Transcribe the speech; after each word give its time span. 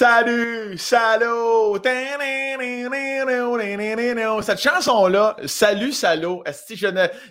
Salut, 0.00 0.78
salaud! 0.78 1.76
Cette 4.40 4.58
chanson-là, 4.58 5.36
Salut, 5.44 5.92
salaud, 5.92 6.42
il 6.70 6.80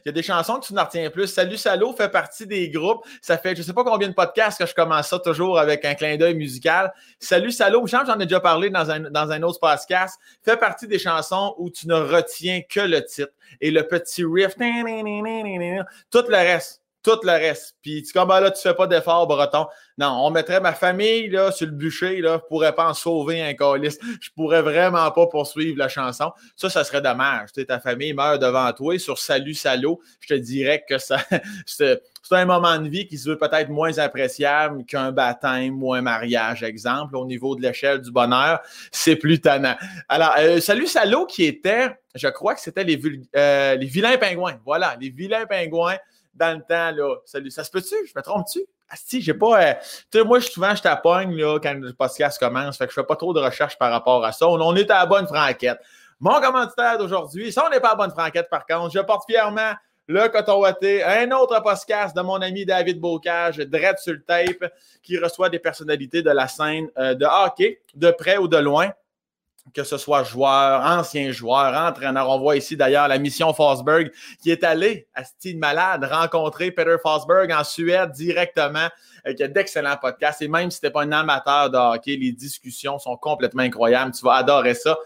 y 0.06 0.10
a 0.10 0.12
des 0.12 0.22
chansons 0.22 0.60
que 0.60 0.68
tu 0.68 0.76
n'en 0.76 0.84
retiens 0.84 1.10
plus? 1.10 1.26
Salut, 1.26 1.58
salaud 1.58 1.94
fait 1.94 2.10
partie 2.10 2.46
des 2.46 2.70
groupes. 2.70 3.04
Ça 3.24 3.40
fait 3.40 3.56
je 3.56 3.62
ne 3.62 3.66
sais 3.66 3.74
pas 3.74 3.84
combien 3.84 4.08
de 4.08 4.14
podcasts 4.14 4.60
que 4.60 4.68
je 4.68 4.76
commence 4.76 5.08
ça 5.08 5.18
toujours 5.18 5.58
avec 5.58 5.84
un 5.84 5.96
clin 5.96 6.16
d'œil 6.16 6.36
musical. 6.36 6.94
Salut, 7.18 7.50
salaud, 7.50 7.88
je 7.88 7.98
j'en 8.06 8.20
ai 8.20 8.28
déjà 8.28 8.40
parlé 8.40 8.70
dans 8.70 8.92
un, 8.92 9.00
dans 9.00 9.32
un 9.32 9.42
autre 9.42 9.60
podcast, 9.60 10.20
fait 10.46 10.58
partie 10.58 10.86
des 10.88 11.00
chansons 11.00 11.56
où 11.58 11.72
tu 11.72 11.88
ne 11.88 11.96
retiens 11.96 12.62
que 12.70 12.82
le 12.82 13.04
titre 13.04 13.34
et 13.62 13.72
le 13.72 13.88
petit 13.88 14.24
riff. 14.24 14.54
Tout 16.12 16.24
le 16.30 16.36
reste 16.36 16.79
tout 17.04 17.20
le 17.24 17.32
reste. 17.32 17.76
Puis 17.82 18.04
tu 18.04 18.14
comme 18.14 18.28
ben 18.28 18.40
là, 18.40 18.52
tu 18.52 18.62
fais 18.62 18.74
pas 18.74 18.88
d'effort, 18.88 19.28
breton. 19.28 19.68
Non, 19.98 20.22
on 20.26 20.32
mettrait 20.32 20.62
ma 20.62 20.74
famille 20.74 21.30
là, 21.30 21.52
sur 21.52 21.68
le 21.68 21.74
bûcher, 21.74 22.22
là, 22.22 22.40
je 22.42 22.48
pourrais 22.48 22.74
pas 22.74 22.90
en 22.90 22.94
sauver 22.94 23.42
un 23.42 23.54
calice. 23.54 23.98
Je 24.22 24.30
pourrais 24.36 24.62
vraiment 24.62 25.10
pas 25.12 25.28
poursuivre 25.28 25.78
la 25.78 25.88
chanson. 25.88 26.32
Ça, 26.56 26.70
ça 26.70 26.84
serait 26.84 27.02
dommage. 27.02 27.50
Ta 27.68 27.80
famille 27.80 28.14
meurt 28.14 28.42
devant 28.42 28.72
toi 28.74 28.98
sur 29.00 29.18
Salut 29.18 29.54
Salaud. 29.54 30.00
Je 30.20 30.28
te 30.28 30.34
dirais 30.34 30.84
que 30.88 30.98
ça 30.98 31.18
c'est 31.66 32.02
un 32.32 32.46
moment 32.46 32.78
de 32.78 32.88
vie 32.88 33.08
qui 33.08 33.18
se 33.18 33.30
veut 33.30 33.38
peut-être 33.38 33.70
moins 33.70 33.98
appréciable 33.98 34.86
qu'un 34.86 35.12
baptême 35.12 35.82
ou 35.82 35.94
un 35.94 36.02
mariage, 36.02 36.64
exemple, 36.64 37.16
au 37.16 37.26
niveau 37.26 37.56
de 37.56 37.62
l'échelle 37.62 38.02
du 38.02 38.12
bonheur. 38.12 38.60
C'est 38.92 39.16
plus 39.16 39.42
tannant. 39.42 39.76
Alors, 40.08 40.36
euh, 40.38 40.60
Salut 40.60 40.88
Salaud 40.88 41.26
qui 41.26 41.46
était, 41.46 41.90
je 42.16 42.28
crois 42.28 42.56
que 42.56 42.62
c'était 42.62 42.84
les, 42.84 43.00
euh, 43.36 43.76
les 43.76 43.88
vilains 43.88 44.18
pingouins. 44.18 44.60
Voilà, 44.66 44.96
les 45.00 45.10
vilains 45.10 45.46
pingouins 45.46 45.98
dans 46.34 46.58
le 46.58 46.64
temps, 46.64 46.92
là. 46.96 47.16
Salut, 47.26 47.52
ça 47.52 47.64
se 47.64 47.72
peut-tu? 47.72 47.96
Je 48.08 48.14
me 48.16 48.22
trompe-tu? 48.22 48.62
Ah, 48.90 48.96
si, 48.96 49.22
j'ai 49.22 49.34
pas. 49.34 49.62
Euh, 49.62 49.74
tu 50.12 50.20
sais, 50.20 50.24
moi, 50.24 50.42
souvent, 50.42 50.74
je 50.74 50.82
tapogne 50.82 51.36
là, 51.36 51.60
quand 51.60 51.76
le 51.76 51.94
podcast 51.94 52.40
commence. 52.40 52.78
Fait 52.78 52.86
que 52.86 52.92
je 52.92 53.00
fais 53.00 53.06
pas 53.06 53.16
trop 53.16 53.34
de 53.34 53.40
recherches 53.40 53.78
par 53.78 53.92
rapport 53.92 54.24
à 54.26 54.32
ça. 54.32 54.48
On, 54.48 54.76
est 54.76 54.90
à 54.90 55.00
la 55.00 55.06
bonne 55.06 55.28
franquette. 55.28 55.80
Mon 56.20 56.40
commanditaire 56.42 56.98
d'aujourd'hui, 56.98 57.52
ça, 57.52 57.66
on 57.68 57.70
n'est 57.70 57.80
pas 57.80 57.90
à 57.90 57.92
la 57.92 57.98
bonne 57.98 58.12
franquette, 58.12 58.50
par 58.50 58.66
contre. 58.66 58.92
Je 58.94 59.00
porte 59.00 59.30
fièrement 59.30 59.74
le 60.08 60.28
coton 60.28 60.60
watté, 60.60 61.04
un 61.04 61.30
autre 61.32 61.62
podcast 61.62 62.16
de 62.16 62.22
mon 62.22 62.42
ami 62.42 62.66
David 62.66 63.00
Bocage, 63.00 63.58
Dread 63.58 64.00
sur 64.00 64.14
le 64.14 64.24
tape, 64.24 64.74
qui 65.04 65.20
reçoit 65.20 65.50
des 65.50 65.60
personnalités 65.60 66.24
de 66.24 66.32
la 66.32 66.48
scène 66.48 66.90
euh, 66.98 67.14
de 67.14 67.26
hockey, 67.26 67.82
de 67.94 68.10
près 68.10 68.38
ou 68.38 68.48
de 68.48 68.58
loin 68.58 68.92
que 69.74 69.84
ce 69.84 69.98
soit 69.98 70.24
joueur, 70.24 70.84
ancien 70.86 71.32
joueur, 71.32 71.74
entraîneur. 71.76 72.30
On 72.30 72.40
voit 72.40 72.56
ici 72.56 72.76
d'ailleurs 72.76 73.08
la 73.08 73.18
mission 73.18 73.54
Fosberg 73.54 74.12
qui 74.42 74.52
est 74.52 74.64
allée 74.64 75.08
à 75.14 75.24
Style 75.24 75.58
Malade 75.58 76.04
rencontrer 76.04 76.72
Peter 76.72 76.96
Fosberg 77.02 77.52
en 77.52 77.64
Suède 77.64 78.12
directement, 78.12 78.88
avec 79.24 79.38
d'excellents 79.54 79.98
podcasts. 79.98 80.42
Et 80.42 80.48
même 80.48 80.72
si 80.72 80.80
tu 80.80 80.86
n'es 80.86 80.92
pas 80.92 81.04
un 81.04 81.12
amateur 81.12 81.70
de 81.70 81.78
hockey, 81.78 82.16
les 82.16 82.32
discussions 82.32 83.00
sont 83.00 83.18
complètement 83.18 83.64
incroyables. 83.64 84.12
Tu 84.12 84.24
vas 84.24 84.36
adorer 84.36 84.74
ça. 84.74 84.98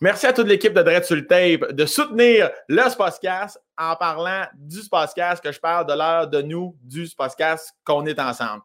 Merci 0.00 0.26
à 0.26 0.32
toute 0.32 0.46
l'équipe 0.46 0.72
de 0.72 0.82
Dread 0.82 1.04
sur 1.04 1.20
Tape 1.26 1.72
de 1.72 1.84
soutenir 1.84 2.50
le 2.68 2.96
podcast 2.96 3.60
en 3.76 3.96
parlant 3.96 4.44
du 4.54 4.80
podcast 4.88 5.42
que 5.42 5.50
je 5.50 5.58
parle 5.58 5.86
de 5.86 5.92
l'heure 5.92 6.28
de 6.28 6.40
nous, 6.40 6.76
du 6.84 7.08
podcast 7.16 7.74
qu'on 7.84 8.06
est 8.06 8.20
ensemble. 8.20 8.62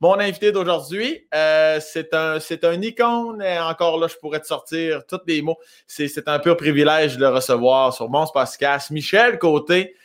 Mon 0.00 0.20
invité 0.20 0.52
d'aujourd'hui, 0.52 1.26
euh, 1.34 1.80
c'est 1.80 2.14
un, 2.14 2.82
icône. 2.82 3.42
Encore 3.42 3.98
là, 3.98 4.06
je 4.06 4.14
pourrais 4.16 4.38
te 4.38 4.46
sortir 4.46 5.04
tous 5.06 5.18
les 5.26 5.42
mots. 5.42 5.58
C'est, 5.88 6.28
un 6.28 6.38
pur 6.38 6.56
privilège 6.56 7.16
de 7.16 7.22
le 7.22 7.30
recevoir 7.30 7.92
sur 7.92 8.08
mon 8.08 8.24
podcast. 8.26 8.92
Michel 8.92 9.40
Côté, 9.40 9.96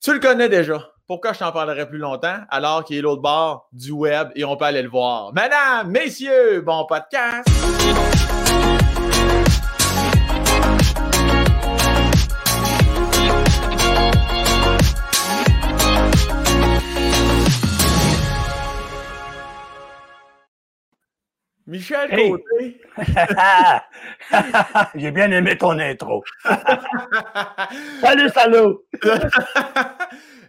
tu 0.00 0.12
le 0.12 0.18
connais 0.18 0.48
déjà. 0.48 0.90
Pourquoi 1.06 1.32
je 1.32 1.38
t'en 1.38 1.52
parlerai 1.52 1.88
plus 1.88 1.98
longtemps 1.98 2.38
alors 2.48 2.82
qu'il 2.82 2.96
est 2.96 3.02
l'autre 3.02 3.22
bord 3.22 3.68
du 3.72 3.92
web 3.92 4.30
et 4.34 4.44
on 4.44 4.56
peut 4.56 4.64
aller 4.64 4.82
le 4.82 4.88
voir? 4.88 5.32
Madame, 5.32 5.90
messieurs, 5.90 6.62
bon 6.62 6.84
podcast! 6.86 7.48
Michel 21.66 22.10
Côté. 22.10 22.80
J'ai 24.94 25.10
bien 25.10 25.30
aimé 25.30 25.56
ton 25.56 25.78
intro. 25.78 26.22
salut, 28.00 28.28
salut. 28.28 28.76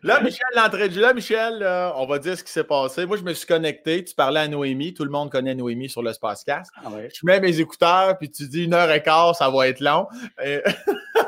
là, 0.04 0.20
Michel, 0.22 0.46
l'entrée 0.56 0.90
de 0.90 1.00
là, 1.00 1.14
Michel, 1.14 1.66
on 1.96 2.06
va 2.06 2.20
dire 2.20 2.38
ce 2.38 2.44
qui 2.44 2.52
s'est 2.52 2.66
passé. 2.66 3.06
Moi, 3.06 3.16
je 3.16 3.24
me 3.24 3.34
suis 3.34 3.48
connecté. 3.48 4.04
Tu 4.04 4.14
parlais 4.14 4.42
à 4.42 4.48
Noémie. 4.50 4.94
Tout 4.94 5.06
le 5.06 5.12
monde 5.12 5.32
connaît 5.32 5.56
Noémie 5.56 5.88
sur 5.90 6.04
le 6.04 6.12
Spacecast. 6.12 6.70
Ah 6.84 6.90
Je 7.14 7.22
mets 7.24 7.40
mes 7.40 7.60
écouteurs, 7.62 8.18
puis 8.18 8.30
tu 8.30 8.48
dis 8.48 8.66
une 8.66 8.74
heure 8.74 8.92
et 8.92 9.02
quart, 9.02 9.36
ça 9.36 9.50
va 9.50 9.70
être 9.70 9.80
long. 9.80 10.08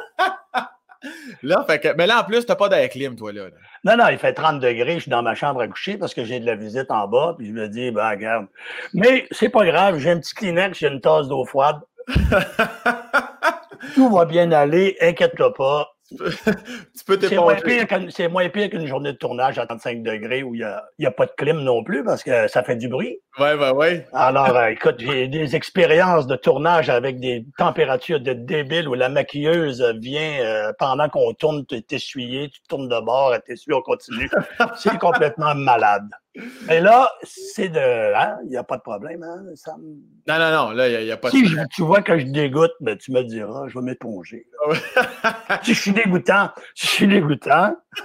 là, 1.44 1.64
fait 1.68 1.80
que, 1.80 1.90
mais 1.96 2.08
là, 2.08 2.22
en 2.22 2.24
plus, 2.24 2.46
tu 2.46 2.52
n'as 2.52 2.56
pas 2.56 2.70
d'air 2.70 2.90
clim, 2.90 3.16
toi, 3.16 3.32
là. 3.32 3.48
Non, 3.84 3.98
non, 3.98 4.08
il 4.10 4.18
fait 4.18 4.34
30 4.34 4.60
degrés, 4.60 4.96
je 4.96 5.02
suis 5.02 5.12
dans 5.12 5.24
ma 5.24 5.36
chambre 5.36 5.62
à 5.62 5.68
coucher 5.68 5.98
parce 5.98 6.14
que 6.14 6.24
j'ai 6.24 6.40
de 6.40 6.46
la 6.46 6.56
visite 6.56 6.90
en 6.90 7.08
bas, 7.08 7.36
puis 7.38 7.48
je 7.48 7.54
me 7.54 7.68
dis, 7.68 7.92
ben, 7.92 8.10
regarde. 8.10 8.48
Mais 8.94 9.28
c'est 9.32 9.50
pas 9.50 9.66
grave, 9.66 9.98
j'ai 10.00 10.12
un 10.12 10.20
petit 10.20 10.34
Kleenex, 10.34 10.78
j'ai 10.78 10.88
une 10.88 11.02
tasse 11.02 11.28
d'eau 11.28 11.46
froide. 11.46 11.80
Tout 13.96 14.10
va 14.10 14.26
bien 14.26 14.52
aller, 14.52 14.98
inquiète-toi 15.02 15.54
pas. 15.54 15.97
Tu 16.10 17.04
peux 17.06 17.20
C'est 18.10 18.28
moins, 18.30 18.50
pire 18.50 18.70
qu'une 18.70 18.88
journée 18.88 19.12
de 19.12 19.18
tournage 19.18 19.60
à 19.60 19.66
35 19.66 20.04
degrés 20.04 20.44
où 20.44 20.56
il 20.56 20.60
n'y 21.00 21.06
a, 21.06 21.10
a, 21.10 21.12
pas 21.12 21.26
de 21.26 21.32
clim 21.38 21.60
non 21.60 21.84
plus 21.84 22.04
parce 22.04 22.24
que 22.24 22.48
ça 22.48 22.64
fait 22.64 22.76
du 22.76 22.88
bruit. 22.88 23.20
Oui, 23.40 23.50
oui, 23.60 23.68
oui. 23.76 24.02
Alors, 24.14 24.48
euh, 24.56 24.68
écoute, 24.68 24.96
j'ai 25.00 25.28
des 25.28 25.56
expériences 25.56 26.28
de 26.28 26.36
tournage 26.36 26.90
avec 26.90 27.20
des 27.20 27.46
températures 27.58 28.20
de 28.20 28.34
débile 28.34 28.88
où 28.88 28.94
la 28.94 29.10
maquilleuse 29.10 29.84
vient 30.00 30.40
euh, 30.40 30.72
pendant 30.80 31.10
qu'on 31.10 31.34
tourne 31.34 31.66
t'essuyer, 31.66 32.50
tu 32.50 32.62
tournes 32.70 32.88
de 32.88 33.00
bord, 33.00 33.34
elle 33.34 33.42
t'essuie, 33.42 33.74
on 33.74 33.82
continue. 33.82 34.30
C'est 34.76 34.98
complètement 34.98 35.56
malade. 35.56 36.10
Mais 36.68 36.82
là, 36.82 37.12
c'est 37.24 37.70
de. 37.70 38.16
Hein? 38.16 38.38
Il 38.44 38.50
n'y 38.50 38.58
a 38.58 38.64
pas 38.64 38.78
de 38.78 38.82
problème, 38.82 39.24
hein, 39.24 39.44
Sam? 39.56 39.82
Non, 40.28 40.40
non, 40.40 40.52
non, 40.52 40.72
là, 40.72 40.88
il 40.88 41.06
n'y 41.06 41.12
a, 41.12 41.18
pas 41.18 41.30
de 41.30 41.36
Si 41.36 41.44
tu 41.74 41.82
vois 41.82 42.02
que 42.02 42.18
je 42.20 42.26
dégoûte, 42.26 42.72
ben, 42.80 42.98
tu 42.98 43.12
me 43.12 43.24
diras, 43.24 43.68
je 43.68 43.80
vais 43.80 43.86
m'éponger. 43.86 44.46
si 45.64 45.74
je 45.74 45.80
suis 45.80 45.92
dégoûtant, 45.92 46.50
si 46.76 46.88
je 46.88 46.92
suis 46.92 47.08
dégoûtant. 47.08 47.76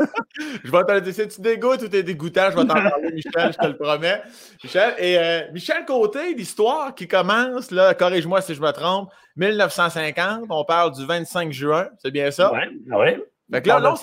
je 0.64 0.70
vais 0.70 0.84
te 0.84 0.98
dire, 1.00 1.14
si 1.14 1.28
tu 1.28 1.40
dégoûtes 1.40 1.82
ou 1.82 1.88
tu 1.88 1.96
es 1.96 2.02
dégoûtant, 2.02 2.50
je 2.50 2.56
vais 2.56 2.66
t'en 2.66 2.74
parler, 2.74 3.12
Michel, 3.12 3.52
je 3.52 3.58
te 3.58 3.66
le 3.66 3.76
promets. 3.76 4.22
Michel, 4.62 4.94
et 4.98 5.18
euh, 5.18 5.52
Michel 5.52 5.84
Côté, 5.84 6.34
l'histoire 6.34 6.94
qui 6.94 7.08
commence, 7.08 7.70
là, 7.70 7.94
corrige-moi 7.94 8.40
si 8.40 8.54
je 8.54 8.62
me 8.62 8.70
trompe, 8.70 9.10
1950, 9.36 10.44
on 10.48 10.64
parle 10.64 10.92
du 10.92 11.04
25 11.04 11.52
juin, 11.52 11.88
c'est 11.98 12.10
bien 12.10 12.30
ça? 12.30 12.52
Oui, 12.52 12.82
oui. 12.86 13.22
Fait 13.52 13.60
que 13.60 13.68
là, 13.68 13.94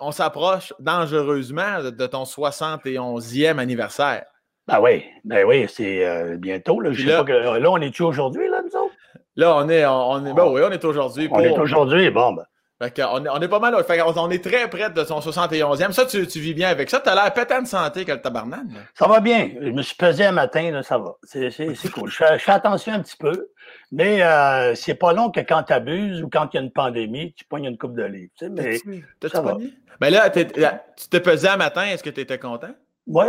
on, 0.00 0.10
s'approche 0.10 0.72
dangereusement 0.78 1.82
de, 1.82 2.06
ton 2.06 2.24
71e 2.24 3.58
anniversaire. 3.58 4.24
Ben 4.66 4.80
oui, 4.80 5.04
ben 5.24 5.46
oui, 5.46 5.66
c'est 5.68 6.06
euh, 6.06 6.36
bientôt. 6.36 6.80
Là, 6.80 6.92
je 6.92 7.06
sais 7.06 7.16
pas 7.16 7.24
que, 7.24 7.32
là, 7.32 7.70
on 7.70 7.80
est-tu 7.80 8.02
aujourd'hui, 8.02 8.48
là, 8.48 8.60
nous 8.62 8.78
autres? 8.78 8.94
Là, 9.36 9.56
on 9.56 9.68
est, 9.68 9.86
on, 9.86 10.26
est, 10.26 10.34
ben 10.34 10.46
oui, 10.46 10.60
on 10.64 10.70
est 10.70 10.84
aujourd'hui. 10.84 11.28
On 11.30 11.40
est 11.40 11.58
aujourd'hui, 11.58 12.10
bon, 12.10 12.32
ben. 12.32 12.44
Fait 12.80 13.02
on, 13.02 13.24
est, 13.24 13.28
on 13.28 13.40
est 13.40 13.48
pas 13.48 13.58
mal. 13.58 13.82
Fait 13.84 14.00
on, 14.02 14.30
est 14.30 14.44
très 14.44 14.70
près 14.70 14.88
de 14.90 15.04
son 15.04 15.18
71e. 15.18 15.90
Ça, 15.92 16.06
tu, 16.06 16.24
tu 16.28 16.38
vis 16.38 16.54
bien 16.54 16.68
avec 16.68 16.88
ça. 16.88 17.00
Tu 17.00 17.08
as 17.08 17.14
l'air 17.14 17.32
pétant 17.32 17.60
de 17.60 17.66
santé 17.66 18.04
que 18.04 18.12
le 18.12 18.20
tabarnak. 18.20 18.60
Ça 18.94 19.08
va 19.08 19.18
bien. 19.18 19.50
Je 19.60 19.70
me 19.70 19.82
suis 19.82 19.96
pesé 19.96 20.26
un 20.26 20.32
matin, 20.32 20.70
là, 20.70 20.82
ça 20.84 20.96
va. 20.96 21.16
C'est 21.24 21.90
cool. 21.92 22.08
Je, 22.08 22.24
fais 22.38 22.52
attention 22.52 22.92
un 22.92 23.00
petit 23.00 23.16
peu, 23.16 23.48
mais 23.90 24.22
euh, 24.22 24.76
c'est 24.76 24.94
pas 24.94 25.12
long 25.12 25.30
que 25.30 25.40
quand 25.40 25.64
tu 25.64 25.72
abuses 25.72 26.22
ou 26.22 26.28
quand 26.28 26.48
il 26.52 26.56
y 26.56 26.60
a 26.60 26.62
une 26.62 26.70
pandémie, 26.70 27.32
tu 27.34 27.44
pognes 27.44 27.64
une 27.64 27.78
coupe 27.78 27.96
de 27.96 28.04
livres. 28.04 28.30
Tu 28.38 28.46
sais, 28.46 28.50
mais 28.50 28.78
ça 29.28 29.42
va. 29.42 29.56
Mais 30.00 30.10
là, 30.10 30.30
tu 30.30 30.46
t'es 31.10 31.20
pesé 31.20 31.48
un 31.48 31.56
matin. 31.56 31.82
Est-ce 31.82 32.04
que 32.04 32.10
tu 32.10 32.20
étais 32.20 32.38
content? 32.38 32.74
Oui. 33.08 33.24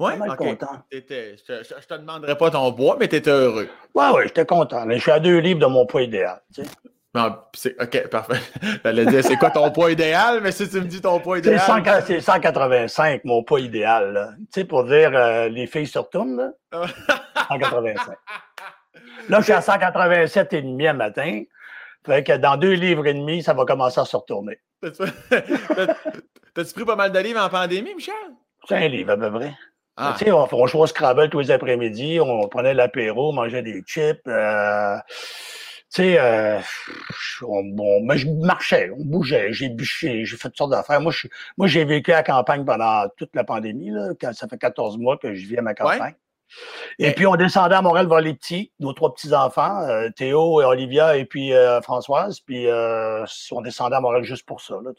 Oui, 0.00 0.12
OK. 0.16 0.36
content. 0.36 0.84
je, 0.92 1.34
je, 1.44 1.86
te 1.88 1.94
demanderai 1.94 2.38
pas 2.38 2.52
ton 2.52 2.70
bois, 2.70 2.96
mais 3.00 3.08
tu 3.08 3.16
étais 3.16 3.30
heureux. 3.30 3.68
Oui, 3.96 4.04
oui, 4.14 4.22
j'étais 4.26 4.46
content. 4.46 4.86
Mais 4.86 4.98
je 4.98 5.00
suis 5.00 5.10
à 5.10 5.18
deux 5.18 5.38
livres 5.38 5.58
de 5.58 5.66
mon 5.66 5.86
poids 5.86 6.02
idéal. 6.02 6.40
Tu 6.54 6.62
sais. 6.62 6.70
Non, 7.18 7.36
OK, 7.80 8.08
parfait. 8.10 8.40
J'allais 8.84 9.06
dire, 9.06 9.24
c'est 9.24 9.36
quoi 9.36 9.50
ton 9.50 9.72
poids 9.72 9.90
idéal? 9.90 10.40
Mais 10.40 10.52
si 10.52 10.68
tu 10.68 10.76
me 10.76 10.86
dis 10.86 11.00
ton 11.00 11.18
poids 11.18 11.38
idéal. 11.38 11.60
C'est 12.06 12.20
185, 12.20 13.24
mon 13.24 13.42
poids 13.42 13.58
idéal. 13.58 14.36
Tu 14.38 14.60
sais, 14.60 14.64
pour 14.64 14.84
dire 14.84 15.10
euh, 15.14 15.48
les 15.48 15.66
filles 15.66 15.88
se 15.88 15.98
retournent, 15.98 16.36
là. 16.36 16.86
185. 17.48 18.16
Là, 19.28 19.38
je 19.38 19.42
suis 19.42 19.52
à 19.52 19.60
187 19.60 20.52
et 20.52 20.62
demi 20.62 20.86
matin. 20.92 21.42
Fait 22.06 22.22
que 22.22 22.36
dans 22.36 22.56
deux 22.56 22.74
livres 22.74 23.06
et 23.08 23.14
demi, 23.14 23.42
ça 23.42 23.52
va 23.52 23.64
commencer 23.64 24.00
à 24.00 24.04
se 24.04 24.16
retourner. 24.16 24.60
T'as-tu 24.80 26.72
pris 26.74 26.84
pas 26.84 26.94
mal 26.94 27.10
de 27.10 27.18
livres 27.18 27.40
en 27.40 27.48
pandémie, 27.48 27.96
Michel? 27.96 28.14
un 28.70 28.86
livre 28.86 29.10
à 29.12 29.16
peu 29.16 29.32
près. 29.32 29.54
Ah. 29.96 30.14
Tu 30.16 30.26
sais, 30.26 30.30
on, 30.30 30.46
on 30.52 30.66
jouait 30.68 30.82
au 30.82 30.86
Scrabble 30.86 31.28
tous 31.30 31.40
les 31.40 31.50
après-midi, 31.50 32.20
on 32.20 32.46
prenait 32.46 32.74
l'apéro, 32.74 33.30
on 33.30 33.32
mangeait 33.32 33.62
des 33.62 33.82
chips. 33.84 34.20
Euh, 34.28 34.96
sais, 36.02 36.16
euh, 36.18 36.60
bon, 37.42 38.02
mais 38.04 38.16
je 38.16 38.28
marchais, 38.28 38.90
on 38.96 39.04
bougeait, 39.04 39.52
j'ai 39.52 39.68
bûché, 39.68 40.24
j'ai 40.24 40.36
fait 40.36 40.48
toutes 40.48 40.58
sortes 40.58 40.70
d'affaires. 40.70 41.00
Moi, 41.00 41.12
moi, 41.56 41.66
j'ai 41.66 41.84
vécu 41.84 42.12
à 42.12 42.16
la 42.16 42.22
campagne 42.22 42.64
pendant 42.64 43.08
toute 43.16 43.34
la 43.34 43.44
pandémie, 43.44 43.90
là, 43.90 44.10
quand 44.20 44.32
ça 44.32 44.48
fait 44.48 44.58
14 44.58 44.98
mois 44.98 45.16
que 45.16 45.34
je 45.34 45.46
vis 45.46 45.58
à 45.58 45.62
ma 45.62 45.74
campagne. 45.74 46.14
Et 46.98 47.12
puis, 47.12 47.26
on 47.26 47.36
descendait 47.36 47.74
à 47.74 47.82
Montréal 47.82 48.06
voir 48.06 48.20
les 48.20 48.34
petits, 48.34 48.72
nos 48.80 48.92
trois 48.92 49.12
petits-enfants, 49.14 49.82
euh, 49.82 50.08
Théo 50.10 50.60
et 50.60 50.64
Olivia 50.64 51.16
et 51.16 51.24
puis 51.24 51.52
euh, 51.52 51.80
Françoise. 51.80 52.40
Puis, 52.40 52.66
euh, 52.66 53.24
on 53.52 53.60
descendait 53.60 53.96
à 53.96 54.00
Montréal 54.00 54.24
juste 54.24 54.46
pour 54.46 54.60
ça. 54.60 54.74
Là, 54.82 54.90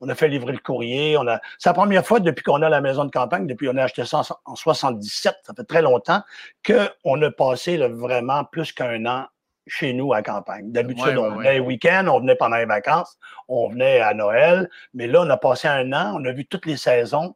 on 0.00 0.08
a 0.08 0.14
fait 0.14 0.28
livrer 0.28 0.52
le 0.52 0.58
courrier. 0.58 1.16
On 1.16 1.26
a... 1.26 1.40
C'est 1.58 1.68
la 1.68 1.74
première 1.74 2.06
fois 2.06 2.20
depuis 2.20 2.42
qu'on 2.42 2.62
a 2.62 2.68
la 2.68 2.80
maison 2.80 3.04
de 3.04 3.10
campagne, 3.10 3.46
depuis 3.46 3.68
qu'on 3.68 3.76
a 3.76 3.84
acheté 3.84 4.04
ça 4.04 4.22
en, 4.44 4.54
77, 4.54 5.34
ça 5.42 5.54
fait 5.54 5.64
très 5.64 5.82
longtemps, 5.82 6.22
qu'on 6.64 7.22
a 7.22 7.30
passé 7.30 7.76
vraiment 7.76 8.44
plus 8.44 8.72
qu'un 8.72 9.04
an 9.06 9.26
chez 9.66 9.92
nous 9.92 10.12
à 10.12 10.22
campagne. 10.22 10.72
D'habitude, 10.72 11.16
on 11.16 11.36
venait 11.36 11.54
les 11.54 11.60
week-ends, 11.60 12.06
on 12.08 12.20
venait 12.20 12.36
pendant 12.36 12.56
les 12.56 12.66
vacances, 12.66 13.18
on 13.48 13.68
venait 13.68 14.00
à 14.00 14.14
Noël. 14.14 14.68
Mais 14.94 15.06
là, 15.06 15.22
on 15.22 15.30
a 15.30 15.36
passé 15.36 15.68
un 15.68 15.92
an, 15.92 16.14
on 16.16 16.24
a 16.24 16.32
vu 16.32 16.46
toutes 16.46 16.66
les 16.66 16.76
saisons. 16.76 17.34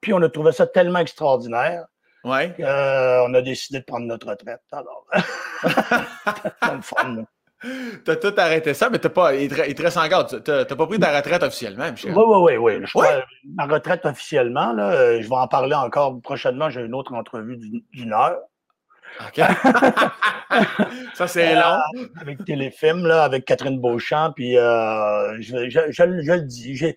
Puis, 0.00 0.12
on 0.12 0.22
a 0.22 0.28
trouvé 0.28 0.52
ça 0.52 0.66
tellement 0.66 1.00
extraordinaire 1.00 1.86
Ouais. 2.24 2.54
Euh, 2.60 3.32
a 3.32 3.42
décidé 3.42 3.80
de 3.80 3.84
prendre 3.84 4.06
notre 4.06 4.28
retraite. 4.28 4.60
Alors, 4.72 5.06
c'est 5.12 6.74
le 6.74 6.82
fun. 6.82 7.24
T'as 8.04 8.16
tout 8.16 8.34
arrêté 8.36 8.72
ça, 8.74 8.88
mais 8.88 8.98
t'as 8.98 9.08
pas, 9.08 9.34
il 9.34 9.48
te 9.48 9.82
reste 9.82 9.96
encore. 9.96 10.26
T'as 10.26 10.64
pas 10.64 10.86
pris 10.86 10.98
ta 10.98 11.16
retraite 11.16 11.42
officiellement, 11.42 11.90
Michel? 11.90 12.12
Oui, 12.16 12.24
oui, 12.26 12.56
oui, 12.56 12.86
oui. 12.94 13.06
Ma 13.56 13.66
retraite 13.66 14.06
officiellement, 14.06 14.72
là, 14.72 14.92
euh, 14.92 15.22
je 15.22 15.28
vais 15.28 15.34
en 15.34 15.48
parler 15.48 15.74
encore 15.74 16.20
prochainement. 16.22 16.70
J'ai 16.70 16.82
une 16.82 16.94
autre 16.94 17.14
entrevue 17.14 17.56
d'une 17.56 18.12
heure. 18.12 18.38
Ça, 21.14 21.26
c'est 21.26 21.56
euh, 21.56 21.60
long. 21.60 21.78
Avec 22.20 22.44
Téléfilm, 22.44 23.06
là, 23.06 23.24
avec 23.24 23.44
Catherine 23.44 23.80
Beauchamp, 23.80 24.32
puis 24.32 24.56
euh, 24.56 25.40
je, 25.40 25.68
je, 25.68 25.90
je, 25.90 26.02
le 26.02 26.42
dis. 26.42 26.94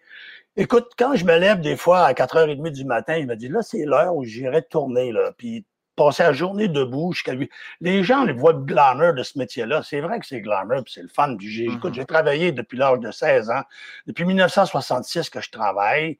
Écoute, 0.55 0.91
quand 0.97 1.15
je 1.15 1.25
me 1.25 1.37
lève 1.37 1.61
des 1.61 1.75
fois 1.75 2.05
à 2.05 2.13
4h30 2.13 2.71
du 2.71 2.85
matin, 2.85 3.17
il 3.17 3.27
me 3.27 3.35
dit 3.35 3.47
là, 3.49 3.61
c'est 3.61 3.85
l'heure 3.85 4.15
où 4.15 4.23
j'irai 4.23 4.63
tourner, 4.63 5.11
là. 5.11 5.31
Puis 5.37 5.65
passer 5.95 6.23
la 6.23 6.33
journée 6.33 6.67
debout 6.67 7.13
jusqu'à 7.13 7.33
lui. 7.33 7.49
Les 7.79 8.03
gens 8.03 8.23
les 8.23 8.33
voient 8.33 8.53
glamour 8.53 9.13
de 9.13 9.23
ce 9.23 9.37
métier-là. 9.37 9.83
C'est 9.83 10.01
vrai 10.01 10.19
que 10.19 10.25
c'est 10.25 10.41
glamour, 10.41 10.83
puis 10.83 10.93
c'est 10.93 11.01
le 11.01 11.09
fun. 11.09 11.35
j'ai, 11.39 11.65
écoute, 11.65 11.91
mm-hmm. 11.91 11.95
j'ai 11.95 12.05
travaillé 12.05 12.51
depuis 12.51 12.77
l'âge 12.77 12.99
de 12.99 13.11
16 13.11 13.49
ans, 13.49 13.63
depuis 14.07 14.25
1966 14.25 15.29
que 15.29 15.41
je 15.41 15.51
travaille. 15.51 16.17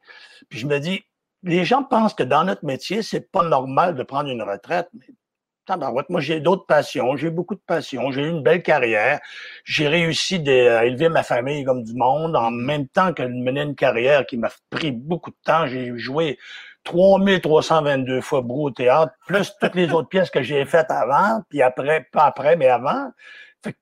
Puis 0.48 0.58
je 0.58 0.66
me 0.66 0.78
dis, 0.78 1.04
les 1.42 1.64
gens 1.64 1.82
pensent 1.82 2.14
que 2.14 2.22
dans 2.22 2.44
notre 2.44 2.64
métier, 2.64 3.02
c'est 3.02 3.32
pas 3.32 3.42
normal 3.42 3.94
de 3.94 4.02
prendre 4.02 4.30
une 4.30 4.42
retraite. 4.42 4.88
Mais 4.94 5.06
moi, 6.08 6.20
j'ai 6.20 6.40
d'autres 6.40 6.66
passions, 6.66 7.16
j'ai 7.16 7.30
beaucoup 7.30 7.54
de 7.54 7.62
passions, 7.66 8.10
j'ai 8.10 8.22
eu 8.22 8.28
une 8.28 8.42
belle 8.42 8.62
carrière, 8.62 9.20
j'ai 9.64 9.88
réussi 9.88 10.36
à 10.48 10.84
élever 10.84 11.08
ma 11.08 11.22
famille 11.22 11.64
comme 11.64 11.84
du 11.84 11.94
monde 11.94 12.36
en 12.36 12.50
même 12.50 12.88
temps 12.88 13.12
que 13.12 13.22
de 13.22 13.28
mener 13.28 13.62
une 13.62 13.74
carrière 13.74 14.26
qui 14.26 14.36
m'a 14.36 14.50
pris 14.70 14.90
beaucoup 14.92 15.30
de 15.30 15.36
temps. 15.44 15.66
J'ai 15.66 15.96
joué 15.96 16.38
3322 16.84 18.20
fois 18.20 18.42
Brou 18.42 18.66
au 18.66 18.70
théâtre, 18.70 19.12
plus 19.26 19.52
toutes 19.60 19.74
les 19.74 19.92
autres 19.92 20.08
pièces 20.08 20.30
que 20.30 20.42
j'ai 20.42 20.64
faites 20.64 20.90
avant, 20.90 21.42
puis 21.48 21.62
après, 21.62 22.08
pas 22.12 22.24
après, 22.24 22.56
mais 22.56 22.68
avant. 22.68 23.12
tu 23.62 23.72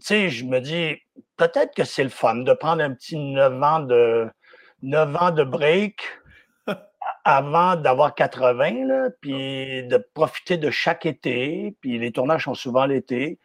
sais, 0.00 0.28
je 0.28 0.44
me 0.44 0.60
dis, 0.60 0.96
peut-être 1.36 1.74
que 1.74 1.84
c'est 1.84 2.04
le 2.04 2.10
fun 2.10 2.36
de 2.36 2.52
prendre 2.52 2.82
un 2.82 2.92
petit 2.92 3.16
9 3.16 3.62
ans 3.62 3.80
de, 3.80 4.28
9 4.82 5.16
ans 5.16 5.30
de 5.30 5.44
break, 5.44 6.02
avant 7.24 7.76
d'avoir 7.76 8.14
80, 8.14 8.86
là, 8.86 9.08
puis 9.20 9.84
de 9.84 10.04
profiter 10.14 10.56
de 10.56 10.70
chaque 10.70 11.06
été, 11.06 11.74
puis 11.80 11.98
les 11.98 12.12
tournages 12.12 12.44
sont 12.44 12.54
souvent 12.54 12.86
l'été. 12.86 13.38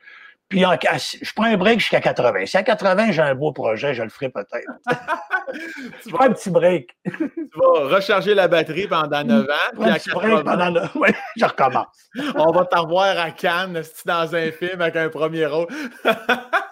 Puis 0.49 0.65
en, 0.65 0.77
je 0.81 1.33
prends 1.35 1.45
un 1.45 1.57
break 1.57 1.79
jusqu'à 1.79 1.99
80. 1.99 2.45
Si 2.45 2.55
à 2.55 2.63
80, 2.63 3.11
j'ai 3.11 3.21
un 3.21 3.35
beau 3.35 3.51
projet, 3.51 3.93
je 3.93 4.01
le 4.01 4.09
ferai 4.09 4.29
peut-être. 4.29 4.71
tu 6.03 6.09
prends 6.09 6.25
un 6.25 6.31
petit 6.31 6.49
break. 6.49 6.95
tu 7.03 7.31
vas 7.55 7.95
recharger 7.95 8.33
la 8.33 8.47
batterie 8.47 8.87
pendant 8.87 9.23
9 9.23 9.43
ans. 9.43 9.81
Puis 9.81 9.89
à 9.89 9.99
80... 9.99 10.43
pendant 10.43 10.89
Oui, 10.95 11.09
je 11.35 11.45
recommence. 11.45 11.87
On 12.35 12.51
va 12.51 12.63
t'en 12.63 12.83
revoir 12.83 13.19
à 13.19 13.31
Cannes, 13.31 13.81
dans 14.05 14.35
un 14.35 14.51
film 14.51 14.79
avec 14.79 14.95
un 14.95 15.09
premier 15.09 15.45
rôle. 15.45 15.67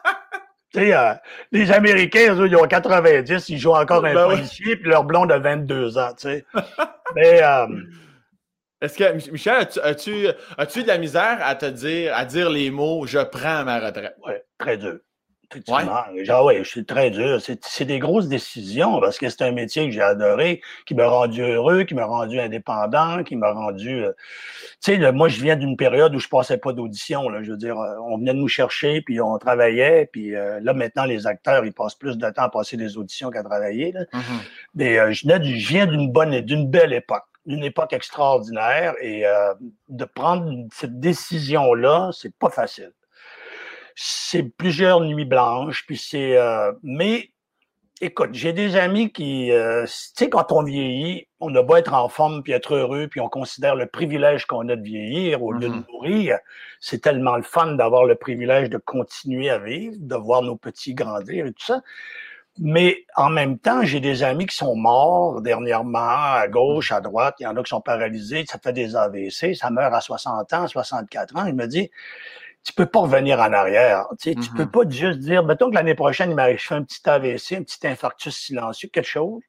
Euh, 0.77 1.13
les 1.51 1.71
Américains, 1.71 2.35
eux, 2.35 2.47
ils 2.47 2.55
ont 2.55 2.67
90, 2.67 3.49
ils 3.49 3.57
jouent 3.57 3.75
encore 3.75 4.05
un 4.05 4.13
ben 4.13 4.27
policier, 4.29 4.75
puis 4.75 4.89
leur 4.89 5.03
blonde 5.03 5.31
a 5.31 5.39
22 5.39 5.97
ans, 5.97 6.13
tu 6.17 6.27
sais. 6.27 6.45
Mais... 7.15 7.41
Euh, 7.41 7.67
Est-ce 8.81 8.97
que, 8.97 9.31
Michel, 9.31 9.67
as-tu 9.83 10.27
as 10.57 10.65
de 10.65 10.87
la 10.87 10.97
misère 10.97 11.39
à 11.41 11.55
te 11.55 11.65
dire, 11.65 12.15
à 12.15 12.25
dire 12.25 12.49
les 12.49 12.71
mots 12.71 13.05
«je 13.07 13.19
prends 13.19 13.63
ma 13.63 13.79
retraite» 13.79 14.15
Oui, 14.27 14.33
très 14.57 14.77
dur. 14.77 14.99
Effectivement. 15.51 16.03
Genre, 16.23 16.45
ouais, 16.45 16.63
je 16.63 16.69
suis 16.69 16.85
très 16.85 17.11
dur. 17.11 17.39
C'est 17.41 17.85
des 17.85 17.99
grosses 17.99 18.27
décisions 18.27 18.99
parce 18.99 19.17
que 19.17 19.29
c'est 19.29 19.43
un 19.43 19.51
métier 19.51 19.85
que 19.85 19.91
j'ai 19.91 20.01
adoré, 20.01 20.61
qui 20.85 20.95
m'a 20.95 21.07
rendu 21.07 21.41
heureux, 21.41 21.83
qui 21.83 21.93
m'a 21.93 22.05
rendu 22.05 22.39
indépendant, 22.39 23.23
qui 23.23 23.35
m'a 23.35 23.51
rendu. 23.51 24.03
Euh, 24.03 24.11
tu 24.83 24.95
sais, 24.95 25.11
moi, 25.11 25.27
je 25.27 25.41
viens 25.41 25.55
d'une 25.55 25.77
période 25.77 26.15
où 26.15 26.19
je 26.19 26.27
passais 26.27 26.57
pas 26.57 26.73
d'audition. 26.73 27.27
Je 27.43 27.51
veux 27.51 27.57
dire, 27.57 27.79
euh, 27.79 27.95
on 28.01 28.17
venait 28.17 28.33
de 28.33 28.39
nous 28.39 28.47
chercher, 28.47 29.01
puis 29.01 29.21
on 29.21 29.37
travaillait, 29.37 30.09
puis 30.11 30.35
euh, 30.35 30.59
là, 30.61 30.73
maintenant, 30.73 31.05
les 31.05 31.27
acteurs, 31.27 31.65
ils 31.65 31.73
passent 31.73 31.95
plus 31.95 32.17
de 32.17 32.29
temps 32.29 32.43
à 32.43 32.49
passer 32.49 32.77
des 32.77 32.97
auditions 32.97 33.29
qu'à 33.29 33.43
travailler. 33.43 33.91
Là. 33.91 34.01
Mm-hmm. 34.13 34.39
Mais 34.75 35.13
je, 35.13 35.27
je 35.27 35.67
viens 35.67 35.85
d'une 35.85 36.11
bonne, 36.11 36.39
d'une 36.41 36.69
belle 36.69 36.93
époque 36.93 37.23
d'une 37.45 37.63
époque 37.63 37.93
extraordinaire 37.93 38.95
et 39.03 39.23
de 39.87 40.05
prendre 40.05 40.51
cette 40.73 40.99
décision-là, 40.99 42.09
c'est 42.11 42.33
pas 42.33 42.49
facile 42.49 42.91
c'est 43.95 44.43
plusieurs 44.43 45.01
nuits 45.01 45.25
blanches, 45.25 45.85
puis 45.87 45.97
c'est. 45.97 46.37
Euh, 46.37 46.71
mais 46.83 47.31
écoute, 48.01 48.31
j'ai 48.33 48.51
des 48.51 48.75
amis 48.75 49.11
qui, 49.11 49.51
euh, 49.51 49.85
tu 49.85 49.91
sais, 49.91 50.29
quand 50.29 50.51
on 50.51 50.63
vieillit, 50.63 51.27
on 51.39 51.53
a 51.55 51.61
beau 51.61 51.77
être 51.77 51.93
en 51.93 52.09
forme 52.09 52.43
puis 52.43 52.51
être 52.51 52.75
heureux, 52.75 53.07
puis 53.07 53.21
on 53.21 53.29
considère 53.29 53.75
le 53.75 53.85
privilège 53.85 54.45
qu'on 54.45 54.67
a 54.67 54.75
de 54.75 54.81
vieillir 54.81 55.41
au 55.43 55.53
lieu 55.53 55.69
de 55.69 55.73
mm-hmm. 55.73 55.91
mourir. 55.91 56.39
C'est 56.81 57.01
tellement 57.01 57.37
le 57.37 57.43
fun 57.43 57.73
d'avoir 57.73 58.05
le 58.05 58.15
privilège 58.15 58.69
de 58.69 58.77
continuer 58.77 59.49
à 59.49 59.59
vivre, 59.59 59.95
de 59.97 60.15
voir 60.15 60.41
nos 60.41 60.57
petits 60.57 60.93
grandir 60.93 61.45
et 61.45 61.53
tout 61.53 61.65
ça. 61.65 61.81
Mais 62.57 63.05
en 63.17 63.29
même 63.29 63.59
temps, 63.59 63.83
j'ai 63.83 63.99
des 63.99 64.23
amis 64.23 64.45
qui 64.45 64.55
sont 64.55 64.75
morts 64.75 65.41
dernièrement, 65.41 65.99
à 65.99 66.47
gauche, 66.47 66.93
à 66.93 67.01
droite. 67.01 67.35
Il 67.39 67.43
y 67.43 67.47
en 67.47 67.57
a 67.57 67.63
qui 67.63 67.69
sont 67.69 67.81
paralysés, 67.81 68.45
ça 68.47 68.59
fait 68.59 68.71
des 68.71 68.95
AVC, 68.95 69.55
ça 69.55 69.69
meurt 69.69 69.93
à 69.93 69.99
60 69.99 70.53
ans, 70.53 70.67
64 70.67 71.35
ans. 71.35 71.45
Il 71.45 71.55
me 71.55 71.67
dit, 71.67 71.91
tu 72.65 72.73
peux 72.73 72.87
pas 72.87 72.99
revenir 72.99 73.39
en 73.39 73.53
arrière. 73.53 74.07
Tu, 74.19 74.33
sais, 74.33 74.35
tu 74.35 74.49
peux 74.51 74.63
mm-hmm. 74.63 74.85
pas 74.85 74.89
juste 74.89 75.19
dire, 75.19 75.45
mettons 75.45 75.69
que 75.69 75.75
l'année 75.75 75.95
prochaine, 75.95 76.31
il 76.31 76.35
m'arrive, 76.35 76.59
un 76.71 76.83
petit 76.83 77.07
AVC, 77.07 77.53
un 77.53 77.63
petit 77.63 77.87
infarctus 77.87 78.35
silencieux, 78.35 78.89
quelque 78.91 79.07
chose 79.07 79.41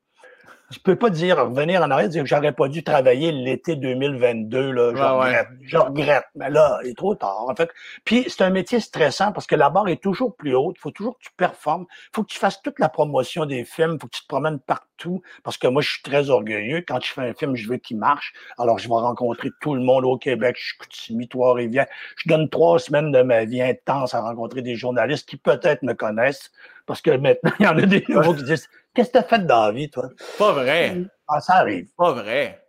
tu 0.70 0.80
peux 0.80 0.96
pas 0.96 1.10
dire, 1.10 1.38
revenir 1.38 1.82
en 1.82 1.90
arrière, 1.90 2.08
dire 2.08 2.22
que 2.22 2.28
j'aurais 2.28 2.52
pas 2.52 2.68
dû 2.68 2.82
travailler 2.82 3.30
l'été 3.30 3.76
2022, 3.76 4.72
là. 4.72 4.92
Je, 4.94 5.02
regrette, 5.02 5.48
je 5.62 5.76
regrette. 5.76 6.24
Mais 6.34 6.50
là, 6.50 6.80
il 6.82 6.90
est 6.90 6.96
trop 6.96 7.14
tard. 7.14 7.46
En 7.48 7.54
fait, 7.54 7.70
puis 8.04 8.24
c'est 8.28 8.42
un 8.42 8.50
métier 8.50 8.80
stressant 8.80 9.32
parce 9.32 9.46
que 9.46 9.54
la 9.54 9.70
barre 9.70 9.88
est 9.88 10.02
toujours 10.02 10.34
plus 10.34 10.56
haute. 10.56 10.76
Il 10.78 10.80
faut 10.80 10.90
toujours 10.90 11.18
que 11.18 11.24
tu 11.24 11.30
performes. 11.36 11.86
Il 11.90 12.16
faut 12.16 12.22
que 12.24 12.32
tu 12.32 12.38
fasses 12.38 12.60
toute 12.62 12.78
la 12.80 12.88
promotion 12.88 13.46
des 13.46 13.64
films. 13.64 13.94
Il 13.94 14.00
faut 14.00 14.08
que 14.08 14.16
tu 14.16 14.22
te 14.22 14.28
promènes 14.28 14.58
partout. 14.58 15.22
Parce 15.44 15.56
que 15.56 15.68
moi, 15.68 15.82
je 15.82 15.90
suis 15.90 16.02
très 16.02 16.30
orgueilleux. 16.30 16.82
Quand 16.86 17.00
je 17.00 17.12
fais 17.12 17.22
un 17.22 17.34
film, 17.34 17.54
je 17.54 17.68
veux 17.68 17.76
qu'il 17.76 17.98
marche. 17.98 18.32
Alors, 18.58 18.78
je 18.78 18.88
vais 18.88 18.94
rencontrer 18.94 19.50
tout 19.60 19.74
le 19.74 19.82
monde 19.82 20.04
au 20.04 20.18
Québec. 20.18 20.56
Je 20.58 20.74
suis 20.90 21.28
Trois-Rivières. 21.28 21.86
Je 22.16 22.28
donne 22.28 22.48
trois 22.48 22.78
semaines 22.78 23.12
de 23.12 23.22
ma 23.22 23.44
vie 23.44 23.62
intense 23.62 24.14
à 24.14 24.20
rencontrer 24.20 24.62
des 24.62 24.74
journalistes 24.74 25.28
qui 25.28 25.36
peut-être 25.36 25.82
me 25.82 25.94
connaissent. 25.94 26.50
Parce 26.86 27.02
que 27.02 27.10
maintenant, 27.10 27.52
il 27.58 27.64
y 27.64 27.68
en 27.68 27.76
a 27.76 27.82
des 27.82 28.04
nouveaux 28.08 28.34
qui 28.34 28.44
disent 28.44 28.68
Qu'est-ce 28.94 29.08
que 29.08 29.18
tu 29.18 29.18
as 29.18 29.24
fait 29.24 29.44
dans 29.44 29.66
la 29.66 29.72
vie, 29.72 29.90
toi? 29.90 30.08
Pas 30.38 30.52
vrai. 30.52 30.96
Ah, 31.28 31.40
ça 31.40 31.56
arrive. 31.56 31.88
Pas 31.98 32.12
vrai. 32.12 32.62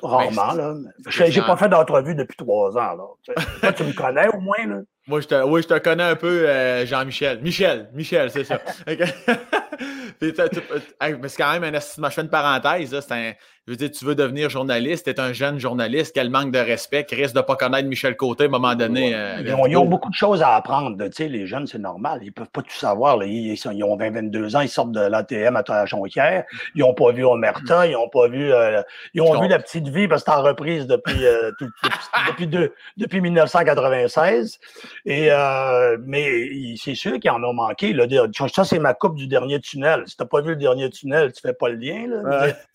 Rarement, 0.00 0.52
là. 0.52 0.74
J'ai 1.08 1.40
pas 1.40 1.56
fait 1.56 1.68
d'entrevue 1.68 2.14
depuis 2.14 2.36
trois 2.36 2.76
ans, 2.76 2.94
là. 2.94 3.34
Toi, 3.60 3.72
tu 3.72 3.82
me 3.82 3.92
connais 3.92 4.28
au 4.28 4.38
moins, 4.38 4.64
là? 4.66 4.80
Moi, 5.08 5.20
je 5.22 5.26
te, 5.26 5.42
oui, 5.42 5.62
je 5.62 5.68
te 5.68 5.78
connais 5.78 6.04
un 6.04 6.16
peu, 6.16 6.48
euh, 6.48 6.86
Jean-Michel. 6.86 7.40
Michel, 7.40 7.90
Michel, 7.94 8.30
c'est 8.30 8.44
ça. 8.44 8.60
c'est 10.20 11.36
quand 11.36 11.58
même 11.58 11.74
un 11.74 11.80
Je 11.80 12.10
fais 12.10 12.20
une 12.20 12.28
parenthèse. 12.28 12.92
Là, 12.92 13.00
un, 13.10 13.32
je 13.68 13.72
veux 13.74 13.76
dire, 13.76 13.90
tu 13.90 14.06
veux 14.06 14.14
devenir 14.14 14.48
journaliste, 14.48 15.04
tu 15.04 15.10
es 15.10 15.20
un 15.20 15.34
jeune 15.34 15.58
journaliste, 15.58 16.12
quel 16.14 16.30
manque 16.30 16.52
de 16.52 16.58
respect, 16.58 17.04
qui 17.04 17.14
risque 17.14 17.34
de 17.34 17.40
ne 17.40 17.44
pas 17.44 17.54
connaître 17.54 17.86
Michel 17.86 18.16
Côté 18.16 18.44
à 18.44 18.46
un 18.46 18.50
moment 18.50 18.74
donné. 18.74 19.14
Euh, 19.14 19.42
ils, 19.68 19.76
ont, 19.76 19.84
beaucoup 19.84 20.08
de 20.08 20.14
choses 20.14 20.40
à 20.40 20.54
apprendre. 20.54 20.96
Tu 21.04 21.12
sais, 21.12 21.28
les 21.28 21.46
jeunes, 21.46 21.66
c'est 21.66 21.78
normal. 21.78 22.20
Ils 22.22 22.28
ne 22.28 22.32
peuvent 22.32 22.48
pas 22.48 22.62
tout 22.62 22.74
savoir. 22.74 23.22
Ils, 23.24 23.52
ils, 23.52 23.84
ont 23.84 23.94
20, 23.94 24.10
22 24.10 24.56
ans, 24.56 24.60
ils 24.60 24.70
sortent 24.70 24.92
de 24.92 25.00
l'ATM 25.00 25.54
à 25.56 25.84
Jonquière. 25.84 26.44
Ils 26.76 26.80
n'ont 26.80 26.94
pas 26.94 27.12
vu 27.12 27.26
Omerta, 27.26 27.86
ils 27.86 27.92
n'ont 27.92 28.08
pas 28.08 28.26
vu. 28.28 28.50
Euh, 28.50 28.80
ils 29.12 29.20
ont 29.20 29.38
vu 29.38 29.48
la 29.48 29.58
petite 29.58 29.88
vie 29.88 30.08
parce 30.08 30.24
que 30.24 30.32
c'est 30.32 30.38
en 30.38 30.42
reprise 30.42 30.86
depuis, 30.86 31.26
euh, 31.26 31.50
depuis, 32.28 32.48
depuis, 32.96 33.20
1996. 33.20 34.60
Et, 35.04 35.28
mais 36.06 36.74
c'est 36.82 36.94
sûr 36.94 37.20
qu'ils 37.20 37.30
en 37.30 37.44
ont 37.44 37.52
manqué. 37.52 37.92
Là. 37.92 38.06
Ça, 38.50 38.64
c'est 38.64 38.78
ma 38.78 38.94
coupe 38.94 39.16
du 39.16 39.26
dernier 39.26 39.60
tunnel. 39.60 40.04
Si 40.06 40.16
tu 40.16 40.22
n'as 40.22 40.26
pas 40.26 40.40
vu 40.40 40.52
le 40.52 40.56
dernier 40.56 40.88
tunnel, 40.88 41.34
tu 41.34 41.46
ne 41.46 41.50
fais 41.50 41.54
pas 41.54 41.68
le 41.68 41.74
lien. 41.74 42.06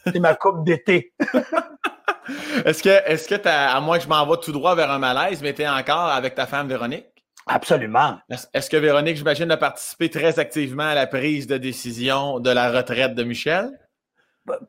C'est 0.06 0.20
ma 0.20 0.36
coupe 0.36 0.64
d'été 0.64 0.83
est-ce 2.66 2.84
que, 2.84 2.90
est-ce 2.90 3.28
que 3.28 3.48
à 3.48 3.80
moins 3.82 3.98
que 3.98 4.04
je 4.04 4.10
m'envoie 4.10 4.38
tout 4.38 4.52
droit 4.52 4.76
vers 4.76 4.92
un 4.92 5.00
malaise, 5.00 5.42
mais 5.42 5.54
tu 5.54 5.62
es 5.62 5.68
encore 5.68 6.10
avec 6.10 6.36
ta 6.36 6.46
femme 6.46 6.68
Véronique? 6.68 7.06
Absolument. 7.46 8.20
Est-ce 8.54 8.70
que 8.70 8.78
Véronique, 8.78 9.18
j'imagine, 9.18 9.52
a 9.52 9.58
participé 9.58 10.10
très 10.10 10.40
activement 10.40 10.84
à 10.84 10.96
la 10.96 11.08
prise 11.08 11.46
de 11.48 11.58
décision 11.58 12.40
de 12.40 12.50
la 12.50 12.72
retraite 12.72 13.16
de 13.16 13.24
Michel? 13.24 13.70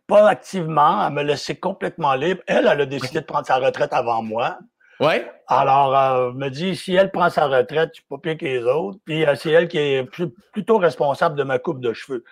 Pas 0.06 0.28
activement, 0.28 1.06
elle 1.06 1.12
me 1.12 1.22
laissait 1.22 1.56
complètement 1.56 2.14
libre. 2.14 2.42
Elle, 2.46 2.68
elle 2.70 2.80
a 2.80 2.86
décidé 2.86 3.20
de 3.20 3.24
prendre 3.24 3.46
sa 3.46 3.56
retraite 3.56 3.92
avant 3.92 4.22
moi. 4.22 4.58
Ouais. 5.00 5.30
Alors, 5.48 5.96
euh, 5.96 6.32
me 6.32 6.48
dit, 6.48 6.76
si 6.76 6.94
elle 6.94 7.10
prend 7.10 7.28
sa 7.28 7.46
retraite, 7.46 7.90
je 7.92 8.00
suis 8.00 8.06
pas 8.08 8.18
pire 8.18 8.38
que 8.38 8.44
les 8.44 8.62
autres. 8.62 8.98
Puis 9.04 9.26
euh, 9.26 9.34
c'est 9.34 9.50
elle 9.50 9.68
qui 9.68 9.78
est 9.78 10.04
plutôt 10.52 10.78
responsable 10.78 11.36
de 11.36 11.42
ma 11.42 11.58
coupe 11.58 11.80
de 11.80 11.92
cheveux. 11.92 12.24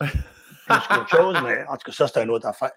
Chose, 1.08 1.36
mais 1.42 1.64
en 1.66 1.76
tout 1.76 1.90
cas, 1.90 1.92
ça, 1.92 2.08
c'est 2.08 2.22
une 2.22 2.30
autre 2.30 2.46
affaire. 2.46 2.72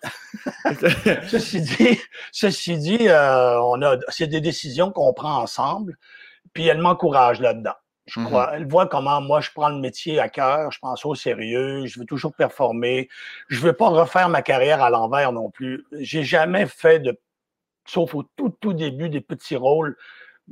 ceci 1.27 1.61
dit, 1.61 1.99
ceci 2.31 2.77
dit 2.77 3.07
euh, 3.07 3.59
on 3.61 3.81
a, 3.81 3.97
c'est 4.09 4.27
des 4.27 4.41
décisions 4.41 4.91
qu'on 4.91 5.13
prend 5.13 5.41
ensemble, 5.41 5.97
puis 6.53 6.67
elle 6.67 6.79
m'encourage 6.79 7.39
là-dedans. 7.39 7.75
Je 8.05 8.19
mm-hmm. 8.19 8.25
crois. 8.25 8.51
Elle 8.55 8.67
voit 8.67 8.87
comment 8.87 9.21
moi, 9.21 9.41
je 9.41 9.49
prends 9.53 9.69
le 9.69 9.79
métier 9.79 10.19
à 10.19 10.29
cœur, 10.29 10.71
je 10.71 10.79
pense 10.79 11.05
au 11.05 11.15
sérieux, 11.15 11.85
je 11.85 11.99
veux 11.99 12.05
toujours 12.05 12.33
performer. 12.33 13.09
Je 13.49 13.59
veux 13.59 13.73
pas 13.73 13.89
refaire 13.89 14.29
ma 14.29 14.41
carrière 14.41 14.81
à 14.81 14.89
l'envers 14.89 15.31
non 15.31 15.49
plus. 15.49 15.85
J'ai 15.99 16.23
jamais 16.23 16.65
fait 16.65 16.99
de 16.99 17.19
sauf 17.85 18.13
au 18.15 18.23
tout, 18.35 18.49
tout 18.61 18.73
début, 18.73 19.09
des 19.09 19.21
petits 19.21 19.55
rôles. 19.55 19.97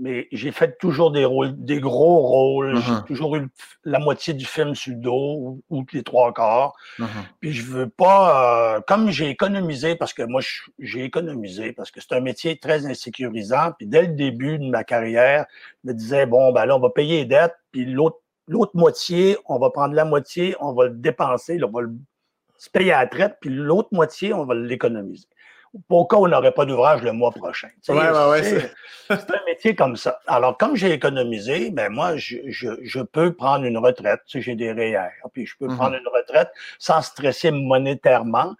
Mais 0.01 0.27
j'ai 0.31 0.51
fait 0.51 0.77
toujours 0.79 1.11
des 1.11 1.25
rôles, 1.25 1.53
des 1.57 1.79
gros 1.79 2.19
rôles. 2.19 2.77
J'ai 2.77 2.91
uh-huh. 2.91 3.05
toujours 3.05 3.35
eu 3.35 3.47
la 3.83 3.99
moitié 3.99 4.33
du 4.33 4.45
film 4.45 4.73
sur 4.73 4.93
le 4.93 4.99
dos 4.99 5.61
ou, 5.69 5.85
les 5.91 6.03
trois 6.03 6.33
quarts. 6.33 6.73
Uh-huh. 6.97 7.05
Puis 7.41 7.51
je 7.51 7.63
veux 7.63 7.89
pas, 7.89 8.77
euh, 8.77 8.81
comme 8.87 9.11
j'ai 9.11 9.29
économisé, 9.29 9.95
parce 9.95 10.13
que 10.13 10.23
moi 10.23 10.41
j'ai 10.79 11.03
économisé, 11.03 11.73
parce 11.73 11.91
que 11.91 11.99
c'est 11.99 12.13
un 12.13 12.21
métier 12.21 12.57
très 12.57 12.85
insécurisant. 12.85 13.73
Puis 13.77 13.87
dès 13.87 14.03
le 14.03 14.13
début 14.15 14.57
de 14.57 14.69
ma 14.69 14.83
carrière, 14.83 15.45
je 15.83 15.89
me 15.89 15.93
disais 15.93 16.25
bon 16.25 16.53
ben 16.53 16.65
là 16.65 16.77
on 16.77 16.79
va 16.79 16.89
payer 16.89 17.17
les 17.17 17.25
dettes, 17.25 17.55
puis 17.71 17.85
l'autre 17.85 18.19
l'autre 18.47 18.75
moitié, 18.75 19.37
on 19.45 19.59
va 19.59 19.69
prendre 19.69 19.93
la 19.93 20.05
moitié, 20.05 20.55
on 20.59 20.73
va 20.73 20.85
le 20.85 20.95
dépenser, 20.95 21.59
on 21.63 21.69
va 21.69 21.81
le, 21.81 21.91
se 22.57 22.69
payer 22.69 22.91
à 22.91 23.01
la 23.01 23.07
traite, 23.07 23.37
puis 23.39 23.49
l'autre 23.49 23.89
moitié, 23.91 24.33
on 24.33 24.45
va 24.45 24.55
l'économiser 24.55 25.27
pourquoi 25.87 26.19
on 26.19 26.27
n'aurait 26.27 26.51
pas 26.51 26.65
d'ouvrage 26.65 27.01
le 27.01 27.11
mois 27.11 27.31
prochain? 27.31 27.69
Ouais, 27.87 27.95
ouais, 27.95 28.43
c'est 29.09 29.31
un 29.31 29.45
métier 29.45 29.75
comme 29.75 29.95
ça. 29.95 30.19
Alors, 30.27 30.57
comme 30.57 30.75
j'ai 30.75 30.91
économisé, 30.91 31.71
ben 31.71 31.89
moi, 31.89 32.15
je, 32.17 32.37
je, 32.47 32.69
je, 32.81 32.99
peux 32.99 33.33
prendre 33.33 33.65
une 33.65 33.77
retraite. 33.77 34.21
Tu 34.25 34.39
sais, 34.39 34.41
j'ai 34.41 34.55
des 34.55 34.71
REER, 34.71 35.09
puis 35.33 35.45
je 35.45 35.55
peux 35.57 35.67
mm-hmm. 35.67 35.75
prendre 35.75 35.95
une 35.95 36.07
retraite 36.07 36.49
sans 36.77 37.01
stresser 37.01 37.51
monétairement. 37.51 38.55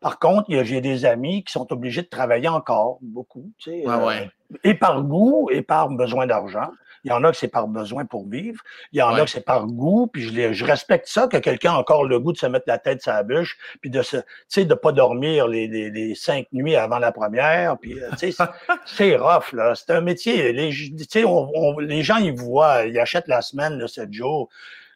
Par 0.00 0.18
contre, 0.18 0.50
j'ai 0.64 0.80
des 0.80 1.04
amis 1.04 1.44
qui 1.44 1.52
sont 1.52 1.72
obligés 1.72 2.02
de 2.02 2.08
travailler 2.08 2.48
encore 2.48 2.98
beaucoup, 3.00 3.50
tu 3.58 3.70
sais, 3.70 3.84
euh, 3.86 4.26
et 4.64 4.74
par 4.74 5.02
goût 5.02 5.48
et 5.52 5.62
par 5.62 5.88
besoin 5.88 6.26
d'argent. 6.26 6.70
Il 7.04 7.08
y 7.10 7.12
en 7.12 7.24
a 7.24 7.30
que 7.30 7.36
c'est 7.36 7.48
par 7.48 7.68
besoin 7.68 8.04
pour 8.04 8.28
vivre. 8.28 8.62
Il 8.92 8.98
y 8.98 9.02
en 9.02 9.14
a 9.14 9.24
que 9.24 9.30
c'est 9.30 9.44
par 9.44 9.66
goût. 9.66 10.06
Puis 10.06 10.22
je, 10.22 10.52
je 10.52 10.64
respecte 10.64 11.08
ça, 11.08 11.26
que 11.26 11.36
quelqu'un 11.36 11.72
a 11.72 11.76
encore 11.76 12.04
le 12.04 12.18
goût 12.18 12.32
de 12.32 12.38
se 12.38 12.46
mettre 12.46 12.64
la 12.68 12.78
tête 12.78 13.02
sur 13.02 13.12
la 13.12 13.22
bûche, 13.22 13.58
puis 13.80 13.90
de 13.90 14.02
se, 14.02 14.16
tu 14.18 14.24
sais, 14.48 14.64
de 14.64 14.74
pas 14.74 14.92
dormir 14.92 15.48
les, 15.48 15.66
les, 15.68 15.90
les, 15.90 16.14
cinq 16.14 16.46
nuits 16.52 16.76
avant 16.76 16.98
la 16.98 17.12
première. 17.12 17.78
Puis, 17.78 18.00
euh, 18.00 18.10
tu 18.18 18.32
sais, 18.32 18.44
c'est 18.86 19.16
rough, 19.16 19.52
là. 19.52 19.74
C'est 19.74 19.90
un 19.90 20.00
métier. 20.00 20.52
Les, 20.52 20.70
tu 20.70 20.92
sais, 21.08 21.24
on, 21.24 21.78
les 21.78 22.02
gens, 22.02 22.18
ils 22.18 22.34
voient, 22.34 22.86
ils 22.86 22.98
achètent 22.98 23.28
la 23.28 23.42
semaine, 23.42 23.78
le 23.78 23.88
7 23.88 24.12
jours 24.12 24.48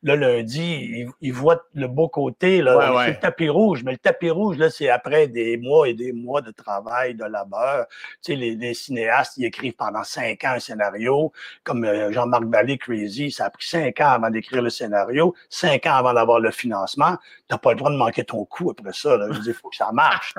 le 0.06 0.14
lundi, 0.14 1.04
il, 1.20 1.32
voit 1.32 1.66
le 1.74 1.88
beau 1.88 2.08
côté, 2.08 2.62
là, 2.62 3.08
le 3.08 3.18
tapis 3.18 3.48
rouge. 3.48 3.82
Mais 3.82 3.90
le 3.90 3.98
tapis 3.98 4.30
rouge, 4.30 4.56
là, 4.56 4.70
c'est 4.70 4.88
après 4.88 5.26
des 5.26 5.56
mois 5.56 5.88
et 5.88 5.94
des 5.94 6.12
mois 6.12 6.42
de 6.42 6.52
travail, 6.52 7.16
de 7.16 7.24
labeur. 7.24 7.86
Tu 8.22 8.32
sais, 8.32 8.36
les, 8.36 8.74
cinéastes, 8.74 9.36
ils 9.36 9.46
écrivent 9.46 9.74
pendant 9.74 10.04
cinq 10.04 10.44
ans 10.44 10.52
un 10.52 10.60
scénario, 10.60 11.32
comme 11.64 11.84
euh, 11.84 12.12
Jean-Marc 12.12 12.44
Vallée, 12.44 12.78
Crazy, 12.78 13.32
ça 13.32 13.46
a 13.46 13.50
pris 13.50 13.66
cinq 13.66 14.00
ans 14.00 14.10
avant 14.10 14.30
d'écrire 14.30 14.62
le 14.62 14.70
scénario, 14.70 15.34
cinq 15.50 15.86
ans 15.86 15.96
avant 15.96 16.14
d'avoir 16.14 16.38
le 16.38 16.52
financement. 16.52 17.16
T'as 17.48 17.58
pas 17.58 17.72
le 17.72 17.78
droit 17.78 17.90
de 17.90 17.96
manquer 17.96 18.22
ton 18.22 18.44
coup 18.44 18.70
après 18.70 18.92
ça. 18.92 19.16
Là. 19.16 19.26
il 19.44 19.54
faut 19.54 19.70
que 19.70 19.76
ça 19.76 19.90
marche. 19.90 20.34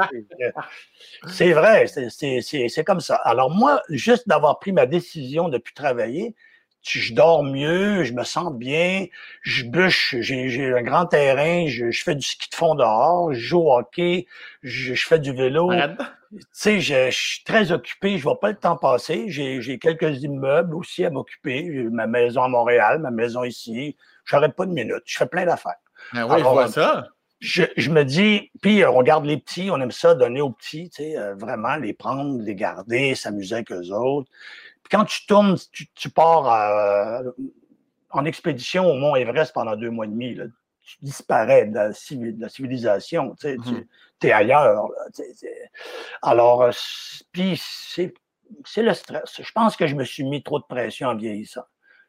c'est 1.27 1.51
vrai, 1.51 1.87
c'est 1.87 2.83
comme 2.85 3.01
ça. 3.01 3.15
Alors 3.15 3.51
moi, 3.51 3.81
juste 3.89 4.29
d'avoir 4.29 4.59
pris 4.59 4.71
ma 4.71 4.85
décision 4.85 5.49
de 5.49 5.57
plus 5.57 5.73
travailler, 5.73 6.35
je 6.87 7.13
dors 7.13 7.43
mieux, 7.43 8.03
je 8.03 8.13
me 8.13 8.23
sens 8.23 8.53
bien, 8.53 9.05
je 9.41 9.63
bûche, 9.65 10.15
j'ai 10.19 10.73
un 10.73 10.81
grand 10.81 11.05
terrain, 11.05 11.67
je, 11.67 11.91
fais 11.91 12.15
du 12.15 12.21
ski 12.21 12.49
de 12.49 12.55
fond 12.55 12.75
dehors, 12.75 13.33
je 13.33 13.39
joue 13.39 13.59
au 13.59 13.77
hockey, 13.77 14.27
je, 14.63 14.93
fais 14.95 15.19
du 15.19 15.33
vélo. 15.33 15.71
Tu 16.31 16.39
sais, 16.51 16.81
je, 16.81 17.09
suis 17.11 17.43
très 17.43 17.71
occupé, 17.71 18.17
je 18.17 18.23
vois 18.23 18.39
pas 18.39 18.49
le 18.49 18.57
temps 18.57 18.77
passer. 18.77 19.25
J'ai 19.27 19.79
quelques 19.79 20.23
immeubles 20.23 20.75
aussi 20.75 21.05
à 21.05 21.09
m'occuper, 21.09 21.63
ma 21.91 22.07
maison 22.07 22.43
à 22.43 22.47
Montréal, 22.47 22.99
ma 22.99 23.11
maison 23.11 23.43
ici. 23.43 23.95
Je 24.25 24.35
n'arrête 24.35 24.55
pas 24.55 24.65
de 24.65 24.73
minutes, 24.73 25.03
je 25.05 25.17
fais 25.17 25.27
plein 25.27 25.45
d'affaires. 25.45 25.79
Ah 26.13 26.27
oui, 26.27 26.39
je 26.39 26.43
vois 26.43 26.67
ça. 26.67 27.07
Je, 27.39 27.63
je, 27.77 27.91
me 27.91 28.03
dis, 28.03 28.49
puis 28.61 28.81
euh, 28.81 28.89
on 28.89 29.03
garde 29.03 29.23
les 29.25 29.37
petits, 29.37 29.69
on 29.69 29.79
aime 29.79 29.91
ça, 29.91 30.15
donner 30.15 30.41
aux 30.41 30.49
petits, 30.49 30.89
tu 30.89 31.03
sais, 31.03 31.17
euh, 31.19 31.35
vraiment 31.35 31.75
les 31.75 31.93
prendre, 31.93 32.41
les 32.41 32.55
garder, 32.55 33.13
s'amuser 33.13 33.55
avec 33.55 33.71
eux 33.71 33.91
autres 33.91 34.27
quand 34.89 35.05
tu 35.05 35.25
tournes, 35.25 35.57
tu, 35.95 36.09
pars 36.09 36.51
euh, 36.51 37.31
en 38.09 38.25
expédition 38.25 38.85
au 38.85 38.95
Mont 38.95 39.15
Everest 39.15 39.53
pendant 39.53 39.75
deux 39.75 39.89
mois 39.89 40.05
et 40.05 40.09
demi. 40.09 40.37
Tu 40.81 40.97
disparais 41.01 41.65
de 41.67 41.75
la, 41.75 42.49
civilisation. 42.49 43.35
Tu 43.39 43.47
es 43.47 43.55
mm-hmm. 43.57 44.31
ailleurs. 44.31 44.87
Alors, 46.21 46.63
euh, 46.63 46.71
puis 47.31 47.61
c'est 47.85 48.13
le 48.77 48.93
stress. 48.93 49.41
Je 49.41 49.51
pense 49.51 49.75
que 49.75 49.87
je 49.87 49.95
me 49.95 50.03
suis 50.03 50.23
mis 50.23 50.43
trop 50.43 50.59
de 50.59 50.65
pression 50.67 51.09
en 51.09 51.15
vieillissant. 51.15 51.63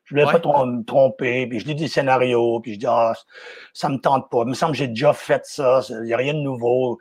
Je 0.04 0.14
ne 0.14 0.24
voulais 0.24 0.40
pas 0.40 0.64
me 0.64 0.82
tromper, 0.84 1.46
puis 1.46 1.60
je 1.60 1.66
lis 1.66 1.74
des 1.74 1.88
scénarios, 1.88 2.60
puis 2.60 2.74
je 2.74 2.78
dis, 2.78 2.86
ah, 2.88 3.12
ça 3.74 3.90
me 3.90 3.98
tente 3.98 4.30
pas. 4.30 4.42
Il 4.44 4.48
me 4.48 4.54
semble 4.54 4.72
que 4.72 4.78
j'ai 4.78 4.88
déjà 4.88 5.12
fait 5.12 5.44
ça, 5.44 5.82
il 5.90 6.04
n'y 6.04 6.14
a 6.14 6.16
rien 6.16 6.32
de 6.32 6.38
nouveau. 6.38 6.98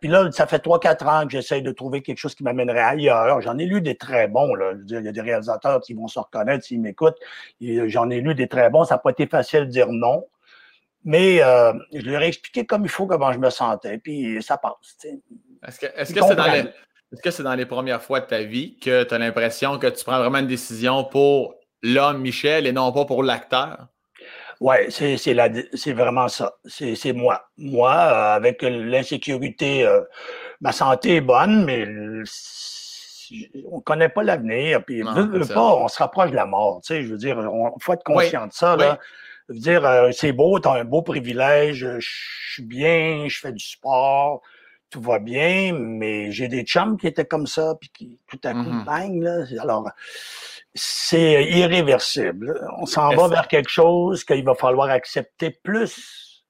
Puis 0.00 0.08
là, 0.08 0.30
ça 0.30 0.46
fait 0.46 0.64
3-4 0.64 1.06
ans 1.08 1.26
que 1.26 1.32
j'essaie 1.32 1.60
de 1.60 1.72
trouver 1.72 2.02
quelque 2.02 2.18
chose 2.18 2.34
qui 2.34 2.44
m'amènerait 2.44 2.80
ailleurs. 2.80 3.40
J'en 3.40 3.58
ai 3.58 3.66
lu 3.66 3.80
des 3.80 3.96
très 3.96 4.28
bons. 4.28 4.54
Là. 4.54 4.72
Je 4.72 4.78
veux 4.78 4.84
dire, 4.84 5.00
il 5.00 5.06
y 5.06 5.08
a 5.08 5.12
des 5.12 5.20
réalisateurs 5.20 5.80
qui 5.80 5.94
vont 5.94 6.06
se 6.06 6.18
reconnaître 6.18 6.64
s'ils 6.64 6.80
m'écoutent. 6.80 7.18
J'en 7.60 8.10
ai 8.10 8.20
lu 8.20 8.34
des 8.34 8.46
très 8.46 8.70
bons. 8.70 8.84
Ça 8.84 8.94
n'a 8.94 8.98
pas 8.98 9.10
été 9.10 9.26
facile 9.26 9.60
de 9.60 9.70
dire 9.70 9.88
non. 9.88 10.26
Mais 11.04 11.42
euh, 11.42 11.72
je 11.92 12.08
leur 12.08 12.22
ai 12.22 12.28
expliqué 12.28 12.64
comme 12.66 12.84
il 12.84 12.90
faut 12.90 13.06
comment 13.06 13.32
je 13.32 13.38
me 13.38 13.50
sentais. 13.50 13.98
Puis 13.98 14.42
ça 14.42 14.56
passe. 14.56 14.96
Est-ce 15.66 16.14
que 16.14 16.22
c'est 16.22 16.36
dans 16.36 16.52
les... 16.52 16.64
Est-ce 17.12 17.22
que 17.22 17.30
c'est 17.32 17.42
dans 17.42 17.56
les 17.56 17.66
premières 17.66 18.02
fois 18.02 18.20
de 18.20 18.26
ta 18.26 18.42
vie 18.42 18.76
que 18.76 19.02
tu 19.02 19.12
as 19.12 19.18
l'impression 19.18 19.78
que 19.80 19.88
tu 19.88 20.04
prends 20.04 20.20
vraiment 20.20 20.38
une 20.38 20.46
décision 20.46 21.02
pour 21.02 21.56
l'homme 21.82 22.20
Michel 22.20 22.68
et 22.68 22.72
non 22.72 22.92
pas 22.92 23.04
pour 23.04 23.24
l'acteur? 23.24 23.88
Oui, 24.60 24.76
c'est, 24.90 25.16
c'est, 25.16 25.92
vraiment 25.92 26.28
ça. 26.28 26.52
C'est, 26.66 27.12
moi. 27.14 27.48
Moi, 27.56 27.90
euh, 27.90 28.34
avec 28.34 28.60
l'insécurité, 28.62 29.86
euh, 29.86 30.02
ma 30.60 30.72
santé 30.72 31.16
est 31.16 31.20
bonne, 31.22 31.64
mais 31.64 31.86
on 33.64 33.76
ne 33.78 33.82
connaît 33.82 34.10
pas 34.10 34.22
l'avenir. 34.22 34.84
Puis, 34.84 35.02
pas, 35.02 35.74
on 35.74 35.88
se 35.88 35.98
rapproche 35.98 36.30
de 36.30 36.36
la 36.36 36.44
mort. 36.44 36.82
Tu 36.82 36.88
sais, 36.88 37.02
je 37.02 37.08
veux 37.08 37.16
dire, 37.16 37.40
il 37.40 37.82
faut 37.82 37.94
être 37.94 38.04
conscient 38.04 38.46
de 38.46 38.52
ça. 38.52 38.76
Là. 38.76 38.98
Je 39.48 39.54
veux 39.54 39.60
dire, 39.60 39.84
euh, 39.84 40.10
c'est 40.12 40.32
beau, 40.32 40.60
tu 40.60 40.68
as 40.68 40.72
un 40.74 40.84
beau 40.84 41.02
privilège, 41.02 41.84
je 41.98 42.52
suis 42.52 42.62
bien, 42.62 43.26
je 43.26 43.40
fais 43.40 43.52
du 43.52 43.64
sport, 43.64 44.42
tout 44.90 45.00
va 45.00 45.18
bien, 45.18 45.72
mais 45.72 46.30
j'ai 46.30 46.46
des 46.46 46.62
chums 46.62 46.96
qui 46.96 47.08
étaient 47.08 47.24
comme 47.24 47.48
ça, 47.48 47.74
puis 47.80 47.90
qui 47.92 48.18
tout 48.28 48.38
à 48.44 48.52
coup, 48.52 48.58
mm-hmm. 48.60 48.84
bang, 48.84 49.22
là. 49.22 49.44
Alors, 49.60 49.90
c'est 50.74 51.44
irréversible. 51.44 52.66
On 52.78 52.86
s'en 52.86 53.10
va 53.14 53.28
vers 53.28 53.48
quelque 53.48 53.70
chose 53.70 54.24
qu'il 54.24 54.44
va 54.44 54.54
falloir 54.54 54.90
accepter 54.90 55.50
plus 55.50 56.44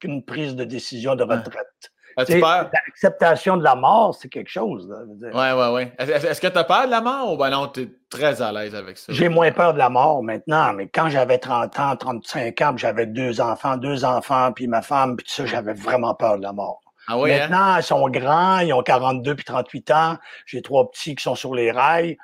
qu'une 0.00 0.24
prise 0.24 0.56
de 0.56 0.64
décision 0.64 1.14
de 1.14 1.22
retraite. 1.22 1.92
L'acceptation 2.16 3.56
de 3.56 3.64
la 3.64 3.74
mort, 3.74 4.14
c'est 4.14 4.28
quelque 4.28 4.50
chose. 4.50 4.92
Oui, 5.08 5.28
oui, 5.32 5.66
oui. 5.72 5.82
Est-ce 5.98 6.40
que 6.40 6.46
tu 6.46 6.58
as 6.58 6.64
peur 6.64 6.86
de 6.86 6.90
la 6.90 7.00
mort 7.00 7.32
ou 7.32 7.36
ben 7.36 7.50
non, 7.50 7.68
tu 7.68 7.82
es 7.82 7.88
très 8.10 8.42
à 8.42 8.52
l'aise 8.52 8.74
avec 8.74 8.98
ça? 8.98 9.12
J'ai 9.12 9.28
moins 9.28 9.50
peur 9.52 9.72
de 9.72 9.78
la 9.78 9.88
mort 9.88 10.22
maintenant, 10.22 10.72
mais 10.74 10.88
quand 10.88 11.08
j'avais 11.08 11.38
30 11.38 11.78
ans, 11.78 11.96
35 11.96 12.60
ans, 12.60 12.76
j'avais 12.76 13.06
deux 13.06 13.40
enfants, 13.40 13.76
deux 13.76 14.04
enfants, 14.04 14.52
puis 14.52 14.66
ma 14.66 14.82
femme, 14.82 15.16
puis 15.16 15.26
tout 15.26 15.32
ça, 15.32 15.46
j'avais 15.46 15.72
vraiment 15.72 16.14
peur 16.14 16.36
de 16.36 16.42
la 16.42 16.52
mort. 16.52 16.80
Ah 17.08 17.18
oui, 17.18 17.32
hein? 17.32 17.48
maintenant, 17.48 17.76
ils 17.76 17.82
sont 17.82 18.08
grands, 18.10 18.58
ils 18.60 18.72
ont 18.72 18.82
42 18.82 19.34
puis 19.34 19.44
38 19.44 19.90
ans. 19.90 20.16
J'ai 20.46 20.62
trois 20.62 20.90
petits 20.90 21.14
qui 21.14 21.22
sont 21.22 21.34
sur 21.34 21.54
les 21.54 21.72
rails. 21.72 22.16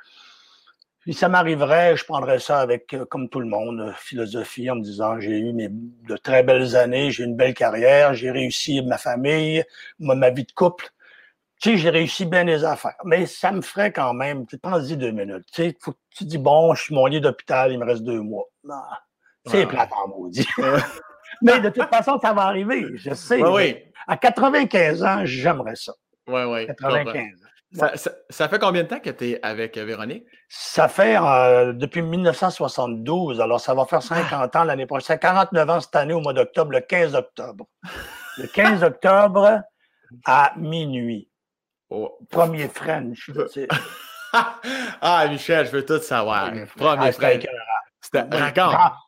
Si 1.09 1.15
ça 1.15 1.31
m'arriverait, 1.31 1.97
je 1.97 2.05
prendrais 2.05 2.39
ça 2.39 2.61
avec, 2.61 2.93
euh, 2.93 3.07
comme 3.07 3.31
tout 3.31 3.41
le 3.41 3.47
monde, 3.47 3.81
euh, 3.81 3.93
philosophie, 3.95 4.71
en 4.71 4.75
me 4.75 4.83
disant 4.83 5.19
j'ai 5.19 5.39
eu 5.39 5.55
mes, 5.55 5.71
de 5.71 6.17
très 6.19 6.43
belles 6.43 6.77
années, 6.77 7.11
j'ai 7.11 7.25
une 7.25 7.35
belle 7.35 7.55
carrière, 7.55 8.13
j'ai 8.13 8.31
réussi 8.31 8.83
ma 8.83 8.99
famille, 8.99 9.65
ma, 9.99 10.29
vie 10.29 10.45
de 10.45 10.53
couple. 10.53 10.91
Tu 11.63 11.71
sais, 11.71 11.77
j'ai 11.79 11.89
réussi 11.89 12.27
bien 12.27 12.45
les 12.45 12.63
affaires. 12.63 12.99
Mais 13.05 13.25
ça 13.25 13.53
me 13.53 13.63
ferait 13.63 13.91
quand 13.91 14.13
même, 14.13 14.45
tu 14.45 14.59
pense-y 14.59 14.99
deux 14.99 15.11
minutes. 15.11 15.47
Tu 15.51 15.63
sais, 15.63 15.77
faut 15.81 15.93
que 15.93 15.99
tu 16.11 16.25
dis, 16.25 16.37
bon, 16.37 16.75
je 16.75 16.83
suis 16.83 16.95
mon 16.95 17.07
lit 17.07 17.23
d'hôpital, 17.23 17.73
il 17.73 17.79
me 17.79 17.87
reste 17.87 18.03
deux 18.03 18.21
mois. 18.21 18.45
c'est 19.47 19.65
plate 19.65 19.91
en 19.95 20.09
maudit. 20.09 20.47
Mais 21.41 21.59
de 21.59 21.71
toute 21.71 21.89
façon, 21.89 22.19
ça 22.21 22.35
va 22.35 22.43
arriver, 22.43 22.85
je 22.97 23.15
sais. 23.15 23.43
Oui, 23.43 23.79
À 24.07 24.19
95 24.19 25.03
ans, 25.03 25.21
j'aimerais 25.25 25.77
ça. 25.77 25.95
Oui, 26.27 26.43
oui. 26.43 26.67
95 26.67 27.17
ans. 27.17 27.49
Ça, 27.73 28.49
fait 28.49 28.59
combien 28.59 28.83
de 28.83 28.89
temps 28.89 29.01
que 29.01 29.11
tu 29.11 29.31
es 29.31 29.41
avec 29.43 29.77
euh, 29.77 29.85
Véronique? 29.85 30.25
Ça 30.49 30.89
fait 30.89 31.19
euh, 31.19 31.73
depuis 31.75 32.01
1972. 32.01 33.41
Alors, 33.41 33.61
ça 33.61 33.75
va 33.75 33.85
faire 33.85 34.03
50 34.03 34.57
ans 34.57 34.65
l'année 34.65 34.87
prochaine. 34.87 35.19
49 35.19 35.71
ans 35.71 35.81
cette 35.81 35.97
année 35.97 36.15
au 36.15 36.21
mois 36.21 36.33
d'octobre, 36.33 36.73
le 36.73 36.81
15 36.81 37.15
octobre. 37.15 37.67
Le 38.39 38.47
15 38.47 38.83
octobre, 38.83 39.63
à 40.25 40.53
minuit. 40.57 41.29
Oh. 41.91 42.19
Premier 42.29 42.69
French. 42.69 43.31
ah, 45.01 45.27
Michel, 45.31 45.65
je 45.65 45.71
veux 45.71 45.87
tout 45.87 46.03
savoir. 46.03 46.53
Premier 46.77 47.09
ah, 47.09 47.13
French. 47.13 47.47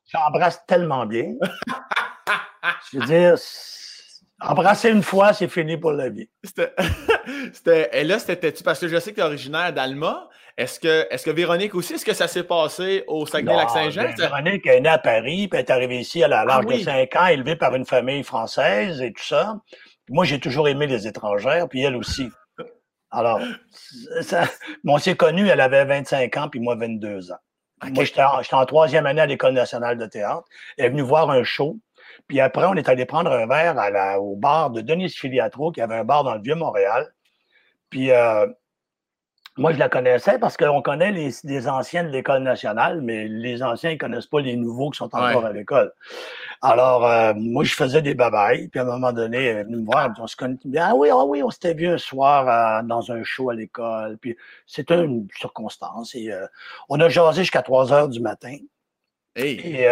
J'embrasse 0.06 0.64
tellement 0.66 1.04
bien. 1.04 1.34
je 2.90 2.98
veux 2.98 3.04
dire, 3.04 3.34
embrasser 4.40 4.90
une 4.90 5.02
fois, 5.02 5.32
c'est 5.32 5.48
fini 5.48 5.76
pour 5.76 5.92
la 5.92 6.08
vie. 6.08 6.28
et 7.92 8.04
là, 8.04 8.18
c'était-tu 8.18 8.62
parce 8.62 8.80
que 8.80 8.88
je 8.88 8.98
sais 8.98 9.10
que 9.10 9.16
tu 9.16 9.20
es 9.20 9.24
originaire 9.24 9.72
d'Alma. 9.72 10.28
Est-ce 10.56 10.78
que, 10.80 11.06
est 11.10 11.24
que 11.24 11.30
Véronique 11.30 11.74
aussi, 11.74 11.94
est-ce 11.94 12.04
que 12.04 12.12
ça 12.12 12.28
s'est 12.28 12.44
passé 12.44 13.04
au 13.06 13.24
Saguenay-Lac-Saint-Jean? 13.24 14.02
Ben, 14.02 14.14
Véronique 14.16 14.66
est 14.66 14.80
née 14.80 14.88
à 14.88 14.98
Paris, 14.98 15.48
puis 15.48 15.58
elle 15.58 15.66
est 15.66 15.70
arrivée 15.70 16.00
ici 16.00 16.22
à 16.22 16.28
l'âge 16.28 16.46
ah 16.48 16.62
de 16.62 16.78
5 16.78 17.16
ans, 17.16 17.26
élevée 17.26 17.56
par 17.56 17.74
une 17.74 17.86
famille 17.86 18.22
française 18.22 19.00
et 19.00 19.12
tout 19.12 19.24
ça. 19.24 19.56
moi, 20.10 20.24
j'ai 20.24 20.38
toujours 20.38 20.68
aimé 20.68 20.86
les 20.86 21.06
étrangères, 21.06 21.68
puis 21.68 21.82
elle 21.82 21.96
aussi. 21.96 22.28
Alors, 23.10 23.40
ça, 24.20 24.44
on 24.86 24.98
s'est 24.98 25.16
connus, 25.16 25.48
elle 25.48 25.60
avait 25.60 25.84
25 25.84 26.36
ans, 26.36 26.48
puis 26.48 26.60
moi 26.60 26.76
22 26.76 27.32
ans. 27.32 27.38
Moi, 27.82 28.04
j'étais 28.04 28.22
en, 28.22 28.66
troisième 28.66 29.06
année 29.06 29.22
à 29.22 29.26
l'École 29.26 29.54
nationale 29.54 29.96
de 29.96 30.06
théâtre. 30.06 30.44
Elle 30.76 30.86
est 30.86 30.88
venue 30.90 31.02
voir 31.02 31.30
un 31.30 31.42
show. 31.42 31.78
Puis 32.30 32.38
après, 32.38 32.64
on 32.66 32.74
est 32.74 32.88
allé 32.88 33.06
prendre 33.06 33.32
un 33.32 33.44
verre 33.48 33.76
à 33.76 33.90
la, 33.90 34.20
au 34.20 34.36
bar 34.36 34.70
de 34.70 34.82
Denis 34.82 35.10
Filiatro, 35.10 35.72
qui 35.72 35.80
avait 35.80 35.96
un 35.96 36.04
bar 36.04 36.22
dans 36.22 36.36
le 36.36 36.40
Vieux-Montréal. 36.40 37.12
Puis 37.90 38.12
euh, 38.12 38.46
moi, 39.58 39.72
je 39.72 39.78
la 39.78 39.88
connaissais 39.88 40.38
parce 40.38 40.56
qu'on 40.56 40.80
connaît 40.80 41.10
les, 41.10 41.68
anciens 41.68 42.04
de 42.04 42.08
l'École 42.10 42.44
nationale, 42.44 43.02
mais 43.02 43.26
les 43.26 43.64
anciens 43.64 43.94
ne 43.94 43.96
connaissent 43.96 44.28
pas 44.28 44.40
les 44.40 44.54
nouveaux 44.54 44.90
qui 44.90 44.98
sont 44.98 45.12
encore 45.12 45.44
à 45.44 45.52
l'école. 45.52 45.92
Alors, 46.62 47.04
euh, 47.04 47.32
moi, 47.34 47.64
je 47.64 47.74
faisais 47.74 48.00
des 48.00 48.14
babayes, 48.14 48.68
puis 48.68 48.78
à 48.78 48.84
un 48.84 48.86
moment 48.86 49.12
donné, 49.12 49.38
elle 49.46 49.56
est 49.56 49.64
venue 49.64 49.78
me 49.78 49.84
voir, 49.84 50.08
on 50.20 50.28
se 50.28 50.36
connaît. 50.36 50.56
Ah 50.78 50.94
oui, 50.94 51.08
ah 51.10 51.24
oui, 51.24 51.42
on 51.42 51.50
s'était 51.50 51.74
vu 51.74 51.88
un 51.88 51.98
soir 51.98 52.48
euh, 52.48 52.86
dans 52.86 53.10
un 53.10 53.24
show 53.24 53.50
à 53.50 53.54
l'école, 53.54 54.18
puis 54.18 54.36
c'était 54.68 55.02
une 55.04 55.26
circonstance. 55.36 56.14
Et 56.14 56.30
euh, 56.30 56.46
on 56.88 57.00
a 57.00 57.08
jasé 57.08 57.42
jusqu'à 57.42 57.62
3 57.62 57.92
heures 57.92 58.08
du 58.08 58.20
matin. 58.20 58.56
Et 59.42 59.86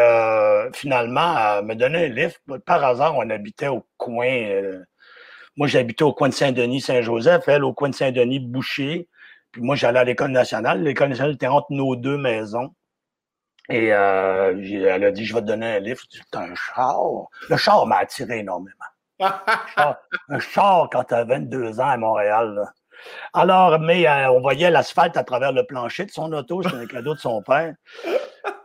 finalement, 0.75 1.59
elle 1.59 1.65
me 1.65 1.75
donnait 1.75 2.07
un 2.07 2.09
livre. 2.09 2.35
Par 2.65 2.85
hasard, 2.85 3.17
on 3.17 3.29
habitait 3.31 3.69
au 3.69 3.87
coin. 3.97 4.51
moi, 5.57 5.67
j'habitais 5.67 6.05
au 6.05 6.13
coin 6.13 6.29
de 6.29 6.35
Saint-Denis, 6.35 6.81
Saint-Joseph, 6.81 7.49
elle 7.49 7.65
au 7.65 7.73
coin 7.73 7.89
de 7.89 7.95
Saint-Denis, 7.95 8.41
Boucher. 8.41 9.09
Puis 9.53 9.63
moi, 9.63 9.77
j'allais 9.77 9.99
à 9.99 10.05
l'École 10.05 10.31
nationale. 10.31 10.83
L'École 10.83 11.11
nationale 11.11 11.35
était 11.35 11.47
entre 11.47 11.69
nos 11.71 11.97
deux 11.97 12.19
maisons. 12.19 12.75
Et 13.69 13.93
euh, 13.93 14.55
elle 14.57 15.05
a 15.05 15.11
dit, 15.11 15.25
je 15.25 15.35
vais 15.35 15.41
te 15.41 15.47
donner 15.47 15.77
un 15.77 15.79
livre. 15.81 16.01
C'est 16.11 16.37
un 16.37 16.55
char. 16.55 17.01
Le 17.49 17.57
char 17.57 17.87
m'a 17.87 17.99
attiré 17.99 18.39
énormément. 18.39 18.75
un 19.21 20.39
char 20.39 20.89
quand 20.91 21.05
tu 21.05 21.15
as 21.15 21.25
22 21.25 21.81
ans 21.81 21.89
à 21.89 21.97
Montréal. 21.97 22.65
Alors, 23.33 23.79
mais 23.79 24.07
euh, 24.09 24.31
on 24.33 24.41
voyait 24.41 24.71
l'asphalte 24.71 25.17
à 25.17 25.25
travers 25.25 25.53
le 25.53 25.65
plancher 25.65 26.07
de 26.07 26.11
son 26.11 26.33
auto. 26.33 26.63
C'était 26.63 26.77
un 26.77 26.87
cadeau 26.87 27.15
de 27.15 27.21
son 27.21 27.43
père. 27.43 27.75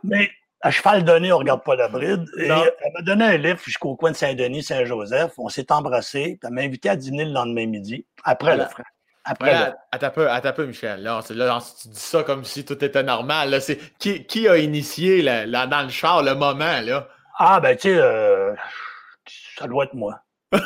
Mais 0.02 0.30
à 0.64 0.70
cheval 0.70 1.04
donné, 1.04 1.30
on 1.30 1.36
regarde 1.36 1.62
pas 1.62 1.76
la 1.76 1.88
bride. 1.88 2.24
Et 2.38 2.46
elle 2.46 2.92
m'a 2.94 3.02
donné 3.02 3.24
un 3.24 3.36
livre 3.36 3.60
jusqu'au 3.62 3.96
coin 3.96 4.12
de 4.12 4.16
Saint-Denis, 4.16 4.62
Saint-Joseph. 4.62 5.32
On 5.36 5.50
s'est 5.50 5.70
embrassés. 5.70 6.38
Elle 6.42 6.50
m'a 6.50 6.62
invité 6.62 6.88
à 6.88 6.96
dîner 6.96 7.26
le 7.26 7.32
lendemain 7.32 7.66
midi, 7.66 8.06
après 8.24 8.56
le 8.56 8.64
frère. 8.64 8.86
Après, 9.26 9.74
attends, 9.92 10.10
peu, 10.10 10.30
attends 10.30 10.52
peu, 10.54 10.64
Michel. 10.64 11.02
Là, 11.02 11.20
là, 11.30 11.58
tu 11.82 11.88
dis 11.88 12.00
ça 12.00 12.22
comme 12.22 12.44
si 12.44 12.64
tout 12.64 12.82
était 12.82 13.02
normal. 13.02 13.50
Là, 13.50 13.60
c'est, 13.60 13.76
qui, 13.98 14.24
qui 14.24 14.48
a 14.48 14.56
initié 14.56 15.20
là, 15.20 15.66
dans 15.66 15.82
le 15.82 15.90
char 15.90 16.22
le 16.22 16.34
moment? 16.34 16.80
Là? 16.80 17.08
Ah, 17.38 17.60
ben, 17.60 17.76
tu 17.76 17.88
sais, 17.90 17.98
euh, 17.98 18.54
ça 19.58 19.66
doit 19.66 19.84
être 19.84 19.94
moi. 19.94 20.20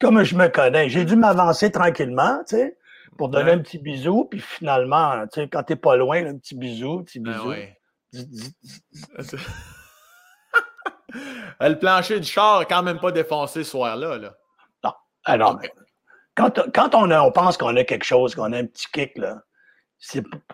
comme 0.00 0.22
je 0.22 0.36
me 0.36 0.46
connais, 0.46 0.88
j'ai 0.88 1.04
dû 1.04 1.16
m'avancer 1.16 1.72
tranquillement, 1.72 2.40
tu 2.48 2.56
sais, 2.56 2.78
pour 3.18 3.30
donner 3.30 3.50
un 3.50 3.58
petit 3.58 3.78
bisou. 3.78 4.26
Puis 4.30 4.40
finalement, 4.40 5.26
tu 5.32 5.40
sais, 5.40 5.48
quand 5.48 5.64
t'es 5.64 5.76
pas 5.76 5.96
loin, 5.96 6.24
un 6.24 6.36
petit 6.36 6.54
bisou, 6.54 7.02
petit 7.02 7.18
ben 7.18 7.32
bisou. 7.32 7.52
le 11.60 11.74
plancher 11.74 12.20
du 12.20 12.26
char 12.26 12.60
n'a 12.60 12.64
quand 12.64 12.82
même 12.82 12.98
pas 12.98 13.12
défoncé 13.12 13.64
ce 13.64 13.70
soir-là. 13.70 14.18
Là. 14.18 14.34
Non. 14.84 14.92
Alors, 15.24 15.58
ah 15.62 15.66
quand, 16.72 16.94
on, 16.94 17.10
on 17.10 17.32
pense 17.32 17.56
qu'on 17.56 17.76
a 17.76 17.84
quelque 17.84 18.04
chose, 18.04 18.34
qu'on 18.34 18.52
a 18.52 18.58
un 18.58 18.66
petit 18.66 18.86
kick, 18.92 19.18
là, 19.18 19.42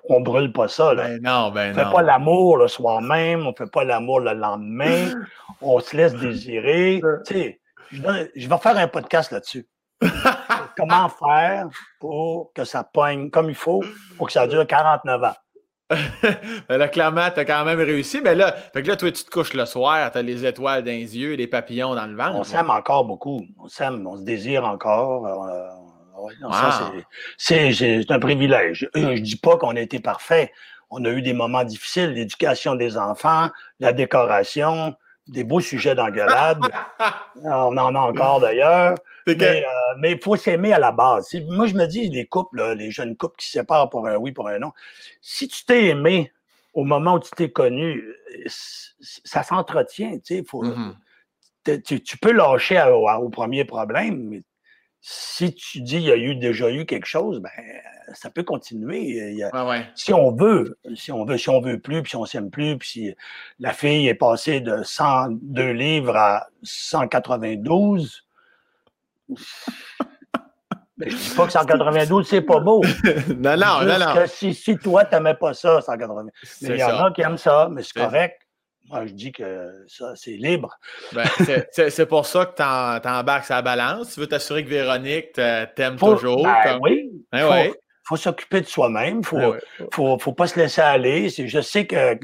on 0.09 0.21
brûle 0.21 0.53
pas 0.53 0.69
ça. 0.69 0.95
Là. 0.95 1.05
Ben 1.05 1.23
non, 1.23 1.51
ben 1.51 1.73
on 1.73 1.75
fait 1.75 1.93
pas 1.93 2.03
l'amour 2.03 2.59
le 2.59 2.69
soir 2.69 3.01
même, 3.01 3.47
on 3.47 3.55
fait 3.55 3.71
pas 3.71 3.85
l'amour 3.85 4.21
le 4.21 4.33
lendemain, 4.33 5.13
on 5.61 5.79
se 5.81 5.97
laisse 5.97 6.15
désirer. 6.15 7.01
tu 7.27 7.35
sais, 7.35 7.61
je, 7.93 8.01
je 8.35 8.49
vais 8.49 8.59
faire 8.59 8.77
un 8.77 8.89
podcast 8.89 9.31
là-dessus. 9.31 9.69
Comment 10.77 11.09
faire 11.09 11.69
pour 12.01 12.53
que 12.53 12.65
ça 12.65 12.85
poigne 12.85 13.31
comme 13.31 13.49
il 13.49 13.55
faut 13.55 13.83
pour 14.19 14.27
que 14.27 14.33
ça 14.33 14.47
dure 14.47 14.67
49 14.67 15.25
ans? 15.25 15.33
ben 16.69 16.79
là, 16.79 16.89
clairement, 16.89 17.31
tu 17.31 17.41
as 17.41 17.45
quand 17.45 17.65
même 17.65 17.79
réussi. 17.79 18.21
Mais 18.21 18.35
là, 18.35 18.53
fait 18.53 18.83
que 18.83 18.89
là, 18.89 18.97
toi, 18.97 19.11
tu 19.13 19.25
te 19.25 19.31
couches 19.31 19.55
le 19.55 19.65
soir, 19.67 20.11
tu 20.11 20.19
as 20.19 20.23
les 20.23 20.45
étoiles 20.45 20.83
dans 20.83 20.91
les 20.91 21.17
yeux, 21.17 21.35
les 21.35 21.47
papillons 21.47 21.95
dans 21.95 22.07
le 22.07 22.17
ventre. 22.17 22.35
On 22.35 22.45
s'aime 22.45 22.71
encore 22.71 23.05
beaucoup. 23.05 23.45
On 23.59 23.69
s'aime, 23.69 24.07
on 24.07 24.17
se 24.17 24.23
désire 24.23 24.65
encore. 24.65 25.27
Euh, 25.27 25.69
c'est 27.39 28.11
un 28.11 28.19
privilège. 28.19 28.89
Je 28.95 29.01
ne 29.01 29.19
dis 29.19 29.37
pas 29.37 29.57
qu'on 29.59 29.77
a 29.77 29.81
été 29.81 30.01
parfait. 30.01 30.51
On 30.91 31.05
a 31.05 31.11
eu 31.11 31.23
des 31.23 31.33
moments 31.33 31.65
difficiles, 31.65 32.13
l'éducation 32.13 32.75
des 32.75 32.97
enfants, 32.97 33.51
la 33.81 33.93
décoration, 33.93 34.95
des 35.29 35.45
beaux 35.45 35.61
sujets 35.61 35.95
d'engueulade. 35.95 36.61
on 37.45 37.77
en 37.77 37.95
a 37.95 37.99
encore 37.99 38.41
d'ailleurs. 38.41 38.95
Euh, 39.29 39.63
mais 39.99 40.13
il 40.13 40.21
faut 40.23 40.37
s'aimer 40.37 40.73
à 40.73 40.79
la 40.79 40.93
base. 40.93 41.35
Moi, 41.49 41.67
je 41.67 41.75
me 41.75 41.87
dis, 41.87 42.09
les 42.09 42.27
couples, 42.27 42.75
les 42.75 42.91
jeunes 42.91 43.17
couples 43.17 43.37
qui 43.39 43.47
se 43.47 43.53
séparent 43.53 43.91
pour 43.91 44.07
un 44.07 44.17
oui, 44.17 44.33
pour 44.33 44.49
un 44.49 44.59
non, 44.59 44.73
si 45.21 45.49
tu 45.49 45.65
t'es 45.65 45.87
aimé 45.87 46.33
au 46.75 46.85
moment 46.85 47.15
où 47.15 47.21
tu 47.21 47.31
t'es 47.31 47.51
connu, 47.51 48.05
ça 49.01 49.43
s'entretient. 49.43 50.19
Tu, 50.19 50.43
mm-hmm. 50.43 52.03
tu, 52.03 52.19
peux 52.19 52.33
lâcher 52.33 52.83
au, 52.93 53.29
premier 53.31 53.65
problème, 53.65 54.29
mais 54.29 54.43
si 55.01 55.55
tu 55.55 55.81
dis 55.81 55.97
il 55.97 56.03
y 56.03 56.13
a 56.13 56.17
eu 56.17 56.37
déjà 56.37 56.71
eu 56.71 56.85
quelque 56.85 57.07
chose, 57.07 57.41
ben 57.41 57.51
ça 58.15 58.31
peut 58.31 58.43
continuer. 58.43 59.37
Si 59.95 60.13
on 60.13 60.33
veut, 60.33 60.79
si 60.95 61.11
on 61.13 61.25
veut, 61.25 61.39
si 61.39 61.49
on 61.49 61.61
veut 61.61 61.81
plus, 61.81 62.03
puis 62.03 62.11
si 62.11 62.17
on 62.17 62.27
s'aime 62.27 62.51
plus, 62.51 62.77
puis 62.77 62.89
si 62.89 63.15
la 63.59 63.73
fille 63.73 64.07
est 64.09 64.15
passée 64.15 64.61
de 64.61 64.83
102 64.83 65.71
livres 65.71 66.17
à 66.17 66.49
192, 66.63 68.26
mais 70.99 71.11
je 71.11 71.17
dis 71.17 71.35
pas 71.37 71.47
que 71.47 71.53
192, 71.53 72.27
c'est 72.27 72.41
pas 72.41 72.61
beau. 72.61 72.83
non, 73.37 73.57
non, 73.57 73.85
non, 73.85 73.99
non. 73.99 74.15
si, 74.27 74.55
si 74.55 74.77
toi, 74.79 75.05
tu 75.05 75.15
n'aimais 75.15 75.35
pas 75.35 75.53
ça, 75.53 75.81
192. 75.81 76.31
Mais 76.63 76.69
il 76.71 76.77
y 76.77 76.85
en 76.85 77.05
a 77.05 77.11
qui 77.13 77.23
aiment 77.23 77.37
ça, 77.37 77.69
mais 77.71 77.83
c'est 77.83 78.01
correct. 78.01 78.41
Moi, 78.89 79.07
je 79.07 79.13
dis 79.13 79.33
que 79.33 79.85
ça, 79.89 80.13
c'est 80.15 80.37
libre. 80.37 80.79
Ben, 81.13 81.25
c'est 81.73 82.07
pour 82.07 82.25
ça 82.25 82.47
que 82.47 82.55
tu 82.57 83.09
embarques 83.09 83.45
sa 83.45 83.61
balance. 83.61 84.15
Tu 84.15 84.21
veux 84.21 84.29
t'assurer 84.29 84.65
que 84.65 84.71
Véronique 84.71 85.33
t'aime 85.33 85.97
toujours. 85.97 86.45
Ben, 86.45 86.79
Oui. 86.81 87.11
Ben 87.33 87.65
il 87.67 87.73
faut, 88.05 88.17
s'occuper 88.17 88.61
de 88.61 88.67
soi-même. 88.67 89.23
Il 89.33 89.39
ben 89.39 89.59
faut, 89.91 89.91
faut, 89.93 90.19
faut, 90.21 90.33
pas 90.33 90.47
se 90.47 90.59
laisser 90.59 90.81
aller. 90.81 91.29
Je 91.29 91.61
sais 91.61 91.87
que 91.89 92.17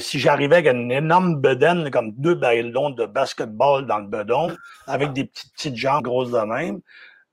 si 0.00 0.18
j'arrivais 0.18 0.56
avec 0.56 0.74
une 0.74 0.90
énorme 0.90 1.40
bedaine, 1.40 1.90
comme 1.90 2.12
deux 2.12 2.34
ballons 2.34 2.90
de 2.90 3.06
basketball 3.06 3.86
dans 3.86 3.98
le 3.98 4.06
bedon, 4.06 4.56
avec 4.86 5.12
des 5.12 5.24
petites, 5.24 5.52
petites 5.52 5.76
jambes 5.76 6.02
grosses 6.02 6.30
de 6.30 6.40
même, 6.40 6.80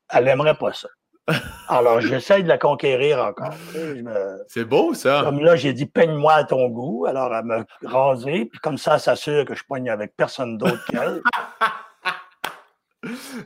elle 0.09 0.27
aimerait 0.27 0.57
pas 0.57 0.73
ça. 0.73 0.87
Alors, 1.67 2.01
j'essaie 2.01 2.43
de 2.43 2.47
la 2.47 2.57
conquérir 2.57 3.19
encore. 3.19 3.53
C'est 4.47 4.65
beau, 4.65 4.93
ça. 4.93 5.21
Comme 5.23 5.39
là, 5.39 5.55
j'ai 5.55 5.73
dit, 5.73 5.87
peigne-moi 5.87 6.33
à 6.33 6.43
ton 6.43 6.69
goût. 6.69 7.05
Alors, 7.07 7.33
elle 7.35 7.45
m'a 7.45 7.65
rasé, 7.83 8.45
puis 8.45 8.59
comme 8.59 8.77
ça, 8.77 8.95
elle 8.95 8.99
s'assure 8.99 9.45
que 9.45 9.55
je 9.55 9.63
poigne 9.63 9.89
avec 9.89 10.15
personne 10.15 10.57
d'autre 10.57 10.85
qu'elle. 10.89 11.21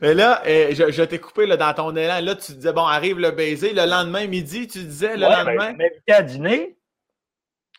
Et 0.02 0.14
là, 0.14 0.42
je, 0.46 0.90
je 0.90 1.02
t'ai 1.02 1.18
coupé 1.18 1.46
là, 1.46 1.56
dans 1.56 1.74
ton 1.74 1.94
élan. 1.94 2.20
Là, 2.22 2.34
tu 2.34 2.52
disais, 2.52 2.72
bon, 2.72 2.84
arrive 2.84 3.18
le 3.18 3.30
baiser. 3.30 3.72
Le 3.72 3.84
lendemain, 3.84 4.26
midi, 4.26 4.66
tu 4.66 4.78
disais, 4.78 5.16
le 5.16 5.26
ouais, 5.26 5.36
lendemain? 5.36 5.74
Ben, 5.74 5.90
à 6.08 6.22
dîner. 6.22 6.78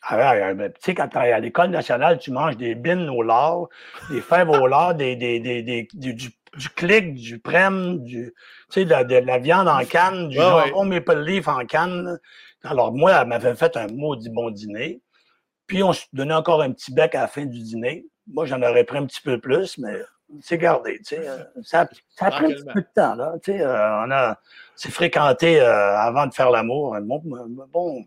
Ah 0.03 0.53
tu 0.53 0.71
sais, 0.79 0.95
quand 0.95 1.07
tu 1.09 1.17
es 1.17 1.31
à 1.31 1.39
l'École 1.39 1.69
nationale, 1.69 2.17
tu 2.17 2.31
manges 2.31 2.57
des 2.57 2.73
bines 2.73 3.09
au 3.09 3.21
lard, 3.21 3.67
des 4.09 4.21
fèves 4.21 4.49
au 4.49 4.65
lard, 4.65 4.95
des, 4.95 5.15
des, 5.15 5.39
des, 5.39 5.61
des 5.61 5.87
du, 5.93 6.13
du, 6.15 6.69
clic, 6.75 7.13
du 7.13 7.39
prem, 7.39 8.03
du, 8.03 8.33
tu 8.71 8.81
sais, 8.81 8.85
de, 8.85 9.03
de, 9.03 9.15
la 9.25 9.37
viande 9.37 9.67
en 9.67 9.85
canne, 9.85 10.29
du 10.29 10.37
jambon 10.37 10.85
maple 10.85 11.19
leaf 11.19 11.47
en 11.47 11.65
canne. 11.65 12.19
Alors, 12.63 12.91
moi, 12.91 13.11
elle 13.21 13.27
m'avait 13.27 13.55
fait 13.55 13.77
un 13.77 13.87
maudit 13.87 14.29
bon 14.29 14.49
dîner. 14.49 15.01
Puis, 15.67 15.83
on 15.83 15.93
se 15.93 16.05
donnait 16.13 16.33
encore 16.33 16.61
un 16.61 16.71
petit 16.71 16.93
bec 16.93 17.13
à 17.13 17.21
la 17.21 17.27
fin 17.27 17.45
du 17.45 17.59
dîner. 17.59 18.05
Moi, 18.27 18.45
j'en 18.45 18.61
aurais 18.61 18.83
pris 18.83 18.97
un 18.97 19.05
petit 19.05 19.21
peu 19.21 19.39
plus, 19.39 19.77
mais 19.77 20.01
c'est 20.41 20.57
gardé, 20.57 20.97
tu 20.99 21.15
sais. 21.15 21.27
Ça, 21.63 21.87
ça 22.09 22.25
a 22.25 22.31
pris 22.31 22.45
un 22.45 22.49
petit 22.49 22.65
peu 22.73 22.81
de 22.81 22.87
temps, 22.95 23.15
là. 23.15 23.33
Tu 23.43 23.51
sais, 23.51 23.61
euh, 23.61 24.03
on 24.05 24.11
a, 24.11 24.39
s'est 24.75 24.91
fréquenté 24.91 25.61
euh, 25.61 25.95
avant 25.97 26.25
de 26.25 26.33
faire 26.33 26.49
l'amour. 26.49 26.97
Bon, 27.01 27.21
bon 27.71 28.03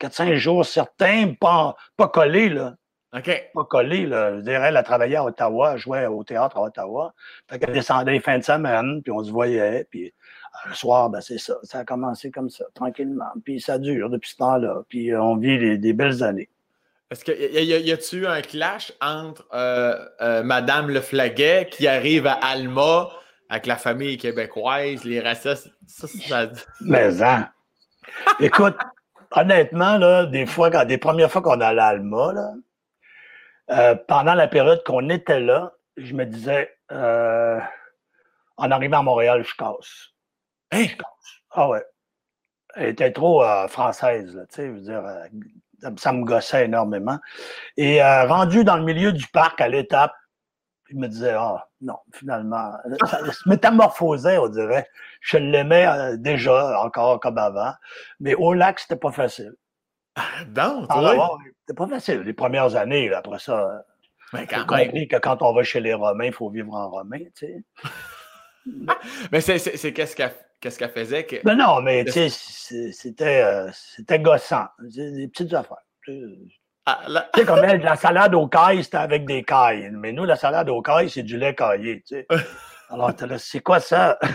4-5 0.00 0.34
jours 0.34 0.64
certains, 0.64 1.34
pas, 1.34 1.76
pas 1.96 2.08
collés, 2.08 2.48
là. 2.48 2.74
OK. 3.14 3.50
Pas 3.54 3.64
collé, 3.64 4.06
là. 4.06 4.36
Je 4.36 4.42
dirais, 4.42 4.68
elle 4.68 4.76
a 4.76 4.82
travaillé 4.82 5.16
à 5.16 5.24
Ottawa, 5.24 5.72
elle 5.72 5.78
jouait 5.78 6.06
au 6.06 6.24
théâtre 6.24 6.58
à 6.58 6.62
Ottawa. 6.62 7.14
Fait 7.48 7.58
qu'elle 7.58 7.72
descendait 7.72 8.12
les 8.12 8.20
fins 8.20 8.38
de 8.38 8.44
semaine, 8.44 9.02
puis 9.02 9.12
on 9.12 9.24
se 9.24 9.30
voyait, 9.30 9.86
puis 9.90 10.06
euh, 10.06 10.68
le 10.68 10.74
soir, 10.74 11.08
ben 11.08 11.20
c'est 11.20 11.38
ça. 11.38 11.54
Ça 11.62 11.80
a 11.80 11.84
commencé 11.84 12.30
comme 12.30 12.50
ça, 12.50 12.64
tranquillement. 12.74 13.30
Puis 13.44 13.60
ça 13.60 13.78
dure 13.78 14.10
depuis 14.10 14.30
ce 14.30 14.36
temps-là. 14.36 14.82
Puis 14.88 15.14
on 15.16 15.36
vit 15.36 15.78
des 15.78 15.92
belles 15.92 16.22
années. 16.22 16.50
Est-ce 17.10 17.24
que 17.24 17.32
y, 17.32 17.92
a-tu 17.92 18.16
eu 18.18 18.26
un 18.26 18.42
clash 18.42 18.92
entre 19.00 19.48
euh, 19.54 19.96
euh, 20.20 20.42
Madame 20.42 20.90
Le 20.90 21.00
Flaguet 21.00 21.68
qui 21.70 21.88
arrive 21.88 22.26
à 22.26 22.34
Alma 22.34 23.08
avec 23.48 23.64
la 23.64 23.76
famille 23.76 24.18
québécoise, 24.18 25.04
les 25.04 25.20
racistes? 25.20 25.70
Ça, 25.86 26.06
ça... 26.06 26.50
Mais 26.82 27.22
hein. 27.22 27.48
Écoute, 28.40 28.76
honnêtement, 29.32 29.98
là, 29.98 30.26
des 30.26 30.46
fois, 30.46 30.70
quand, 30.70 30.84
des 30.84 30.98
premières 30.98 31.30
fois 31.30 31.42
qu'on 31.42 31.60
allait 31.60 31.80
à 31.80 31.86
Alma, 31.86 32.32
là, 32.32 32.52
euh, 33.70 33.94
pendant 34.06 34.34
la 34.34 34.48
période 34.48 34.82
qu'on 34.84 35.08
était 35.08 35.40
là, 35.40 35.72
je 35.96 36.14
me 36.14 36.24
disais, 36.24 36.74
euh, 36.92 37.60
en 38.56 38.70
arrivant 38.70 39.00
à 39.00 39.02
Montréal, 39.02 39.44
je 39.44 39.54
casse. 39.54 40.08
Hein? 40.72 40.84
Je 40.84 40.96
casse. 40.96 41.42
Ah 41.50 41.68
ouais. 41.68 41.84
Elle 42.74 42.88
était 42.90 43.12
trop 43.12 43.42
euh, 43.42 43.68
française, 43.68 44.34
là, 44.34 44.46
tu 44.46 44.56
sais, 44.56 44.66
je 44.66 44.72
veux 44.72 44.80
dire, 44.80 45.02
ça 45.96 46.12
me 46.12 46.24
gossait 46.24 46.64
énormément. 46.64 47.18
Et 47.76 48.02
rendu 48.02 48.64
dans 48.64 48.76
le 48.76 48.84
milieu 48.84 49.12
du 49.12 49.26
parc 49.28 49.60
à 49.60 49.68
l'étape, 49.68 50.12
je 50.90 50.96
me 50.96 51.06
disais, 51.08 51.34
ah 51.36 51.68
non, 51.80 51.96
finalement, 52.12 52.72
ça 53.06 53.32
se 53.32 53.48
métamorphosait, 53.48 54.38
on 54.38 54.48
dirait. 54.48 54.88
Je 55.20 55.36
l'aimais 55.36 56.16
déjà, 56.18 56.80
encore 56.80 57.20
comme 57.20 57.38
avant, 57.38 57.72
mais 58.20 58.34
au 58.34 58.54
lac, 58.54 58.78
c'était 58.78 58.96
pas 58.96 59.12
facile. 59.12 59.54
Non, 60.56 60.84
ah, 60.88 61.30
c'était 61.60 61.76
pas 61.76 61.86
facile 61.86 62.20
les 62.22 62.32
premières 62.32 62.74
années. 62.74 63.12
après 63.12 63.38
ça, 63.38 63.84
mais 64.32 64.46
quand 64.46 64.66
que 64.66 65.18
quand 65.18 65.42
on 65.42 65.52
va 65.54 65.62
chez 65.62 65.80
les 65.80 65.94
Romains, 65.94 66.26
il 66.26 66.32
faut 66.32 66.50
vivre 66.50 66.74
en 66.74 66.90
romain, 66.90 67.20
tu 67.34 67.46
sais. 67.46 67.62
mais 69.32 69.40
c'est 69.40 69.92
qu'est-ce 69.92 70.14
qu'elle 70.14 70.90
faisait 70.90 71.24
que. 71.24 71.36
Ben 71.44 71.54
non, 71.54 71.80
mais 71.80 72.04
tu 72.04 72.28
sais, 72.28 72.92
c'était 72.92 73.42
euh, 73.42 73.70
c'était 73.72 74.18
gossant. 74.18 74.66
Des 74.80 75.28
petites 75.28 75.54
affaires. 75.54 75.78
Ah, 76.90 77.00
tu 77.34 77.40
sais, 77.40 77.46
comme 77.46 77.62
elle, 77.64 77.82
la 77.82 77.96
salade 77.96 78.34
aux 78.34 78.46
cailles, 78.46 78.82
c'était 78.82 78.96
avec 78.96 79.26
des 79.26 79.42
cailles. 79.42 79.90
Mais 79.92 80.12
nous, 80.12 80.24
la 80.24 80.36
salade 80.36 80.70
aux 80.70 80.80
cailles, 80.80 81.10
c'est 81.10 81.22
du 81.22 81.36
lait 81.36 81.54
caillé. 81.54 82.02
Tu 82.06 82.16
sais. 82.16 82.26
Alors, 82.90 83.12
c'est 83.36 83.60
quoi 83.60 83.78
ça? 83.78 84.18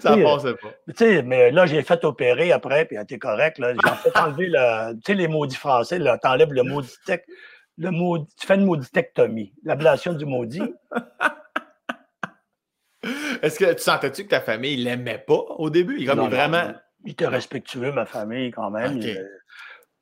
Ça 0.00 0.16
passait 0.16 0.54
pas. 0.54 0.68
Tu 0.88 0.94
sais, 0.96 1.22
mais 1.22 1.50
là, 1.50 1.66
j'ai 1.66 1.82
fait 1.82 2.02
opérer 2.04 2.52
après, 2.52 2.86
puis 2.86 2.96
été 2.96 3.18
correct. 3.18 3.60
J'ai 3.60 4.10
fait 4.10 4.16
enlever 4.16 4.46
le, 4.46 4.94
tu 4.94 5.00
sais, 5.06 5.14
les 5.14 5.28
maudits 5.28 5.56
français, 5.56 5.98
là, 5.98 6.16
t'enlèves 6.16 6.52
le 6.52 6.62
maudit 6.62 6.94
le 7.76 7.90
maudit, 7.90 8.32
tu 8.40 8.46
fais 8.46 8.54
une 8.54 8.64
mauditectomie, 8.64 9.52
l'ablation 9.64 10.12
du 10.12 10.26
maudit. 10.26 10.62
Est-ce 13.42 13.58
que 13.58 13.72
tu 13.72 13.82
sentais-tu 13.82 14.24
que 14.24 14.30
ta 14.30 14.40
famille 14.40 14.76
l'aimait 14.76 15.18
pas 15.18 15.42
au 15.58 15.70
début? 15.70 15.96
Il, 15.98 16.06
comme 16.06 16.30
vraiment... 16.30 16.72
il 17.04 17.12
était 17.12 17.26
respectueux, 17.26 17.92
ma 17.92 18.06
famille, 18.06 18.50
quand 18.50 18.70
même. 18.70 19.00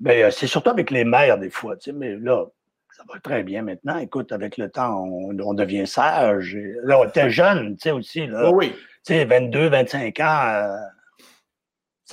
Euh, 0.06 0.30
c'est 0.30 0.46
surtout 0.46 0.70
avec 0.70 0.90
les 0.90 1.04
mères, 1.04 1.38
des 1.38 1.50
fois, 1.50 1.76
tu 1.76 1.90
sais, 1.90 1.92
mais 1.92 2.16
là, 2.16 2.46
ça 2.90 3.04
va 3.12 3.20
très 3.20 3.42
bien 3.42 3.62
maintenant. 3.62 3.98
Écoute, 3.98 4.32
avec 4.32 4.56
le 4.56 4.70
temps, 4.70 5.04
on, 5.04 5.54
devient 5.54 5.86
sage. 5.86 6.56
là, 6.82 6.98
on 6.98 7.08
était 7.08 7.30
jeune, 7.30 7.76
tu 7.76 7.82
sais, 7.82 7.90
aussi. 7.90 8.26
Là. 8.26 8.48
Oh 8.48 8.54
oui 8.54 8.74
tu 9.04 9.14
sais, 9.14 9.24
22, 9.24 9.68
25 9.68 10.20
ans. 10.20 10.78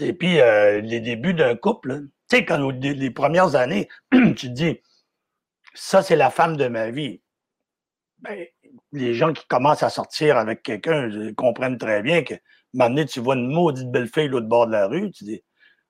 Euh, 0.02 0.14
puis 0.14 0.40
euh, 0.40 0.82
les 0.82 1.00
débuts 1.02 1.34
d'un 1.34 1.56
couple, 1.56 2.08
tu 2.30 2.38
sais, 2.38 2.46
quand 2.46 2.58
les 2.70 3.12
premières 3.12 3.56
années, 3.56 3.90
tu 4.12 4.34
te 4.34 4.48
dis, 4.48 4.80
ça, 5.74 6.02
c'est 6.02 6.16
la 6.16 6.32
femme 6.32 6.58
de 6.58 6.68
ma 6.68 6.90
vie. 6.90 7.22
Ben, 8.20 8.46
les 8.92 9.14
gens 9.14 9.34
qui 9.34 9.46
commencent 9.48 9.84
à 9.84 9.90
sortir 9.90 10.38
avec 10.38 10.64
quelqu'un 10.64 11.10
comprennent 11.36 11.78
très 11.78 12.02
bien 12.02 12.24
que, 12.24 12.34
un 12.78 13.06
tu 13.06 13.20
vois 13.20 13.36
une 13.36 13.48
maudite 13.52 13.90
belle 13.92 14.08
fille 14.08 14.28
l'autre 14.28 14.48
bord 14.48 14.68
de 14.68 14.72
la 14.72 14.88
rue, 14.88 15.12
tu 15.12 15.24
dis, 15.26 15.44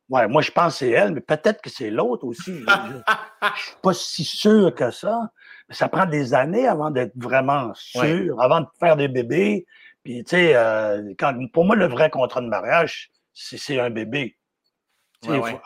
ouais, 0.09 0.27
moi, 0.27 0.41
je 0.41 0.51
pense 0.51 0.73
que 0.73 0.79
c'est 0.79 0.91
elle, 0.91 1.13
mais 1.13 1.21
peut-être 1.21 1.61
que 1.61 1.69
c'est 1.69 1.89
l'autre 1.89 2.25
aussi. 2.25 2.53
je 2.53 2.59
ne 2.59 3.55
suis 3.55 3.75
pas 3.81 3.93
si 3.93 4.23
sûr 4.23 4.73
que 4.75 4.91
ça. 4.91 5.31
Mais 5.67 5.75
ça 5.75 5.87
prend 5.87 6.05
des 6.05 6.33
années 6.33 6.67
avant 6.67 6.89
d'être 6.89 7.13
vraiment 7.15 7.71
sûr, 7.75 8.41
avant 8.41 8.61
de 8.61 8.67
faire 8.79 8.95
des 8.95 9.07
bébés, 9.07 9.65
puis, 10.03 10.23
tu 10.23 10.31
sais, 10.31 10.55
euh, 10.55 11.13
pour 11.53 11.65
moi, 11.65 11.75
le 11.75 11.87
vrai 11.87 12.09
contrat 12.09 12.41
de 12.41 12.47
mariage, 12.47 13.11
c'est 13.33 13.79
un 13.79 13.89
bébé. 13.89 14.37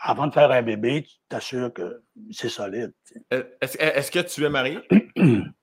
avant 0.00 0.26
de 0.26 0.32
faire 0.32 0.50
un 0.50 0.62
bébé, 0.62 1.04
tu 1.04 1.14
t'assures 1.28 1.72
que 1.72 2.02
c'est 2.32 2.48
solide. 2.48 2.92
Euh, 3.32 3.44
est-ce 3.60 4.10
que 4.10 4.18
tu 4.18 4.44
es 4.44 4.50
marié? 4.50 4.80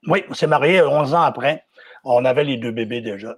oui, 0.08 0.24
on 0.30 0.34
s'est 0.34 0.48
marié 0.48 0.82
11 0.82 1.14
ans 1.14 1.22
après. 1.22 1.66
On 2.04 2.24
avait 2.26 2.46
les 2.46 2.58
deux 2.58 2.72
bébés 2.72 3.02
déjà. 3.02 3.38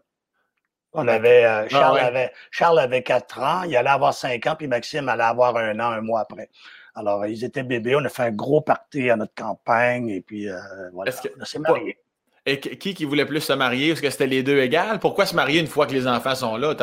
On 0.93 1.07
avait, 1.07 1.45
euh, 1.45 1.63
ah 1.65 1.69
Charles, 1.69 1.99
avait, 1.99 2.31
Charles 2.51 2.79
avait 2.79 3.03
4 3.03 3.39
ans, 3.39 3.63
il 3.63 3.75
allait 3.75 3.89
avoir 3.89 4.13
5 4.13 4.45
ans, 4.47 4.55
puis 4.57 4.67
Maxime 4.67 5.09
allait 5.09 5.23
avoir 5.23 5.55
un 5.57 5.79
an, 5.79 5.91
un 5.91 6.01
mois 6.01 6.21
après. 6.21 6.49
Alors, 6.95 7.25
ils 7.25 7.43
étaient 7.43 7.63
bébés, 7.63 7.95
on 7.95 8.05
a 8.05 8.09
fait 8.09 8.23
un 8.23 8.31
gros 8.31 8.61
party 8.61 9.09
à 9.09 9.15
notre 9.15 9.33
campagne, 9.33 10.09
et 10.09 10.21
puis 10.21 10.47
voilà, 10.93 11.11
on 11.39 11.45
s'est 11.45 11.59
mariés. 11.59 11.97
Et 12.45 12.59
qui 12.59 12.93
qui 12.93 13.05
voulait 13.05 13.25
plus 13.25 13.39
se 13.39 13.53
marier? 13.53 13.91
Est-ce 13.91 14.01
que 14.01 14.09
c'était 14.09 14.27
les 14.27 14.43
deux 14.43 14.59
égales? 14.59 14.99
Pourquoi 14.99 15.25
se 15.25 15.35
marier 15.35 15.61
une 15.61 15.67
fois 15.67 15.87
que 15.87 15.93
les 15.93 16.07
enfants 16.07 16.35
sont 16.35 16.57
là? 16.57 16.75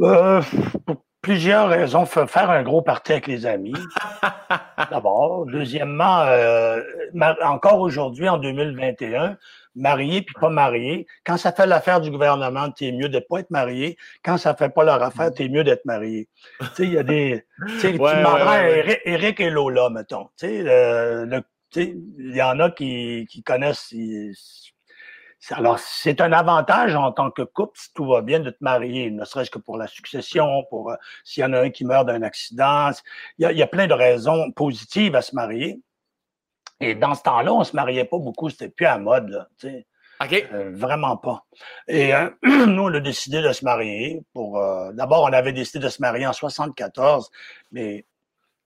Euh, 0.00 0.42
pour 0.84 0.96
plusieurs 1.22 1.68
raisons. 1.68 2.04
Faire 2.04 2.50
un 2.50 2.62
gros 2.62 2.82
party 2.82 3.12
avec 3.12 3.26
les 3.26 3.46
amis, 3.46 3.72
d'abord. 4.90 5.46
Deuxièmement, 5.46 6.20
euh, 6.26 6.82
encore 7.42 7.80
aujourd'hui, 7.80 8.28
en 8.28 8.36
2021, 8.36 9.38
marié 9.74 10.22
puis 10.22 10.34
pas 10.40 10.50
marié, 10.50 11.06
quand 11.24 11.36
ça 11.36 11.52
fait 11.52 11.66
l'affaire 11.66 12.00
du 12.00 12.10
gouvernement, 12.10 12.70
t'es 12.70 12.92
mieux 12.92 13.08
de 13.08 13.18
pas 13.18 13.40
être 13.40 13.50
marié. 13.50 13.96
Quand 14.24 14.38
ça 14.38 14.54
fait 14.54 14.68
pas 14.68 14.84
leur 14.84 15.02
affaire, 15.02 15.32
t'es 15.32 15.48
mieux 15.48 15.64
d'être 15.64 15.84
marié. 15.84 16.28
Tu 16.60 16.66
sais, 16.74 16.82
il 16.84 16.92
y 16.92 16.98
a 16.98 17.02
des... 17.02 17.44
Tu 17.66 17.78
sais, 17.78 17.92
tu 17.92 17.98
demanderais 17.98 19.00
Eric, 19.04 19.40
et 19.40 19.50
Lola, 19.50 19.90
mettons. 19.90 20.28
Tu 20.38 20.46
sais, 20.46 20.62
le, 20.62 21.42
il 21.76 22.36
y 22.36 22.42
en 22.42 22.60
a 22.60 22.70
qui, 22.70 23.26
qui 23.30 23.42
connaissent 23.42 23.94
alors, 25.50 25.78
c'est 25.80 26.20
un 26.20 26.32
avantage 26.32 26.94
en 26.94 27.10
tant 27.10 27.30
que 27.30 27.42
couple, 27.42 27.76
si 27.76 27.92
tout 27.94 28.06
va 28.06 28.22
bien, 28.22 28.38
de 28.38 28.50
te 28.50 28.58
marier, 28.60 29.10
ne 29.10 29.24
serait-ce 29.24 29.50
que 29.50 29.58
pour 29.58 29.76
la 29.76 29.88
succession, 29.88 30.64
pour 30.70 30.92
euh, 30.92 30.96
s'il 31.24 31.42
y 31.42 31.44
en 31.44 31.52
a 31.52 31.62
un 31.62 31.70
qui 31.70 31.84
meurt 31.84 32.06
d'un 32.06 32.22
accident. 32.22 32.90
Il 33.38 33.50
y, 33.50 33.62
a, 33.62 33.66
plein 33.66 33.88
de 33.88 33.94
raisons 33.94 34.52
positives 34.52 35.16
à 35.16 35.22
se 35.22 35.34
marier. 35.34 35.80
Et 36.82 36.94
dans 36.94 37.14
ce 37.14 37.22
temps-là, 37.22 37.52
on 37.52 37.64
se 37.64 37.76
mariait 37.76 38.04
pas 38.04 38.18
beaucoup, 38.18 38.50
c'était 38.50 38.68
plus 38.68 38.86
à 38.86 38.98
mode, 38.98 39.28
là, 39.28 39.48
euh, 40.52 40.70
vraiment 40.74 41.16
pas. 41.16 41.44
Et 41.88 42.14
euh, 42.14 42.28
nous, 42.42 42.82
on 42.82 42.94
a 42.94 43.00
décidé 43.00 43.40
de 43.42 43.52
se 43.52 43.64
marier. 43.64 44.22
Pour 44.32 44.60
d'abord, 44.92 45.22
on 45.22 45.32
avait 45.32 45.52
décidé 45.52 45.78
de 45.78 45.88
se 45.88 46.00
marier 46.00 46.26
en 46.26 46.32
74, 46.32 47.30
mais 47.72 48.04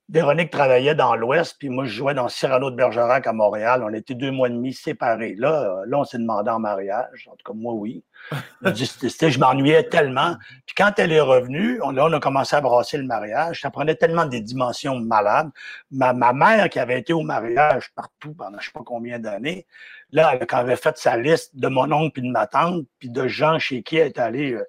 Véronique 0.09 0.51
travaillait 0.51 0.95
dans 0.95 1.17
l'Ouest, 1.17 1.57
puis 1.59 1.69
moi, 1.69 1.85
je 1.85 1.91
jouais 1.91 2.15
dans 2.15 2.29
Cyrano 2.29 2.71
de 2.71 2.77
Bergerac 2.77 3.27
à 3.27 3.33
Montréal. 3.33 3.83
On 3.85 3.93
était 3.93 4.15
deux 4.15 4.31
mois 4.31 4.47
et 4.47 4.53
demi 4.53 4.73
séparés. 4.73 5.35
Là, 5.37 5.81
euh, 5.81 5.85
là 5.87 5.99
on 5.99 6.05
s'est 6.05 6.19
demandé 6.19 6.49
en 6.49 6.61
mariage. 6.61 7.29
En 7.29 7.35
tout 7.35 7.53
cas, 7.53 7.53
moi, 7.57 7.75
oui. 7.75 8.05
je 8.63 9.39
m'ennuyais 9.41 9.89
tellement. 9.89 10.37
Puis 10.65 10.77
quand 10.77 10.93
elle 10.99 11.11
est 11.11 11.21
revenue, 11.21 11.81
on, 11.83 11.91
là, 11.91 12.07
on 12.07 12.13
a 12.13 12.21
commencé 12.21 12.55
à 12.55 12.61
brasser 12.61 12.99
le 12.99 13.05
mariage. 13.05 13.63
Ça 13.63 13.71
prenait 13.71 13.97
tellement 13.97 14.27
des 14.27 14.41
dimensions 14.41 14.97
malades. 15.01 15.51
Ma, 15.91 16.13
ma 16.13 16.33
mère, 16.33 16.69
qui 16.69 16.79
avait 16.79 17.01
été 17.01 17.13
au 17.13 17.23
mariage 17.23 17.93
partout 17.97 18.33
pendant 18.33 18.61
je 18.61 18.67
sais 18.67 18.73
pas 18.73 18.85
combien 18.87 19.19
d'années, 19.19 19.67
là, 20.13 20.31
elle, 20.33 20.47
quand 20.47 20.59
elle 20.59 20.67
avait 20.67 20.77
fait 20.77 20.97
sa 20.99 21.17
liste 21.17 21.57
de 21.57 21.67
mon 21.67 21.91
oncle 21.91 22.13
puis 22.13 22.23
de 22.23 22.31
ma 22.31 22.47
tante, 22.47 22.85
puis 23.01 23.11
de 23.11 23.27
gens 23.27 23.59
chez 23.59 23.83
qui 23.83 23.97
elle 23.97 24.07
est 24.07 24.19
allée, 24.21 24.53
euh, 24.53 24.65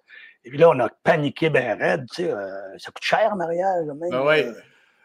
et 0.45 0.49
puis 0.49 0.57
là, 0.57 0.69
on 0.69 0.79
a 0.79 0.89
paniqué 1.03 1.51
ben 1.51 1.77
raide. 1.77 2.05
Tu 2.09 2.23
sais, 2.23 2.31
euh, 2.31 2.77
ça 2.79 2.89
coûte 2.89 3.03
cher, 3.03 3.29
le 3.31 3.37
mariage. 3.37 3.85
Même, 3.85 4.09
ben 4.09 4.55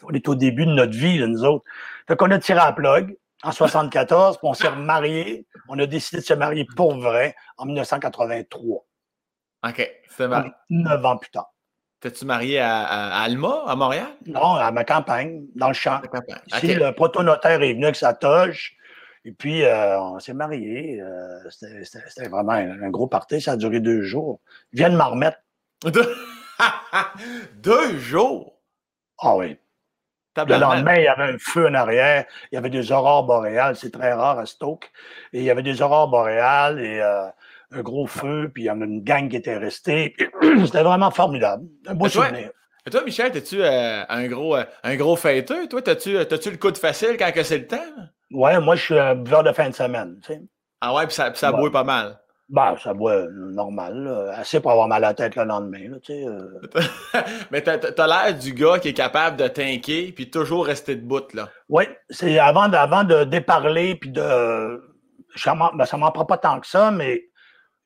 on 0.04 0.12
est 0.12 0.28
au 0.28 0.34
début 0.34 0.66
de 0.66 0.72
notre 0.72 0.96
vie, 0.96 1.18
nous 1.26 1.44
autres. 1.44 1.64
Fait 2.08 2.16
qu'on 2.16 2.30
a 2.30 2.38
tiré 2.38 2.60
à 2.60 2.72
plug 2.72 3.16
en 3.42 3.52
74, 3.52 4.38
puis 4.38 4.48
on 4.48 4.54
s'est 4.54 4.70
mariés. 4.70 5.46
On 5.68 5.78
a 5.78 5.86
décidé 5.86 6.20
de 6.20 6.26
se 6.26 6.34
marier 6.34 6.66
pour 6.76 6.96
vrai 6.96 7.34
en 7.56 7.66
1983. 7.66 8.84
OK. 9.68 9.90
C'est 10.08 10.28
marrant. 10.28 10.50
Neuf 10.70 11.04
ans 11.04 11.16
plus 11.16 11.30
tard. 11.30 11.52
T'es-tu 12.00 12.24
marié 12.24 12.58
à, 12.58 13.22
Alma, 13.22 13.62
à 13.64 13.76
Montréal? 13.76 14.08
Non, 14.26 14.56
à 14.56 14.72
ma 14.72 14.82
campagne, 14.84 15.44
dans 15.54 15.68
le 15.68 15.72
champ. 15.72 16.00
Ici, 16.48 16.74
le 16.74 16.90
protonotaire 16.92 17.62
est 17.62 17.74
venu 17.74 17.84
avec 17.84 17.96
sa 17.96 18.12
toge. 18.12 18.76
Et 19.24 19.30
puis, 19.30 19.62
euh, 19.62 20.00
on 20.00 20.18
s'est 20.18 20.34
mariés. 20.34 21.00
Euh, 21.00 21.48
c'était 21.48 22.28
vraiment 22.28 22.52
un, 22.52 22.90
gros 22.90 23.06
party. 23.06 23.40
Ça 23.40 23.52
a 23.52 23.56
duré 23.56 23.78
deux 23.78 24.02
jours. 24.02 24.40
Ils 24.72 24.78
viennent 24.78 24.96
m'en 24.96 25.10
remettre. 25.10 25.38
deux 27.54 27.98
jours? 27.98 28.58
Ah 29.20 29.36
oui. 29.36 29.56
Le 30.36 30.58
lendemain, 30.58 30.94
il 30.96 31.04
y 31.04 31.08
avait 31.08 31.34
un 31.34 31.38
feu 31.38 31.68
en 31.68 31.74
arrière, 31.74 32.24
il 32.50 32.54
y 32.54 32.58
avait 32.58 32.70
des 32.70 32.90
aurores 32.90 33.24
boréales, 33.24 33.76
c'est 33.76 33.90
très 33.90 34.12
rare 34.12 34.38
à 34.38 34.46
Stoke. 34.46 34.90
Et 35.32 35.40
il 35.40 35.44
y 35.44 35.50
avait 35.50 35.62
des 35.62 35.82
aurores 35.82 36.08
boréales 36.08 36.80
et 36.80 37.00
euh, 37.00 37.26
un 37.70 37.82
gros 37.82 38.06
feu, 38.06 38.50
puis 38.52 38.64
il 38.64 38.66
y 38.66 38.70
en 38.70 38.80
a 38.80 38.84
une 38.84 39.02
gang 39.02 39.28
qui 39.28 39.36
était 39.36 39.56
restée. 39.56 40.16
C'était 40.64 40.82
vraiment 40.82 41.10
formidable. 41.10 41.66
Un 41.86 41.94
beau 41.94 42.08
souvenir. 42.08 42.50
Et 42.86 42.90
toi, 42.90 43.02
Michel, 43.04 43.36
es-tu 43.36 43.62
euh, 43.62 44.04
un 44.08 44.26
gros 44.26 44.56
euh, 44.56 44.64
un 44.82 44.96
gros 44.96 45.16
fêteux? 45.16 45.68
Toi, 45.68 45.82
t'as-tu, 45.82 46.14
le 46.14 46.56
coup 46.56 46.70
de 46.70 46.78
facile 46.78 47.16
quand 47.18 47.30
c'est 47.44 47.58
le 47.58 47.66
temps? 47.66 47.76
Ouais, 48.32 48.58
moi, 48.58 48.74
je 48.74 48.82
suis 48.82 48.98
un 48.98 49.14
buveur 49.14 49.44
de 49.44 49.52
fin 49.52 49.68
de 49.68 49.74
semaine. 49.74 50.18
Tu 50.22 50.32
sais. 50.32 50.42
Ah 50.80 50.94
ouais, 50.94 51.06
puis 51.06 51.14
ça, 51.14 51.30
puis 51.30 51.38
ça 51.38 51.52
boit 51.52 51.70
pas 51.70 51.84
mal. 51.84 52.18
Ben, 52.48 52.76
ça 52.82 52.92
boit 52.92 53.24
normal, 53.30 54.04
là. 54.04 54.32
assez 54.36 54.60
pour 54.60 54.72
avoir 54.72 54.86
mal 54.88 55.02
à 55.04 55.08
la 55.08 55.14
tête 55.14 55.36
le 55.36 55.44
lendemain. 55.44 55.88
Là, 55.88 55.96
tu 56.02 56.12
sais, 56.12 56.26
euh. 56.26 56.60
Mais 57.50 57.62
t'as 57.62 57.78
as, 57.78 58.06
l'air 58.06 58.38
du 58.38 58.52
gars 58.52 58.78
qui 58.78 58.88
est 58.88 58.92
capable 58.94 59.36
de 59.38 59.48
tinker 59.48 60.12
puis 60.14 60.30
toujours 60.30 60.66
rester 60.66 60.96
debout, 60.96 61.22
là. 61.34 61.48
Oui, 61.70 61.84
c'est 62.10 62.38
avant, 62.38 62.68
de- 62.68 62.76
avant 62.76 63.04
de 63.04 63.24
déparler 63.24 63.94
puis 63.94 64.10
de. 64.10 64.82
Ça 65.36 65.54
m'en 65.54 65.72
ben, 65.72 65.86
ça 65.86 65.96
m'en 65.96 66.10
prend 66.10 66.26
pas 66.26 66.36
tant 66.36 66.60
que 66.60 66.66
ça, 66.66 66.90
mais 66.90 67.24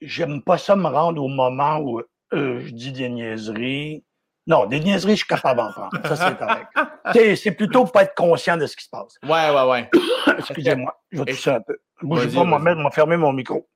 j'aime 0.01 0.43
pas 0.43 0.59
ça 0.59 0.75
me 0.75 0.89
rendre 0.89 1.23
au 1.23 1.29
moment 1.29 1.79
où 1.79 2.01
euh, 2.33 2.59
je 2.61 2.71
dis 2.73 2.91
des 2.91 3.09
niaiseries. 3.09 4.05
Non, 4.49 4.67
des 4.67 4.81
niaiseries, 4.81 5.13
je 5.13 5.19
suis 5.19 5.27
capable 5.29 5.59
d'en 5.61 5.71
prendre. 5.71 5.91
Ça, 6.09 6.17
c'est 6.17 6.39
correct. 6.39 6.69
C'est- 7.37 7.53
plutôt 7.53 7.85
pas 7.85 8.03
être 8.03 8.15
conscient 8.17 8.57
de 8.57 8.67
ce 8.67 8.75
qui 8.77 8.85
se 8.85 8.91
passe. 8.91 9.15
Ouais, 9.23 9.51
ouais, 9.55 9.71
ouais. 9.71 9.91
Excusez-moi, 10.39 10.93
je 11.13 11.19
vais 11.23 11.25
tousser 11.33 11.51
un 11.51 11.61
peu. 11.61 11.77
Bougez 12.03 12.29
pas, 12.35 12.43
moi, 12.45 12.59
mettre, 12.59 12.81
moi, 12.81 12.91
fermer 12.91 13.17
mon 13.17 13.33
micro. 13.33 13.69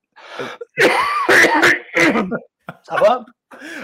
Ça 2.82 2.96
va? 2.96 3.24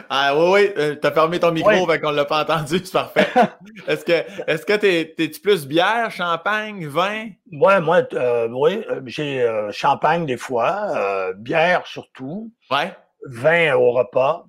Ah 0.08 0.34
oui, 0.36 0.48
oui, 0.52 0.72
euh, 0.78 0.94
t'as 0.94 1.10
fermé 1.12 1.40
ton 1.40 1.50
micro, 1.50 1.70
Ouais. 1.70 1.86
fait 1.86 2.00
qu'on 2.00 2.12
l'a 2.12 2.24
pas 2.24 2.42
entendu, 2.42 2.78
c'est 2.82 2.92
parfait. 2.92 3.26
Est-ce 3.88 4.04
que 4.04 4.12
est-ce 4.50 4.64
que 4.64 4.72
t'es 4.74 5.12
t'es-tu 5.16 5.40
plus 5.40 5.66
bière, 5.66 6.10
champagne, 6.12 6.86
vin? 6.86 7.30
Ouais, 7.52 7.80
moi, 7.80 8.02
euh, 8.14 8.48
oui, 8.52 8.84
euh, 8.88 9.00
j'ai 9.06 9.42
euh, 9.42 9.70
champagne 9.72 10.24
des 10.24 10.36
fois, 10.36 10.92
euh, 10.96 11.32
bière 11.34 11.86
surtout, 11.86 12.52
Ouais. 12.70 12.94
vin 13.26 13.74
au 13.74 13.90
repas. 13.92 14.46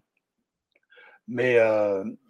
Mais 1.27 1.59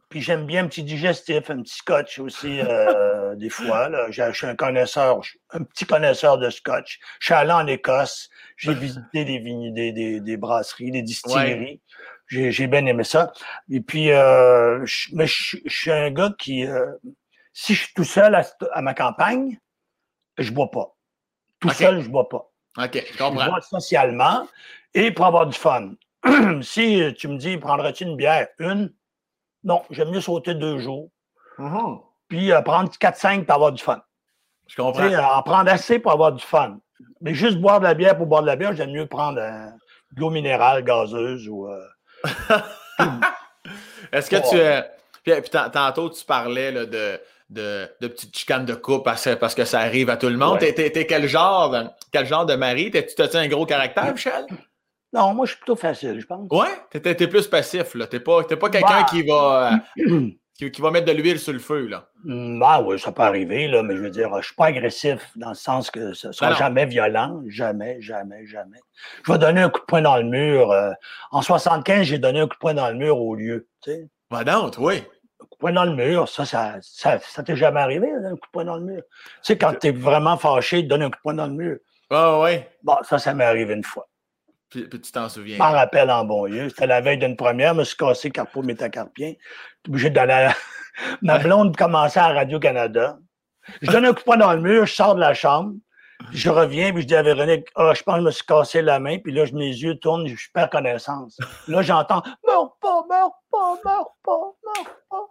puis 0.10 0.22
j'aime 0.22 0.46
bien 0.48 0.64
un 0.64 0.68
petit 0.68 0.84
digestif, 0.84 1.50
un 1.52 1.62
petit 1.62 1.76
scotch 1.76 2.18
aussi 2.20 2.62
des 3.36 3.50
fois. 3.50 3.90
Là. 3.90 4.10
J'ai- 4.10 4.30
Je 4.32 4.38
suis 4.38 4.48
un 4.48 4.56
connaisseur, 4.56 5.22
je- 5.22 5.38
un 5.52 5.64
petit 5.64 5.86
connaisseur 5.86 6.38
de 6.40 6.50
scotch. 6.50 7.00
Je 7.20 7.26
suis 7.26 7.34
allé 7.36 7.52
en 7.52 7.68
Écosse, 7.68 8.30
j'ai 8.58 8.74
visité 8.74 9.24
des, 9.26 9.40
vignes- 9.40 9.74
des, 9.74 9.92
des, 9.94 10.20
des 10.20 10.38
brasseries, 10.38 10.92
des 10.92 11.02
distilleries. 11.04 11.82
J'ai 12.28 12.52
j'ai 12.52 12.68
bien 12.68 12.86
aimé 12.86 13.04
ça. 13.06 13.32
Et 13.70 13.80
puis, 13.82 14.12
euh, 14.12 14.86
je, 14.86 15.16
mais 15.16 15.28
je, 15.28 15.58
je 15.66 15.74
suis 15.78 15.92
un 15.92 16.12
gars 16.12 16.34
qui, 16.38 16.66
euh, 16.66 16.92
si 17.54 17.74
je 17.74 17.84
suis 17.86 17.94
tout 17.94 18.04
seul 18.04 18.36
à, 18.36 18.44
à 18.74 18.82
ma 18.82 18.94
campagne, 18.94 19.58
je 20.38 20.52
bois 20.52 20.70
pas. 20.70 20.94
Tout 21.60 21.70
seul, 21.70 22.02
je 22.02 22.10
bois 22.10 22.28
pas. 22.28 22.52
OK, 22.78 22.92
je 22.94 23.14
Je 23.14 23.18
comprends. 23.18 23.46
bois 23.48 23.62
socialement 23.62 24.48
et 24.94 25.12
pour 25.12 25.26
avoir 25.26 25.48
du 25.48 25.58
fun. 25.58 25.94
si 26.62 27.02
tu 27.18 27.28
me 27.30 27.38
dis, 27.38 27.58
prendrais-tu 27.58 28.04
une 28.04 28.16
bière? 28.18 28.48
Une? 28.60 28.94
Non, 29.64 29.84
j'aime 29.90 30.12
mieux 30.12 30.22
sauter 30.22 30.54
deux 30.56 30.80
jours. 30.80 31.10
Mhm. 31.58 32.00
Puis 32.28 32.52
euh, 32.52 32.62
prendre 32.62 32.92
4-5 32.92 33.46
pour 33.46 33.56
avoir 33.56 33.72
du 33.72 33.82
fun. 33.82 34.02
Je 34.68 34.76
Tu 34.76 34.82
comprends. 34.82 35.08
sais, 35.08 35.16
euh, 35.16 35.26
en 35.26 35.42
prendre 35.44 35.72
assez 35.72 35.98
pour 36.00 36.12
avoir 36.12 36.34
du 36.34 36.44
fun. 36.44 36.80
Mais 37.22 37.34
juste 37.34 37.58
boire 37.58 37.80
de 37.80 37.86
la 37.86 37.94
bière 37.94 38.18
pour 38.18 38.26
boire 38.28 38.42
de 38.42 38.48
la 38.48 38.56
bière, 38.56 38.76
j'aime 38.76 38.92
mieux 38.92 39.06
prendre 39.08 39.40
euh, 39.40 39.66
de 40.14 40.22
l'eau 40.22 40.30
minérale 40.30 40.84
gazeuse 40.84 41.48
ou. 41.48 41.68
euh, 41.68 41.80
Est-ce 44.12 44.30
que 44.30 44.38
Oh. 44.38 44.48
tu. 44.52 44.58
euh, 44.60 44.82
puis, 45.24 45.34
puis 45.42 45.50
tant- 45.50 45.70
tantôt, 45.70 46.10
tu 46.10 46.24
parlais 46.26 46.72
là, 46.72 46.86
de, 46.86 47.20
de, 47.50 47.88
de 48.02 48.08
petites 48.08 48.38
chicanes 48.38 48.66
de 48.66 48.74
couple 48.76 49.04
parce, 49.04 49.26
que- 49.26 49.34
parce 49.36 49.56
que 49.56 49.66
ça 49.66 49.80
arrive 49.80 50.10
à 50.10 50.18
tout 50.18 50.30
le 50.30 50.38
monde. 50.38 50.54
Ouais. 50.54 50.60
T'es- 50.60 50.74
T'es 50.74 50.90
t'es 50.92 51.06
quel 51.06 51.28
genre 51.28 51.70
de, 51.72 51.84
quel 52.12 52.26
genre 52.26 52.46
de 52.46 52.56
mari? 52.56 52.92
T'es- 52.92 53.06
Tu 53.06 53.22
as 53.22 53.36
un 53.36 53.48
gros 53.48 53.66
caractère, 53.66 54.12
Michel? 54.12 54.46
Non, 55.14 55.34
moi, 55.34 55.46
je 55.46 55.52
suis 55.52 55.60
plutôt 55.60 55.76
facile, 55.76 56.20
je 56.20 56.26
pense. 56.26 56.48
Ouais? 56.52 56.68
T'es- 56.92 57.00
T'es 57.02 57.16
t'es 57.16 57.28
plus 57.28 57.48
passif, 57.48 57.96
là. 57.96 58.08
T'es 58.08 58.20
pas, 58.20 58.44
t'es 58.44 58.56
pas 58.58 58.70
quelqu'un 58.70 59.02
Bah. 59.02 59.06
qui 59.10 59.24
va. 59.24 59.72
qui, 60.58 60.72
qui 60.72 60.82
va 60.82 60.92
mettre 60.92 61.06
de 61.06 61.12
l'huile 61.12 61.40
sur 61.40 61.54
le 61.54 61.60
feu, 61.60 61.88
là. 61.88 62.10
Mm, 62.24 62.62
Ah 62.66 62.82
oui, 62.82 63.00
ça 63.00 63.12
peut 63.12 63.22
arriver, 63.22 63.68
là, 63.68 63.84
mais 63.84 63.96
je 63.96 64.02
veux 64.02 64.10
dire, 64.10 64.30
je 64.42 64.46
suis 64.48 64.56
pas 64.56 64.66
agressif 64.68 65.30
dans 65.36 65.50
le 65.50 65.56
sens 65.56 65.92
que 65.92 66.14
ce 66.14 66.32
sera 66.32 66.48
Ben 66.48 66.54
non. 66.54 66.58
jamais 66.60 66.86
violent. 66.86 67.44
Jamais, 67.48 68.02
jamais, 68.02 68.46
jamais. 68.48 68.80
Je 69.26 69.32
vais 69.32 69.38
donner 69.38 69.62
un 69.62 69.70
coup 69.70 69.80
de 69.80 69.86
poing 69.86 70.02
dans 70.02 70.18
le 70.18 70.24
mur. 70.24 70.72
euh, 70.72 70.92
en 71.32 71.42
75, 71.42 72.04
j'ai 72.08 72.18
donné 72.20 72.40
un 72.40 72.48
coup 72.48 72.56
de 72.56 72.60
poing 72.60 72.74
dans 72.74 72.90
le 72.90 72.96
mur 72.96 73.20
au 73.20 73.36
lieu. 73.36 73.68
Tu 73.84 73.92
sais, 73.92 74.08
donc, 74.46 74.74
oui. 74.80 74.96
un 74.98 75.46
coup 75.46 75.50
de 75.52 75.58
poing 75.60 75.72
dans 75.74 75.86
le 75.86 75.96
mur, 75.96 76.28
ça, 76.28 76.46
ça, 76.46 76.76
ça, 76.82 77.20
ça 77.20 77.44
t'est 77.44 77.56
jamais 77.56 77.80
arrivé, 77.80 78.10
un 78.12 78.32
coup 78.32 78.48
de 78.48 78.52
poing 78.52 78.66
dans 78.66 78.78
le 78.78 78.84
mur? 78.84 79.04
Tu 79.18 79.40
sais, 79.44 79.58
quand 79.58 79.74
tu 79.80 79.88
es 79.88 79.92
vraiment 79.92 80.38
fâché, 80.38 80.82
donner 80.84 81.06
un 81.06 81.10
coup 81.12 81.18
de 81.18 81.22
poing 81.22 81.34
dans 81.36 81.48
le 81.48 81.54
mur. 81.54 81.78
Ah 82.10 82.40
ouais. 82.40 82.70
Bon, 82.84 82.96
ça, 83.04 83.20
ça 83.20 83.34
m'est 83.34 83.44
arrivé 83.46 83.74
une 83.74 83.84
fois. 83.84 84.08
Puis, 84.70 84.88
puis 84.88 85.00
tu 85.02 85.12
t'en 85.12 85.30
souviens. 85.30 85.56
Je 85.56 85.62
m'en 85.62 85.72
rappelle 85.72 86.10
en 86.12 86.26
bon 86.26 86.46
lieu. 86.46 86.70
C'était 86.70 86.88
la 86.88 87.00
veille 87.02 87.18
d'une 87.18 87.36
première, 87.38 87.74
je 87.74 87.80
me 87.80 87.84
suis 87.84 87.96
cassé 87.98 88.30
carpo 88.32 88.62
métacarpien. 88.62 89.30
J'étais 89.30 89.90
obligé 89.90 90.10
d'aller 90.10 90.34
à... 90.34 90.54
Ma 91.22 91.38
blonde 91.40 91.76
commençait 91.78 92.20
à 92.20 92.30
Radio-Canada. 92.34 93.18
Je 93.82 93.92
donne 93.92 94.06
un 94.06 94.14
coup 94.14 94.20
de 94.20 94.24
poing 94.26 94.38
dans 94.38 94.54
le 94.54 94.62
mur, 94.62 94.86
je 94.86 94.94
sors 94.94 95.14
de 95.16 95.20
la 95.20 95.34
chambre, 95.34 95.74
puis 96.30 96.38
je 96.38 96.50
reviens, 96.50 96.92
puis 96.94 97.02
je 97.04 97.08
dis 97.08 97.16
à 97.16 97.22
Véronique, 97.22 97.68
ah, 97.76 97.94
je 97.94 98.02
pense 98.02 98.16
que 98.16 98.22
je 98.22 98.26
me 98.26 98.32
suis 98.32 98.46
cassé 98.46 98.82
la 98.82 99.00
main, 99.00 99.20
puis 99.20 99.32
là, 99.34 99.46
je- 99.46 99.54
mes 99.54 99.68
yeux 99.68 99.96
tournent, 99.96 100.26
je 100.28 100.48
perds 100.54 100.70
connaissance. 100.70 101.38
Là, 101.68 101.82
j'entends, 101.82 102.24
meurs 102.48 102.78
pas, 102.82 103.06
meurs 103.10 103.32
pas, 103.52 103.76
meurs 103.86 104.10
pas, 104.24 104.52
meurs 104.66 104.98
pas. 105.10 105.28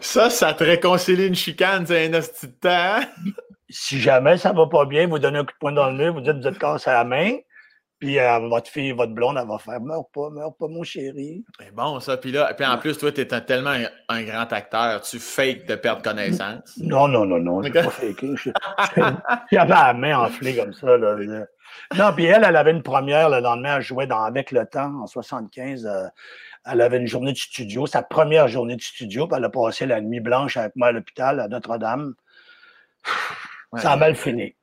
Ça, 0.00 0.28
ça 0.28 0.52
te 0.54 0.64
réconcilie 0.64 1.26
une 1.28 1.34
chicane, 1.34 1.86
c'est 1.86 2.06
un 2.08 2.14
hostie 2.14 2.48
de 2.48 2.52
temps. 2.52 3.00
Si 3.72 4.00
jamais 4.00 4.36
ça 4.36 4.52
va 4.52 4.66
pas 4.66 4.84
bien, 4.84 5.06
vous 5.08 5.18
donnez 5.18 5.38
un 5.38 5.44
coup 5.44 5.52
de 5.52 5.58
poing 5.58 5.72
dans 5.72 5.88
le 5.90 5.96
mur, 5.96 6.12
vous 6.14 6.20
dites, 6.20 6.36
vous 6.36 6.46
êtes 6.46 6.58
cassé 6.58 6.90
la 6.90 7.04
main, 7.04 7.36
puis 7.98 8.18
euh, 8.18 8.38
votre 8.40 8.68
fille, 8.70 8.92
votre 8.92 9.12
blonde, 9.12 9.38
elle 9.40 9.48
va 9.48 9.58
faire, 9.58 9.80
meurs 9.80 10.04
pas, 10.12 10.28
meurs 10.30 10.54
pas, 10.56 10.66
mon 10.68 10.82
chéri. 10.82 11.44
C'est 11.58 11.74
bon, 11.74 11.98
ça. 12.00 12.16
Puis 12.16 12.32
là, 12.32 12.52
puis 12.54 12.66
en 12.66 12.76
plus, 12.78 12.98
toi, 12.98 13.10
t'es 13.12 13.32
un- 13.32 13.40
tellement 13.40 13.70
un, 13.70 13.86
un 14.08 14.22
grand 14.24 14.52
acteur, 14.52 15.00
tu 15.02 15.18
fakes 15.18 15.66
de 15.66 15.74
perdre 15.76 16.02
connaissance. 16.02 16.76
Non, 16.78 17.08
non, 17.08 17.24
non, 17.24 17.38
non, 17.38 17.62
j'ai 17.62 17.68
Ok. 17.70 17.74
pas 17.74 17.82
faké. 17.90 18.30
Je- 18.36 18.50
je- 18.96 19.02
J'avais 19.52 19.68
la 19.70 19.92
main 19.94 20.18
enflée 20.18 20.54
comme 20.56 20.72
ça. 20.74 20.96
Là. 20.98 21.16
Je- 21.20 21.96
Non, 21.98 22.12
puis 22.12 22.24
elle, 22.26 22.44
elle 22.44 22.56
avait 22.56 22.72
une 22.72 22.82
première 22.82 23.30
le 23.30 23.40
lendemain, 23.40 23.76
elle 23.76 23.82
jouait 23.82 24.06
dans 24.06 24.22
Avec 24.22 24.50
le 24.50 24.66
temps 24.66 24.92
en 25.02 25.06
75. 25.06 25.86
euh, 25.86 26.06
elle 26.66 26.80
avait 26.80 26.98
une 26.98 27.06
journée 27.06 27.32
de 27.32 27.38
studio, 27.38 27.86
sa 27.86 28.02
première 28.02 28.46
journée 28.48 28.76
de 28.76 28.82
studio, 28.82 29.26
puis 29.26 29.36
elle 29.38 29.44
a 29.44 29.48
passé 29.48 29.86
la 29.86 30.00
nuit 30.00 30.20
blanche 30.20 30.56
avec 30.56 30.76
moi 30.76 30.88
à 30.88 30.92
l'hôpital 30.92 31.40
à 31.40 31.48
Notre-Dame. 31.48 32.14
Ça 33.78 33.92
a 33.92 33.96
mal 33.96 34.14
fini. 34.14 34.54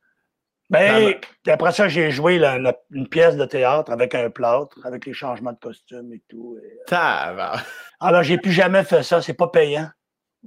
Mais 0.70 1.20
après 1.48 1.72
ça, 1.72 1.88
j'ai 1.88 2.12
joué 2.12 2.38
là, 2.38 2.58
une, 2.58 2.72
une 2.92 3.08
pièce 3.10 3.36
de 3.36 3.46
théâtre 3.46 3.92
avec 3.92 4.14
un 4.14 4.30
plâtre, 4.30 4.78
avec 4.86 5.06
les 5.08 5.14
changements 5.14 5.52
de 5.52 5.58
costume 5.60 6.14
et 6.14 6.22
tout. 6.30 6.58
et- 6.64 6.78
Tabarnak. 6.86 7.66
Alors, 8.00 8.22
j'ai 8.24 8.38
plus 8.38 8.52
jamais 8.52 8.84
fait 8.84 9.02
ça, 9.02 9.22
c'est 9.22 9.34
pas 9.34 9.48
payant. 9.48 9.90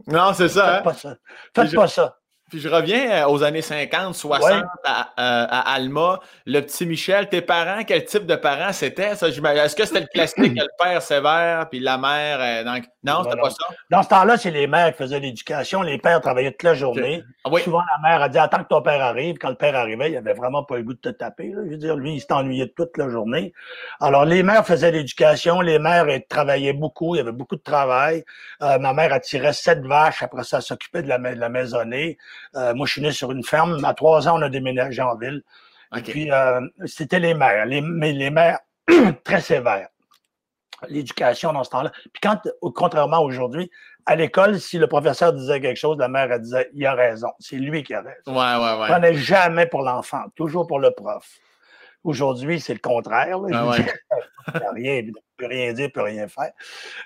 Non, 0.07 0.33
c'est 0.33 0.48
ça. 0.48 0.64
Faites 0.66 0.75
hein? 0.79 0.83
pas 0.83 0.94
ça. 0.94 1.16
Faites 1.55 1.66
je- 1.70 1.77
pas 1.77 1.88
ça. 1.88 2.18
Puis 2.52 2.60
je 2.60 2.68
reviens 2.68 3.10
euh, 3.24 3.28
aux 3.30 3.42
années 3.42 3.62
50, 3.62 4.14
60 4.14 4.42
Ouais. 4.50 4.60
à, 4.84 5.00
euh, 5.18 5.46
à 5.48 5.72
Alma. 5.72 6.20
Le 6.44 6.60
petit 6.60 6.84
Michel, 6.84 7.30
tes 7.30 7.40
parents, 7.40 7.82
quel 7.82 8.04
type 8.04 8.26
de 8.26 8.36
parents 8.36 8.74
c'était? 8.74 9.14
ça? 9.14 9.28
Est-ce 9.28 9.74
que 9.74 9.86
c'était 9.86 10.00
le 10.00 10.06
classique, 10.06 10.36
le 10.54 10.66
père 10.78 11.00
sévère, 11.00 11.66
puis 11.70 11.80
la 11.80 11.96
mère. 11.96 12.38
euh, 12.42 12.62
donc- 12.62 12.84
Non, 13.02 13.24
c'était 13.24 13.40
pas 13.40 13.48
ça? 13.48 13.64
Dans 13.88 14.02
ce 14.02 14.08
temps-là, 14.10 14.36
c'est 14.36 14.50
les 14.50 14.66
mères 14.66 14.92
qui 14.92 14.98
faisaient 14.98 15.18
l'éducation. 15.18 15.80
Les 15.80 15.96
pères 15.96 16.20
travaillaient 16.20 16.50
toute 16.50 16.62
la 16.64 16.74
journée. 16.74 17.24
Ah 17.44 17.48
oui. 17.50 17.62
Souvent, 17.62 17.80
la 17.80 18.06
mère 18.10 18.20
a 18.20 18.28
dit 18.28 18.36
Attends 18.38 18.62
que 18.64 18.68
ton 18.68 18.82
père 18.82 19.02
arrive. 19.02 19.38
Quand 19.38 19.48
le 19.48 19.54
père 19.54 19.74
arrivait, 19.74 20.10
il 20.10 20.16
avait 20.18 20.34
vraiment 20.34 20.62
pas 20.62 20.76
le 20.76 20.82
goût 20.82 20.92
de 20.92 20.98
te 21.00 21.08
taper. 21.08 21.48
là. 21.54 21.62
Je 21.64 21.70
veux 21.70 21.76
dire, 21.78 21.96
lui, 21.96 22.16
il 22.16 22.20
s'est 22.20 22.32
ennuyé 22.34 22.70
toute 22.76 22.98
la 22.98 23.08
journée. 23.08 23.54
Alors, 23.98 24.26
les 24.26 24.42
mères 24.42 24.66
faisaient 24.66 24.92
l'éducation. 24.92 25.62
Les 25.62 25.78
mères 25.78 26.06
elles, 26.10 26.26
travaillaient 26.26 26.74
beaucoup. 26.74 27.14
Il 27.14 27.18
y 27.18 27.20
avait 27.22 27.32
beaucoup 27.32 27.56
de 27.56 27.62
travail. 27.62 28.24
Euh, 28.62 28.78
ma 28.78 28.92
mère 28.92 29.10
attirait 29.14 29.54
sept 29.54 29.80
vaches. 29.86 30.22
Après 30.22 30.44
ça, 30.44 30.58
elle 30.58 30.62
s'occupait 30.62 31.02
de 31.02 31.08
la, 31.08 31.16
de 31.18 31.40
la 31.40 31.48
maisonnée. 31.48 32.18
Euh, 32.57 32.74
moi, 32.74 32.87
je 32.87 32.92
suis 32.92 33.02
né 33.02 33.12
sur 33.12 33.33
une 33.33 33.44
ferme. 33.44 33.85
À 33.85 33.94
trois 33.94 34.28
ans, 34.28 34.38
on 34.38 34.42
a 34.42 34.48
déménagé 34.48 35.02
en 35.02 35.16
ville. 35.16 35.42
OK. 35.94 36.05
Puis, 36.05 36.31
euh, 36.31 36.61
c'était 36.87 37.20
les 37.20 37.35
mères, 37.35 37.66
les, 37.66 37.81
mais 37.81 38.12
les 38.12 38.31
mères 38.31 38.61
très 39.24 39.40
sévères. 39.40 39.88
L'éducation 40.88 41.52
dans 41.52 41.64
ce 41.64 41.70
temps-là. 41.70 41.90
Puis, 42.12 42.20
quand, 42.22 42.40
contrairement 42.74 43.18
à 43.18 43.20
aujourd'hui, 43.20 43.70
à 44.07 44.16
l'école, 44.16 44.59
si 44.61 44.78
le 44.78 44.88
professeur 44.88 45.33
disait 45.33 45.61
quelque 45.61 45.76
chose, 45.76 45.96
la 45.98 46.09
mère, 46.09 46.31
elle 46.33 46.40
disait 46.40 46.70
Il 46.74 46.85
a 46.87 46.94
raison. 46.94 47.28
C'est 47.38 47.57
lui 47.57 47.85
qui 47.85 47.94
a 47.94 48.02
raison. 48.02 48.16
Ouais, 48.26 48.57
ouais, 48.64 48.81
ouais. 48.81 48.88
Prenait 48.88 49.14
jamais 49.14 49.66
pour 49.66 49.83
l'enfant, 49.83 50.24
toujours 50.35 50.66
pour 50.66 50.81
le 50.81 50.90
prof. 50.90 51.38
Aujourd'hui, 52.05 52.59
c'est 52.59 52.72
le 52.72 52.81
contraire. 52.81 53.38
là. 53.38 53.59
Ah 53.61 53.66
ouais. 53.68 53.87
Rien, 54.74 54.94
il 54.94 55.12
rien 55.46 55.72
dire, 55.72 55.90
peut 55.92 56.02
rien 56.02 56.28
faire. 56.28 56.52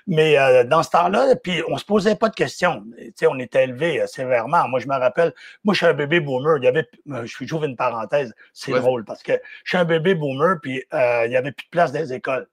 Mais 0.05 0.37
euh, 0.37 0.63
dans 0.63 0.83
ce 0.83 0.89
temps-là, 0.89 1.35
puis 1.35 1.61
on 1.67 1.77
se 1.77 1.85
posait 1.85 2.15
pas 2.15 2.29
de 2.29 2.35
questions. 2.35 2.83
On 3.29 3.39
était 3.39 3.63
élevé 3.63 4.01
euh, 4.01 4.07
sévèrement. 4.07 4.67
Moi, 4.67 4.79
je 4.79 4.87
me 4.87 4.95
rappelle, 4.95 5.33
moi, 5.63 5.73
je 5.73 5.77
suis 5.77 5.85
un 5.85 5.93
bébé 5.93 6.19
boomer. 6.19 6.57
Il 6.57 6.63
y 6.63 6.67
avait, 6.67 6.87
euh, 7.11 7.25
j'ouvre 7.25 7.65
une 7.65 7.75
parenthèse, 7.75 8.33
c'est 8.53 8.71
drôle 8.71 9.05
parce 9.05 9.23
que 9.23 9.33
je 9.63 9.69
suis 9.69 9.77
un 9.77 9.85
bébé 9.85 10.15
boomer, 10.15 10.57
puis 10.61 10.83
euh, 10.93 11.23
il 11.25 11.31
y 11.31 11.37
avait 11.37 11.51
plus 11.51 11.65
de 11.65 11.69
place 11.69 11.91
dans 11.91 11.99
les 11.99 12.13
écoles 12.13 12.47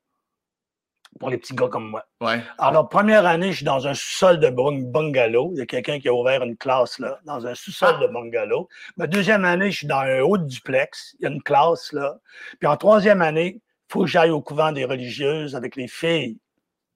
pour 1.21 1.31
les 1.31 1.39
petits 1.39 1.55
gars 1.55 1.69
comme 1.69 1.91
moi. 1.91 2.05
Ouais. 2.21 2.41
Alors, 2.59 2.89
première 2.89 3.25
année, 3.25 3.53
je 3.53 3.59
suis 3.59 3.65
dans 3.65 3.87
un 3.87 3.95
sous-sol 3.95 4.41
de 4.41 4.51
bung- 4.51 4.91
bungalow. 4.91 5.53
Il 5.53 5.59
y 5.59 5.63
a 5.63 5.67
quelqu'un 5.67 6.01
qui 6.01 6.09
a 6.09 6.13
ouvert 6.13 6.43
une 6.43 6.57
classe 6.57 6.99
là, 6.99 7.21
dans 7.25 7.47
un 7.47 7.55
sous-sol 7.55 8.01
de 8.01 8.09
bungalow. 8.09 8.69
Ma 8.97 9.07
deuxième 9.07 9.45
année, 9.45 9.71
je 9.71 9.77
suis 9.77 9.87
dans 9.87 10.01
un 10.01 10.23
haut 10.23 10.39
duplex. 10.39 11.15
Il 11.21 11.23
y 11.23 11.27
a 11.27 11.31
une 11.31 11.41
classe 11.41 11.93
là. 11.93 12.17
Puis 12.59 12.67
en 12.67 12.77
troisième 12.77 13.23
année, 13.23 13.61
faut 13.95 14.01
que 14.01 14.07
j'aille 14.09 14.31
au 14.31 14.41
couvent 14.41 14.73
des 14.73 14.85
religieuses 14.85 15.55
avec 15.55 15.77
les 15.77 15.87
filles 15.87 16.37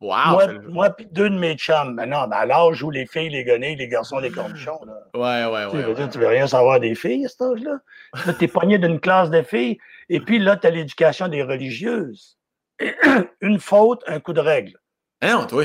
Wow! 0.01 0.31
moi, 0.31 0.47
moi 0.69 0.91
puis 0.91 1.07
deux 1.07 1.29
de 1.29 1.39
mes 1.39 1.57
chums. 1.57 1.97
Ben 1.97 2.07
non, 2.07 2.29
ben 2.29 2.37
à 2.37 2.47
l'âge 2.47 2.83
où 2.83 2.91
les 2.91 3.07
filles, 3.07 3.31
les 3.31 3.43
guenilles, 3.45 3.75
les 3.77 3.89
garçons, 3.89 4.19
les 4.19 4.31
cornichons. 4.31 4.81
Là. 4.87 4.95
Ouais, 5.15 5.53
ouais, 5.53 5.71
Tu 5.71 5.77
ouais. 5.77 5.83
veux 5.83 5.89
ouais. 5.89 5.95
dire, 5.95 6.09
tu 6.09 6.19
veux 6.19 6.29
rien 6.29 6.47
savoir 6.47 6.79
des 6.79 6.95
filles 6.95 7.27
à 7.27 7.29
cet 7.29 7.43
âge-là. 7.43 7.79
Là, 8.27 8.33
t'es 8.33 8.47
pogné 8.47 8.79
d'une 8.79 9.01
classe 9.01 9.29
de 9.31 9.43
filles. 9.43 9.79
Et 10.09 10.21
puis 10.21 10.39
là, 10.39 10.57
t'as 10.57 10.71
l'éducation 10.71 11.27
des 11.27 11.43
religieuses. 11.43 12.39
Et 12.81 12.95
une 13.41 13.59
faute, 13.59 14.03
un 14.07 14.21
coup 14.21 14.33
de 14.33 14.41
règle. 14.41 14.79
Hein, 15.21 15.47
toi? 15.49 15.65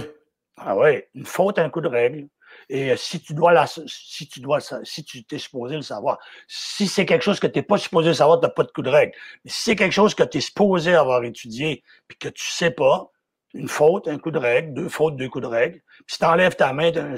Ah 0.57 0.75
ouais, 0.75 1.09
une 1.13 1.25
faute, 1.25 1.59
un 1.59 1.69
coup 1.69 1.81
de 1.81 1.87
règle. 1.87 2.27
Et 2.69 2.91
euh, 2.91 2.97
si 2.97 3.21
tu 3.21 3.33
dois 3.33 3.53
la, 3.53 3.65
si 3.67 4.27
tu 4.27 4.39
dois, 4.39 4.59
si 4.83 5.03
tu 5.03 5.23
t'es 5.23 5.37
supposé 5.37 5.75
le 5.75 5.81
savoir, 5.81 6.19
si 6.47 6.87
c'est 6.87 7.05
quelque 7.05 7.23
chose 7.23 7.39
que 7.39 7.47
tu 7.47 7.59
n'es 7.59 7.63
pas 7.63 7.77
supposé 7.77 8.09
le 8.09 8.13
savoir, 8.13 8.39
tu 8.39 8.45
n'as 8.45 8.51
pas 8.51 8.63
de 8.63 8.71
coup 8.71 8.81
de 8.81 8.89
règle. 8.89 9.13
Mais 9.43 9.51
si 9.51 9.61
c'est 9.61 9.75
quelque 9.75 9.93
chose 9.93 10.15
que 10.15 10.23
tu 10.23 10.37
es 10.37 10.41
supposé 10.41 10.95
avoir 10.95 11.23
étudié 11.23 11.83
puis 12.07 12.17
que 12.17 12.29
tu 12.29 12.45
sais 12.45 12.71
pas, 12.71 13.09
une 13.53 13.67
faute, 13.67 14.07
un 14.07 14.17
coup 14.17 14.31
de 14.31 14.39
règle, 14.39 14.73
deux 14.73 14.89
fautes, 14.89 15.15
deux 15.15 15.29
coups 15.29 15.43
de 15.43 15.47
règle. 15.47 15.81
Puis 16.07 16.15
si 16.15 16.19
tu 16.19 16.25
enlèves 16.25 16.55
ta 16.55 16.73
main, 16.73 16.91
un, 16.95 17.15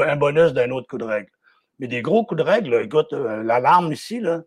un 0.00 0.16
bonus 0.16 0.52
d'un 0.52 0.70
autre 0.70 0.86
coup 0.86 0.98
de 0.98 1.04
règle. 1.04 1.30
Mais 1.78 1.86
des 1.86 2.02
gros 2.02 2.24
coups 2.24 2.38
de 2.38 2.44
règle, 2.44 2.70
là, 2.70 2.82
écoute, 2.82 3.12
euh, 3.12 3.42
l'alarme 3.42 3.92
ici, 3.92 4.20
là, 4.20 4.42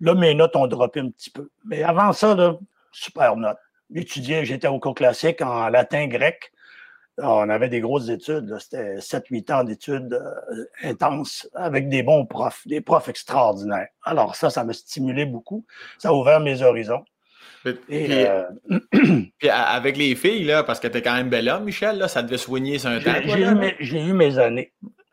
Là, 0.00 0.14
mes 0.14 0.34
notes 0.34 0.56
ont 0.56 0.66
droppé 0.66 0.98
un 1.00 1.10
petit 1.10 1.30
peu. 1.30 1.48
Mais 1.64 1.82
avant 1.84 2.12
ça, 2.12 2.34
là, 2.34 2.54
super 2.90 3.36
notes. 3.36 3.58
J'étudiais, 3.94 4.44
j'étais 4.44 4.68
au 4.68 4.78
cours 4.78 4.94
classique 4.94 5.40
en 5.42 5.68
latin 5.68 6.06
grec. 6.06 6.52
On 7.18 7.48
avait 7.50 7.68
des 7.68 7.80
grosses 7.80 8.08
études. 8.08 8.56
C'était 8.58 8.96
7-8 8.96 9.52
ans 9.52 9.64
d'études 9.64 10.14
euh, 10.14 10.64
intenses 10.82 11.46
avec 11.54 11.88
des 11.90 12.02
bons 12.02 12.24
profs, 12.24 12.66
des 12.66 12.80
profs 12.80 13.08
extraordinaires. 13.08 13.88
Alors, 14.04 14.34
ça, 14.34 14.48
ça 14.48 14.64
m'a 14.64 14.72
stimulé 14.72 15.26
beaucoup. 15.26 15.64
Ça 15.98 16.08
a 16.08 16.12
ouvert 16.12 16.40
mes 16.40 16.62
horizons. 16.62 17.04
Puis, 17.64 17.74
Et, 17.90 18.04
puis- 18.04 18.24
euh, 18.24 18.44
puis 19.38 19.48
avec 19.50 19.96
les 19.98 20.14
filles, 20.16 20.44
là, 20.44 20.62
parce 20.64 20.80
que 20.80 20.88
t'es 20.88 21.02
quand 21.02 21.14
même 21.14 21.28
bel 21.28 21.48
homme, 21.50 21.64
Michel, 21.64 21.98
là, 21.98 22.08
ça 22.08 22.22
devait 22.22 22.38
soigner 22.38 22.78
sur 22.78 22.88
un 22.90 22.98
temps. 22.98 23.12
j'ai 23.24 23.42
eu, 23.42 23.54
mes- 23.54 23.76
j'ai 23.78 24.00
eu 24.00 24.12
mes 24.14 24.38
années. 24.38 24.72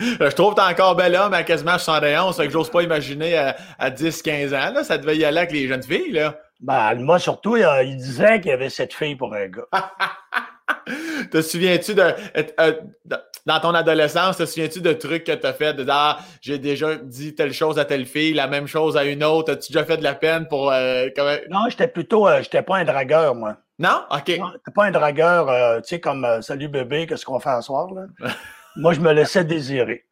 Je 0.00 0.30
trouve 0.34 0.54
que 0.54 0.60
t'es 0.60 0.66
encore 0.66 0.96
bel 0.96 1.14
homme 1.14 1.34
à 1.34 1.42
quasiment 1.42 1.76
71, 1.78 2.36
fait 2.36 2.46
que 2.46 2.52
j'ose 2.52 2.70
pas 2.70 2.82
imaginer 2.82 3.36
à, 3.36 3.56
à 3.78 3.90
10-15 3.90 4.48
ans, 4.54 4.72
là, 4.72 4.84
ça 4.84 4.96
devait 4.98 5.16
y 5.18 5.24
aller 5.24 5.38
avec 5.38 5.52
les 5.52 5.68
jeunes 5.68 5.82
filles, 5.82 6.12
là. 6.12 6.38
Ben, 6.60 6.94
moi, 6.96 7.18
surtout, 7.18 7.56
il, 7.56 7.96
disait 7.96 8.40
qu'il 8.40 8.50
y 8.50 8.54
avait 8.54 8.68
cette 8.68 8.92
fille 8.92 9.16
pour 9.16 9.34
un 9.34 9.46
gars. 9.48 9.66
te 11.30 11.40
souviens-tu 11.40 11.94
de, 11.94 12.02
euh, 12.02 12.12
euh, 12.60 12.72
de- 13.06 13.16
dans 13.46 13.60
ton 13.60 13.74
adolescence, 13.74 14.36
te 14.36 14.44
souviens-tu 14.44 14.80
de 14.82 14.92
trucs 14.92 15.24
que 15.24 15.32
t'as 15.32 15.54
fait, 15.54 15.72
de 15.72 15.84
dire, 15.84 15.94
ah, 15.94 16.18
j'ai 16.42 16.58
déjà 16.58 16.96
dit 16.96 17.34
telle 17.34 17.52
chose 17.54 17.78
à 17.78 17.84
telle 17.86 18.04
fille, 18.04 18.34
la 18.34 18.46
même 18.46 18.66
chose 18.66 18.96
à 18.98 19.04
une 19.04 19.24
autre, 19.24 19.52
as-tu 19.54 19.72
déjà 19.72 19.84
fait 19.86 19.96
de 19.96 20.02
la 20.04 20.14
peine 20.14 20.46
pour, 20.48 20.70
euh, 20.70 21.08
comment- 21.16 21.36
Non, 21.48 21.68
j'étais 21.70 21.88
plutôt, 21.88 22.28
euh, 22.28 22.42
j'étais 22.42 22.62
pas 22.62 22.76
un 22.76 22.84
dragueur, 22.84 23.34
moi. 23.34 23.56
Non? 23.78 24.02
OK. 24.10 24.26
J'étais 24.26 24.72
pas 24.74 24.84
un 24.84 24.90
dragueur, 24.90 25.48
euh, 25.48 25.80
tu 25.80 25.88
sais, 25.88 26.00
comme 26.00 26.42
Salut 26.42 26.68
bébé, 26.68 27.06
qu'est-ce 27.06 27.24
qu'on 27.24 27.40
fait 27.40 27.48
à 27.50 27.62
soir, 27.62 27.88
là? 27.94 28.02
moi, 28.76 28.92
je 28.92 29.00
me 29.00 29.12
laissais 29.12 29.44
désirer. 29.44 30.04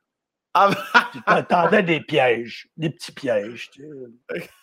Ah, 0.55 0.71
Tu 1.13 1.21
t'attendais 1.23 1.83
des 1.83 2.01
pièges, 2.01 2.69
des 2.79 2.89
petits 2.89 3.13
pièges. 3.13 3.69
tu 3.71 3.83
sais. 4.33 4.49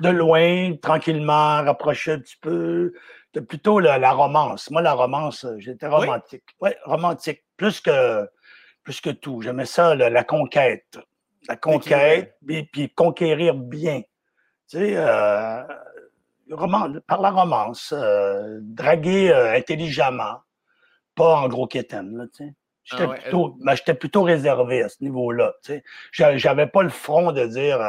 De 0.00 0.08
loin, 0.08 0.74
tranquillement, 0.80 1.62
rapprocher 1.62 2.12
un 2.12 2.18
petit 2.18 2.36
peu. 2.40 2.92
C'était 3.26 3.44
plutôt 3.46 3.80
la, 3.80 3.98
la 3.98 4.12
romance. 4.12 4.70
Moi, 4.70 4.82
la 4.82 4.92
romance, 4.92 5.44
euh, 5.44 5.56
j'étais 5.58 5.86
romantique. 5.86 6.44
Oui, 6.60 6.70
romantique. 6.84 7.42
Plus 7.56 7.80
que, 7.80 8.28
plus 8.82 9.00
que 9.00 9.10
tout. 9.10 9.40
J'aimais 9.42 9.64
ça, 9.66 9.94
la, 9.94 10.10
la 10.10 10.24
conquête. 10.24 10.98
La 11.48 11.56
conquête, 11.56 12.36
puis, 12.46 12.64
puis 12.64 12.90
conquérir 12.90 13.54
bien. 13.54 14.02
Tu 14.68 14.78
sais, 14.78 14.92
euh, 14.96 15.62
roman- 16.50 17.00
par 17.06 17.20
la 17.20 17.30
romance, 17.30 17.92
euh, 17.96 18.58
draguer 18.62 19.30
euh, 19.30 19.52
intelligemment, 19.54 20.40
pas 21.14 21.36
en 21.36 21.48
gros 21.48 21.66
quétaine, 21.66 22.16
là, 22.16 22.24
tu 22.34 22.44
sais. 22.46 22.54
J'étais 22.84 23.04
Ah 23.04 23.08
ouais, 23.10 23.20
plutôt, 23.20 23.56
ben, 23.60 23.76
plutôt 23.98 24.22
réservé 24.22 24.82
à 24.82 24.88
ce 24.88 24.96
niveau-là. 25.02 25.52
tu 25.62 25.72
sais. 25.74 25.84
J'a- 26.10 26.36
J'avais 26.36 26.66
pas 26.66 26.82
le 26.82 26.88
front 26.88 27.30
de 27.32 27.44
dire 27.46 27.80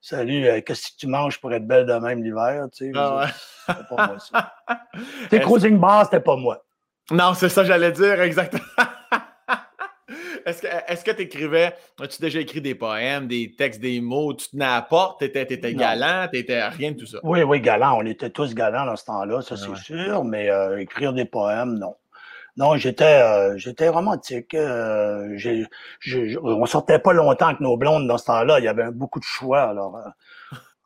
Salut, 0.00 0.46
euh, 0.46 0.60
qu'est-ce 0.60 0.92
que 0.92 0.96
tu 0.98 1.06
manges 1.08 1.40
pour 1.40 1.52
être 1.52 1.66
belle 1.66 1.84
de 1.86 1.92
même 1.94 2.22
l'hiver? 2.22 2.66
Tu 2.72 2.86
sais, 2.86 2.92
Ah 2.94 3.16
ouais. 3.16 3.26
C'était 3.66 3.84
pas 3.96 4.06
moi, 4.06 4.18
ça. 4.18 4.52
Tu 4.94 5.00
sais, 5.30 5.36
Est-ce- 5.36 5.44
cruising 5.46 5.78
bar, 5.78 6.04
c'était 6.04 6.20
pas 6.20 6.36
moi. 6.36 6.64
Non, 7.10 7.34
c'est 7.34 7.48
ça, 7.48 7.64
j'allais 7.64 7.92
dire 7.92 8.20
exactement. 8.20 8.62
Est-ce 10.46 10.62
que 11.04 11.10
que 11.10 11.16
tu 11.16 11.22
écrivais, 11.22 11.74
as-tu 12.00 12.22
déjà 12.22 12.40
écrit 12.40 12.60
des 12.62 12.74
poèmes, 12.74 13.26
des 13.28 13.54
textes, 13.54 13.80
des 13.80 14.00
mots, 14.00 14.32
tu 14.32 14.48
tenais 14.48 14.64
à 14.64 14.76
la 14.76 14.82
porte, 14.82 15.18
t'étais, 15.20 15.44
t'étais 15.44 15.72
Non. 15.72 15.78
galant, 15.80 16.28
t'étais 16.32 16.66
rien 16.68 16.92
de 16.92 16.96
tout 16.98 17.06
ça? 17.06 17.18
Oui, 17.22 17.42
oui, 17.42 17.60
galant. 17.60 17.98
On 17.98 18.06
était 18.06 18.30
tous 18.30 18.54
galants 18.54 18.86
dans 18.86 18.96
ce 18.96 19.04
temps-là, 19.04 19.42
ça 19.42 19.56
Ah 19.58 19.62
c'est 19.76 19.76
sûr, 19.82 20.24
mais 20.24 20.48
euh, 20.48 20.78
écrire 20.78 21.12
des 21.12 21.26
poèmes, 21.26 21.74
non. 21.78 21.94
Non, 22.58 22.76
j'étais 22.76 23.04
euh, 23.22 23.56
j'étais 23.56 23.88
romantique. 23.88 24.52
euh, 24.54 25.30
j'ai- 25.36 25.64
j'ai- 26.00 26.28
j'ai- 26.30 26.38
on 26.38 26.66
sortait 26.66 26.98
pas 26.98 27.12
longtemps 27.14 27.46
avec 27.46 27.60
nos 27.60 27.76
blondes 27.76 28.06
dans 28.08 28.18
ce 28.18 28.24
temps-là. 28.26 28.58
Il 28.58 28.64
y 28.64 28.68
avait 28.68 28.90
beaucoup 28.90 29.20
de 29.20 29.24
choix. 29.24 29.62
Alors, 29.62 29.96
euh, 29.96 30.08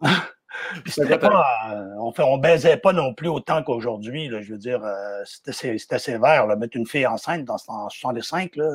Puis 0.85 0.93
c'était 0.93 1.19
pas, 1.19 1.45
euh, 1.73 1.95
on, 1.99 2.13
fait, 2.13 2.23
on 2.23 2.37
baisait 2.37 2.77
pas 2.77 2.93
non 2.93 3.15
plus 3.15 3.29
autant 3.29 3.63
qu'aujourd'hui. 3.63 4.29
là. 4.29 4.43
Je 4.43 4.53
veux 4.53 4.59
dire, 4.59 4.83
c'était 5.25 5.79
c'était 5.79 5.99
sévère. 5.99 6.47
Là. 6.47 6.57
Mettre 6.57 6.77
une 6.77 6.87
fille 6.87 7.07
enceinte 7.07 7.45
dans, 7.47 7.57
en 7.69 7.89
65, 7.89 8.57
là, 8.57 8.69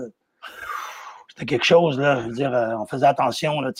c'était 1.30 1.46
quelque 1.46 1.66
chose. 1.66 2.00
Là. 2.00 2.22
Je 2.24 2.28
veux 2.28 2.34
dire, 2.34 2.52
on 2.80 2.86
faisait 2.88 3.06
attention. 3.06 3.62
Là. 3.62 3.72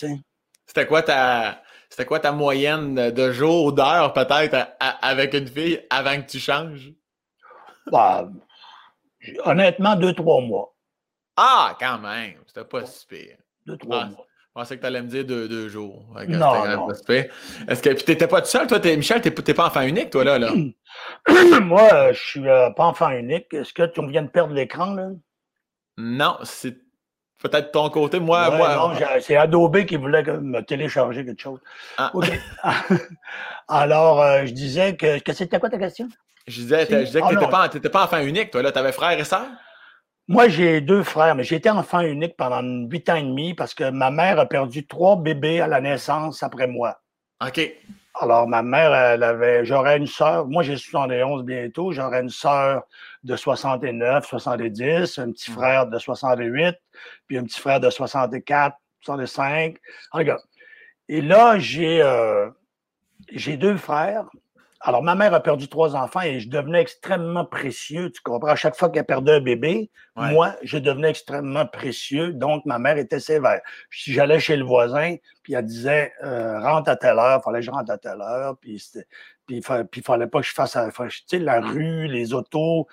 C'était 0.66 0.86
quoi 0.86 1.02
ta 1.02 1.60
c'était 1.90 2.04
quoi 2.04 2.20
ta 2.20 2.30
moyenne 2.32 3.10
de 3.10 3.32
jours 3.32 3.64
ou 3.64 3.72
d'heures 3.72 4.12
peut-être 4.12 4.54
à- 4.54 4.68
à- 4.78 5.08
avec 5.08 5.34
une 5.34 5.48
fille 5.48 5.80
avant 5.90 6.16
que 6.22 6.26
tu 6.30 6.38
changes? 6.38 6.92
Bah, 7.90 8.28
honnêtement, 9.44 9.96
deux, 9.96 10.12
trois 10.12 10.40
mois. 10.40 10.74
Ah, 11.36 11.76
quand 11.78 11.98
même, 11.98 12.34
c'était 12.46 12.64
pas 12.64 12.84
si 12.86 13.06
pire. 13.06 13.36
Deux, 13.66 13.76
trois 13.76 14.02
Ah, 14.02 14.06
mois. 14.06 14.26
Je 14.48 14.62
pensais 14.62 14.76
que 14.76 14.80
tu 14.80 14.86
allais 14.86 15.02
me 15.02 15.08
dire 15.08 15.24
deux, 15.24 15.48
deux 15.48 15.68
jours. 15.68 16.04
Non, 16.26 16.66
non. 16.66 16.90
Est-ce 16.90 17.82
que 17.82 17.92
puis 17.92 18.04
t'étais 18.04 18.26
pas 18.26 18.40
tout 18.40 18.48
seul, 18.48 18.66
toi, 18.66 18.80
Michel, 18.96 19.20
t'es, 19.20 19.30
t'es 19.30 19.54
pas 19.54 19.66
enfant 19.66 19.82
unique, 19.82 20.10
toi, 20.10 20.24
là, 20.24 20.38
là? 20.38 20.50
Moi, 21.60 21.88
euh, 21.92 22.12
je 22.12 22.18
suis 22.20 22.48
euh, 22.48 22.70
pas 22.70 22.86
enfant 22.86 23.10
unique. 23.10 23.54
Est-ce 23.54 23.72
que 23.72 23.84
tu 23.86 24.04
viens 24.08 24.22
de 24.22 24.28
perdre 24.28 24.54
l'écran, 24.54 24.94
là? 24.94 25.10
Non, 25.96 26.38
c'est 26.42 26.76
peut-être 27.38 27.70
ton 27.72 27.88
côté. 27.90 28.18
Moi, 28.20 28.48
Ouais, 28.50 28.56
moi. 28.56 28.74
non, 28.76 28.94
j'ai- 28.94 29.20
c'est 29.20 29.36
Adobe 29.36 29.84
qui 29.84 29.96
voulait 29.96 30.22
me 30.22 30.60
télécharger 30.60 31.24
quelque 31.24 31.40
chose. 31.42 31.60
Ah. 31.96 32.10
OK. 32.14 32.30
Alors, 33.68 34.20
euh, 34.22 34.46
je 34.46 34.52
disais 34.52 34.96
que, 34.96 35.18
que 35.20 35.32
c'était 35.32 35.58
quoi 35.58 35.70
ta 35.70 35.78
question? 35.78 36.08
Je 36.46 36.60
disais, 36.62 36.86
je 36.88 36.96
disais 37.04 37.20
que 37.20 37.26
Ah, 37.26 37.28
t'étais 37.68 37.86
non. 37.86 37.90
pas, 37.90 38.04
enfant 38.04 38.18
unique, 38.20 38.50
toi, 38.50 38.62
là. 38.62 38.72
T'avais 38.72 38.92
frère 38.92 39.18
et 39.18 39.24
sœur? 39.24 39.46
Moi, 40.26 40.48
j'ai 40.48 40.80
deux 40.80 41.02
frères, 41.02 41.34
mais 41.34 41.44
j'étais 41.44 41.70
enfant 41.70 42.00
unique 42.00 42.36
pendant 42.36 42.62
huit 42.62 43.08
ans 43.08 43.14
et 43.16 43.22
demi 43.22 43.54
parce 43.54 43.72
que 43.74 43.90
ma 43.90 44.10
mère 44.10 44.38
a 44.38 44.46
perdu 44.46 44.86
trois 44.86 45.16
bébés 45.16 45.60
à 45.60 45.66
la 45.66 45.80
naissance 45.80 46.42
après 46.42 46.66
moi. 46.66 46.98
OK. 47.46 47.60
Alors, 48.20 48.46
ma 48.48 48.62
mère, 48.62 48.92
elle 48.94 49.22
avait, 49.22 49.64
j'aurais 49.64 49.96
une 49.96 50.06
sœur, 50.06 50.46
moi 50.46 50.62
j'ai 50.64 50.76
71 50.76 51.44
bientôt, 51.44 51.92
j'aurais 51.92 52.20
une 52.20 52.28
sœur 52.30 52.82
de 53.24 53.36
69, 53.36 54.26
70, 54.26 55.18
un 55.18 55.32
petit 55.32 55.50
frère 55.50 55.86
de 55.86 55.98
68, 55.98 56.76
puis 57.26 57.38
un 57.38 57.44
petit 57.44 57.60
frère 57.60 57.80
de 57.80 57.90
64, 57.90 58.76
65. 59.00 59.76
Regarde. 60.12 60.40
Et 61.08 61.20
là, 61.20 61.58
j'ai, 61.58 62.02
euh, 62.02 62.48
j'ai 63.32 63.56
deux 63.56 63.76
frères. 63.76 64.24
Alors, 64.80 65.02
ma 65.02 65.16
mère 65.16 65.34
a 65.34 65.40
perdu 65.40 65.66
trois 65.68 65.96
enfants 65.96 66.20
et 66.20 66.38
je 66.38 66.48
devenais 66.48 66.80
extrêmement 66.80 67.44
précieux. 67.44 68.10
Tu 68.12 68.20
comprends? 68.22 68.50
À 68.50 68.54
chaque 68.56 68.76
fois 68.76 68.88
qu'elle 68.90 69.04
perdait 69.06 69.32
un 69.32 69.40
bébé, 69.40 69.90
Ouais. 70.16 70.30
moi, 70.32 70.54
je 70.62 70.78
devenais 70.78 71.10
extrêmement 71.10 71.66
précieux. 71.66 72.32
Donc, 72.32 72.64
ma 72.64 72.78
mère 72.78 72.96
était 72.96 73.18
sévère. 73.18 73.60
Si 73.90 74.12
j'allais 74.12 74.38
chez 74.38 74.56
le 74.56 74.64
voisin, 74.64 75.16
puis 75.42 75.54
elle 75.54 75.64
disait 75.64 76.12
euh, 76.22 76.60
rentre 76.60 76.90
à 76.90 76.96
telle 76.96 77.18
heure, 77.18 77.42
fallait 77.42 77.58
que 77.58 77.64
je 77.66 77.70
rentre 77.72 77.90
à 77.90 77.98
telle 77.98 78.20
heure, 78.20 78.56
puis 78.60 78.78
c'était- 78.78 79.06
puis 79.48 79.62
il 79.96 80.02
fallait 80.02 80.26
pas 80.26 80.40
que 80.40 80.46
je 80.46 80.52
fasse, 80.52 80.76
à- 80.76 80.90
fa- 80.90 81.08
tu 81.08 81.22
sais, 81.26 81.38
la 81.38 81.60
rue, 81.60 82.06
les 82.06 82.34
autos. 82.34 82.86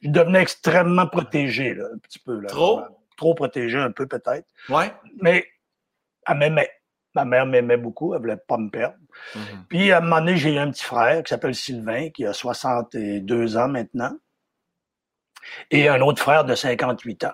Je 0.00 0.10
devenais 0.10 0.42
extrêmement 0.42 1.06
protégé, 1.06 1.74
là, 1.74 1.86
un 1.94 1.98
petit 1.98 2.18
peu. 2.18 2.38
Là, 2.38 2.48
Trop? 2.48 2.82
Trop 3.16 3.34
protégé, 3.34 3.78
un 3.78 3.90
peu 3.90 4.06
peut-être. 4.06 4.46
Ouais. 4.68 4.92
Mais 5.20 5.46
elle 6.26 6.36
m'aimait. 6.38 6.70
Ma 7.14 7.24
mère 7.24 7.46
m'aimait 7.46 7.76
beaucoup, 7.76 8.12
elle 8.12 8.20
voulait 8.20 8.36
pas 8.36 8.56
me 8.58 8.68
perdre. 8.70 8.96
Mm-hmm. 9.34 9.66
Puis, 9.68 9.92
à 9.92 9.98
un 9.98 10.00
moment 10.00 10.18
donné, 10.18 10.36
j'ai 10.36 10.54
eu 10.54 10.58
un 10.58 10.70
petit 10.70 10.84
frère 10.84 11.22
qui 11.22 11.30
s'appelle 11.30 11.54
Sylvain, 11.54 12.10
qui 12.10 12.26
a 12.26 12.32
62 12.32 13.56
ans 13.56 13.68
maintenant, 13.68 14.16
et 15.70 15.88
un 15.88 16.00
autre 16.00 16.20
frère 16.20 16.44
de 16.44 16.54
58 16.54 17.24
ans. 17.24 17.32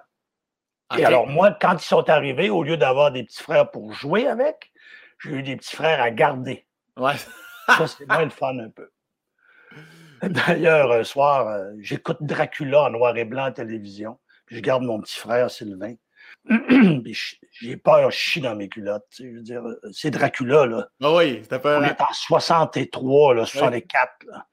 Et 0.98 1.04
alors, 1.04 1.26
moi, 1.26 1.56
quand 1.58 1.74
ils 1.74 1.86
sont 1.86 2.10
arrivés, 2.10 2.50
au 2.50 2.62
lieu 2.62 2.76
d'avoir 2.76 3.10
des 3.12 3.22
petits 3.24 3.42
frères 3.42 3.70
pour 3.70 3.92
jouer 3.92 4.26
avec, 4.26 4.70
j'ai 5.20 5.30
eu 5.30 5.42
des 5.42 5.56
petits 5.56 5.74
frères 5.76 6.02
à 6.02 6.10
garder. 6.10 6.66
Ouais. 6.96 7.14
Ça, 7.76 7.86
c'est 7.86 8.06
moins 8.06 8.24
le 8.24 8.30
fun 8.30 8.58
un 8.58 8.70
peu. 8.70 8.90
D'ailleurs, 10.22 10.92
un 10.92 11.04
soir, 11.04 11.48
euh, 11.48 11.72
j'écoute 11.80 12.18
Dracula 12.20 12.84
en 12.84 12.90
noir 12.90 13.16
et 13.16 13.24
blanc 13.24 13.44
à 13.44 13.52
télévision. 13.52 14.18
Puis 14.46 14.56
je 14.56 14.60
garde 14.60 14.82
mon 14.82 15.00
petit 15.00 15.18
frère 15.18 15.50
Sylvain. 15.50 15.94
J'ai 17.52 17.76
peur, 17.76 18.10
je 18.10 18.16
chie 18.16 18.40
dans 18.40 18.54
mes 18.54 18.68
culottes. 18.68 19.06
Je 19.18 19.24
veux 19.24 19.42
dire, 19.42 19.66
euh, 19.66 19.80
c'est 19.92 20.10
Dracula, 20.10 20.66
là. 20.66 20.88
Ah 21.02 21.14
oui, 21.14 21.40
c'était 21.42 21.58
peur. 21.58 21.80
On 21.80 21.84
est 21.84 22.00
en 22.00 22.12
63, 22.12 23.34
là, 23.34 23.46
64. 23.46 24.10
Là. 24.26 24.46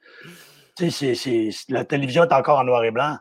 Tu 0.76 0.92
sais, 0.92 1.50
la 1.70 1.86
télévision 1.86 2.24
est 2.24 2.34
encore 2.34 2.60
en 2.60 2.64
noir 2.64 2.84
et 2.84 2.92
blanc. 2.92 3.18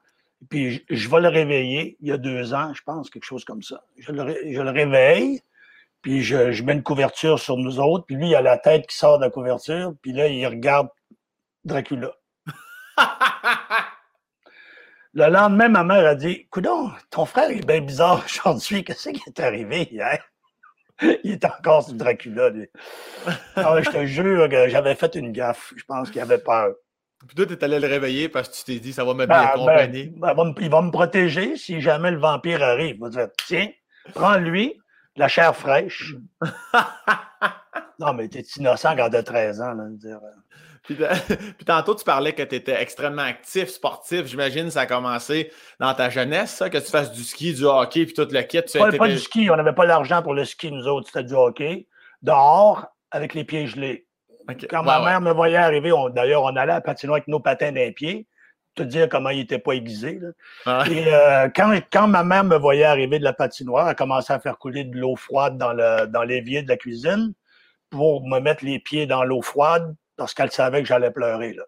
Puis 0.51 0.85
je, 0.91 1.09
vais 1.09 1.21
le 1.21 1.29
réveiller, 1.29 1.97
il 2.01 2.09
y 2.09 2.13
a 2.13 2.19
deux 2.19 2.53
ans, 2.55 2.73
je 2.75 2.83
pense, 2.83 3.11
quelque 3.11 3.25
chose 3.25 3.45
comme 3.45 3.63
ça. 3.63 3.83
Je 3.97 4.13
le, 4.13 4.37
je 4.53 4.61
le 4.61 4.71
réveille, 4.71 5.41
puis 6.07 6.23
je, 6.23 6.53
je, 6.53 6.63
mets 6.63 6.75
une 6.75 6.85
couverture 6.85 7.41
sur 7.41 7.57
nous 7.57 7.81
autres, 7.81 8.05
puis 8.07 8.15
lui, 8.15 8.29
il 8.29 8.37
a 8.37 8.41
la 8.41 8.59
tête 8.59 8.87
qui 8.87 8.97
sort 8.97 9.19
de 9.19 9.25
la 9.25 9.31
couverture, 9.31 9.93
puis 10.03 10.13
là, 10.13 10.29
il 10.29 10.47
regarde 10.47 10.87
Dracula. 11.65 12.13
Le 15.15 15.29
lendemain, 15.29 15.69
ma 15.69 15.83
mère 15.83 16.07
a 16.07 16.15
dit 16.15 16.47
Coudon, 16.47 16.93
ton 17.11 17.25
frère 17.25 17.51
est 17.51 17.67
bien 17.67 17.81
bizarre 17.81 18.23
aujourd'hui. 18.25 18.85
Qu'est-ce 18.85 19.09
qui 19.09 19.21
est 19.27 19.41
arrivé 19.41 19.89
hier? 19.91 20.23
Il 21.25 21.33
est 21.33 21.45
encore 21.45 21.83
sur 21.83 21.95
Dracula. 21.95 22.51
Lui. 22.51 22.69
Alors, 23.57 23.83
je 23.83 23.91
te 23.91 24.07
jure 24.07 24.49
que 24.49 24.69
j'avais 24.69 24.95
fait 24.95 25.13
une 25.17 25.33
gaffe. 25.33 25.75
Je 25.77 25.83
pense 25.83 26.13
qu'il 26.13 26.21
avait 26.21 26.39
peur. 26.39 26.73
Puis 27.27 27.35
toi, 27.35 27.47
tu 27.47 27.55
es 27.55 27.65
allé 27.65 27.81
le 27.81 27.89
réveiller 27.89 28.29
parce 28.29 28.49
que 28.49 28.55
tu 28.55 28.63
t'es 28.63 28.79
dit 28.79 28.93
ça 28.93 29.05
va 29.05 29.13
me 29.13 29.27
bien 29.27 29.43
ben, 29.43 29.49
accompagner. 29.49 30.13
Ben, 30.15 30.55
il 30.61 30.71
va 30.71 30.83
me 30.83 30.93
protéger 30.93 31.57
si 31.57 31.81
jamais 31.81 32.13
le 32.13 32.19
vampire 32.19 32.63
arrive. 32.63 32.95
Il 32.95 33.01
va 33.01 33.09
dire 33.09 33.29
Tiens, 33.45 33.69
prends-lui, 34.15 34.79
la 35.17 35.29
chair 35.29 35.55
fraîche. 35.57 36.15
non, 37.99 38.13
mais 38.13 38.29
t'es 38.29 38.45
innocent 38.57 38.95
quand 38.97 39.11
t'as 39.11 39.23
13 39.23 39.61
ans. 39.61 39.73
Là, 39.73 39.85
dire. 39.91 40.21
Euh. 40.23 40.31
Puis, 41.57 41.65
tantôt, 41.67 41.97
tu 41.97 42.05
parlais 42.05 42.33
que 42.33 42.43
tu 42.43 42.55
étais 42.55 42.81
extrêmement 42.81 43.23
actif, 43.23 43.69
sportif. 43.69 44.27
J'imagine 44.27 44.67
que 44.67 44.71
ça 44.71 44.83
a 44.83 44.87
commencé 44.87 45.51
dans 45.81 45.93
ta 45.95 46.11
jeunesse, 46.11 46.55
ça, 46.55 46.71
que 46.71 46.79
tu 46.79 46.91
fasses 46.91 47.11
du 47.11 47.25
ski, 47.25 47.55
du 47.55 47.65
hockey, 47.65 48.05
puis 48.05 48.15
tout 48.15 48.29
le 48.31 48.43
kit. 48.43 48.63
Tu 48.63 48.79
pas, 48.79 48.93
pas 48.93 49.09
du 49.09 49.19
ski. 49.19 49.51
On 49.51 49.57
n'avait 49.57 49.73
pas 49.73 49.85
l'argent 49.85 50.23
pour 50.23 50.35
le 50.35 50.45
ski, 50.45 50.71
nous 50.71 50.87
autres. 50.87 51.09
C'était 51.09 51.25
du 51.25 51.35
hockey. 51.35 51.89
Dehors, 52.23 52.87
avec 53.11 53.35
les 53.35 53.45
pieds 53.45 53.67
gelés. 53.67 54.07
Quand 54.71 54.85
ma 54.85 55.01
mère 55.01 55.21
me 55.21 55.33
voyait 55.33 55.57
arriver, 55.57 55.93
d'ailleurs, 56.15 56.45
on 56.45 56.55
allait 56.55 56.73
à 56.73 56.81
patinoire 56.81 57.17
avec 57.17 57.27
nos 57.27 57.41
patins 57.41 57.73
d'un 57.73 57.91
pied. 57.91 58.29
Te 58.77 58.83
dire 58.83 59.09
comment 59.09 59.31
il 59.31 59.39
n'était 59.39 59.59
pas 59.59 59.73
aiguisé. 59.73 60.21
Et 60.67 61.05
euh, 61.07 61.49
quand, 61.55 61.77
quand 61.91 62.09
ma 62.09 62.23
mère 62.23 62.45
me 62.45 62.57
voyait 62.57 62.85
arriver 62.85 63.19
de 63.19 63.25
la 63.25 63.33
patinoire, 63.33 63.89
elle 63.89 63.97
commençait 63.97 64.35
à 64.35 64.39
faire 64.39 64.59
couler 64.59 64.85
de 64.85 64.97
l'eau 64.99 65.17
froide 65.17 65.57
dans, 65.57 65.73
le, 65.73 66.07
dans 66.07 66.23
l'évier 66.23 66.63
de 66.63 66.69
la 66.69 66.77
cuisine 66.77 67.33
pour 67.91 68.29
me 68.29 68.39
mettre 68.39 68.65
les 68.65 68.79
pieds 68.79 69.07
dans 69.07 69.25
l'eau 69.25 69.41
froide 69.41 69.95
parce 70.17 70.35
qu'elle 70.35 70.51
savait 70.51 70.83
que 70.83 70.89
j'allais 70.89 71.11
pleurer. 71.11 71.55
Là. 71.55 71.65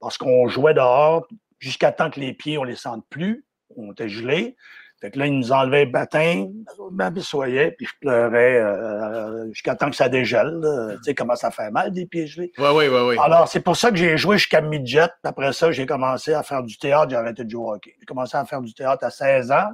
Parce 0.00 0.18
qu'on 0.18 0.48
jouait 0.48 0.74
dehors 0.74 1.26
jusqu'à 1.60 1.92
temps 1.92 2.10
que 2.10 2.18
les 2.18 2.34
pieds, 2.34 2.58
on 2.58 2.64
les 2.64 2.76
sente 2.76 3.04
plus. 3.08 3.46
On 3.76 3.92
était 3.92 4.08
gelés. 4.08 4.56
Fait 5.02 5.10
que 5.10 5.18
là, 5.18 5.26
ils 5.26 5.36
nous 5.36 5.50
enlevaient 5.50 5.84
le 5.84 5.90
bâtin, 5.90 6.46
m'abaissoyaient, 6.92 7.72
puis 7.72 7.86
je 7.86 7.92
pleurais 8.00 8.60
euh, 8.60 9.48
jusqu'à 9.48 9.74
temps 9.74 9.90
que 9.90 9.96
ça 9.96 10.08
dégèle. 10.08 10.60
Tu 10.98 11.02
sais 11.02 11.14
comment 11.16 11.34
ça 11.34 11.50
fait 11.50 11.72
mal 11.72 11.90
des 11.90 12.06
pieds 12.06 12.28
gelés. 12.28 12.52
Oui, 12.56 12.68
oui, 12.72 12.86
oui, 12.86 13.00
oui. 13.08 13.16
Alors, 13.20 13.48
c'est 13.48 13.62
pour 13.62 13.74
ça 13.74 13.90
que 13.90 13.96
j'ai 13.96 14.16
joué 14.16 14.38
jusqu'à 14.38 14.60
midget. 14.60 15.08
Après 15.24 15.52
ça, 15.52 15.72
j'ai 15.72 15.86
commencé 15.86 16.34
à 16.34 16.44
faire 16.44 16.62
du 16.62 16.78
théâtre. 16.78 17.10
J'ai 17.10 17.16
arrêté 17.16 17.42
de 17.42 17.50
jouer 17.50 17.64
au 17.64 17.72
hockey. 17.72 17.96
J'ai 17.98 18.06
commencé 18.06 18.36
à 18.36 18.44
faire 18.44 18.60
du 18.60 18.72
théâtre 18.74 19.04
à 19.04 19.10
16 19.10 19.50
ans, 19.50 19.72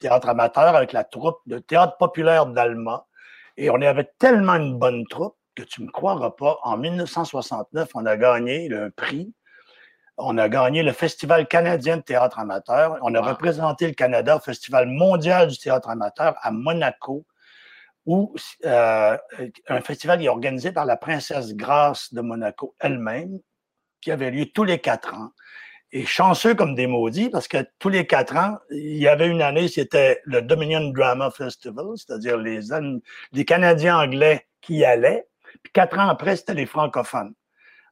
théâtre 0.00 0.28
amateur 0.28 0.76
avec 0.76 0.92
la 0.92 1.02
troupe 1.02 1.40
de 1.46 1.58
théâtre 1.58 1.96
populaire 1.98 2.46
d'Alma. 2.46 3.04
Et 3.56 3.68
on 3.68 3.82
avait 3.82 4.12
tellement 4.20 4.54
une 4.54 4.78
bonne 4.78 5.04
troupe 5.08 5.34
que 5.56 5.64
tu 5.64 5.80
ne 5.80 5.86
me 5.86 5.90
croiras 5.90 6.30
pas, 6.30 6.58
en 6.62 6.76
1969, 6.78 7.90
on 7.94 8.06
a 8.06 8.16
gagné 8.16 8.68
le 8.68 8.90
prix. 8.90 9.34
On 10.24 10.38
a 10.38 10.48
gagné 10.48 10.82
le 10.82 10.92
Festival 10.92 11.48
canadien 11.48 11.96
de 11.96 12.02
théâtre 12.02 12.38
amateur. 12.38 12.96
On 13.02 13.14
a 13.14 13.20
représenté 13.20 13.88
le 13.88 13.94
Canada 13.94 14.36
au 14.36 14.40
Festival 14.40 14.86
mondial 14.86 15.48
du 15.48 15.58
théâtre 15.58 15.88
amateur 15.90 16.36
à 16.42 16.52
Monaco, 16.52 17.26
où 18.06 18.34
euh, 18.64 19.16
un 19.68 19.80
festival 19.80 20.22
est 20.22 20.28
organisé 20.28 20.72
par 20.72 20.84
la 20.84 20.96
princesse 20.96 21.54
Grace 21.54 22.14
de 22.14 22.20
Monaco 22.20 22.74
elle-même, 22.80 23.40
qui 24.00 24.10
avait 24.10 24.30
lieu 24.30 24.46
tous 24.46 24.64
les 24.64 24.78
quatre 24.78 25.12
ans. 25.14 25.30
Et 25.90 26.06
chanceux 26.06 26.54
comme 26.54 26.74
des 26.74 26.86
maudits, 26.86 27.28
parce 27.28 27.48
que 27.48 27.66
tous 27.78 27.88
les 27.88 28.06
quatre 28.06 28.36
ans, 28.36 28.58
il 28.70 28.96
y 28.96 29.08
avait 29.08 29.28
une 29.28 29.42
année, 29.42 29.68
c'était 29.68 30.20
le 30.24 30.40
Dominion 30.40 30.88
Drama 30.90 31.30
Festival, 31.30 31.86
c'est-à-dire 31.96 32.38
les, 32.38 32.60
les 33.32 33.44
Canadiens 33.44 33.98
anglais 33.98 34.46
qui 34.60 34.76
y 34.76 34.84
allaient, 34.84 35.26
puis 35.62 35.72
quatre 35.72 35.98
ans 35.98 36.08
après, 36.08 36.36
c'était 36.36 36.54
les 36.54 36.66
francophones. 36.66 37.34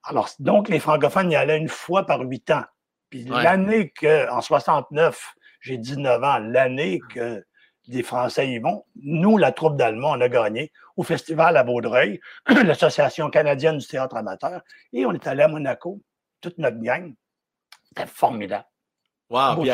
Alors, 0.05 0.29
donc, 0.39 0.69
les 0.69 0.79
francophones 0.79 1.31
y 1.31 1.37
allaient 1.37 1.59
une 1.59 1.69
fois 1.69 2.07
par 2.07 2.21
huit 2.21 2.51
ans. 2.51 2.65
Puis 3.11 3.25
l'année 3.25 3.91
que, 3.91 4.31
en 4.31 4.41
69, 4.41 5.35
j'ai 5.61 5.79
19 5.79 6.23
ans, 6.23 6.39
l'année 6.39 7.01
que 7.13 7.45
les 7.89 8.03
Français 8.03 8.49
y 8.49 8.59
vont, 8.59 8.85
nous, 9.03 9.37
la 9.37 9.53
troupe 9.53 9.77
d'Allemands, 9.77 10.13
on 10.13 10.21
a 10.21 10.29
gagné 10.29 10.73
au 10.97 11.03
festival 11.03 11.57
à 11.57 11.65
Vaudreuil, 11.65 12.21
l'Association 12.65 13.31
canadienne 13.31 13.79
du 13.79 13.87
théâtre 13.87 14.17
amateur, 14.17 14.63
et 14.93 15.05
on 15.07 15.13
est 15.13 15.27
allé 15.27 15.43
à 15.43 15.49
Monaco, 15.49 16.01
toute 16.41 16.59
notre 16.59 16.79
gang. 16.79 17.15
C'était 17.89 18.07
formidable. 18.07 18.67
Wow! 19.29 19.61
Puis 19.61 19.71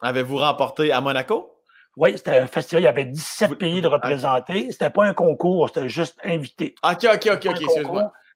avez-vous 0.00 0.36
remporté 0.38 0.92
à 0.92 1.00
Monaco? 1.00 1.54
Oui, 1.96 2.16
c'était 2.16 2.38
un 2.38 2.46
festival, 2.46 2.82
il 2.82 2.86
y 2.86 2.88
avait 2.88 3.04
17 3.06 3.54
pays 3.56 3.82
de 3.82 3.88
représentés. 3.88 4.70
C'était 4.70 4.90
pas 4.90 5.04
un 5.04 5.14
concours, 5.14 5.68
c'était 5.68 5.88
juste 5.88 6.18
invité. 6.22 6.74
OK, 6.84 7.06
OK, 7.12 7.28
OK, 7.32 7.46
OK, 7.46 7.64
c'est 7.74 7.82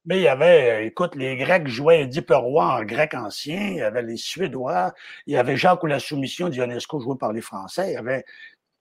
Mais 0.04 0.18
il 0.18 0.22
y 0.22 0.28
avait, 0.28 0.82
euh, 0.82 0.86
écoute, 0.86 1.14
les 1.14 1.36
Grecs 1.36 1.68
jouaient 1.68 2.08
Roi 2.30 2.64
en 2.64 2.82
grec 2.84 3.14
ancien, 3.14 3.68
il 3.68 3.76
y 3.76 3.82
avait 3.82 4.02
les 4.02 4.16
Suédois, 4.16 4.92
il 5.26 5.34
y 5.34 5.36
avait 5.36 5.56
Jacques 5.56 5.82
ou 5.84 5.86
la 5.86 6.00
soumission 6.00 6.48
d'Ionesco 6.48 7.00
joué 7.00 7.16
par 7.16 7.32
les 7.32 7.40
Français, 7.40 7.90
il 7.90 7.94
y 7.94 7.96
avait 7.96 8.24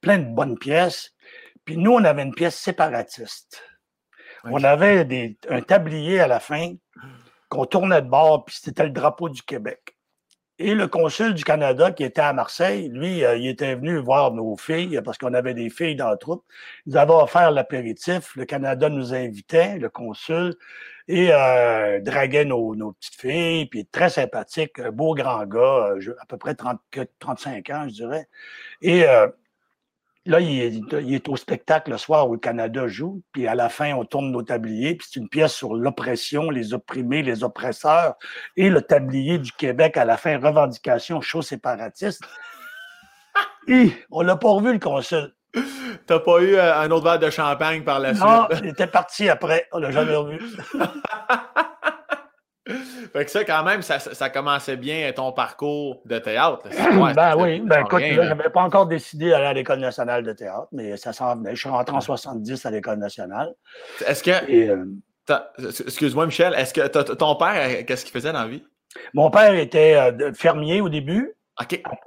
plein 0.01 0.17
de 0.17 0.33
bonnes 0.33 0.57
pièces. 0.57 1.13
Puis 1.63 1.77
nous, 1.77 1.91
on 1.91 2.03
avait 2.03 2.23
une 2.23 2.33
pièce 2.33 2.57
séparatiste. 2.57 3.63
On 4.43 4.63
avait 4.63 5.05
des, 5.05 5.37
un 5.49 5.61
tablier 5.61 6.19
à 6.19 6.27
la 6.27 6.39
fin 6.39 6.73
qu'on 7.49 7.65
tournait 7.65 8.01
de 8.01 8.09
bord, 8.09 8.45
puis 8.45 8.57
c'était 8.59 8.85
le 8.85 8.89
drapeau 8.89 9.29
du 9.29 9.43
Québec. 9.43 9.95
Et 10.63 10.75
le 10.75 10.87
consul 10.87 11.33
du 11.33 11.43
Canada 11.43 11.91
qui 11.91 12.03
était 12.03 12.21
à 12.21 12.33
Marseille, 12.33 12.87
lui, 12.89 13.25
euh, 13.25 13.35
il 13.35 13.47
était 13.47 13.73
venu 13.73 13.97
voir 13.97 14.31
nos 14.31 14.55
filles 14.57 15.01
parce 15.03 15.17
qu'on 15.17 15.33
avait 15.33 15.55
des 15.55 15.71
filles 15.71 15.95
dans 15.95 16.09
la 16.09 16.17
troupe. 16.17 16.43
Ils 16.85 16.97
avaient 16.97 17.13
offert 17.13 17.49
l'apéritif. 17.49 18.35
Le 18.35 18.45
Canada 18.45 18.87
nous 18.87 19.13
invitait, 19.13 19.79
le 19.79 19.89
consul, 19.89 20.55
et 21.07 21.29
euh, 21.31 21.99
draguait 21.99 22.45
nos, 22.45 22.93
petites 22.93 23.19
filles, 23.19 23.65
puis 23.65 23.85
très 23.85 24.09
sympathique, 24.09 24.79
beau 24.93 25.15
grand 25.15 25.45
gars, 25.45 25.95
euh, 25.97 26.15
à 26.21 26.25
peu 26.25 26.37
près 26.37 26.55
30, 26.55 26.79
35 27.19 27.69
ans, 27.71 27.85
je 27.87 27.93
dirais. 27.93 28.27
Et 28.81 29.05
euh, 29.05 29.27
Là, 30.25 30.39
il 30.39 31.13
est, 31.13 31.29
au 31.29 31.35
spectacle 31.35 31.89
le 31.89 31.97
soir 31.97 32.29
où 32.29 32.33
le 32.33 32.39
Canada 32.39 32.87
joue, 32.87 33.23
puis 33.31 33.47
à 33.47 33.55
la 33.55 33.69
fin, 33.69 33.93
on 33.95 34.05
tourne 34.05 34.31
nos 34.31 34.43
tabliers, 34.43 34.93
puis 34.93 35.07
c'est 35.09 35.19
une 35.19 35.29
pièce 35.29 35.53
sur 35.53 35.73
l'oppression, 35.73 36.51
les 36.51 36.75
opprimés, 36.75 37.23
les 37.23 37.43
oppresseurs, 37.43 38.15
et 38.55 38.69
le 38.69 38.83
tablier 38.83 39.39
du 39.39 39.51
Québec 39.51 39.97
à 39.97 40.05
la 40.05 40.17
fin, 40.17 40.37
revendication 40.37 41.21
chaud 41.21 41.41
séparatiste. 41.41 42.21
Et 43.67 43.91
on 44.09 44.21
l'a 44.21 44.35
pas 44.35 44.49
revu, 44.49 44.73
le 44.73 44.79
consul. 44.79 45.33
T'as 46.07 46.19
pas 46.19 46.39
eu 46.41 46.55
euh, 46.55 46.79
un 46.79 46.89
autre 46.91 47.05
verre 47.05 47.19
de 47.19 47.29
champagne 47.29 47.83
par 47.83 47.99
la 47.99 48.13
suite? 48.13 48.25
Non, 48.25 48.47
il 48.63 48.69
était 48.69 48.87
parti 48.87 49.29
après. 49.29 49.67
On 49.71 49.79
l'a 49.79 49.91
jamais 49.91 50.15
revu. 50.15 50.39
fait 53.13 53.25
que 53.25 53.31
ça, 53.31 53.43
quand 53.43 53.63
même, 53.63 53.81
ça, 53.81 53.99
ça, 53.99 54.29
commençait 54.29 54.77
bien 54.77 55.11
ton 55.11 55.31
parcours 55.31 56.01
de 56.05 56.17
théâtre. 56.19 56.67
ben 57.15 57.35
oui, 57.37 57.61
ben 57.61 57.81
écoute, 57.81 58.01
je 58.01 58.21
n'avais 58.21 58.49
pas 58.49 58.61
encore 58.61 58.85
décidé 58.85 59.29
d'aller 59.29 59.45
à 59.45 59.53
l'École 59.53 59.79
nationale 59.79 60.23
de 60.23 60.31
théâtre, 60.31 60.67
mais 60.71 60.97
ça 60.97 61.11
s'en 61.11 61.35
venait. 61.35 61.55
Je 61.55 61.59
suis 61.59 61.69
rentré 61.69 61.95
en 61.95 62.01
70 62.01 62.65
à 62.65 62.71
l'École 62.71 62.99
nationale. 62.99 63.53
Est-ce 64.05 64.23
que. 64.23 64.31
Euh, 64.51 64.85
excuse-moi, 65.85 66.25
Michel, 66.25 66.53
est-ce 66.55 66.73
que 66.73 66.87
ton 67.13 67.35
père, 67.35 67.85
qu'est-ce 67.85 68.05
qu'il 68.05 68.13
faisait 68.13 68.31
dans 68.31 68.43
la 68.43 68.47
vie? 68.47 68.63
Mon 69.13 69.29
père 69.29 69.53
était 69.53 69.95
euh, 69.95 70.33
fermier 70.33 70.81
au 70.81 70.89
début. 70.89 71.33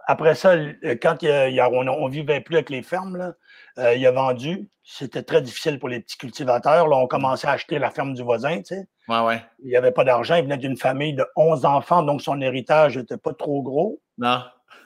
Après 0.06 0.34
ça, 0.34 0.56
quand 1.00 1.18
on 1.22 2.08
ne 2.08 2.10
vivait 2.10 2.40
plus 2.40 2.56
avec 2.56 2.70
les 2.70 2.82
fermes, 2.82 3.16
là, 3.16 3.34
euh, 3.78 3.94
il 3.94 4.06
a 4.06 4.12
vendu. 4.12 4.68
C'était 4.84 5.22
très 5.22 5.42
difficile 5.42 5.78
pour 5.78 5.88
les 5.88 6.00
petits 6.00 6.18
cultivateurs. 6.18 6.88
Là, 6.88 6.96
on 6.96 7.06
commençait 7.06 7.48
à 7.48 7.52
acheter 7.52 7.78
la 7.78 7.90
ferme 7.90 8.14
du 8.14 8.22
voisin. 8.22 8.58
Tu 8.58 8.74
sais. 8.76 8.88
ouais, 9.08 9.20
ouais. 9.20 9.42
Il 9.62 9.68
n'y 9.68 9.76
avait 9.76 9.92
pas 9.92 10.04
d'argent. 10.04 10.36
Il 10.36 10.44
venait 10.44 10.58
d'une 10.58 10.76
famille 10.76 11.14
de 11.14 11.26
11 11.36 11.64
enfants, 11.64 12.02
donc 12.02 12.22
son 12.22 12.40
héritage 12.40 12.98
n'était 12.98 13.16
pas 13.16 13.32
trop 13.32 13.62
gros. 13.62 14.00
Non. 14.18 14.42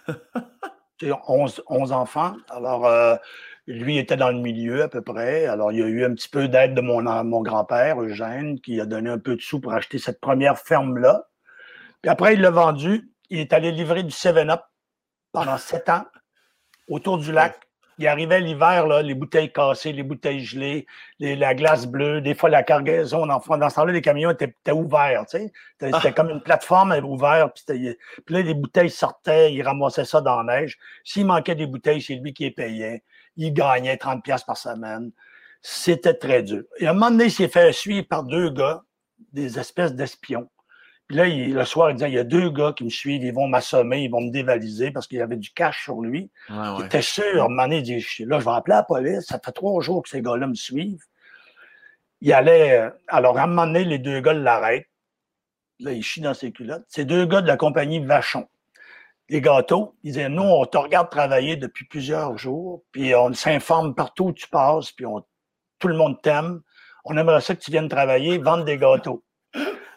11, 1.29 1.63
11 1.67 1.93
enfants. 1.93 2.35
Alors, 2.51 2.87
euh, 2.87 3.17
Lui 3.67 3.99
était 3.99 4.17
dans 4.17 4.31
le 4.31 4.39
milieu 4.39 4.83
à 4.83 4.89
peu 4.89 5.03
près. 5.03 5.47
Alors, 5.47 5.71
il 5.73 5.79
y 5.79 5.83
a 5.83 5.87
eu 5.87 6.05
un 6.05 6.15
petit 6.15 6.29
peu 6.29 6.49
d'aide 6.49 6.75
de 6.75 6.81
mon, 6.81 7.03
mon 7.25 7.43
grand-père, 7.43 8.01
Eugène, 8.01 8.61
qui 8.61 8.81
a 8.81 8.87
donné 8.87 9.11
un 9.11 9.19
peu 9.19 9.37
de 9.37 9.41
sous 9.41 9.61
pour 9.61 9.73
acheter 9.73 9.99
cette 9.99 10.21
première 10.21 10.59
ferme-là. 10.59 11.29
Puis 12.03 12.11
après, 12.11 12.35
il 12.35 12.41
l'a 12.41 12.51
vendu. 12.51 13.11
Il 13.31 13.41
est 13.41 13.53
allé 13.53 13.71
livrer 13.73 14.03
du 14.03 14.11
7-Up 14.11 14.63
pendant 15.33 15.59
sept 15.59 15.89
ans 15.89 16.07
autour 16.89 17.19
du 17.19 17.33
lac. 17.33 17.68
Il 17.99 18.07
arrivait 18.07 18.41
l'hiver, 18.41 18.87
les 19.03 19.15
bouteilles 19.15 19.53
cassées, 19.53 19.93
les 19.93 20.05
bouteilles 20.05 20.45
gelées, 20.45 20.87
la 21.19 21.55
glace 21.55 21.87
bleue, 21.87 22.21
des 22.21 22.35
fois 22.35 22.49
la 22.49 22.63
cargaison. 22.63 23.27
Dans, 23.27 23.39
dans 23.39 23.69
ce 23.69 23.75
temps-là, 23.75 23.93
les 23.93 24.01
camions 24.01 24.31
étaient, 24.31 24.55
ouverts. 24.71 25.25
C'était 25.27 25.51
ah. 25.93 26.13
comme 26.13 26.31
une 26.31 26.41
plateforme 26.41 26.93
ouverte. 27.05 27.63
Puis, 27.67 27.97
puis 28.25 28.35
là, 28.35 28.43
les 28.43 28.55
bouteilles 28.55 28.91
sortaient, 28.91 29.53
il 29.53 29.63
ramassait 29.63 30.05
ça 30.05 30.21
dans 30.21 30.43
la 30.43 30.61
neige. 30.61 30.79
S'il 31.05 31.27
manquait 31.27 31.57
des 31.57 31.67
bouteilles, 31.67 32.01
c'est 32.01 32.15
lui 32.15 32.33
qui 32.33 32.45
les 32.45 32.51
payait. 32.53 33.03
Il 33.37 33.53
gagnait 33.53 33.97
30 33.97 34.23
pièces 34.23 34.45
par 34.45 34.57
semaine. 34.57 35.11
C'était 35.61 36.15
très 36.15 36.45
dur. 36.45 36.63
Et 36.79 36.87
à 36.87 36.91
un 36.91 36.93
moment 36.93 37.11
donné, 37.11 37.25
il 37.25 37.33
s'est 37.33 37.49
fait 37.49 37.73
suivre 37.73 38.07
par 38.07 38.23
deux 38.23 38.51
gars, 38.51 38.83
des 39.33 39.59
espèces 39.59 39.95
d'espions. 39.95 40.49
Puis 41.09 41.17
là, 41.17 41.27
le 41.27 41.65
soir, 41.65 41.91
il 41.91 41.95
disait, 41.95 42.11
il 42.11 42.15
y 42.15 42.19
a 42.19 42.25
deux 42.25 42.51
gars 42.51 42.75
qui 42.77 42.85
me 42.85 42.91
suivent, 42.91 43.25
ils 43.25 43.33
vont 43.33 43.49
m'assommer, 43.49 44.03
ils 44.03 44.11
vont 44.11 44.21
me 44.21 44.31
dévaliser 44.31 44.91
parce 44.91 45.07
qu'il 45.07 45.19
y 45.19 45.23
avait 45.23 45.39
du 45.39 45.51
cash 45.51 45.85
sur 45.85 46.03
lui. 46.03 46.31
Il 46.51 46.85
était 46.85 47.01
sûr, 47.01 47.43
à 47.43 47.47
un 47.47 47.49
moment 47.49 47.63
donné, 47.63 47.79
il 47.79 47.83
dit, 47.83 48.25
là, 48.25 48.39
je 48.39 48.45
vais 48.45 48.51
appeler 48.51 48.77
la 48.77 48.83
police, 48.83 49.25
ça 49.27 49.41
fait 49.43 49.53
trois 49.53 49.81
jours 49.83 50.03
que 50.03 50.11
ces 50.11 50.21
gars-là 50.21 50.47
me 50.47 50.55
suivent. 50.55 51.03
Il 52.21 52.33
allait, 52.33 52.79
euh, 52.79 52.91
alors 53.07 53.39
à 53.39 53.45
un 53.45 53.47
moment 53.47 53.67
donné, 53.67 53.85
les 53.85 53.99
deux 53.99 54.21
gars 54.21 54.35
l'arrêtent. 54.35 54.89
Là, 55.81 55.93
il 55.93 56.03
chie 56.03 56.21
dans 56.21 56.35
ses 56.35 56.53
culottes. 56.53 56.85
C'est 56.89 57.05
deux 57.05 57.25
gars 57.25 57.41
de 57.41 57.47
la 57.47 57.57
compagnie 57.57 58.01
Vachon. 58.01 58.47
Les 59.31 59.41
gâteaux, 59.41 59.95
ils 60.03 60.13
disaient, 60.13 60.29
nous, 60.29 60.43
on 60.43 60.67
te 60.67 60.77
regarde 60.77 61.11
travailler 61.11 61.57
depuis 61.57 61.87
plusieurs 61.87 62.37
jours, 62.37 62.83
puis 62.93 63.15
on 63.15 63.33
s'informe 63.33 63.95
partout 63.95 64.27
où 64.27 64.33
tu 64.33 64.49
passes, 64.49 64.91
puis 64.93 65.07
on, 65.07 65.25
tout 65.79 65.89
le 65.89 65.97
monde 65.97 66.21
t'aime. 66.21 66.61
On 67.05 67.17
aimerait 67.17 67.41
ça 67.41 67.55
que 67.55 67.61
tu 67.61 67.71
viennes 67.71 67.89
travailler, 67.89 68.39
vendre 68.39 68.65
des 68.65 68.77
gâteaux. 68.77 69.23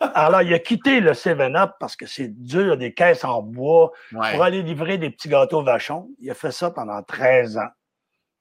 Alors, 0.01 0.41
il 0.41 0.53
a 0.53 0.59
quitté 0.59 0.99
le 0.99 1.11
7-Up 1.11 1.73
parce 1.79 1.95
que 1.95 2.07
c'est 2.07 2.27
dur, 2.27 2.75
des 2.75 2.93
caisses 2.93 3.23
en 3.23 3.41
bois, 3.41 3.91
pour 4.09 4.43
aller 4.43 4.63
livrer 4.63 4.97
des 4.97 5.11
petits 5.11 5.29
gâteaux 5.29 5.63
vachons. 5.63 6.09
Il 6.19 6.29
a 6.31 6.33
fait 6.33 6.51
ça 6.51 6.71
pendant 6.71 7.01
13 7.03 7.57
ans. 7.57 7.69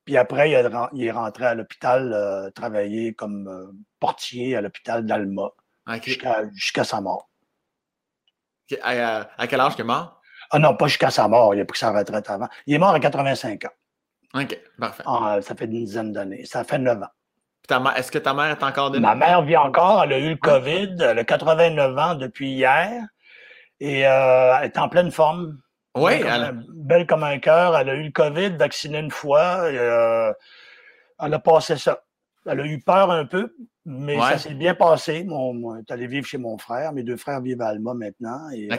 Puis 0.06 0.16
après, 0.16 0.50
il, 0.50 1.04
est 1.04 1.10
rentré 1.10 1.44
à 1.44 1.54
l'hôpital 1.54 2.12
euh, 2.12 2.50
travailler 2.50 3.12
comme 3.12 3.46
euh, 3.48 3.70
portier 4.00 4.56
à 4.56 4.62
l'hôpital 4.62 5.04
d'Alma 5.04 5.50
jusqu'à 6.52 6.84
sa 6.84 7.00
mort. 7.00 7.28
À, 8.82 9.46
quel 9.48 9.60
âge 9.60 9.74
il 9.76 9.82
est 9.82 9.84
mort? 9.84 10.20
Ah 10.50 10.58
non, 10.58 10.74
pas 10.76 10.86
jusqu'à 10.86 11.10
sa 11.10 11.28
mort. 11.28 11.54
Il 11.54 11.60
a 11.60 11.64
pris 11.64 11.78
sa 11.78 11.92
retraite 11.92 12.28
avant. 12.30 12.48
Il 12.66 12.74
est 12.74 12.78
mort 12.78 12.94
à 12.94 13.00
85 13.00 13.66
ans. 13.66 14.40
OK, 14.40 14.58
parfait. 14.78 15.02
Ça 15.42 15.54
fait 15.54 15.66
une 15.66 15.84
dizaine 15.84 16.12
d'années. 16.12 16.44
Ça 16.44 16.64
fait 16.64 16.78
9 16.78 17.02
ans. 17.02 17.06
Est-ce 17.96 18.10
que 18.10 18.18
ta 18.18 18.34
mère 18.34 18.46
est 18.46 18.62
encore 18.62 18.90
de 18.90 18.98
Ma 18.98 19.14
mère 19.14 19.42
vit 19.42 19.56
encore. 19.56 20.02
Elle 20.04 20.12
a 20.12 20.18
eu 20.18 20.30
le 20.30 20.36
COVID. 20.36 20.96
Elle 21.00 21.18
a 21.18 21.24
89 21.24 21.98
ans 21.98 22.14
depuis 22.14 22.50
hier. 22.50 23.06
Et 23.80 24.06
euh, 24.06 24.56
elle 24.58 24.66
est 24.66 24.78
en 24.78 24.88
pleine 24.88 25.10
forme. 25.10 25.58
Oui. 25.96 26.18
Belle, 26.18 26.26
elle... 26.26 26.46
comme, 26.46 26.64
belle 26.68 27.06
comme 27.06 27.24
un 27.24 27.38
cœur. 27.38 27.76
Elle 27.76 27.88
a 27.88 27.94
eu 27.94 28.04
le 28.04 28.10
COVID, 28.10 28.50
vaccinée 28.56 28.98
une 28.98 29.10
fois. 29.10 29.62
Euh, 29.64 30.32
elle 31.20 31.34
a 31.34 31.38
passé 31.38 31.76
ça. 31.76 32.02
Elle 32.46 32.60
a 32.60 32.64
eu 32.64 32.80
peur 32.80 33.10
un 33.10 33.26
peu, 33.26 33.54
mais 33.84 34.18
ça 34.18 34.38
s'est 34.38 34.54
bien 34.54 34.74
passé. 34.74 35.24
Mon, 35.24 35.74
elle 35.74 35.82
est 35.82 35.90
allée 35.90 36.06
vivre 36.06 36.26
chez 36.26 36.38
mon 36.38 36.56
frère. 36.56 36.92
Mes 36.92 37.02
deux 37.02 37.18
frères 37.18 37.40
vivent 37.40 37.60
à 37.60 37.68
Alma 37.68 37.92
maintenant. 37.94 38.48
Et. 38.50 38.68
Euh, 38.72 38.76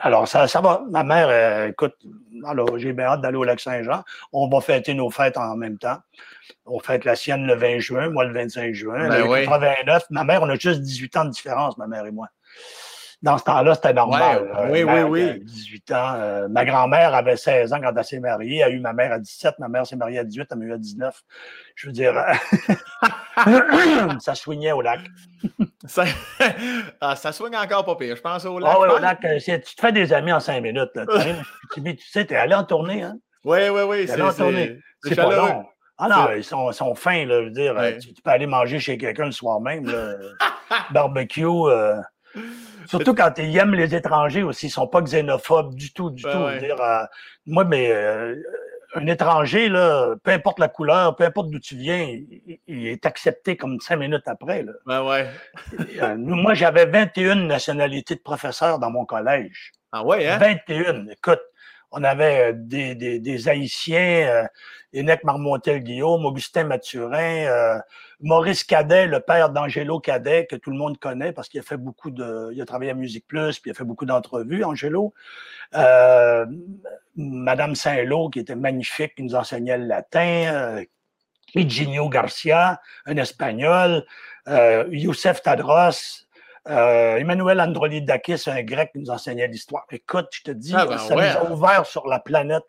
alors, 0.00 0.26
ça, 0.26 0.48
ça 0.48 0.60
va. 0.60 0.82
Ma 0.90 1.04
mère, 1.04 1.28
euh, 1.28 1.68
écoute, 1.68 1.94
alors 2.44 2.78
j'ai 2.78 2.92
bien 2.92 3.06
hâte 3.06 3.20
d'aller 3.20 3.36
au 3.36 3.44
lac 3.44 3.60
Saint-Jean. 3.60 4.02
On 4.32 4.48
va 4.48 4.60
fêter 4.60 4.92
nos 4.92 5.10
fêtes 5.10 5.36
en 5.36 5.56
même 5.56 5.78
temps. 5.78 5.98
On 6.66 6.80
fête 6.80 7.04
la 7.04 7.14
sienne 7.14 7.46
le 7.46 7.54
20 7.54 7.78
juin, 7.78 8.10
moi 8.10 8.24
le 8.24 8.32
25 8.32 8.74
juin. 8.74 9.08
Ben 9.08 9.22
oui. 9.22 9.44
89. 9.44 10.04
Ma 10.10 10.24
mère, 10.24 10.42
on 10.42 10.48
a 10.48 10.56
juste 10.56 10.80
18 10.80 11.16
ans 11.16 11.24
de 11.26 11.30
différence, 11.30 11.78
ma 11.78 11.86
mère 11.86 12.06
et 12.06 12.10
moi. 12.10 12.28
Dans 13.24 13.38
ce 13.38 13.44
temps-là, 13.44 13.74
c'était 13.74 13.94
normal. 13.94 14.52
oui, 14.70 14.84
oui, 14.84 15.00
oui. 15.00 15.40
18 15.40 15.92
ans. 15.92 16.12
Euh, 16.16 16.48
ma 16.48 16.66
grand-mère 16.66 17.14
avait 17.14 17.38
16 17.38 17.72
ans 17.72 17.80
quand 17.80 17.94
elle 17.96 18.04
s'est 18.04 18.20
mariée. 18.20 18.58
Elle 18.58 18.64
a 18.64 18.68
eu 18.68 18.80
ma 18.80 18.92
mère 18.92 19.12
à 19.12 19.18
17. 19.18 19.60
Ma 19.60 19.68
mère 19.68 19.86
s'est 19.86 19.96
mariée 19.96 20.18
à 20.18 20.24
18. 20.24 20.48
Elle 20.50 20.58
m'a 20.58 20.64
eu 20.66 20.72
à 20.74 20.76
19. 20.76 21.22
Je 21.74 21.86
veux 21.86 21.94
dire, 21.94 22.12
ça 24.20 24.34
soignait 24.34 24.72
au 24.72 24.82
lac. 24.82 25.00
ça, 25.86 26.04
ah, 27.00 27.16
ça 27.16 27.32
soigne 27.32 27.56
encore 27.56 27.86
pas 27.86 27.96
pire. 27.96 28.14
Je 28.14 28.20
pense 28.20 28.44
au 28.44 28.58
lac. 28.58 28.70
Ah 28.70 28.78
oui, 28.78 28.88
au 28.94 28.98
lac, 28.98 29.24
euh, 29.24 29.38
tu 29.38 29.74
te 29.74 29.80
fais 29.80 29.92
des 29.92 30.12
amis 30.12 30.34
en 30.34 30.40
cinq 30.40 30.60
minutes. 30.60 30.90
tu, 31.72 31.82
sais, 32.10 32.26
tu 32.26 32.34
es 32.34 32.36
allé 32.36 32.54
en 32.54 32.64
tournée. 32.64 33.04
Hein? 33.04 33.16
Oui, 33.42 33.70
oui, 33.70 33.82
oui. 33.88 34.04
C'est 34.06 34.12
allé 34.12 34.22
en 34.24 34.34
tournée. 34.34 34.78
C'est 35.02 35.16
pas 35.16 35.34
long. 35.34 35.64
Ah 35.96 36.08
non, 36.10 36.36
ils 36.36 36.44
sont, 36.44 36.70
sont 36.72 36.94
fins, 36.94 37.24
là. 37.24 37.40
Je 37.40 37.44
veux 37.46 37.50
dire, 37.52 37.74
tu, 37.98 38.12
peux 38.22 38.30
aller 38.30 38.46
manger 38.46 38.80
chez 38.80 38.98
quelqu'un 38.98 39.24
le 39.24 39.32
soir 39.32 39.62
même, 39.62 39.90
barbecue. 40.90 41.46
Euh, 41.46 41.96
surtout 42.86 43.14
quand 43.14 43.32
ils 43.38 43.56
aiment 43.56 43.74
les 43.74 43.94
étrangers 43.94 44.42
aussi, 44.42 44.66
ils 44.66 44.70
sont 44.70 44.86
pas 44.86 45.02
xénophobes 45.02 45.74
du 45.74 45.92
tout, 45.92 46.10
du 46.10 46.22
tout. 46.22 46.58
Dire, 46.58 46.80
euh, 46.80 47.04
moi, 47.46 47.64
mais 47.64 47.90
euh, 47.92 48.34
un 48.94 49.06
étranger, 49.06 49.68
là, 49.68 50.14
peu 50.22 50.30
importe 50.30 50.58
la 50.58 50.68
couleur, 50.68 51.16
peu 51.16 51.24
importe 51.24 51.50
d'où 51.50 51.58
tu 51.58 51.76
viens, 51.76 52.16
il, 52.66 52.86
est 52.86 53.06
accepté 53.06 53.56
comme 53.56 53.80
cinq 53.80 53.96
minutes 53.96 54.26
après. 54.26 54.62
Là. 54.62 54.72
Ben 54.86 55.02
ouais. 55.02 56.16
moi, 56.16 56.54
j'avais 56.54 56.86
21 56.86 57.34
nationalités 57.46 58.14
de 58.14 58.20
professeurs 58.20 58.78
dans 58.78 58.90
mon 58.90 59.04
collège. 59.04 59.72
Ah 59.92 60.04
ouais, 60.04 60.26
hein? 60.26 60.38
21. 60.38 61.06
Écoute, 61.08 61.42
on 61.94 62.04
avait 62.04 62.52
des, 62.54 62.94
des, 62.94 63.48
Haïtiens, 63.48 64.46
Énec 64.94 65.24
Marmontel-Guillaume, 65.24 66.24
Augustin 66.24 66.64
Mathurin, 66.64 67.46
euh, 67.46 67.78
Maurice 68.20 68.62
Cadet, 68.62 69.06
le 69.06 69.20
père 69.20 69.50
d'Angelo 69.50 69.98
Cadet, 69.98 70.46
que 70.46 70.56
tout 70.56 70.70
le 70.70 70.76
monde 70.76 70.98
connaît 70.98 71.32
parce 71.32 71.48
qu'il 71.48 71.58
a 71.58 71.64
fait 71.64 71.76
beaucoup 71.76 72.10
de. 72.10 72.50
Il 72.52 72.62
a 72.62 72.64
travaillé 72.64 72.92
à 72.92 72.94
Musique 72.94 73.26
Plus, 73.26 73.58
puis 73.58 73.70
il 73.70 73.72
a 73.72 73.74
fait 73.74 73.84
beaucoup 73.84 74.06
d'entrevues, 74.06 74.64
Angelo. 74.64 75.12
Euh, 75.74 76.46
Madame 77.16 77.74
Saint-Lô, 77.74 78.30
qui 78.30 78.38
était 78.38 78.54
magnifique, 78.54 79.16
qui 79.16 79.24
nous 79.24 79.34
enseignait 79.34 79.78
le 79.78 79.86
latin. 79.86 80.52
Euh, 80.54 80.84
Garcia, 82.08 82.80
un 83.06 83.16
espagnol. 83.16 84.04
Euh, 84.46 84.84
Youssef 84.90 85.42
Tadros, 85.42 86.23
euh, 86.68 87.16
Emmanuel 87.16 87.60
Androlidakis, 87.60 88.44
un 88.46 88.62
grec 88.62 88.90
qui 88.92 88.98
nous 88.98 89.10
enseignait 89.10 89.46
l'histoire. 89.48 89.84
Écoute, 89.90 90.28
je 90.32 90.42
te 90.42 90.50
dis, 90.50 90.72
ah, 90.74 90.86
ben 90.86 90.96
ça 90.96 91.14
nous 91.14 91.20
a 91.20 91.50
ouvert 91.50 91.86
sur 91.86 92.06
la 92.06 92.20
planète. 92.20 92.64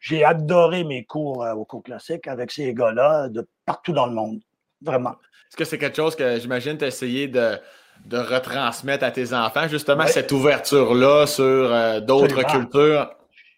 J'ai 0.00 0.24
adoré 0.24 0.82
mes 0.82 1.04
cours 1.04 1.44
euh, 1.44 1.52
au 1.52 1.64
cours 1.64 1.82
classique 1.82 2.26
avec 2.26 2.50
ces 2.50 2.74
gars-là 2.74 3.28
de 3.28 3.46
partout 3.64 3.92
dans 3.92 4.06
le 4.06 4.12
monde. 4.12 4.40
Vraiment. 4.82 5.12
Est-ce 5.48 5.56
que 5.56 5.64
c'est 5.64 5.78
quelque 5.78 5.96
chose 5.96 6.16
que 6.16 6.38
j'imagine 6.40 6.76
tu 6.76 6.84
as 6.84 6.88
essayé 6.88 7.28
de, 7.28 7.58
de, 8.06 8.18
retransmettre 8.18 9.04
à 9.04 9.10
tes 9.10 9.32
enfants, 9.32 9.68
justement, 9.68 10.06
cette 10.06 10.32
ouverture-là 10.32 11.26
sur 11.26 11.44
euh, 11.44 12.00
d'autres 12.00 12.42
cultures? 12.42 13.10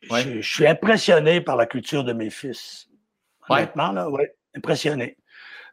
Je, 0.02 0.40
je, 0.40 0.54
suis 0.54 0.66
impressionné 0.66 1.40
par 1.40 1.56
la 1.56 1.66
culture 1.66 2.04
de 2.04 2.12
mes 2.12 2.30
fils. 2.30 2.88
Honnêtement, 3.48 3.92
là, 3.92 4.08
oui, 4.08 4.22
impressionné. 4.54 5.16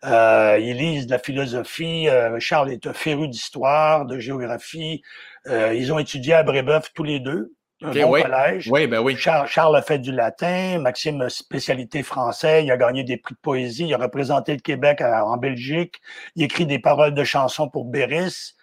Euh, 0.06 0.58
ils 0.62 0.78
lisent 0.78 1.08
de 1.08 1.12
la 1.12 1.20
philosophie. 1.20 2.08
Euh, 2.10 2.40
Charles 2.40 2.72
est 2.72 2.86
un 2.88 2.94
féru 2.94 3.28
d'histoire, 3.28 4.06
de 4.06 4.20
géographie. 4.20 5.02
Euh, 5.48 5.74
ils 5.74 5.92
ont 5.92 6.00
étudié 6.00 6.34
à 6.34 6.44
Brébeuf 6.44 6.94
tous 6.94 7.04
les 7.04 7.20
deux. 7.20 7.54
Un 7.82 7.92
bon 7.92 8.22
collège. 8.22 8.70
Oui, 8.72 8.88
ben 8.88 9.00
oui. 9.00 9.16
Charles, 9.16 9.76
a 9.76 9.82
fait 9.82 10.00
du 10.00 10.12
latin. 10.12 10.80
Maxime, 10.80 11.30
spécialité 11.30 12.02
français. 12.02 12.64
Il 12.64 12.72
a 12.72 12.78
gagné 12.78 13.04
des 13.04 13.18
prix 13.18 13.36
de 13.36 13.40
poésie. 13.40 13.86
Il 13.86 13.94
a 13.94 13.98
représenté 13.98 14.54
le 14.54 14.62
Québec 14.62 15.02
en 15.02 15.38
Belgique. 15.38 16.02
Il 16.36 16.44
écrit 16.44 16.66
des 16.66 16.80
paroles 16.80 17.14
de 17.14 17.24
chansons 17.24 17.70
pour 17.70 17.86
Béris. 17.86 18.56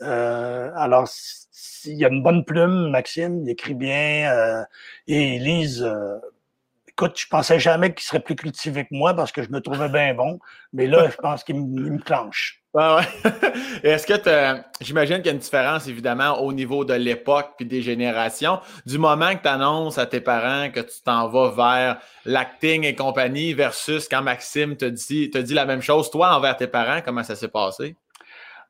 alors, 0.00 1.08
il 1.86 1.94
y 1.94 2.04
a 2.04 2.08
une 2.08 2.22
bonne 2.22 2.44
plume, 2.44 2.90
Maxime. 2.90 3.40
Il 3.42 3.50
écrit 3.50 3.74
bien. 3.74 4.66
et 5.06 5.36
ils 5.36 5.42
lisent 5.42 5.88
écoute, 6.98 7.16
je 7.16 7.28
pensais 7.28 7.60
jamais 7.60 7.94
qu'il 7.94 8.04
serait 8.04 8.20
plus 8.20 8.34
cultivé 8.34 8.82
que 8.82 8.88
moi 8.90 9.14
parce 9.14 9.30
que 9.30 9.42
je 9.44 9.50
me 9.50 9.60
trouvais 9.60 9.88
bien 9.88 10.14
bon. 10.14 10.40
Mais 10.72 10.88
là, 10.88 11.08
je 11.08 11.16
pense 11.16 11.44
qu'il 11.44 11.64
me, 11.64 11.98
clenche. 11.98 12.60
ouais. 12.74 13.02
Est-ce 13.84 14.04
que 14.04 14.14
j'imagine 14.80 15.18
qu'il 15.18 15.26
y 15.26 15.28
a 15.28 15.32
une 15.32 15.38
différence, 15.38 15.86
évidemment, 15.86 16.40
au 16.40 16.52
niveau 16.52 16.84
de 16.84 16.94
l'époque 16.94 17.52
puis 17.56 17.66
des 17.66 17.82
générations. 17.82 18.58
Du 18.84 18.98
moment 18.98 19.36
que 19.36 19.42
tu 19.42 19.48
annonces 19.48 19.96
à 19.98 20.06
tes 20.06 20.20
parents 20.20 20.70
que 20.70 20.80
tu 20.80 21.00
t'en 21.04 21.28
vas 21.28 21.50
vers 21.50 21.98
l'acting 22.24 22.82
et 22.84 22.96
compagnie 22.96 23.54
versus 23.54 24.08
quand 24.08 24.22
Maxime 24.22 24.76
te 24.76 24.84
dit, 24.84 25.30
te 25.30 25.38
dit 25.38 25.54
la 25.54 25.66
même 25.66 25.82
chose, 25.82 26.10
toi, 26.10 26.34
envers 26.34 26.56
tes 26.56 26.66
parents, 26.66 27.00
comment 27.04 27.22
ça 27.22 27.36
s'est 27.36 27.48
passé? 27.48 27.94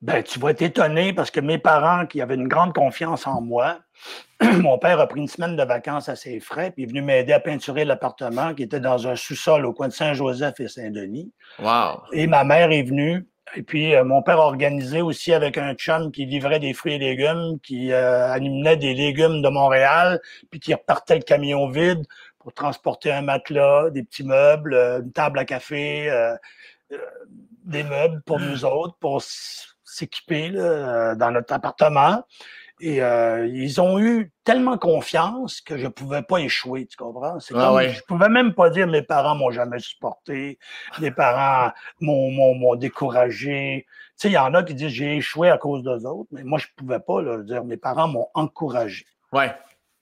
Ben, 0.01 0.23
tu 0.23 0.39
vas 0.39 0.51
être 0.51 0.63
étonné 0.63 1.13
parce 1.13 1.31
que 1.31 1.41
mes 1.41 1.59
parents, 1.59 2.07
qui 2.07 2.21
avaient 2.21 2.37
une 2.37 2.47
grande 2.47 2.73
confiance 2.73 3.27
en 3.27 3.41
moi, 3.41 3.81
mon 4.43 4.79
père 4.79 5.01
a 5.01 5.09
pris 5.09 5.21
une 5.21 5.29
semaine 5.29 5.57
de 5.57 5.63
vacances 5.65 6.09
à 6.09 6.15
ses 6.15 6.39
frais, 6.39 6.71
puis 6.71 6.85
est 6.85 6.87
venu 6.87 7.03
m'aider 7.03 7.33
à 7.33 7.41
peinturer 7.41 7.85
l'appartement 7.85 8.55
qui 8.55 8.63
était 8.63 8.79
dans 8.79 9.09
un 9.09 9.17
sous-sol 9.17 9.67
au 9.67 9.73
coin 9.73 9.89
de 9.89 9.93
Saint-Joseph 9.93 10.61
et 10.61 10.69
Saint-Denis. 10.69 11.33
Wow. 11.59 12.03
Et 12.13 12.29
ma 12.29 12.45
mère 12.45 12.71
est 12.71 12.85
venue. 12.85 13.27
Et 13.57 13.63
puis, 13.63 13.95
euh, 13.95 14.05
mon 14.05 14.23
père 14.23 14.39
a 14.39 14.45
organisé 14.45 15.01
aussi 15.01 15.33
avec 15.33 15.57
un 15.57 15.75
chum 15.75 16.13
qui 16.13 16.27
livrait 16.27 16.61
des 16.61 16.75
fruits 16.75 16.95
et 16.95 16.99
légumes, 16.99 17.59
qui 17.63 17.93
euh, 17.93 18.31
animait 18.31 18.77
des 18.77 18.95
légumes 18.95 19.41
de 19.41 19.49
Montréal, 19.49 20.21
puis 20.51 20.61
qui 20.61 20.75
repartait 20.75 21.17
le 21.17 21.23
camion 21.23 21.69
vide 21.69 22.05
pour 22.39 22.53
transporter 22.53 23.11
un 23.11 23.23
matelas, 23.23 23.91
des 23.91 24.03
petits 24.03 24.25
meubles, 24.25 24.75
euh, 24.75 25.01
une 25.01 25.13
table 25.13 25.39
à 25.39 25.45
café, 25.45 26.09
euh, 26.11 26.37
des 27.65 27.83
meubles 27.83 28.23
pour 28.25 28.39
nous 28.39 28.65
autres, 28.65 28.97
pour 29.01 29.23
s'équiper 29.89 30.51
dans 30.51 31.31
notre 31.33 31.53
appartement. 31.53 32.23
Et 32.81 32.99
ils 32.99 33.81
ont 33.81 33.99
eu 33.99 34.31
tellement 34.45 34.79
confiance 34.79 35.61
que 35.61 35.77
je 35.77 35.85
ne 35.85 35.89
pouvais 35.89 36.23
pas 36.23 36.39
échouer, 36.39 36.87
tu 36.87 36.97
comprends? 36.97 37.41
C'est 37.41 37.55
ah 37.57 37.73
comme, 37.73 37.89
Je 37.89 38.03
pouvais 38.03 38.29
même 38.29 38.55
pas 38.55 38.71
dire 38.71 38.87
mes 38.87 39.03
parents 39.03 39.35
m'ont 39.35 39.51
jamais 39.51 39.81
supporté, 39.81 40.61
mes 41.01 41.11
parents 41.11 41.73
m'ont 42.01 42.77
découragé. 42.77 43.85
Tu 43.89 44.23
sais, 44.23 44.29
il 44.29 44.35
y 44.35 44.39
en 44.39 44.55
a 44.55 44.63
qui 44.63 44.75
disent 44.75 44.91
j'ai 44.91 45.17
échoué 45.17 45.51
à 45.51 45.59
cause 45.59 45.83
d'eux 45.83 46.07
autres, 46.07 46.29
mais 46.31 46.45
moi, 46.45 46.59
je 46.59 46.67
ne 46.67 46.73
pouvais 46.77 47.01
pas 47.01 47.21
leur 47.21 47.39
dire 47.45 47.65
mes 47.65 47.77
parents 47.77 48.09
m'ont 48.09 48.29
encouragé. 48.35 49.07
Ouais. 49.33 49.53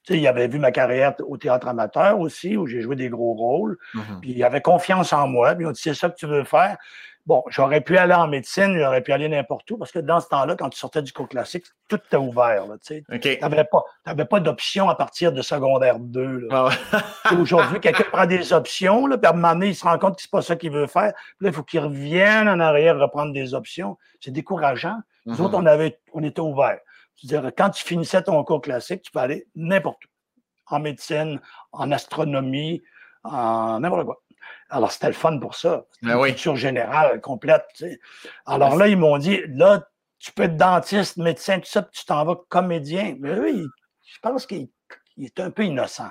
Tu 0.02 0.12
sais, 0.12 0.20
il 0.20 0.26
avait 0.26 0.46
vu 0.46 0.58
ma 0.58 0.70
carrière 0.70 1.14
au 1.26 1.36
théâtre 1.36 1.68
amateur 1.68 2.20
aussi, 2.20 2.56
où 2.56 2.66
j'ai 2.66 2.82
joué 2.82 2.94
des 2.94 3.08
gros 3.08 3.34
rôles. 3.34 3.78
Mm-hmm. 3.94 4.20
Puis 4.20 4.30
il 4.32 4.44
avait 4.44 4.60
confiance 4.60 5.12
en 5.14 5.26
moi. 5.28 5.54
Puis 5.54 5.66
il 5.66 5.72
dit 5.72 5.80
c'est 5.82 5.94
ça 5.94 6.10
que 6.10 6.16
tu 6.16 6.26
veux 6.26 6.44
faire? 6.44 6.76
Bon, 7.26 7.42
j'aurais 7.48 7.80
pu 7.80 7.98
aller 7.98 8.14
en 8.14 8.28
médecine, 8.28 8.78
j'aurais 8.78 9.02
pu 9.02 9.12
aller 9.12 9.28
n'importe 9.28 9.68
où, 9.72 9.76
parce 9.76 9.90
que 9.90 9.98
dans 9.98 10.20
ce 10.20 10.28
temps-là, 10.28 10.54
quand 10.54 10.70
tu 10.70 10.78
sortais 10.78 11.02
du 11.02 11.12
cours 11.12 11.28
classique, 11.28 11.64
tout 11.88 11.96
était 11.96 12.16
ouvert. 12.16 12.66
Tu 12.84 13.04
n'avais 13.42 13.64
pas, 13.64 14.24
pas 14.24 14.40
d'option 14.40 14.88
à 14.88 14.94
partir 14.94 15.32
de 15.32 15.42
secondaire 15.42 15.98
2. 15.98 16.48
Ah 16.52 16.68
Aujourd'hui, 17.40 17.80
quelqu'un 17.80 18.04
prend 18.12 18.26
des 18.26 18.52
options, 18.52 19.08
là, 19.08 19.18
puis 19.18 19.26
à 19.26 19.30
un 19.30 19.32
moment 19.32 19.54
donné, 19.54 19.68
il 19.68 19.74
se 19.74 19.82
rend 19.84 19.98
compte 19.98 20.16
que 20.16 20.22
c'est 20.22 20.30
pas 20.30 20.42
ça 20.42 20.54
qu'il 20.54 20.70
veut 20.70 20.86
faire. 20.86 21.12
Puis 21.14 21.46
là, 21.46 21.48
il 21.48 21.52
faut 21.52 21.64
qu'il 21.64 21.80
revienne 21.80 22.48
en 22.48 22.60
arrière 22.60 22.96
reprendre 22.96 23.32
des 23.32 23.54
options. 23.54 23.98
C'est 24.20 24.30
décourageant. 24.30 24.96
Nous 25.24 25.34
mm-hmm. 25.34 25.42
autres, 25.42 25.58
on, 25.58 25.66
avait, 25.66 25.98
on 26.12 26.22
était 26.22 26.40
ouverts. 26.40 26.78
C'est-à-dire, 27.16 27.50
quand 27.58 27.70
tu 27.70 27.84
finissais 27.84 28.22
ton 28.22 28.42
cours 28.44 28.60
classique, 28.60 29.02
tu 29.02 29.10
peux 29.10 29.18
aller 29.18 29.48
n'importe 29.56 30.04
où. 30.04 30.08
En 30.68 30.78
médecine, 30.78 31.40
en 31.72 31.90
astronomie, 31.90 32.82
en 33.24 33.80
n'importe 33.80 34.04
quoi. 34.04 34.22
Alors, 34.68 34.90
c'était 34.90 35.08
le 35.08 35.12
fun 35.12 35.38
pour 35.38 35.54
ça. 35.54 35.84
Une 36.02 36.08
ben 36.08 36.24
culture 36.24 36.56
générale 36.56 37.20
complète. 37.20 37.66
Alors 38.46 38.76
là, 38.76 38.88
ils 38.88 38.96
m'ont 38.96 39.18
dit, 39.18 39.40
là, 39.48 39.86
tu 40.18 40.32
peux 40.32 40.44
être 40.44 40.56
dentiste, 40.56 41.18
médecin, 41.18 41.60
tout 41.60 41.68
ça, 41.68 41.82
puis 41.82 42.00
tu 42.00 42.04
t'en 42.06 42.24
vas 42.24 42.36
comédien. 42.48 43.16
Mais 43.20 43.38
oui, 43.38 43.64
je 44.04 44.18
pense 44.20 44.46
qu'il 44.46 44.68
est 45.18 45.40
un 45.40 45.50
peu 45.50 45.64
innocent. 45.64 46.10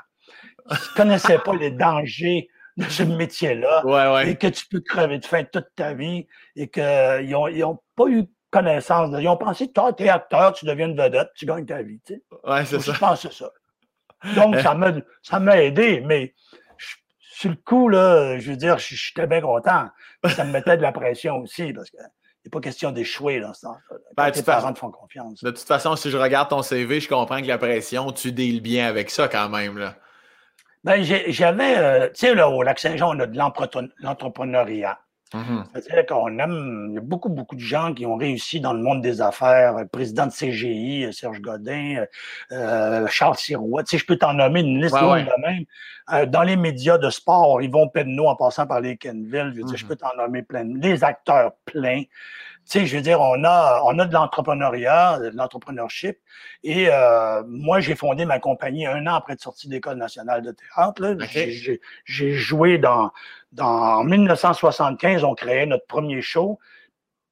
Il 0.69 0.73
ne 0.73 0.77
connaissait 0.95 1.39
pas 1.39 1.55
les 1.55 1.71
dangers 1.71 2.47
de 2.77 2.83
ce 2.85 3.03
métier-là. 3.03 3.83
Et 4.25 4.35
que 4.35 4.47
tu 4.47 4.67
peux 4.67 4.81
crever 4.81 5.19
de 5.19 5.25
faim 5.25 5.43
toute 5.51 5.67
ta 5.75 5.93
vie 5.93 6.27
et 6.55 6.69
qu'ils 6.69 7.29
n'ont 7.29 7.79
pas 7.95 8.07
eu 8.07 8.25
connaissance. 8.51 9.09
Ils 9.19 9.27
ont 9.27 9.37
pensé, 9.37 9.71
toi, 9.71 9.93
tu 9.93 10.03
es 10.03 10.09
acteur, 10.09 10.53
tu 10.53 10.65
deviens 10.65 10.87
une 10.87 10.97
vedette, 10.97 11.29
tu 11.35 11.45
gagnes 11.45 11.65
ta 11.65 11.81
vie. 11.81 11.99
Tu 12.05 12.21
c'est 12.65 12.79
ça. 12.79 12.93
Je 12.93 12.99
pense 12.99 13.21
que 13.21 13.29
c'est 13.29 13.43
ça. 13.43 13.51
Donc, 14.35 14.55
ça 15.21 15.39
m'a 15.39 15.61
aidé, 15.61 16.01
mais 16.05 16.33
sur 17.35 17.49
le 17.49 17.57
coup, 17.57 17.89
là, 17.89 18.39
je 18.39 18.51
veux 18.51 18.55
dire, 18.55 18.77
j'étais 18.77 19.27
bien 19.27 19.41
content. 19.41 19.89
Ça 20.25 20.45
me 20.45 20.53
mettait 20.53 20.77
de 20.77 20.81
la 20.81 20.93
pression 20.93 21.39
aussi, 21.39 21.73
parce 21.73 21.89
qu'il 21.89 21.99
n'est 21.99 22.49
pas 22.49 22.61
question 22.61 22.91
d'échouer 22.91 23.41
dans 23.41 23.53
ce 23.53 23.63
temps 23.63 23.77
ben, 24.15 24.31
tes 24.31 24.41
parents 24.41 24.71
te 24.71 24.79
font 24.79 24.89
confiance. 24.89 25.43
De 25.43 25.51
toute 25.51 25.67
façon, 25.67 25.97
si 25.97 26.09
je 26.09 26.17
regarde 26.17 26.49
ton 26.49 26.61
CV, 26.61 27.01
je 27.01 27.09
comprends 27.09 27.41
que 27.41 27.47
la 27.47 27.57
pression, 27.57 28.13
tu 28.13 28.31
deals 28.31 28.61
bien 28.61 28.87
avec 28.87 29.09
ça 29.09 29.27
quand 29.27 29.49
même. 29.49 29.77
Là. 29.77 29.95
Ben, 30.85 31.03
j'avais, 31.03 31.77
euh, 31.77 32.07
tu 32.07 32.27
sais, 32.27 32.35
là, 32.35 32.47
au 32.47 32.63
Lac-Saint-Jean, 32.63 33.13
on 33.13 33.19
a 33.19 33.25
de 33.25 33.37
l'entrepreneuriat. 33.99 34.97
Mm-hmm. 35.33 35.63
C'est-à-dire 35.73 36.05
qu'on 36.05 36.39
aime, 36.39 36.87
il 36.91 36.95
y 36.95 36.97
a 36.97 37.01
beaucoup, 37.01 37.29
beaucoup 37.29 37.55
de 37.55 37.61
gens 37.61 37.93
qui 37.93 38.05
ont 38.05 38.15
réussi 38.15 38.59
dans 38.59 38.73
le 38.73 38.81
monde 38.81 39.01
des 39.01 39.21
affaires. 39.21 39.79
Le 39.79 39.87
président 39.87 40.27
de 40.27 40.31
CGI, 40.31 41.11
Serge 41.11 41.41
Godin, 41.41 42.05
euh, 42.51 43.07
Charles 43.07 43.37
Sirois. 43.37 43.83
Tu 43.83 43.91
sais, 43.91 43.97
je 43.97 44.05
peux 44.05 44.17
t'en 44.17 44.33
nommer 44.33 44.61
une 44.61 44.81
liste 44.81 44.95
de 44.95 45.41
même. 45.41 45.65
Euh, 46.13 46.25
dans 46.27 46.43
les 46.43 46.55
médias 46.55 46.99
de 46.99 47.09
sport, 47.09 47.61
Yvon 47.61 47.89
Penneau 47.89 48.27
en 48.27 48.35
passant 48.35 48.67
par 48.67 48.79
les 48.79 48.95
Kenville, 48.95 49.53
je, 49.55 49.61
je 49.61 49.63
mm-hmm. 49.63 49.87
peux 49.87 49.95
t'en 49.95 50.15
nommer 50.15 50.43
plein. 50.43 50.63
Les 50.63 51.03
acteurs 51.03 51.53
pleins 51.65 52.03
tu 52.65 52.79
sais, 52.79 52.85
je 52.87 52.95
veux 52.95 53.03
dire, 53.03 53.21
on 53.21 53.43
a, 53.43 53.81
on 53.85 53.99
a 53.99 54.05
de 54.05 54.13
l'entrepreneuriat, 54.13 55.19
de 55.19 55.29
l'entrepreneurship. 55.29 56.17
Et 56.63 56.87
euh, 56.89 57.43
moi, 57.47 57.79
j'ai 57.79 57.95
fondé 57.95 58.25
ma 58.25 58.39
compagnie 58.39 58.87
un 58.87 59.05
an 59.05 59.13
après 59.13 59.35
de 59.35 59.41
sortie 59.41 59.67
d'École 59.67 59.97
nationale 59.97 60.41
de 60.41 60.51
théâtre. 60.51 61.15
J'ai 62.05 62.33
joué 62.33 62.79
dans, 62.79 63.11
dans. 63.51 63.99
En 63.99 64.03
1975, 64.03 65.23
on 65.23 65.35
créait 65.35 65.67
notre 65.67 65.85
premier 65.85 66.21
show. 66.21 66.59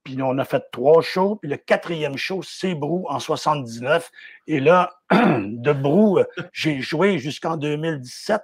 Puis 0.04 0.22
on 0.22 0.38
a 0.38 0.46
fait 0.46 0.64
trois 0.72 1.02
shows. 1.02 1.38
Puis 1.38 1.50
le 1.50 1.58
quatrième 1.58 2.16
show, 2.16 2.44
c'est 2.44 2.76
Brou 2.76 3.08
en 3.10 3.20
79. 3.20 4.12
Et 4.46 4.60
là, 4.60 5.00
de 5.12 5.74
Brou, 5.74 6.20
j'ai 6.52 6.80
joué 6.82 7.18
jusqu'en 7.18 7.58
2017. 7.58 8.44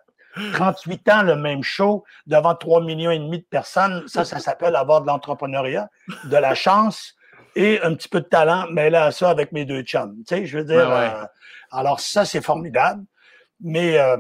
38 0.54 1.10
ans 1.10 1.24
le 1.24 1.36
même 1.36 1.64
show 1.64 2.04
devant 2.28 2.56
3 2.56 2.82
millions 2.84 3.12
et 3.12 3.20
demi 3.20 3.40
de 3.40 3.46
personnes, 3.46 4.08
ça, 4.08 4.26
ça 4.26 4.40
s'appelle 4.40 4.76
avoir 4.76 5.02
de 5.02 5.08
l'entrepreneuriat, 5.08 5.90
de 6.26 6.38
la 6.38 6.56
chance 6.56 7.16
et 7.56 7.82
un 7.82 7.94
petit 7.96 8.10
peu 8.10 8.22
de 8.22 8.26
talent, 8.26 8.68
mais 8.72 8.90
là, 8.90 9.12
ça 9.12 9.30
avec 9.30 9.52
mes 9.52 9.66
deux 9.66 9.82
chums. 9.82 10.16
Tu 10.20 10.36
sais, 10.36 10.46
je 10.46 10.60
veux 10.60 10.64
dire, 10.64 10.90
euh, 10.92 11.26
alors 11.72 12.00
ça, 12.00 12.26
c'est 12.26 12.42
formidable, 12.42 13.04
mais 13.60 13.98
euh, 13.98 14.18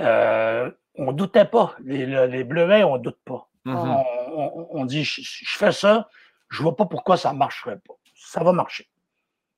euh, 0.00 0.70
on 0.96 1.12
doutait 1.12 1.44
pas. 1.44 1.74
Les, 1.84 2.06
les 2.26 2.44
Bleuets, 2.44 2.84
on 2.84 2.98
doute 2.98 3.18
pas. 3.24 3.48
Mm-hmm. 3.66 4.66
on, 4.72 4.84
dit, 4.84 5.04
je, 5.04 5.22
fais 5.56 5.72
ça, 5.72 6.08
je 6.50 6.62
vois 6.62 6.76
pas 6.76 6.84
pourquoi 6.84 7.16
ça 7.16 7.32
marcherait 7.32 7.78
pas. 7.78 7.94
Ça 8.14 8.44
va 8.44 8.52
marcher. 8.52 8.88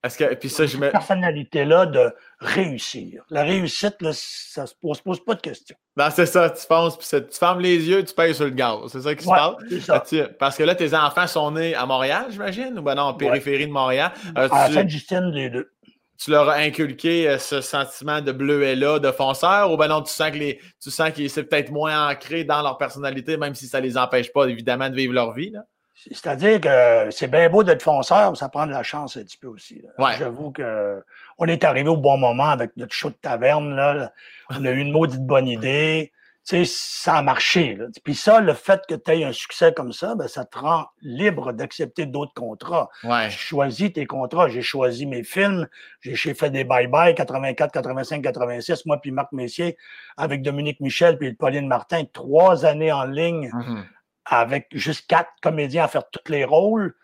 Est-ce 0.07 0.19
que, 0.19 0.35
puis 0.35 0.49
ça, 0.49 0.67
je 0.67 0.79
Cette 0.79 0.93
personnalité-là 0.93 1.87
de 1.87 2.15
réussir. 2.39 3.25
La 3.29 3.43
réussite, 3.43 3.97
ça 4.13 4.63
ne 4.63 4.67
se 4.67 4.75
pose, 4.81 5.21
pas 5.25 5.35
de 5.35 5.41
questions. 5.41 5.77
Ben, 5.97 6.11
c'est 6.11 6.27
ça, 6.27 6.49
tu 6.49 6.65
penses, 6.67 6.97
puis 6.97 7.09
tu 7.09 7.39
fermes 7.39 7.61
les 7.61 7.89
yeux, 7.89 8.05
tu 8.05 8.15
payes 8.15 8.35
sur 8.35 8.45
le 8.45 8.51
gaz. 8.51 8.79
C'est 8.89 9.01
ça 9.01 9.15
qui 9.15 9.25
se 9.25 9.29
passe? 9.29 10.29
Parce 10.39 10.57
que 10.57 10.63
là, 10.63 10.75
tes 10.75 10.95
enfants 10.95 11.27
sont 11.27 11.51
nés 11.51 11.75
à 11.75 11.87
Montréal, 11.87 12.27
j'imagine, 12.31 12.79
ou 12.79 12.83
ben 12.83 12.95
non, 12.95 13.03
en 13.03 13.15
périphérie 13.15 13.67
de 13.67 13.73
Montréal. 13.73 14.13
Euh, 14.39 14.49
à 14.51 14.71
Sainte-Justine, 14.71 15.31
les 15.33 15.51
deux. 15.51 15.73
Tu 16.19 16.31
leur 16.31 16.49
as 16.49 16.57
inculqué 16.57 17.29
euh, 17.29 17.39
ce 17.39 17.61
sentiment 17.61 18.23
de 18.23 18.33
bleuet-là, 18.33 19.01
de 19.01 19.11
fonceur, 19.11 19.73
ou 19.73 19.77
ben 19.77 19.89
non, 19.89 20.03
tu 20.03 20.13
sens 20.13 20.31
que 20.31 20.39
les, 20.39 20.61
tu 20.81 20.91
sens 20.91 21.11
que 21.11 21.27
c'est 21.29 21.45
peut-être 21.45 21.71
moins 21.71 22.09
ancré 22.09 22.45
dans 22.45 22.63
leur 22.63 22.79
personnalité, 22.79 23.37
même 23.37 23.55
si 23.55 23.67
ça 23.67 23.81
les 23.81 23.99
empêche 23.99 24.33
pas, 24.33 24.47
évidemment, 24.47 24.89
de 24.89 24.95
vivre 24.95 25.13
leur 25.13 25.35
vie, 25.35 25.51
là? 25.51 25.61
C'est-à-dire 25.97 26.61
que 26.61 27.11
c'est 27.11 27.29
bien 27.29 27.49
beau 27.49 27.65
d'être 27.65 27.83
fonceur, 27.83 28.31
mais 28.31 28.37
ça 28.37 28.49
prend 28.49 28.67
de 28.67 28.73
la 28.73 28.83
chance 28.83 29.17
un 29.17 29.23
petit 29.23 29.39
peu 29.39 29.49
aussi. 29.49 29.83
J'avoue 30.19 30.53
qu'on 30.53 31.47
est 31.47 31.65
arrivé 31.65 31.89
au 31.89 31.97
bon 31.97 32.19
moment 32.19 32.51
avec 32.51 32.77
notre 32.77 32.93
show 32.93 33.09
de 33.09 33.15
taverne. 33.15 33.75
Là. 33.75 34.13
On 34.51 34.65
a 34.65 34.71
eu 34.71 34.79
une 34.79 34.93
maudite 34.93 35.25
bonne 35.25 35.49
idée. 35.49 36.13
Tu 36.45 36.65
sais, 36.65 36.73
ça 36.77 37.15
a 37.17 37.23
marché. 37.23 37.77
Puis 38.05 38.15
ça, 38.15 38.41
le 38.41 38.55
fait 38.55 38.81
que 38.89 38.95
tu 38.95 39.11
aies 39.11 39.25
un 39.25 39.33
succès 39.33 39.73
comme 39.75 39.93
ça, 39.93 40.15
ben, 40.15 40.29
ça 40.29 40.45
te 40.45 40.57
rend 40.57 40.87
libre 41.03 41.53
d'accepter 41.53 42.07
d'autres 42.07 42.35
contrats. 42.35 42.89
Ouais. 43.03 43.31
J'ai 43.31 43.37
choisi 43.37 43.93
tes 43.93 44.07
contrats, 44.07 44.49
j'ai 44.49 44.63
choisi 44.63 45.07
mes 45.07 45.25
films, 45.25 45.67
j'ai 46.03 46.35
fait 46.35 46.51
des 46.51 46.63
bye-bye 46.63 47.15
84, 47.15 47.73
85, 47.73 48.23
86, 48.23 48.87
moi 48.87 49.01
puis 49.01 49.11
Marc 49.11 49.33
Messier, 49.33 49.77
avec 50.17 50.43
Dominique 50.43 50.79
Michel 50.79 51.19
puis 51.19 51.33
Pauline 51.33 51.67
Martin, 51.67 52.05
trois 52.13 52.65
années 52.65 52.93
en 52.93 53.07
ligne. 53.07 53.51
Mm-hmm 53.51 53.83
avec 54.27 54.66
juste 54.72 55.07
quatre 55.07 55.31
comédiens 55.41 55.85
à 55.85 55.89
faire 55.89 56.09
tous 56.11 56.31
les 56.31 56.45
rôles, 56.45 56.95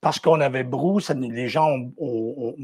parce 0.00 0.20
qu'on 0.20 0.40
avait 0.40 0.62
Bruce, 0.64 1.10
les 1.10 1.48
gens 1.48 1.76
ont, 1.98 2.54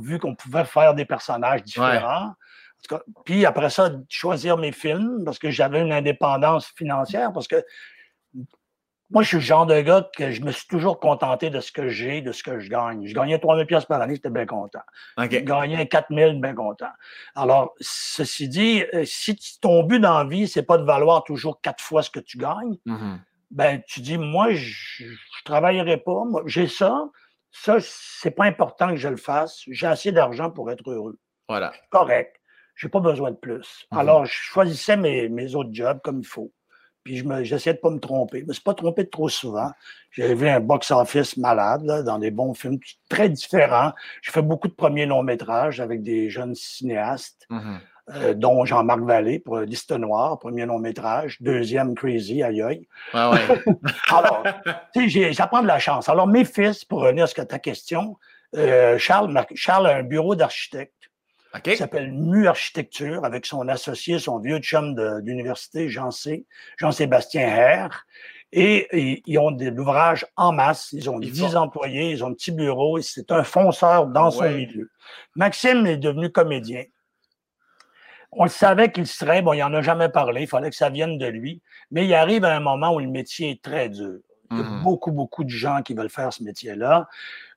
vu 0.00 0.18
qu'on 0.18 0.34
pouvait 0.34 0.64
faire 0.64 0.94
des 0.94 1.04
personnages 1.04 1.62
différents. 1.62 2.32
Puis 3.24 3.44
après 3.44 3.70
ça, 3.70 3.90
choisir 4.08 4.56
mes 4.56 4.72
films, 4.72 5.24
parce 5.24 5.38
que 5.38 5.50
j'avais 5.50 5.80
une 5.80 5.92
indépendance 5.92 6.72
financière, 6.74 7.32
parce 7.32 7.48
que 7.48 7.62
moi, 9.10 9.22
je 9.22 9.28
suis 9.28 9.36
le 9.36 9.42
genre 9.42 9.66
de 9.66 9.78
gars 9.82 10.08
que 10.16 10.32
je 10.32 10.40
me 10.40 10.50
suis 10.50 10.66
toujours 10.66 10.98
contenté 10.98 11.50
de 11.50 11.60
ce 11.60 11.70
que 11.70 11.88
j'ai, 11.88 12.22
de 12.22 12.32
ce 12.32 12.42
que 12.42 12.58
je 12.58 12.70
gagne. 12.70 13.06
Je 13.06 13.14
gagnais 13.14 13.38
3000 13.38 13.66
pièces 13.66 13.84
par 13.84 14.00
année, 14.00 14.14
j'étais 14.14 14.30
bien 14.30 14.46
content. 14.46 14.80
Je 15.18 15.26
gagnais 15.26 15.86
4000, 15.86 16.40
bien 16.40 16.54
content. 16.54 16.88
Alors, 17.36 17.74
ceci 17.80 18.48
dit, 18.48 18.82
euh, 18.94 19.04
si 19.04 19.36
ton 19.60 19.84
but 19.84 20.00
dans 20.00 20.18
la 20.18 20.24
vie, 20.24 20.48
c'est 20.48 20.62
pas 20.62 20.78
de 20.78 20.84
valoir 20.84 21.22
toujours 21.22 21.60
quatre 21.60 21.84
fois 21.84 22.02
ce 22.02 22.10
que 22.10 22.18
tu 22.18 22.38
gagnes, 22.38 22.78
mm-hmm 22.86 23.18
ben, 23.50 23.82
tu 23.86 24.00
dis, 24.00 24.18
moi, 24.18 24.52
je 24.52 25.04
ne 25.04 25.42
travaillerai 25.44 25.98
pas. 25.98 26.24
Moi, 26.24 26.42
j'ai 26.46 26.68
ça. 26.68 27.08
Ça, 27.50 27.76
c'est 27.80 28.32
pas 28.32 28.44
important 28.44 28.88
que 28.88 28.96
je 28.96 29.08
le 29.08 29.16
fasse. 29.16 29.62
J'ai 29.68 29.86
assez 29.86 30.12
d'argent 30.12 30.50
pour 30.50 30.70
être 30.70 30.90
heureux. 30.90 31.18
Voilà. 31.48 31.72
Correct. 31.90 32.36
J'ai 32.76 32.88
pas 32.88 33.00
besoin 33.00 33.30
de 33.30 33.36
plus. 33.36 33.86
Mhm. 33.92 33.98
Alors, 33.98 34.24
je 34.24 34.32
choisissais 34.32 34.96
mes, 34.96 35.28
mes, 35.28 35.54
autres 35.54 35.72
jobs 35.72 36.00
comme 36.02 36.20
il 36.20 36.26
faut. 36.26 36.52
Puis 37.04 37.22
j'essayais 37.42 37.74
de 37.74 37.80
pas 37.80 37.90
me 37.90 38.00
tromper. 38.00 38.40
Je 38.40 38.46
me 38.46 38.52
suis 38.54 38.62
pas 38.62 38.74
trompé 38.74 39.08
trop 39.08 39.28
souvent. 39.28 39.70
J'ai 40.10 40.34
vu 40.34 40.48
un 40.48 40.60
box-office 40.60 41.36
malade, 41.36 41.82
là, 41.84 42.02
dans 42.02 42.18
des 42.18 42.30
bons 42.30 42.54
films 42.54 42.78
très 43.10 43.28
différents. 43.28 43.92
J'ai 44.22 44.32
fait 44.32 44.42
beaucoup 44.42 44.68
de 44.68 44.72
premiers 44.72 45.04
longs 45.04 45.22
métrages 45.22 45.80
avec 45.80 46.02
des 46.02 46.30
jeunes 46.30 46.54
cinéastes. 46.54 47.46
Mhm. 47.50 47.80
Euh, 48.10 48.34
dont 48.34 48.66
Jean-Marc 48.66 49.00
Vallée 49.00 49.38
pour 49.38 49.60
Liste 49.60 49.92
Noire, 49.92 50.38
premier 50.38 50.66
long 50.66 50.78
métrage, 50.78 51.40
deuxième 51.40 51.94
Crazy, 51.94 52.42
aïe 52.42 52.60
aïe. 52.60 52.86
Alors, 54.10 54.42
tu 54.92 55.10
sais, 55.10 55.32
ça 55.32 55.46
prend 55.46 55.62
de 55.62 55.66
la 55.66 55.78
chance. 55.78 56.10
Alors, 56.10 56.26
mes 56.26 56.44
fils, 56.44 56.84
pour 56.84 57.00
revenir 57.00 57.24
à 57.24 57.46
ta 57.46 57.58
question, 57.58 58.18
euh, 58.56 58.98
Charles, 58.98 59.34
Charles 59.54 59.86
a 59.86 59.96
un 59.96 60.02
bureau 60.02 60.34
d'architecte. 60.34 60.92
qui 61.62 61.78
s'appelle 61.78 62.12
MU 62.12 62.46
Architecture, 62.46 63.24
avec 63.24 63.46
son 63.46 63.68
associé, 63.68 64.18
son 64.18 64.38
vieux 64.38 64.58
chum 64.58 64.94
d'université, 65.22 65.88
Jean 65.88 66.10
C, 66.10 66.44
Jean-Sébastien 66.76 67.48
Herr. 67.48 68.04
Et, 68.52 69.22
ils 69.26 69.38
ont 69.38 69.50
de 69.50 69.70
l'ouvrage 69.70 70.26
en 70.36 70.52
masse. 70.52 70.90
Ils 70.92 71.08
ont 71.08 71.18
10 71.18 71.56
employés, 71.56 72.10
ils 72.10 72.22
ont 72.22 72.28
un 72.28 72.34
petit 72.34 72.52
bureau 72.52 72.98
et 72.98 73.02
c'est 73.02 73.32
un 73.32 73.44
fonceur 73.44 74.08
dans 74.08 74.30
son 74.30 74.50
milieu. 74.50 74.90
Maxime 75.36 75.86
est 75.86 75.96
devenu 75.96 76.30
comédien. 76.30 76.84
On 78.36 78.44
le 78.44 78.50
savait 78.50 78.90
qu'il 78.90 79.06
serait, 79.06 79.42
bon, 79.42 79.52
il 79.52 79.60
n'en 79.60 79.72
a 79.74 79.82
jamais 79.82 80.08
parlé, 80.08 80.42
il 80.42 80.48
fallait 80.48 80.70
que 80.70 80.76
ça 80.76 80.90
vienne 80.90 81.18
de 81.18 81.26
lui, 81.26 81.62
mais 81.90 82.04
il 82.04 82.14
arrive 82.14 82.44
à 82.44 82.54
un 82.54 82.60
moment 82.60 82.94
où 82.94 82.98
le 82.98 83.06
métier 83.06 83.50
est 83.50 83.62
très 83.62 83.88
dur. 83.88 84.18
Il 84.50 84.58
y 84.58 84.60
a 84.60 84.64
mhm. 84.64 84.82
beaucoup, 84.82 85.10
beaucoup 85.10 85.42
de 85.42 85.50
gens 85.50 85.82
qui 85.82 85.94
veulent 85.94 86.10
faire 86.10 86.32
ce 86.32 86.42
métier-là. 86.42 87.08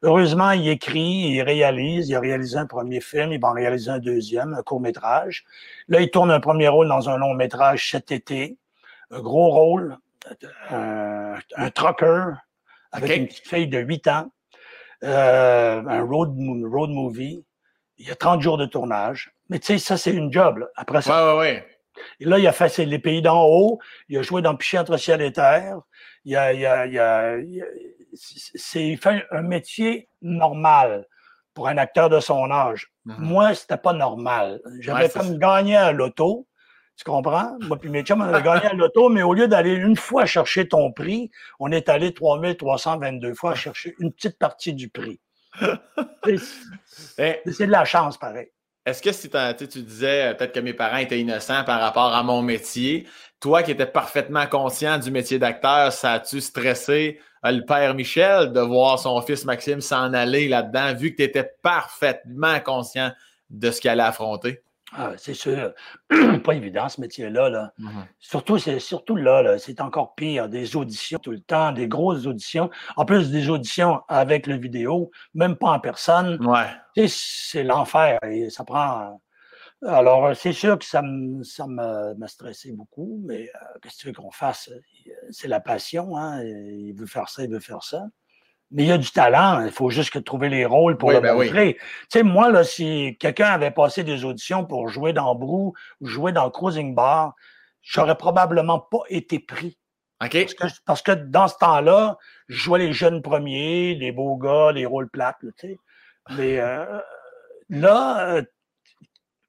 Heureusement, 0.02 0.52
il 0.52 0.68
écrit, 0.70 1.30
il 1.32 1.42
réalise. 1.42 2.10
Il 2.10 2.16
a 2.16 2.20
réalisé 2.20 2.58
un 2.58 2.66
premier 2.66 3.02
film, 3.02 3.34
il 3.34 3.40
va 3.40 3.50
en 3.50 3.54
réaliser 3.54 3.92
un 3.92 4.00
deuxième, 4.00 4.54
un 4.54 4.64
court-métrage. 4.64 5.46
Là, 5.90 6.02
il 6.02 6.10
tourne 6.10 6.32
un 6.32 6.40
premier 6.40 6.70
rôle 6.70 6.88
dans 6.88 7.10
un 7.10 7.18
long-métrage 7.18 7.92
cet 7.92 8.12
été. 8.12 8.58
Un 9.12 9.20
gros 9.20 9.50
rôle, 9.50 9.98
un, 10.70 11.36
un 11.56 11.70
trucker 11.72 12.32
avec 12.92 13.18
une 13.18 13.28
petite 13.28 13.48
fille 13.48 13.68
de 13.68 13.80
8 13.80 14.08
ans. 14.08 14.32
Euh, 15.04 15.84
un 15.86 16.02
road, 16.02 16.36
road 16.64 16.90
movie. 16.90 17.44
Il 17.98 18.08
y 18.08 18.12
a 18.12 18.16
30 18.16 18.42
jours 18.42 18.58
de 18.58 18.66
tournage. 18.66 19.32
Mais 19.50 19.60
tu 19.60 19.68
sais, 19.68 19.78
ça, 19.80 19.98
c'est 19.98 20.12
une 20.12 20.32
job. 20.32 20.58
Là. 20.58 20.68
Après 20.76 21.02
ça. 21.02 21.34
Ouais, 21.34 21.34
ouais, 21.34 21.40
ouais. 21.40 21.68
Et 22.20 22.26
là, 22.26 22.38
il 22.38 22.48
a 22.48 22.52
fait 22.52 22.78
les 22.86 23.00
pays 23.00 23.22
d'en 23.22 23.44
haut. 23.44 23.80
Il 24.08 24.18
a 24.18 24.22
joué 24.22 24.42
dans 24.42 24.56
Piché 24.56 24.78
entre 24.78 24.98
ciel 24.98 25.22
et 25.22 25.32
terre. 25.32 25.80
Il 26.26 26.36
a, 26.36 26.54
il 26.54 26.66
a, 26.66 26.86
il 26.86 27.00
a, 27.00 27.38
c'est 28.14 28.96
fait 28.98 29.26
un 29.32 29.42
métier 29.42 30.10
normal 30.22 31.08
pour 31.54 31.68
un 31.68 31.78
acteur 31.78 32.10
de 32.10 32.20
son 32.20 32.52
âge. 32.52 32.92
Mm-hmm. 33.06 33.18
Moi, 33.20 33.56
c'était 33.56 33.78
pas 33.78 33.94
normal. 33.94 34.62
J'avais 34.80 35.10
comme 35.10 35.38
gagné 35.38 35.76
à 35.76 35.92
l'auto. 35.92 36.48
Tu 36.98 37.04
comprends? 37.04 37.58
Moi 37.62 37.78
puis 37.78 37.90
mes 37.92 38.02
chums, 38.02 38.22
on 38.22 38.24
avait 38.24 38.42
gagné 38.42 38.66
à 38.66 38.74
l'auto, 38.74 39.10
mais 39.10 39.22
au 39.22 39.36
lieu 39.36 39.48
d'aller 39.48 39.74
une 39.74 39.96
fois 39.96 40.26
chercher 40.26 40.68
ton 40.68 40.92
prix, 40.92 41.30
on 41.60 41.72
est 41.72 41.90
allé 41.90 42.12
3322 42.12 43.36
fois 43.36 43.54
chercher 43.54 43.96
une 44.00 44.12
petite 44.12 44.40
partie 44.40 44.74
du 44.74 44.90
prix. 44.90 45.20
C'est 47.16 47.66
de 47.66 47.72
la 47.72 47.86
chance, 47.86 48.18
pareil. 48.18 48.50
Est-ce 48.86 49.02
que 49.02 49.12
si 49.12 49.30
tu 49.30 49.82
disais 49.84 50.30
euh, 50.30 50.34
peut-être 50.34 50.54
que 50.54 50.62
mes 50.62 50.74
parents 50.74 50.98
étaient 50.98 51.20
innocents 51.20 51.66
par 51.66 51.82
rapport 51.82 52.14
à 52.14 52.24
mon 52.24 52.42
métier, 52.42 53.06
toi 53.42 53.62
qui 53.62 53.72
étais 53.72 53.86
parfaitement 53.86 54.48
conscient 54.48 54.98
du 54.98 55.12
métier 55.12 55.40
d'acteur, 55.40 55.92
ça 55.92 56.14
a-tu 56.14 56.40
stressé 56.40 57.20
euh, 57.46 57.52
le 57.52 57.66
père 57.66 57.94
Michel 57.96 58.54
de 58.54 58.62
voir 58.62 58.98
son 58.98 59.22
fils 59.22 59.44
Maxime 59.44 59.82
s'en 59.82 60.14
aller 60.14 60.48
là-dedans, 60.48 60.94
vu 60.94 61.12
que 61.12 61.18
tu 61.18 61.24
étais 61.24 61.52
parfaitement 61.62 62.62
conscient 62.62 63.12
de 63.50 63.72
ce 63.72 63.82
qu'il 63.82 63.90
allait 63.90 64.04
affronter? 64.04 64.62
Ah, 64.94 65.14
c'est 65.18 65.34
sûr. 65.34 65.74
pas 66.44 66.54
évident 66.54 66.88
ce 66.88 67.02
métier-là. 67.02 67.50
Là. 67.50 67.74
Mmh 67.78 67.90
surtout, 68.20 68.58
c'est 68.58 68.80
surtout 68.80 69.16
là, 69.16 69.58
c'est 69.58 69.82
encore 69.82 70.16
pire. 70.16 70.50
Des 70.50 70.76
auditions 70.76 71.20
tout 71.20 71.32
le 71.32 71.42
temps, 71.42 71.72
des 71.72 71.88
grosses 71.88 72.26
auditions. 72.26 72.70
En 72.96 73.06
plus 73.06 73.32
des 73.32 73.50
auditions 73.50 74.02
avec 74.08 74.48
le 74.48 74.58
vidéo, 74.58 75.12
même 75.34 75.58
pas 75.58 75.72
en 75.72 75.80
personne. 75.80 76.44
Ouais. 76.46 76.68
C'est 77.08 77.64
l'enfer. 77.64 78.20
Et 78.24 78.50
ça 78.50 78.64
prend. 78.64 79.22
Alors, 79.86 80.36
c'est 80.36 80.54
sûr 80.54 80.80
que 80.80 80.86
ça 80.86 81.02
m'a 81.02 82.28
stressé 82.28 82.72
beaucoup, 82.72 83.22
mais 83.24 83.50
euh, 83.50 83.80
qu'est-ce 83.82 83.98
que 83.98 84.02
tu 84.02 84.08
veux 84.08 84.14
qu'on 84.14 84.32
fasse? 84.32 84.72
C'est 85.30 85.48
la 85.48 85.60
passion, 85.60 86.18
hein? 86.18 86.42
Il 86.44 86.94
veut 86.94 87.06
faire 87.06 87.30
ça, 87.30 87.44
il 87.44 87.52
veut 87.52 87.60
faire 87.60 87.84
ça 87.84 88.04
mais 88.72 88.84
il 88.84 88.90
y 88.90 88.92
a 88.92 88.98
du 88.98 89.12
talent. 89.12 89.64
Il 89.66 89.72
faut 89.72 89.90
juste 89.90 90.12
que 90.12 90.20
trouver 90.20 90.50
les 90.50 90.66
rôles 90.66 90.98
pour 90.98 91.12
le 91.12 91.20
ben 91.20 91.36
montrer. 91.36 91.76
Tu 91.76 92.08
sais, 92.10 92.24
moi, 92.24 92.52
là, 92.52 92.64
si 92.64 93.18
quelqu'un 93.20 93.48
avait 93.48 93.72
passé 93.72 94.04
des 94.04 94.26
auditions 94.26 94.66
pour 94.66 94.90
jouer 94.90 95.14
dans 95.14 95.36
Brou 95.36 95.74
ou 96.02 96.08
jouer 96.08 96.32
dans 96.32 96.50
Cruising 96.50 96.94
Bar, 96.94 97.34
j'aurais 97.82 98.18
probablement 98.18 98.80
pas 98.80 99.04
été 99.10 99.40
pris. 99.40 99.78
OK. 100.24 100.48
Parce 100.86 101.02
que, 101.02 101.12
dans 101.12 101.48
ce 101.48 101.58
temps-là, 101.60 102.18
je 102.48 102.58
jouais 102.58 102.80
les 102.80 102.94
jeunes 102.94 103.22
premiers, 103.22 103.96
les 103.96 104.12
beaux 104.12 104.36
gars, 104.36 104.72
les 104.72 104.86
rôles 104.86 105.10
plates, 105.10 105.38
tu 105.42 105.52
sais. 105.58 105.80
Mais 106.32 106.60
euh, 106.60 107.00
là, 107.70 108.42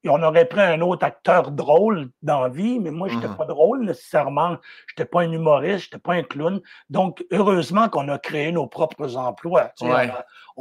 euh, 0.05 0.09
on 0.09 0.21
aurait 0.23 0.45
pris 0.45 0.61
un 0.61 0.81
autre 0.81 1.05
acteur 1.05 1.51
drôle 1.51 2.09
dans 2.21 2.41
la 2.41 2.49
vie, 2.49 2.79
mais 2.79 2.91
moi, 2.91 3.07
je 3.07 3.15
n'étais 3.15 3.27
mmh 3.27 3.37
pas 3.37 3.45
drôle 3.45 3.85
nécessairement. 3.85 4.57
Je 4.87 4.93
n'étais 4.93 5.09
pas 5.09 5.21
un 5.21 5.31
humoriste, 5.31 5.79
je 5.79 5.87
n'étais 5.87 5.99
pas 5.99 6.13
un 6.13 6.23
clown. 6.23 6.61
Donc, 6.89 7.25
heureusement 7.31 7.89
qu'on 7.89 8.07
a 8.09 8.17
créé 8.17 8.51
nos 8.51 8.67
propres 8.67 9.15
emplois. 9.17 9.71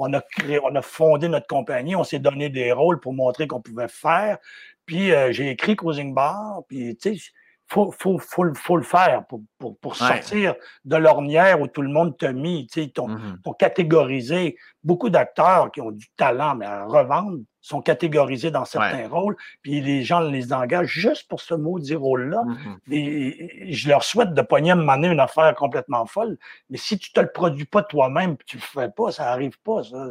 On, 0.01 0.13
a, 0.13 0.21
créé, 0.21 0.61
on 0.63 0.75
a 0.75 0.83
fondé 0.83 1.29
notre 1.29 1.47
compagnie, 1.47 1.97
on 1.97 2.05
s'est 2.05 2.21
donné 2.21 2.51
des 2.51 2.73
rôles 2.73 3.01
pour 3.01 3.13
montrer 3.13 3.47
qu'on 3.47 3.61
pouvait 3.61 3.89
faire. 3.89 4.39
Puis, 4.87 5.13
euh, 5.13 5.33
j'ai 5.33 5.51
écrit 5.51 5.77
Cruising 5.77 6.15
Bar, 6.15 6.63
puis, 6.69 6.97
tu 6.97 7.17
sais, 7.17 7.31
faut, 7.69 7.93
faut, 7.93 8.19
faut, 8.19 8.55
faut, 8.55 8.77
le 8.77 8.83
faire 8.83 9.25
pour, 9.27 9.43
pour, 9.59 9.79
pour 9.79 9.97
sortir 9.97 10.55
de 10.87 10.97
l'ornière 10.97 11.61
où 11.61 11.67
tout 11.67 11.83
le 11.83 11.91
monde 11.91 12.17
t'a 12.17 12.33
mis, 12.33 12.67
tu 12.67 12.83
sais, 12.83 12.89
ton, 12.89 13.09
mmh 13.09 13.39
catégorisé. 13.59 14.57
Beaucoup 14.85 15.11
d'acteurs 15.11 15.71
qui 15.73 15.81
ont 15.81 15.91
du 15.91 16.09
talent, 16.17 16.55
mais 16.55 16.65
à 16.65 16.87
revendre, 16.87 17.39
sont 17.61 17.83
catégorisés 17.83 18.51
dans 18.51 18.65
certains 18.65 19.09
rôles, 19.09 19.37
puis 19.61 19.81
les 19.81 20.03
gens 20.03 20.21
les 20.21 20.53
engagent 20.53 20.87
juste 20.87 21.29
pour 21.29 21.41
ce 21.41 21.55
maudit 21.55 21.97
rôle-là. 21.97 22.43
Mmh 22.45 22.93
et, 22.93 23.73
je 23.73 23.89
leur 23.89 24.05
souhaite 24.05 24.33
de 24.33 24.43
pogner 24.43 24.71
à 24.71 24.77
me 24.77 25.07
une 25.07 25.21
affaire 25.21 25.55
complètement 25.55 26.07
folle, 26.07 26.39
mais 26.71 26.79
si 26.79 26.99
tu 26.99 27.13
te 27.13 27.21
le 27.21 27.31
produis 27.31 27.67
pas 27.67 27.83
toi-même, 27.83 28.37
tu 28.47 28.57
le 28.57 28.63
fais 28.63 28.89
pas, 28.89 29.13
ça 29.13 29.31
arrive 29.31 29.59
pas. 29.61 29.83
Ça. 29.83 30.09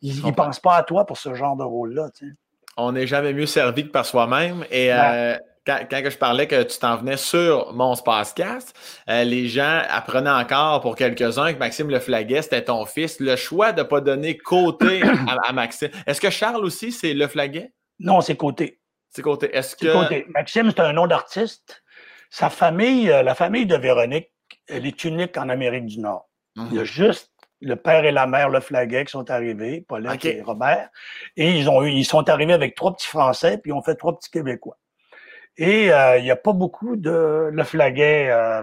Ils 0.00 0.24
ne 0.24 0.30
pensent 0.30 0.60
pas 0.60 0.76
à 0.76 0.82
toi 0.82 1.04
pour 1.04 1.18
ce 1.18 1.34
genre 1.34 1.56
de 1.56 1.64
rôle-là. 1.64 2.10
Tu 2.16 2.28
sais. 2.28 2.34
On 2.78 2.92
n'est 2.92 3.08
jamais 3.08 3.34
mieux 3.34 3.46
servi 3.46 3.84
que 3.84 3.90
par 3.90 4.06
soi-même. 4.06 4.64
Et 4.70 4.92
euh, 4.92 5.36
quand, 5.68 6.10
je 6.10 6.16
parlais 6.16 6.46
que 6.46 6.62
tu 6.62 6.78
t'en 6.78 6.96
venais 6.96 7.16
sur 7.16 7.72
mon 7.74 7.94
Spacecast, 7.94 8.74
euh, 9.08 9.24
les 9.24 9.48
gens 9.48 9.82
apprenaient 9.88 10.30
encore 10.30 10.80
pour 10.80 10.96
quelques-uns 10.96 11.52
que 11.52 11.58
Maxime 11.58 11.90
Le 11.90 12.00
Flaguet, 12.00 12.42
c'était 12.42 12.64
ton 12.64 12.86
fils. 12.86 13.20
Le 13.20 13.36
choix 13.36 13.72
de 13.72 13.82
ne 13.82 13.86
pas 13.86 14.00
donner 14.00 14.38
côté 14.38 15.02
à, 15.46 15.52
Maxime. 15.52 15.90
Est-ce 16.06 16.20
que 16.20 16.30
Charles 16.30 16.64
aussi, 16.64 16.92
c'est 16.92 17.12
Le 17.12 17.26
Flaguet? 17.28 17.72
Non, 17.98 18.20
c'est 18.20 18.36
côté. 18.36 18.80
C'est 19.10 19.22
côté. 19.22 19.54
Est-ce 19.54 19.76
que. 19.76 20.30
Maxime, 20.32 20.70
c'est 20.70 20.80
un 20.80 20.92
nom 20.92 21.06
d'artiste. 21.06 21.82
Sa 22.30 22.50
famille, 22.50 23.10
euh, 23.10 23.22
la 23.22 23.34
famille 23.34 23.66
de 23.66 23.76
Véronique, 23.76 24.30
elle 24.68 24.86
est 24.86 25.04
unique 25.04 25.36
en 25.36 25.48
Amérique 25.48 25.86
du 25.86 26.00
Nord. 26.00 26.28
Il 26.56 26.74
y 26.74 26.78
a 26.78 26.80
mhm. 26.80 26.84
juste 26.84 27.30
le 27.60 27.76
père 27.76 28.04
et 28.04 28.12
la 28.12 28.26
mère 28.26 28.48
Le 28.48 28.60
Flaguet 28.60 29.04
qui 29.04 29.12
sont 29.12 29.30
arrivés, 29.30 29.84
Paulette 29.86 30.24
et 30.24 30.42
Robert. 30.42 30.88
Et 31.36 31.50
ils, 31.52 31.68
ont, 31.68 31.84
ils 31.84 32.04
sont 32.04 32.28
arrivés 32.28 32.52
avec 32.52 32.74
trois 32.74 32.94
petits 32.94 33.06
Français, 33.06 33.58
puis 33.58 33.70
ils 33.70 33.74
ont 33.74 33.82
fait 33.82 33.94
trois 33.94 34.16
petits 34.16 34.30
Québécois. 34.30 34.76
Et 35.58 35.92
euh, 35.92 36.18
il 36.18 36.24
n'y 36.24 36.30
a 36.30 36.36
pas 36.36 36.52
beaucoup 36.52 36.96
de 36.96 37.50
Le 37.52 37.64
Flaguet 37.64 38.30
euh, 38.30 38.62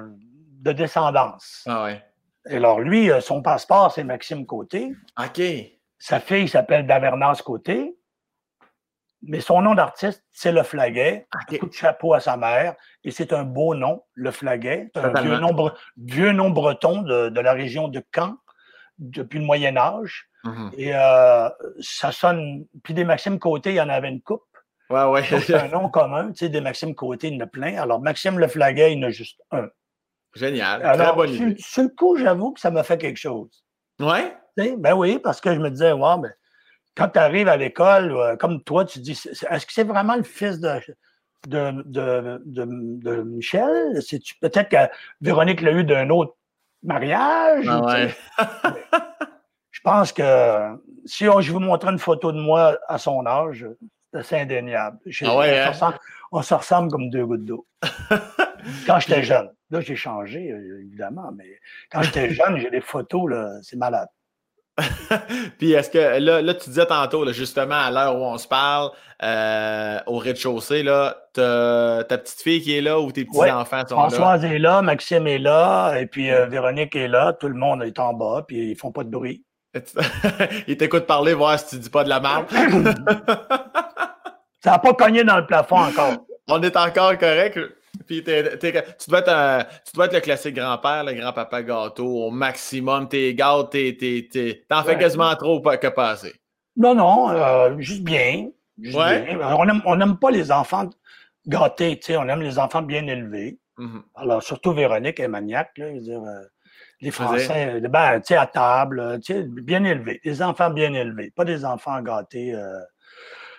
de 0.61 0.71
descendance. 0.71 1.63
Ah 1.67 1.83
ouais. 1.83 2.01
Et 2.49 2.55
alors, 2.55 2.79
lui, 2.79 3.11
euh, 3.11 3.19
son 3.19 3.41
passeport, 3.41 3.91
c'est 3.91 4.05
Maxime 4.05 4.45
Côté. 4.45 4.93
OK. 5.19 5.41
Sa 5.99 6.19
fille 6.21 6.47
s'appelle 6.47 6.87
Davernance 6.87 7.41
Côté. 7.41 7.97
Mais 9.27 9.41
son 9.41 9.61
nom 9.61 9.75
d'artiste, 9.75 10.23
c'est 10.31 10.53
Le 10.53 10.63
Flaguet. 10.63 11.27
Un 11.33 11.57
coup 11.57 11.67
de 11.67 11.73
chapeau 11.73 12.13
à 12.13 12.21
sa 12.21 12.37
mère. 12.37 12.75
Et 13.03 13.11
c'est 13.11 13.33
un 13.33 13.43
beau 13.43 13.75
nom, 13.75 14.03
Le 14.13 14.31
Flaguet. 14.31 14.89
C'est 14.95 15.01
un 15.01 15.21
vieux 15.21 15.39
nom, 15.39 15.71
vieux 15.97 16.31
nom, 16.31 16.49
breton 16.49 17.01
de, 17.01 17.29
de, 17.29 17.39
la 17.41 17.53
région 17.53 17.89
de 17.89 18.01
Caen 18.15 18.37
depuis 18.99 19.39
le 19.39 19.45
Moyen 19.45 19.75
Âge. 19.75 20.29
Mm-hmm. 20.45 20.75
Et 20.77 20.91
ça 21.81 22.11
sonne... 22.11 22.65
Puis 22.83 22.93
des 22.93 23.03
Maxime 23.03 23.39
Côté, 23.39 23.71
il 23.71 23.75
y 23.75 23.81
en 23.81 23.89
avait 23.89 24.09
une 24.09 24.21
coupe. 24.21 24.43
Ouais, 24.89 25.03
ouais. 25.05 25.23
c'est 25.23 25.53
un 25.55 25.67
nom 25.69 25.89
commun. 25.89 26.31
Tu 26.31 26.45
sais, 26.45 26.49
des 26.49 26.61
Maxime 26.61 26.93
Côté, 26.93 27.27
il 27.27 27.35
y 27.35 27.37
en 27.37 27.45
a 27.45 27.47
plein. 27.47 27.77
Alors, 27.77 28.01
Maxime 28.01 28.39
Le 28.39 28.47
Flaguet, 28.47 28.93
il 28.93 28.99
y 28.99 29.03
en 29.03 29.07
a 29.07 29.11
juste 29.11 29.41
un. 29.51 29.67
Génial. 30.35 30.81
Très 30.81 31.13
bonne 31.13 31.33
idée. 31.33 31.55
Sur, 31.59 31.83
le 31.83 31.89
coup, 31.89 32.17
j'avoue 32.17 32.51
que 32.51 32.59
ça 32.59 32.71
m'a 32.71 32.83
fait 32.83 32.97
quelque 32.97 33.17
chose. 33.17 33.63
Ouais? 33.99 34.35
ben 34.57 34.93
oui, 34.93 35.19
parce 35.19 35.41
que 35.41 35.53
je 35.53 35.59
me 35.59 35.69
disais, 35.69 35.91
ouais, 35.91 36.17
mais 36.21 36.29
quand 36.95 37.09
tu 37.09 37.19
arrives 37.19 37.47
à 37.47 37.57
l'école, 37.57 38.11
euh, 38.11 38.35
comme 38.37 38.61
toi, 38.63 38.85
tu 38.85 38.99
dis, 38.99 39.11
est-ce 39.11 39.65
que 39.65 39.73
c'est 39.73 39.83
vraiment 39.83 40.15
le 40.15 40.23
fils 40.23 40.59
de, 40.59 40.79
de, 41.47 41.83
de, 41.85 42.41
de, 42.45 43.21
Michel? 43.23 43.99
Peut-être 44.41 44.69
que 44.69 44.91
Véronique 45.21 45.61
l'a 45.61 45.71
eu 45.71 45.83
d'un 45.83 46.09
autre 46.09 46.35
mariage. 46.83 47.65
Ah 47.67 47.81
ouais. 47.81 48.15
je 49.71 49.81
pense 49.81 50.11
que 50.13 50.77
si 51.05 51.25
je 51.25 51.51
vous 51.51 51.59
montrer 51.59 51.91
une 51.91 51.99
photo 51.99 52.31
de 52.31 52.39
moi 52.39 52.77
à 52.87 52.97
son 52.97 53.25
âge, 53.25 53.65
c'est 54.23 54.41
indéniable. 54.41 54.97
Ah 55.23 55.37
ouais, 55.37 55.65
on, 55.81 55.85
hein? 55.85 55.93
on, 56.31 56.41
se 56.41 56.53
ressemble 56.53 56.91
comme 56.91 57.09
deux 57.09 57.25
gouttes 57.25 57.45
d'eau. 57.45 57.65
quand 58.87 58.99
j'étais 58.99 59.23
jeune. 59.23 59.49
Là, 59.71 59.81
j'ai 59.81 59.95
changé, 59.95 60.51
euh, 60.51 60.81
évidemment, 60.81 61.31
mais 61.35 61.59
quand 61.91 62.01
j'étais 62.03 62.29
jeune, 62.29 62.57
j'ai 62.57 62.69
des 62.69 62.81
photos, 62.81 63.31
c'est 63.63 63.77
malade. 63.77 64.07
Puis 65.57 65.71
est-ce 65.71 65.89
que 65.89 66.19
là, 66.19 66.41
là, 66.41 66.53
tu 66.53 66.69
disais 66.69 66.85
tantôt, 66.85 67.31
justement, 67.31 67.75
à 67.75 67.91
l'heure 67.91 68.15
où 68.15 68.23
on 68.23 68.37
se 68.37 68.47
parle, 68.47 68.91
euh, 69.23 69.99
au 70.05 70.17
rez-de-chaussée, 70.17 70.83
là, 70.83 71.15
ta 71.33 72.17
petite 72.17 72.41
fille 72.41 72.61
qui 72.61 72.77
est 72.77 72.81
là 72.81 72.99
ou 72.99 73.11
tes 73.11 73.25
petits-enfants 73.25 73.83
sont 73.87 73.95
là? 73.95 74.09
Françoise 74.09 74.45
est 74.45 74.59
là, 74.59 74.81
Maxime 74.81 75.27
est 75.27 75.39
là, 75.39 75.95
et 75.95 76.07
puis 76.07 76.29
euh, 76.29 76.45
Véronique 76.45 76.95
est 76.95 77.07
là, 77.07 77.33
tout 77.33 77.47
le 77.47 77.55
monde 77.55 77.83
est 77.83 77.99
en 77.99 78.13
bas, 78.13 78.43
puis 78.45 78.71
ils 78.71 78.75
font 78.75 78.91
pas 78.91 79.03
de 79.03 79.09
bruit. 79.09 79.43
ils 80.67 80.77
t'écoutent 80.77 81.07
parler, 81.07 81.33
voir 81.33 81.59
si 81.59 81.67
tu 81.67 81.77
dis 81.77 81.89
pas 81.89 82.03
de 82.03 82.09
la 82.09 82.19
merde. 82.19 82.45
Ça 84.65 84.71
n'a 84.71 84.79
pas 84.79 84.95
cogné 84.95 85.23
dans 85.23 85.37
le 85.37 85.45
plafond 85.45 85.77
encore. 85.77 86.25
On 86.47 86.59
est 86.63 86.75
encore 86.75 87.15
correct. 87.19 87.59
Puis 88.07 88.23
tu, 88.23 88.31
dois 89.07 89.19
être 89.19 89.67
tu 89.85 89.93
dois 89.93 90.05
être 90.05 90.13
le 90.13 90.19
classique 90.21 90.55
grand-père, 90.55 91.03
le 91.03 91.13
grand-papa 91.13 91.61
gâteau 91.61 92.07
au 92.07 92.31
maximum. 92.31 93.07
T'es 93.07 93.35
gâtes, 93.35 93.69
t'es, 93.69 94.65
t'en 94.67 94.83
fais 94.83 94.97
quasiment 94.97 95.35
trop 95.35 95.61
que 95.61 95.87
passer. 95.89 96.33
Non, 96.75 96.95
non, 96.95 97.29
euh, 97.29 97.75
juste 97.77 98.03
bien. 98.03 98.47
ouais. 98.79 99.37
On 99.85 99.95
n'aime 99.97 100.17
pas 100.17 100.31
les 100.31 100.51
enfants 100.51 100.89
gâtés, 101.45 101.99
on 102.17 102.27
aime 102.27 102.41
les 102.41 102.57
enfants 102.57 102.81
bien 102.81 103.05
élevés. 103.05 103.59
Mm-hmm. 103.77 104.01
Alors, 104.15 104.41
surtout 104.41 104.73
Véronique 104.73 105.19
est 105.19 105.27
maniaque, 105.27 105.77
là, 105.77 105.91
dire, 105.91 106.23
euh, 106.23 106.41
les 107.01 107.11
Français, 107.11 107.81
ben, 107.81 108.19
tu 108.19 108.29
sais, 108.29 108.35
à 108.35 108.47
table, 108.47 109.19
tu 109.23 109.33
sais, 109.33 109.43
bien 109.43 109.83
élevés, 109.83 110.19
des 110.23 110.41
enfants 110.41 110.71
bien 110.71 110.91
élevés, 110.95 111.31
pas 111.35 111.45
des 111.45 111.65
enfants 111.65 112.01
gâtés. 112.01 112.55
Euh, 112.55 112.79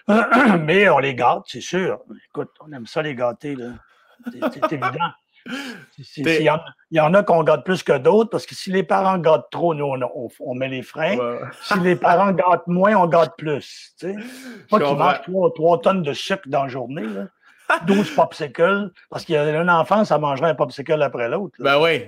mais 0.61 0.89
on 0.89 0.99
les 0.99 1.15
gâte, 1.15 1.43
c'est 1.47 1.61
sûr. 1.61 2.01
Écoute, 2.29 2.51
on 2.61 2.73
aime 2.73 2.87
ça 2.87 3.03
les 3.03 3.15
gâter, 3.15 3.57
là. 3.57 3.73
C'est 4.43 4.73
évident. 4.73 5.11
Il 6.91 6.97
y, 6.97 7.01
en 7.01 7.15
a 7.15 7.23
qu'on 7.23 7.45
gâte 7.45 7.65
plus 7.65 7.83
que 7.83 7.97
d'autres 7.97 8.31
parce 8.31 8.47
que 8.47 8.55
si 8.55 8.71
les 8.71 8.83
parents 8.83 9.19
gâtent 9.19 9.49
trop, 9.51 9.75
nous, 9.75 9.95
on, 10.41 10.55
met 10.55 10.69
les 10.69 10.83
freins. 10.83 11.17
si 11.63 11.79
les 11.81 11.97
parents 11.97 12.33
gâtent 12.33 12.67
moins, 12.67 12.95
on 12.97 13.07
gâte 13.07 13.35
plus. 13.37 13.95
Tu 13.99 14.13
sais. 14.13 14.17
Pas 14.69 14.81
qu'ils 14.81 14.97
mangent 14.97 15.23
3, 15.55 15.81
tonnes 15.83 16.03
de 16.03 16.13
sucre 16.13 16.43
dans 16.47 16.65
la 16.65 16.69
journée. 16.69 17.07
Là. 17.07 17.27
12 17.87 18.11
popsicles. 18.17 18.91
Parce 19.11 19.25
qu'il 19.25 19.35
y 19.35 19.39
a 19.39 19.43
un 19.43 19.69
enfant, 19.69 20.05
ça 20.05 20.19
mangerait 20.19 20.51
un 20.51 20.55
popsicle 20.55 21.01
après 21.03 21.29
l'autre. 21.29 21.55
Ben 21.61 21.81
oui. 21.81 22.07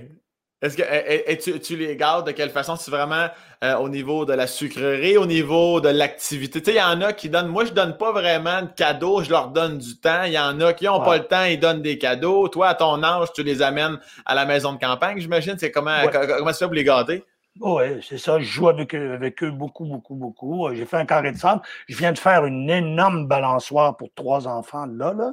Est-ce 0.60 0.76
que 0.76 0.82
et, 0.82 1.60
tu, 1.60 1.76
les 1.76 1.96
gardes 1.96 2.26
de 2.26 2.32
quelle 2.32 2.50
façon? 2.50 2.74
C'est 2.74 2.90
vraiment 2.90 3.28
euh, 3.62 3.76
au 3.76 3.88
niveau 3.88 4.24
de 4.24 4.32
la 4.32 4.48
sucrerie, 4.48 5.16
au 5.16 5.26
niveau 5.26 5.80
de 5.80 5.88
l'activité? 5.88 6.60
Tu 6.60 6.72
sais, 6.72 6.76
il 6.76 6.80
y 6.80 6.82
en 6.82 7.00
a 7.00 7.12
qui 7.12 7.28
donnent. 7.28 7.46
Moi, 7.46 7.64
je 7.64 7.72
donne 7.72 7.96
pas 7.96 8.10
vraiment 8.10 8.62
de 8.62 8.68
cadeaux, 8.68 9.22
je 9.22 9.30
leur 9.30 9.48
donne 9.48 9.78
du 9.78 10.00
temps. 10.00 10.24
Il 10.24 10.32
y 10.32 10.38
en 10.38 10.60
a 10.60 10.72
qui 10.72 10.86
n'ont 10.86 11.00
pas 11.00 11.18
le 11.18 11.24
temps, 11.24 11.44
ils 11.44 11.60
donnent 11.60 11.82
des 11.82 11.96
cadeaux. 11.96 12.48
Toi, 12.48 12.68
à 12.68 12.74
ton 12.74 13.02
âge, 13.04 13.28
tu 13.34 13.44
les 13.44 13.62
amènes 13.62 13.98
à 14.26 14.34
la 14.34 14.46
maison 14.46 14.72
de 14.72 14.78
campagne, 14.78 15.18
j'imagine. 15.18 15.56
C'est 15.58 15.70
comment, 15.70 15.96
comment 16.10 16.50
tu 16.50 16.58
fais 16.58 16.64
pour 16.64 16.74
les 16.74 16.84
garder? 16.84 17.24
Oui, 17.60 18.02
c'est 18.02 18.18
ça. 18.18 18.38
Je 18.40 18.44
joue 18.44 18.68
avec 18.68 18.94
eux, 18.94 19.12
avec 19.12 19.42
eux 19.44 19.50
beaucoup, 19.50 19.84
beaucoup, 19.84 20.14
beaucoup. 20.14 20.68
J'ai 20.74 20.86
fait 20.86 20.96
un 20.96 21.06
carré 21.06 21.32
de 21.32 21.36
sable. 21.36 21.62
Je 21.88 21.96
viens 21.96 22.12
de 22.12 22.18
faire 22.18 22.44
une 22.44 22.68
énorme 22.68 23.26
balançoire 23.26 23.96
pour 23.96 24.08
trois 24.14 24.48
enfants 24.48 24.86
là, 24.86 25.12
là. 25.12 25.32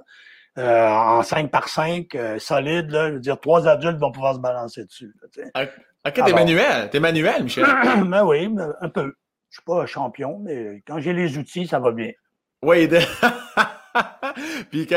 Euh, 0.58 0.88
en 0.90 1.22
5 1.22 1.52
par 1.52 1.68
5, 1.68 2.16
euh, 2.16 2.40
solide, 2.40 2.90
là, 2.90 3.10
je 3.10 3.14
veux 3.16 3.20
dire, 3.20 3.38
trois 3.40 3.68
adultes 3.68 3.98
vont 3.98 4.12
pouvoir 4.12 4.36
se 4.36 4.40
balancer 4.40 4.86
dessus. 4.86 5.14
ok, 6.06 6.14
t'es 6.14 6.34
manuel, 6.34 6.90
t'es 6.90 7.00
manuel, 7.02 7.44
Michel. 7.44 7.66
ben 8.08 8.24
oui, 8.24 8.50
un 8.80 8.90
peu. 8.90 9.14
Je 9.50 9.58
suis 9.58 9.66
pas 9.66 9.86
champion, 9.86 10.40
mais 10.40 10.82
quand 10.88 11.00
j'ai 11.00 11.14
les 11.14 11.38
outils, 11.38 11.68
ça 11.68 11.80
va 11.80 11.92
bien. 11.92 12.12
Oui, 12.62 12.88
puis, 14.72 14.88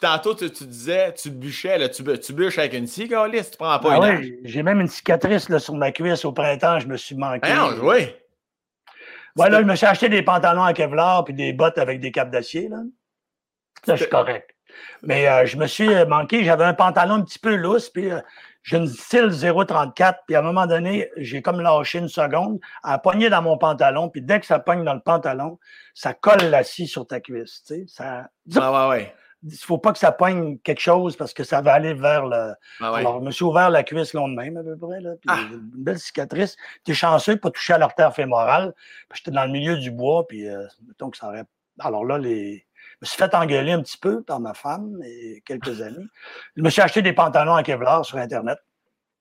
tantôt, 0.00 0.34
tu, 0.34 0.48
disais, 0.48 1.12
tu 1.14 1.30
bûchais, 1.30 1.78
là, 1.78 1.88
tu, 1.88 2.02
tu 2.04 2.32
bûches 2.32 2.58
avec 2.58 2.74
une 2.74 2.86
scie, 2.86 3.08
tu 3.08 3.56
prends 3.58 3.78
pas 3.78 3.98
ah 4.02 4.12
une 4.12 4.38
j'ai 4.44 4.62
même 4.62 4.80
une 4.80 4.88
cicatrice 4.88 5.48
là, 5.48 5.58
sur 5.58 5.74
ma 5.74 5.92
cuisse 5.92 6.24
au 6.24 6.32
printemps, 6.32 6.78
je 6.78 6.86
me 6.86 6.96
suis 6.96 7.16
manqué. 7.16 7.40
Ah, 7.52 7.70
oui. 7.82 8.14
Ouais, 9.36 9.50
là, 9.50 9.60
je 9.60 9.66
me 9.66 9.74
suis 9.76 9.86
acheté 9.86 10.08
des 10.08 10.22
pantalons 10.22 10.64
à 10.64 10.72
Kevlar 10.72 11.24
puis 11.24 11.34
des 11.34 11.52
bottes 11.52 11.78
avec 11.78 12.00
des 12.00 12.10
capes 12.10 12.30
d'acier. 12.30 12.68
Là. 12.68 12.78
Là, 13.86 13.96
je 13.96 14.02
suis 14.02 14.10
correct. 14.10 14.54
Mais 15.02 15.28
euh, 15.28 15.46
je 15.46 15.56
me 15.56 15.66
suis 15.66 15.92
euh, 15.92 16.06
manqué. 16.06 16.44
J'avais 16.44 16.64
un 16.64 16.74
pantalon 16.74 17.14
un 17.14 17.22
petit 17.22 17.38
peu 17.38 17.54
lousse, 17.54 17.88
puis 17.88 18.10
euh, 18.10 18.20
j'ai 18.62 18.76
une 18.76 18.86
style 18.86 19.26
0,34. 19.26 20.16
Puis 20.26 20.36
à 20.36 20.40
un 20.40 20.42
moment 20.42 20.66
donné, 20.66 21.10
j'ai 21.16 21.42
comme 21.42 21.60
lâché 21.60 21.98
une 21.98 22.08
seconde, 22.08 22.60
à 22.82 22.98
pogner 22.98 23.30
dans 23.30 23.42
mon 23.42 23.58
pantalon. 23.58 24.08
Puis 24.08 24.22
dès 24.22 24.40
que 24.40 24.46
ça 24.46 24.58
pogne 24.58 24.84
dans 24.84 24.94
le 24.94 25.00
pantalon, 25.00 25.58
ça 25.94 26.14
colle 26.14 26.44
la 26.50 26.64
scie 26.64 26.86
sur 26.86 27.06
ta 27.06 27.20
cuisse. 27.20 27.62
Tu 27.66 27.74
sais, 27.74 27.84
ça... 27.88 28.28
Ah 28.56 28.88
ouais, 28.88 28.96
ouais. 28.96 29.14
Il 29.42 29.52
ne 29.52 29.56
faut 29.56 29.78
pas 29.78 29.92
que 29.92 29.98
ça 29.98 30.12
poigne 30.12 30.58
quelque 30.58 30.82
chose 30.82 31.16
parce 31.16 31.32
que 31.32 31.44
ça 31.44 31.62
va 31.62 31.72
aller 31.72 31.94
vers 31.94 32.26
le. 32.26 32.52
Ah 32.78 32.96
Alors, 32.96 33.20
je 33.20 33.24
me 33.24 33.30
suis 33.30 33.44
ouvert 33.46 33.70
la 33.70 33.82
cuisse 33.82 34.14
de 34.14 34.36
même, 34.36 34.58
à 34.58 34.62
peu 34.62 34.76
près. 34.76 35.00
Là, 35.00 35.12
puis 35.12 35.30
ah! 35.30 35.38
Une 35.50 35.82
belle 35.82 35.98
cicatrice. 35.98 36.58
T'es 36.84 36.92
chanceux 36.92 37.36
de 37.36 37.40
pas 37.40 37.50
toucher 37.50 37.72
à 37.72 37.78
l'artère 37.78 38.14
fémorale. 38.14 38.74
J'étais 39.14 39.30
dans 39.30 39.46
le 39.46 39.50
milieu 39.50 39.78
du 39.78 39.90
bois, 39.90 40.26
puis 40.28 40.44
mettons 40.86 41.08
que 41.08 41.16
ça 41.16 41.28
aurait. 41.28 41.44
Alors 41.78 42.04
là, 42.04 42.18
les, 42.18 42.66
me 43.00 43.06
suis 43.06 43.16
fait 43.16 43.34
engueuler 43.34 43.72
un 43.72 43.82
petit 43.82 43.98
peu 43.98 44.22
par 44.22 44.40
ma 44.40 44.54
femme 44.54 45.00
et 45.04 45.42
quelques 45.46 45.80
amis. 45.82 46.06
Je 46.56 46.62
me 46.62 46.70
suis 46.70 46.82
acheté 46.82 47.02
des 47.02 47.12
pantalons 47.12 47.56
en 47.56 47.62
Kevlar 47.62 48.04
sur 48.04 48.18
Internet. 48.18 48.58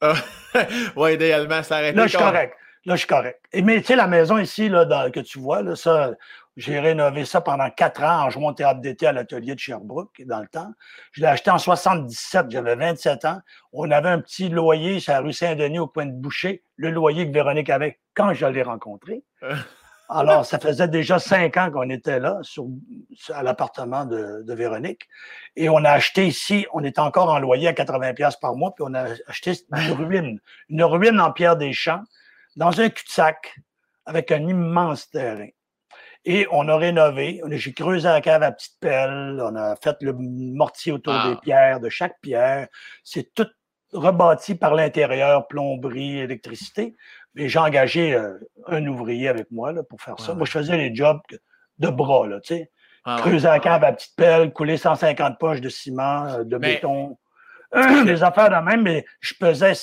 oui, 0.95 1.13
idéalement, 1.13 1.63
ça 1.63 1.77
arrête. 1.77 1.95
Là, 1.95 2.03
je 2.03 2.09
suis 2.09 2.17
correct. 2.17 2.55
Là, 2.85 2.95
je 2.95 2.99
suis 2.99 3.07
correct. 3.07 3.41
Et, 3.51 3.61
mais 3.61 3.81
tu 3.81 3.87
sais, 3.87 3.95
la 3.95 4.07
maison 4.07 4.37
ici, 4.37 4.69
là, 4.69 5.09
que 5.11 5.19
tu 5.19 5.39
vois, 5.39 5.61
là, 5.61 5.75
ça, 5.75 6.11
j'ai 6.55 6.79
rénové 6.79 7.25
ça 7.25 7.41
pendant 7.41 7.69
quatre 7.69 8.03
ans 8.03 8.25
en 8.25 8.29
jouant 8.29 8.49
au 8.49 8.53
théâtre 8.53 8.81
d'été 8.81 9.07
à 9.07 9.11
l'atelier 9.11 9.55
de 9.55 9.59
Sherbrooke, 9.59 10.21
dans 10.25 10.39
le 10.39 10.47
temps. 10.47 10.71
Je 11.11 11.21
l'ai 11.21 11.27
acheté 11.27 11.51
en 11.51 11.57
77, 11.57 12.47
j'avais 12.49 12.75
27 12.75 13.25
ans. 13.25 13.39
On 13.73 13.89
avait 13.91 14.09
un 14.09 14.19
petit 14.19 14.49
loyer 14.49 14.99
sur 14.99 15.13
la 15.13 15.21
rue 15.21 15.33
Saint-Denis 15.33 15.79
au 15.79 15.87
coin 15.87 16.05
de 16.05 16.11
Boucher, 16.11 16.63
le 16.75 16.91
loyer 16.91 17.27
que 17.27 17.33
Véronique 17.33 17.69
avait 17.69 17.99
quand 18.13 18.33
je 18.33 18.45
l'ai 18.45 18.63
rencontré. 18.63 19.23
Alors, 20.11 20.43
ça 20.43 20.57
faisait 20.57 20.87
déjà 20.87 21.19
cinq 21.19 21.55
ans 21.57 21.69
qu'on 21.71 21.87
était 21.91 22.19
là, 22.19 22.39
sur, 22.41 22.65
à 23.31 23.43
l'appartement 23.43 24.05
de, 24.05 24.43
Véronique. 24.53 25.07
Et 25.55 25.69
on 25.69 25.77
a 25.85 25.91
acheté 25.91 26.25
ici, 26.25 26.65
on 26.73 26.83
est 26.83 26.97
encore 26.97 27.29
en 27.29 27.37
loyer 27.37 27.67
à 27.67 27.73
80 27.73 28.15
pièces 28.15 28.35
par 28.35 28.55
mois, 28.55 28.73
puis 28.73 28.83
on 28.87 28.95
a 28.95 29.05
acheté 29.27 29.53
une 29.71 29.91
ruine, 29.91 30.39
une 30.69 30.83
ruine 30.83 31.21
en 31.21 31.31
pierre 31.31 31.57
des 31.57 31.73
champs, 31.73 32.01
dans 32.55 32.81
un 32.81 32.89
cul-de-sac, 32.89 33.55
avec 34.05 34.31
un 34.31 34.47
immense 34.47 35.11
terrain. 35.11 35.49
Et 36.25 36.47
on 36.51 36.67
a 36.67 36.75
rénové, 36.75 37.41
j'ai 37.51 37.73
creusé 37.73 38.07
la 38.07 38.19
cave 38.19 38.41
à 38.41 38.51
petite 38.51 38.79
pelle, 38.79 39.39
on 39.41 39.55
a 39.55 39.75
fait 39.75 39.95
le 40.01 40.13
mortier 40.13 40.91
autour 40.91 41.13
des 41.13 41.33
ah. 41.33 41.39
pierres, 41.41 41.79
de 41.79 41.89
chaque 41.89 42.19
pierre. 42.19 42.67
C'est 43.03 43.33
tout 43.33 43.47
rebâti 43.93 44.55
par 44.55 44.75
l'intérieur, 44.75 45.47
plomberie, 45.47 46.19
électricité. 46.19 46.95
Et 47.35 47.49
j'ai 47.49 47.59
engagé 47.59 48.13
euh, 48.13 48.37
un 48.67 48.85
ouvrier 48.87 49.27
avec 49.27 49.51
moi 49.51 49.71
là, 49.71 49.83
pour 49.83 50.01
faire 50.01 50.19
ça. 50.19 50.33
Moi, 50.33 50.45
je 50.45 50.51
faisais 50.51 50.77
les 50.77 50.93
jobs 50.93 51.21
de 51.77 51.87
bras, 51.89 52.27
là, 52.27 52.39
tu 52.41 52.55
sais. 52.55 52.71
Ah 53.05 53.17
Creuser 53.21 53.47
la 53.47 53.59
cave 53.59 53.83
à 53.83 53.93
petite 53.93 54.15
pelle, 54.15 54.51
couler 54.51 54.77
150 54.77 55.39
poches 55.39 55.61
de 55.61 55.69
ciment, 55.69 56.25
euh, 56.27 56.43
de 56.43 56.57
béton. 56.57 57.17
des 58.05 58.23
affaires 58.23 58.49
de 58.49 58.65
même, 58.65 58.81
mais 58.81 59.05
je 59.21 59.33
pesais. 59.35 59.73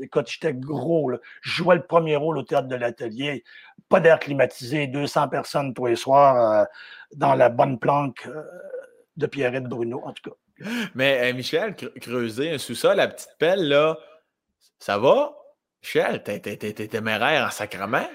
Écoute, 0.00 0.28
j'étais 0.30 0.54
gros. 0.54 1.10
Là. 1.10 1.18
Je 1.42 1.50
jouais 1.50 1.76
le 1.76 1.82
premier 1.82 2.16
rôle 2.16 2.38
au 2.38 2.42
théâtre 2.42 2.68
de 2.68 2.76
l'atelier. 2.76 3.44
Pas 3.88 4.00
d'air 4.00 4.18
climatisé, 4.18 4.86
200 4.86 5.28
personnes 5.28 5.74
tous 5.74 5.86
les 5.86 5.96
soirs 5.96 6.36
euh, 6.36 6.64
dans 7.14 7.34
la 7.34 7.48
bonne 7.48 7.78
planque 7.78 8.28
de 9.16 9.26
Pierrette 9.26 9.64
Bruno, 9.64 10.02
en 10.04 10.12
tout 10.12 10.30
cas. 10.30 10.68
Mais 10.94 11.32
Michel, 11.32 11.76
creuser 12.00 12.52
un 12.52 12.58
sous-sol, 12.58 12.96
la 12.96 13.08
petite 13.08 13.36
pelle, 13.38 13.68
là, 13.68 13.98
ça 14.78 14.98
va? 14.98 15.36
Michel, 15.86 16.20
t'es 16.24 16.40
téméraire 16.88 17.46
en 17.46 17.50
sacrement? 17.50 18.08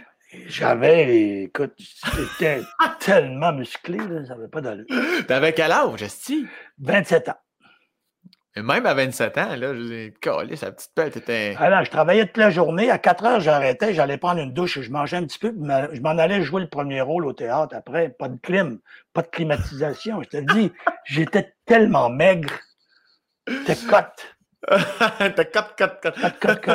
J'avais, 0.47 1.43
écoute, 1.43 1.73
j'étais 1.77 2.63
tellement 2.99 3.53
musclé, 3.53 3.97
là, 3.97 4.25
ça 4.25 4.35
n'avait 4.35 4.49
pas 4.49 4.59
d'allure. 4.59 4.85
T'avais 5.25 5.53
quel 5.53 5.71
âge, 5.71 6.01
Esti? 6.01 6.47
27 6.79 7.29
ans. 7.29 7.37
Et 8.57 8.61
même 8.61 8.85
à 8.85 8.93
27 8.93 9.37
ans, 9.37 9.55
là, 9.55 9.73
je 9.73 9.93
ai 9.93 10.13
collé 10.21 10.57
sa 10.57 10.73
petite 10.73 10.91
pelle, 10.93 11.11
t'étais. 11.11 11.55
Alors, 11.57 11.85
je 11.85 11.91
travaillais 11.91 12.25
toute 12.25 12.35
la 12.35 12.49
journée. 12.49 12.91
À 12.91 12.97
4 12.97 13.23
heures, 13.25 13.39
j'arrêtais, 13.39 13.93
j'allais 13.93 14.17
prendre 14.17 14.41
une 14.41 14.51
douche, 14.51 14.81
je 14.81 14.91
mangeais 14.91 15.15
un 15.15 15.25
petit 15.25 15.39
peu, 15.39 15.53
je 15.93 16.01
m'en 16.01 16.17
allais 16.17 16.41
jouer 16.41 16.61
le 16.61 16.69
premier 16.69 16.99
rôle 16.99 17.25
au 17.25 17.31
théâtre 17.31 17.73
après. 17.73 18.09
Pas 18.09 18.27
de 18.27 18.37
clim, 18.41 18.79
pas 19.13 19.21
de 19.21 19.29
climatisation. 19.29 20.21
Je 20.23 20.27
te 20.27 20.37
dis, 20.53 20.73
j'étais 21.05 21.53
tellement 21.65 22.09
maigre. 22.09 22.51
J'étais 23.47 23.77
cote. 23.87 24.35
T'as 24.67 25.45
cut, 25.45 25.59
cut, 25.75 25.87
cut. 26.01 26.11
Cut, 26.39 26.61
cut, 26.61 26.71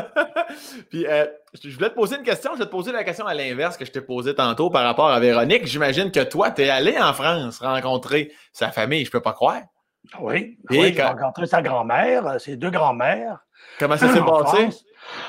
Puis, 0.91 1.07
euh, 1.07 1.27
je 1.63 1.75
voulais 1.75 1.91
te 1.91 1.95
poser 1.95 2.17
une 2.17 2.25
question. 2.25 2.53
Je 2.55 2.59
vais 2.59 2.67
te 2.67 2.71
poser 2.71 2.91
la 2.93 3.05
question 3.05 3.27
à 3.27 3.35
l'inverse 3.35 3.77
que 3.77 3.85
je 3.85 3.93
t'ai 3.93 4.01
posée 4.01 4.35
tantôt 4.35 4.71
par 4.71 4.85
rapport 4.85 5.09
à 5.09 5.21
Véronique. 5.21 5.67
J'imagine 5.67 6.11
que 6.11 6.21
toi, 6.21 6.51
tu 6.51 6.63
es 6.63 6.71
allé 6.71 6.99
en 6.99 7.13
France 7.13 7.61
rencontrer 7.61 8.33
sa 8.53 8.73
famille. 8.73 9.05
Je 9.05 9.11
peux 9.11 9.21
pas 9.21 9.33
croire. 9.33 9.63
Oui. 10.21 10.59
oui 10.71 10.93
j'ai 10.95 11.03
rencontré 11.03 11.47
sa 11.47 11.63
grand-mère, 11.63 12.27
euh, 12.27 12.39
ses 12.39 12.57
deux 12.57 12.71
grand-mères. 12.71 13.39
Comment 13.79 13.97
ça 13.97 14.09
s'est 14.09 14.21
passé? 14.21 14.69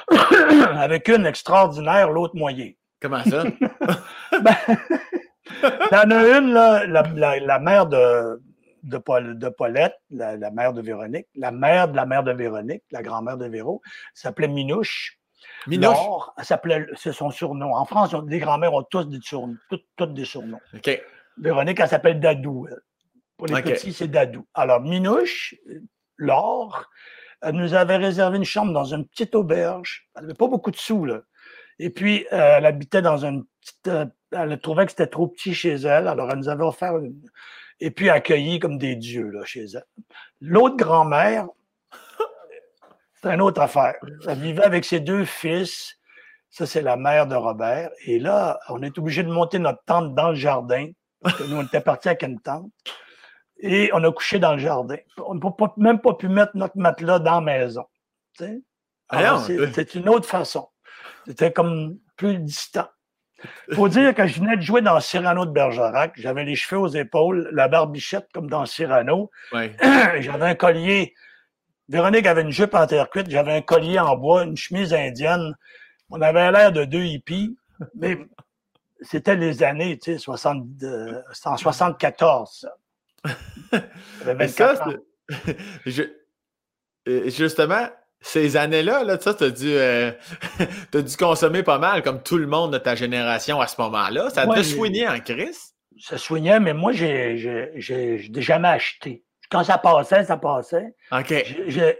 Avec 0.78 1.08
une 1.08 1.26
extraordinaire, 1.26 2.12
l'autre 2.12 2.36
moyen. 2.36 2.72
Comment 3.01 3.24
ça? 3.24 3.43
ben, 4.41 4.55
il 5.64 5.93
y 5.93 5.95
en 5.95 6.12
a 6.12 6.38
une, 6.38 6.53
là, 6.53 6.86
la, 6.86 7.39
la 7.39 7.60
mère 7.60 7.86
de, 7.88 8.39
de, 8.84 8.98
Paul, 8.98 9.38
de 9.38 9.50
Paulette, 9.50 9.96
la, 10.10 10.38
mère 10.52 10.74
de 10.74 10.82
Véronique, 10.82 11.28
la 11.36 11.52
mère 11.52 11.88
de 11.88 11.96
la 11.96 12.06
mère 12.06 12.24
de 12.24 12.32
Véronique, 12.32 12.84
la 12.92 13.02
grand-mère 13.02 13.38
de 13.38 13.46
Véro, 13.46 13.82
s'appelait 14.14 14.48
Minouche. 14.48 15.20
Minouche? 15.68 15.98
c'est 16.96 17.14
son 17.14 17.30
surnom. 17.30 17.74
En 17.74 17.86
France, 17.86 18.16
les 18.28 18.40
grands-mères 18.40 18.74
ont 18.74 18.84
tous 18.84 19.06
des 19.06 19.20
surnoms, 19.22 19.58
toutes, 19.96 20.14
des 20.14 20.26
surnoms. 20.26 20.60
Véronique, 21.38 21.80
elle 21.80 21.90
s'appelle 21.90 22.20
Dadou. 22.20 22.68
Pour 23.38 23.48
les 23.48 23.62
petits, 23.62 23.94
c'est 23.94 24.08
Dadou. 24.08 24.48
Alors, 24.54 24.82
Minouche, 24.82 25.56
Laure, 26.18 26.90
elle 27.42 27.56
nous 27.56 27.74
avait 27.76 27.98
réservé 27.98 28.38
une 28.38 28.46
chambre 28.46 28.74
dans 28.74 28.86
une 28.86 29.06
petite 29.06 29.36
auberge. 29.36 30.10
Elle 30.16 30.24
n'avait 30.24 30.34
pas 30.34 30.48
beaucoup 30.48 30.72
de 30.72 30.76
sous, 30.76 31.06
là. 31.06 31.22
Et 31.80 31.92
puis, 31.92 32.26
euh, 32.34 32.58
elle 32.58 32.66
habitait 32.66 33.04
dans 33.04 33.24
une 33.24 33.46
petite. 33.62 33.88
Euh, 33.88 34.06
elle 34.32 34.60
trouvait 34.60 34.86
que 34.86 34.92
c'était 34.92 35.08
trop 35.08 35.28
petit 35.28 35.54
chez 35.54 35.76
elle. 35.76 36.08
Alors, 36.08 36.32
elle 36.32 36.40
nous 36.40 36.50
avait 36.50 36.64
offert 36.64 36.98
une, 36.98 37.22
et 37.80 37.92
puis 37.92 38.10
accueillis 38.10 38.60
comme 38.60 38.78
des 38.78 38.96
dieux 38.96 39.30
là, 39.30 39.46
chez 39.46 39.66
elle. 39.66 39.86
L'autre 40.42 40.76
grand-mère, 40.78 41.48
c'est 43.22 43.30
une 43.30 43.42
autre 43.42 43.62
affaire. 43.62 43.96
Elle 44.28 44.40
vivait 44.40 44.64
avec 44.64 44.86
ses 44.86 45.00
deux 45.00 45.26
fils. 45.26 45.96
Ça, 46.50 46.66
c'est 46.66 46.82
la 46.82 46.98
mère 46.98 47.28
de 47.28 47.36
Robert. 47.36 47.92
Et 48.06 48.20
là, 48.20 48.60
on 48.70 48.82
est 48.82 48.98
obligé 48.98 49.24
de 49.24 49.32
monter 49.32 49.60
notre 49.60 49.84
tente 49.86 50.16
dans 50.16 50.30
le 50.30 50.36
jardin. 50.36 50.90
Parce 51.22 51.36
que 51.36 51.44
nous, 51.44 51.58
on 51.58 51.64
était 51.64 51.82
partis 51.82 52.10
avec 52.10 52.24
une 52.24 52.40
tente. 52.40 52.72
Et 53.60 53.90
on 53.94 54.04
a 54.04 54.12
couché 54.12 54.40
dans 54.40 54.54
le 54.54 54.60
jardin. 54.60 54.98
On 55.18 55.36
n'a 55.36 55.50
même 55.78 56.00
pas 56.00 56.14
pu 56.14 56.30
mettre 56.30 56.52
notre 56.56 56.78
matelas 56.78 57.20
dans 57.20 57.36
la 57.36 57.42
maison. 57.42 57.86
C'est 58.38 59.96
une 59.96 60.10
autre 60.10 60.28
façon. 60.28 60.70
C'était 61.26 61.52
comme 61.52 62.00
plus 62.16 62.38
distant. 62.38 62.88
Il 63.70 63.76
faut 63.76 63.90
dire 63.90 64.14
que 64.16 64.26
je 64.26 64.40
venais 64.40 64.58
de 64.58 64.62
jouer 64.62 64.82
dans 64.82 65.00
Cyrano 65.00 65.46
de 65.46 65.52
Bergerac. 65.52 66.14
J'avais 66.18 66.44
les 66.44 66.56
cheveux 66.56 66.82
aux 66.82 66.88
épaules, 66.88 67.50
la 67.52 67.68
barbichette 67.68 68.28
comme 68.34 68.50
dans 68.50 68.66
Cyrano. 68.66 69.30
J'avais 69.52 70.46
un 70.46 70.56
collier. 70.56 71.14
Véronique 71.90 72.26
avait 72.26 72.42
une 72.42 72.52
jupe 72.52 72.74
en 72.74 72.88
terre 72.88 73.10
cuite. 73.10 73.30
J'avais 73.30 73.54
un 73.54 73.62
collier 73.62 74.00
en 74.00 74.16
bois, 74.18 74.44
une 74.44 74.58
chemise 74.58 74.94
indienne. 74.94 75.56
On 76.10 76.22
avait 76.22 76.52
l'air 76.52 76.72
de 76.72 76.86
deux 76.86 77.04
hippies, 77.04 77.58
mais 77.96 78.18
c'était 79.02 79.36
les 79.36 79.64
années, 79.64 79.98
tu 79.98 80.14
sais, 80.14 80.18
60, 80.18 80.66
euh, 80.84 81.22
en 81.46 81.58
74, 81.58 82.50
ça. 82.62 82.74
ça 84.48 84.86
je, 85.86 86.04
euh, 87.08 87.30
justement, 87.30 87.90
ces 88.22 88.57
années-là, 88.57 89.03
là, 89.03 89.18
tu 89.18 89.30
as 89.30 89.49
dû, 89.49 89.70
euh, 89.70 90.11
as 90.93 91.01
dû 91.01 91.18
consommer 91.18 91.63
pas 91.63 91.78
mal, 91.78 92.03
comme 92.03 92.22
tout 92.22 92.38
le 92.38 92.47
monde 92.47 92.74
de 92.74 92.78
ta 92.78 92.95
génération 92.95 93.61
à 93.61 93.68
ce 93.68 93.80
moment-là. 93.82 94.30
Ça 94.30 94.45
te 94.47 94.63
soignait 94.63 95.07
en 95.07 95.20
crise? 95.20 95.74
Ça 95.99 96.18
soignait, 96.18 96.59
mais 96.59 96.74
moi, 96.74 96.91
j'ai 96.91 97.78
jamais 98.36 98.68
acheté. 98.68 99.24
Quand 99.49 99.63
ça 99.63 99.78
passait, 99.78 100.26
ça 100.26 100.38
passait. 100.38 100.93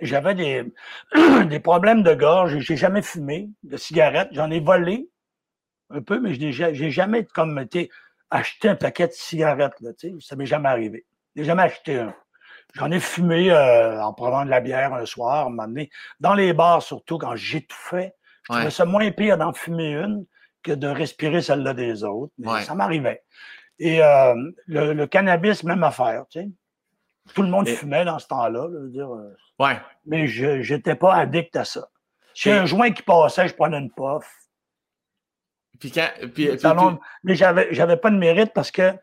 J'avais 0.02 0.36
des, 0.36 0.64
des 1.50 1.60
problèmes 1.60 2.04
de 2.04 2.14
gorge. 2.14 2.60
J'ai 2.60 2.76
jamais 2.76 3.02
fumé 3.02 3.50
de 3.64 3.78
cigarettes. 3.78 4.30
J'en 4.32 4.52
ai 4.52 4.60
volé 4.60 5.10
un 5.90 6.02
peu, 6.02 6.20
mais 6.20 6.34
je 6.34 6.42
n'ai 6.42 6.92
jamais 6.92 7.26
comme 7.26 7.66
acheté 8.30 8.70
un 8.70 8.76
paquet 8.76 9.08
de 9.08 9.14
cigarettes. 9.14 9.80
Là, 9.80 9.92
ça 10.20 10.36
m'est 10.36 10.46
jamais 10.46 10.70
arrivé. 10.70 11.06
Je 11.36 11.42
n'ai 11.42 11.48
jamais 11.48 11.64
acheté 11.64 12.00
un. 12.00 12.14
J'en 12.74 12.92
ai 12.92 13.00
fumé 13.00 13.52
euh, 13.52 14.02
en 14.02 14.14
prenant 14.14 14.46
de 14.46 14.50
la 14.50 14.60
bière 14.60 14.94
un 14.94 15.06
soir, 15.06 15.48
un 15.48 15.50
moment 15.50 15.68
donné. 15.68 15.90
Dans 16.20 16.34
les 16.34 16.54
bars, 16.54 16.82
surtout, 16.82 17.18
quand 17.18 17.36
j'étouffais, 17.36 18.14
je 18.44 18.54
trouvais 18.54 18.70
ça 18.72 18.86
moins 18.86 19.10
pire 19.12 19.38
d'en 19.38 19.54
fumer 19.54 19.94
une 19.94 20.26
que 20.64 20.72
de 20.72 20.88
respirer 20.88 21.42
celle-là 21.42 21.74
des 21.74 22.04
autres. 22.04 22.34
Mais 22.38 22.62
ça 22.62 22.76
m'arrivait. 22.76 23.24
Et 23.80 24.04
euh, 24.04 24.34
le, 24.68 25.06
cannabis, 25.06 25.64
même 25.64 25.84
affaire, 25.84 26.26
tu 26.30 26.40
sais. 26.40 26.50
Tout 27.34 27.42
le 27.42 27.50
monde 27.50 27.68
fumait 27.68 28.06
dans 28.06 28.20
ce 28.20 28.28
temps-là. 28.28 28.68
Euh, 28.68 29.36
ouais. 29.60 29.78
Mais 30.06 30.28
je 30.28 30.74
n'étais 30.74 30.96
pas 30.96 31.16
addict 31.16 31.56
à 31.58 31.66
ça. 31.66 31.90
Si 32.34 32.50
un 32.50 32.66
joint 32.66 32.92
qui 32.92 33.02
passait, 33.02 33.48
je 33.48 33.54
prenais 33.54 33.80
une 33.80 33.92
puff. 33.92 34.32
Puis 35.80 35.92
quand, 35.92 36.08
puis, 36.34 36.50
Mais 37.24 37.36
j'avais, 37.36 37.68
j'avais 37.72 37.98
pas 37.98 38.10
de 38.10 38.18
mérite 38.18 38.54
parce 38.54 38.72
que 38.72 38.94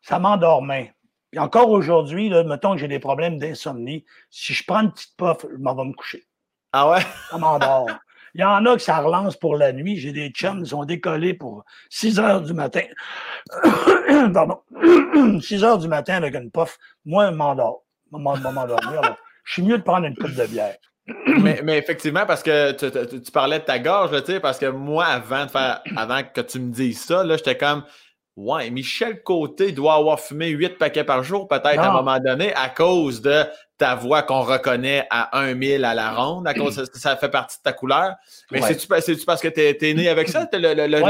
ça 0.00 0.18
m'endormait. 0.18 0.94
Et 1.32 1.38
encore 1.38 1.70
aujourd'hui, 1.70 2.30
mettons 2.44 2.72
que 2.72 2.78
j'ai 2.78 2.88
des 2.88 2.98
problèmes 2.98 3.38
d'insomnie, 3.38 4.04
si 4.30 4.52
je 4.52 4.64
prends 4.66 4.80
une 4.80 4.92
petite 4.92 5.16
puff, 5.16 5.46
je 5.50 5.56
m'en 5.58 5.74
vais 5.74 5.84
me 5.84 5.94
coucher. 5.94 6.26
Ah 6.72 6.90
ouais? 6.90 7.00
Ça 7.30 7.38
m'endort. 7.38 7.88
Il 8.34 8.40
y 8.40 8.44
en 8.44 8.64
a 8.64 8.76
que 8.76 8.82
ça 8.82 8.98
relance 8.98 9.36
pour 9.36 9.56
la 9.56 9.74
nuit. 9.74 9.98
J'ai 9.98 10.12
des 10.12 10.30
chums, 10.30 10.60
ils 10.60 10.68
sont 10.68 10.86
décollés 10.86 11.34
pour 11.34 11.64
6 11.90 12.18
heures 12.18 12.40
du 12.40 12.54
matin. 12.54 12.84
Pardon. 14.32 14.58
6 15.40 15.64
heures 15.64 15.78
du 15.78 15.86
matin 15.86 16.14
avec 16.14 16.34
une 16.34 16.50
puff. 16.50 16.78
Moi, 17.04 17.30
je 17.30 17.34
m'endors. 17.34 17.82
Je 19.44 19.52
suis 19.52 19.62
mieux 19.62 19.76
de 19.76 19.82
prendre 19.82 20.06
une 20.06 20.16
coupe 20.16 20.34
de 20.34 20.46
bière. 20.46 20.76
mais, 21.26 21.60
mais, 21.62 21.76
effectivement, 21.76 22.24
parce 22.24 22.42
que 22.42 22.72
tu, 22.72 23.20
tu, 23.22 23.32
parlais 23.32 23.58
de 23.58 23.64
ta 23.64 23.78
gorge, 23.78 24.24
sais, 24.24 24.40
parce 24.40 24.58
que 24.58 24.66
moi, 24.66 25.04
avant 25.04 25.44
de 25.44 25.50
faire, 25.50 25.82
avant 25.96 26.22
que 26.22 26.40
tu 26.40 26.60
me 26.60 26.72
dises 26.72 27.02
ça, 27.04 27.24
là, 27.24 27.36
j'étais 27.36 27.56
comme, 27.58 27.84
Ouais, 28.34 28.70
Michel 28.70 29.22
Côté 29.22 29.72
doit 29.72 29.94
avoir 29.94 30.18
fumé 30.18 30.48
huit 30.48 30.78
paquets 30.78 31.04
par 31.04 31.22
jour, 31.22 31.46
peut-être 31.48 31.78
à 31.78 31.90
un 31.90 31.92
moment 31.92 32.18
donné, 32.18 32.54
à 32.54 32.70
cause 32.70 33.20
de 33.20 33.44
ta 33.76 33.94
voix 33.94 34.22
qu'on 34.22 34.40
reconnaît 34.40 35.06
à 35.10 35.52
1000 35.52 35.84
à 35.84 35.92
la 35.92 36.12
ronde, 36.12 36.48
à 36.48 36.54
cause 36.54 36.82
ça 36.94 37.14
fait 37.16 37.28
partie 37.28 37.58
de 37.58 37.62
ta 37.62 37.74
couleur. 37.74 38.14
Mais 38.50 38.62
c'est-tu 38.62 39.26
parce 39.26 39.42
que 39.42 39.48
tu 39.48 39.60
es, 39.60 39.94
né 39.94 40.08
avec 40.08 40.30
ça? 40.30 40.48
Le, 40.50 40.72
le, 40.72 40.86
la, 40.86 41.00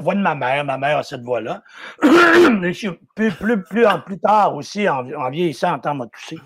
voix, 0.00 0.14
de 0.14 0.20
ma 0.20 0.36
mère, 0.36 0.64
ma 0.64 0.78
mère 0.78 0.98
a 0.98 1.02
cette 1.02 1.22
voix-là. 1.22 1.64
plus, 2.00 3.32
plus, 3.34 3.62
plus, 3.64 3.86
en, 3.86 4.00
plus 4.00 4.20
tard 4.20 4.54
aussi, 4.54 4.88
en, 4.88 5.02
vieillissant, 5.30 5.72
en 5.72 5.78
temps 5.80 5.96
m'a 5.96 6.06
toussé. 6.06 6.38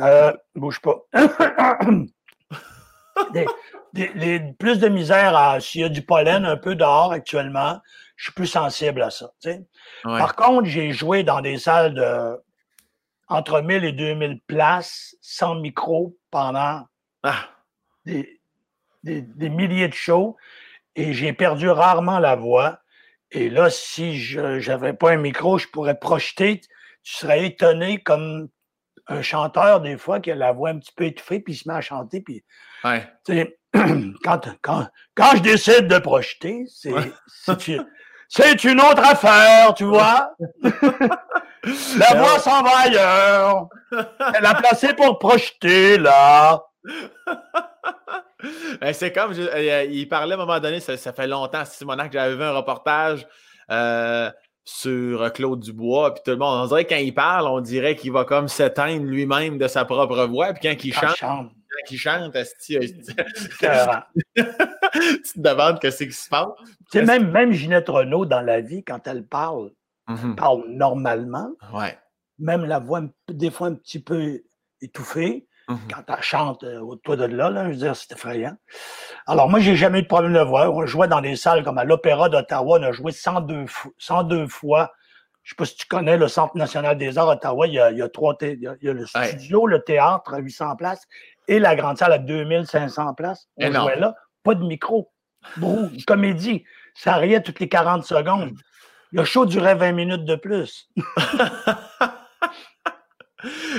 Euh, 0.00 0.34
bouge 0.54 0.82
pas. 0.82 0.98
plus 4.58 4.80
de 4.80 4.88
misère 4.88 5.56
s'il 5.60 5.80
y 5.80 5.84
a 5.84 5.88
du 5.88 6.02
pollen 6.02 6.44
un 6.44 6.58
peu 6.58 6.74
dehors 6.74 7.12
actuellement 7.12 7.80
je 8.16 8.24
suis 8.24 8.32
plus 8.32 8.46
sensible 8.46 9.02
à 9.02 9.10
ça. 9.10 9.32
Par 10.04 10.36
contre, 10.36 10.66
j'ai 10.66 10.92
joué 10.92 11.24
dans 11.24 11.40
des 11.40 11.58
salles 11.58 11.94
de 11.94 12.38
entre 13.28 13.60
1000 13.60 13.84
et 13.84 13.92
2000 13.92 14.40
places 14.46 15.16
sans 15.20 15.54
micro 15.56 16.16
pendant 16.30 16.86
ah. 17.22 17.48
des, 18.04 18.38
milliers 19.02 19.88
de 19.88 19.94
shows 19.94 20.36
et 20.94 21.12
j'ai 21.12 21.32
perdu 21.32 21.68
rarement 21.68 22.18
la 22.18 22.36
voix. 22.36 22.80
Et 23.30 23.50
là, 23.50 23.70
si 23.70 24.20
je 24.20 24.68
n'avais 24.68 24.92
pas 24.92 25.12
un 25.12 25.16
micro, 25.16 25.58
je 25.58 25.66
pourrais 25.68 25.98
projeter. 25.98 26.60
Tu 27.02 27.14
serais 27.14 27.46
étonné 27.46 27.98
comme 28.02 28.48
un 29.06 29.22
chanteur, 29.22 29.80
des 29.80 29.98
fois, 29.98 30.20
qui 30.20 30.30
a 30.30 30.34
la 30.34 30.52
voix 30.52 30.70
un 30.70 30.78
petit 30.78 30.92
peu 30.94 31.04
étouffée, 31.04 31.40
puis 31.40 31.54
il 31.54 31.56
se 31.56 31.68
met 31.68 31.74
à 31.74 31.80
chanter. 31.80 32.20
Puis, 32.20 32.44
quand, 34.22 34.48
quand, 34.62 34.88
quand 35.14 35.36
je 35.36 35.42
décide 35.42 35.88
de 35.88 35.98
projeter, 35.98 36.64
c'est 36.68 36.92
c'est 38.28 38.64
une 38.64 38.80
autre 38.80 39.02
affaire, 39.04 39.74
tu 39.74 39.84
vois. 39.84 40.34
La 41.98 42.14
voix 42.14 42.38
s'en 42.38 42.62
va 42.62 42.78
ailleurs. 42.84 43.68
Elle 44.34 44.44
a 44.44 44.54
placé 44.54 44.92
pour 44.94 45.18
projeter, 45.18 45.96
là. 45.98 46.62
Ben, 48.80 48.92
c'est 48.92 49.12
comme, 49.12 49.32
euh, 49.32 49.86
il 49.90 50.08
parlait 50.08 50.34
à 50.34 50.36
un 50.36 50.40
moment 50.40 50.60
donné, 50.60 50.80
ça, 50.80 50.96
fait 50.96 51.26
longtemps, 51.26 51.64
Simonac, 51.64 52.10
que 52.10 52.18
j'avais 52.18 52.36
vu 52.36 52.42
un 52.42 52.52
reportage 52.52 53.26
euh, 53.70 54.30
sur 54.64 55.32
Claude 55.32 55.60
Dubois, 55.60 56.12
puis 56.14 56.22
tout 56.24 56.32
le 56.32 56.36
monde, 56.36 56.64
on 56.64 56.66
dirait 56.66 56.84
quand 56.84 56.96
il 56.96 57.14
parle, 57.14 57.46
on 57.48 57.60
dirait 57.60 57.96
qu'il 57.96 58.12
va 58.12 58.24
comme 58.24 58.48
s'éteindre 58.48 59.04
lui-même 59.04 59.56
de 59.58 59.68
sa 59.68 59.84
propre 59.84 60.26
voix, 60.26 60.52
puis 60.52 60.68
quand 60.68 60.84
il 60.84 60.92
chante, 60.92 61.50
quand 61.74 61.90
il 61.90 61.98
chante, 61.98 62.32
tu 62.64 62.78
te 64.34 65.40
demandes 65.40 65.80
que 65.80 65.90
c'est 65.90 66.06
qui 66.06 66.14
se 66.14 66.28
passe? 66.28 66.48
Tu 66.90 66.98
sais, 66.98 67.04
même, 67.04 67.30
même 67.30 67.52
Ginette 67.52 67.88
Renault, 67.88 68.26
dans 68.26 68.40
la 68.40 68.60
vie, 68.60 68.84
quand 68.84 69.06
elle 69.06 69.26
parle, 69.26 69.72
elle 70.08 70.14
mm-hmm. 70.14 70.34
parle 70.34 70.64
normalement. 70.68 71.50
Ouais. 71.72 71.98
Même 72.38 72.64
la 72.64 72.78
voix, 72.78 73.02
des 73.28 73.50
fois, 73.50 73.68
un 73.68 73.74
petit 73.74 74.00
peu 74.00 74.42
étouffée. 74.80 75.46
Mm-hmm. 75.68 75.94
Quand 75.94 76.14
elle 76.14 76.22
chante 76.22 76.64
euh, 76.64 76.80
au 76.80 76.96
toit 76.96 77.16
de 77.16 77.24
là, 77.24 77.48
là, 77.48 77.64
je 77.64 77.70
veux 77.70 77.76
dire, 77.76 77.96
c'est 77.96 78.12
effrayant. 78.12 78.56
Alors, 79.26 79.48
moi, 79.48 79.60
j'ai 79.60 79.76
jamais 79.76 80.00
eu 80.00 80.02
de 80.02 80.08
problème 80.08 80.34
de 80.34 80.40
voix. 80.40 80.68
On 80.70 80.84
jouait 80.84 81.08
dans 81.08 81.22
des 81.22 81.36
salles 81.36 81.64
comme 81.64 81.78
à 81.78 81.84
l'Opéra 81.84 82.28
d'Ottawa. 82.28 82.78
On 82.80 82.82
a 82.82 82.92
joué 82.92 83.12
102, 83.12 83.64
102 83.98 84.46
fois. 84.48 84.92
Je 85.42 85.50
sais 85.50 85.56
pas 85.56 85.64
si 85.64 85.76
tu 85.76 85.86
connais 85.86 86.16
le 86.16 86.28
Centre 86.28 86.56
national 86.56 86.98
des 86.98 87.16
arts 87.16 87.26
d'Ottawa. 87.26 87.66
Il, 87.66 87.72
il, 87.92 87.98
y 87.98 88.02
a 88.02 88.08
trois, 88.08 88.36
il 88.42 88.60
y 88.60 88.88
a, 88.88 88.92
le 88.92 89.06
studio, 89.06 89.66
le 89.66 89.82
théâtre 89.82 90.34
à 90.34 90.38
800 90.38 90.76
places 90.76 91.06
et 91.48 91.58
la 91.58 91.76
grande 91.76 91.98
salle 91.98 92.12
à 92.12 92.18
2500 92.18 93.14
places. 93.14 93.48
On 93.56 93.72
jouait 93.72 93.96
là. 93.96 94.14
Pas 94.42 94.54
de 94.54 94.64
micro. 94.64 95.10
Bon, 95.56 95.90
comédie. 96.06 96.64
Ça 96.94 97.16
riait 97.16 97.42
toutes 97.42 97.60
les 97.60 97.68
40 97.68 98.04
secondes. 98.04 98.54
Le 99.12 99.24
show 99.24 99.46
durait 99.46 99.74
20 99.74 99.92
minutes 99.92 100.24
de 100.24 100.36
plus. 100.36 100.90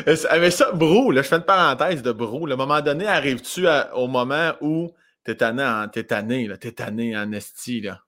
Mais 0.06 0.52
ça, 0.52 0.72
Brou, 0.72 1.12
là, 1.12 1.22
je 1.22 1.28
fais 1.28 1.38
une 1.38 1.42
parenthèse 1.44 2.02
de 2.02 2.12
Brou. 2.12 2.48
À 2.48 2.54
un 2.54 2.56
moment 2.56 2.82
donné, 2.82 3.08
arrives-tu 3.08 3.68
au 3.94 4.08
moment 4.08 4.54
où 4.62 4.92
t'es 5.24 5.36
tanné 5.36 5.64
en 5.64 5.88
t'es 5.88 6.04
tanné, 6.04 6.48
là, 6.48 6.58
t'es 6.58 6.72
tanné 6.72 7.18
en 7.18 7.32
esti, 7.32 7.82
là? 7.82 8.00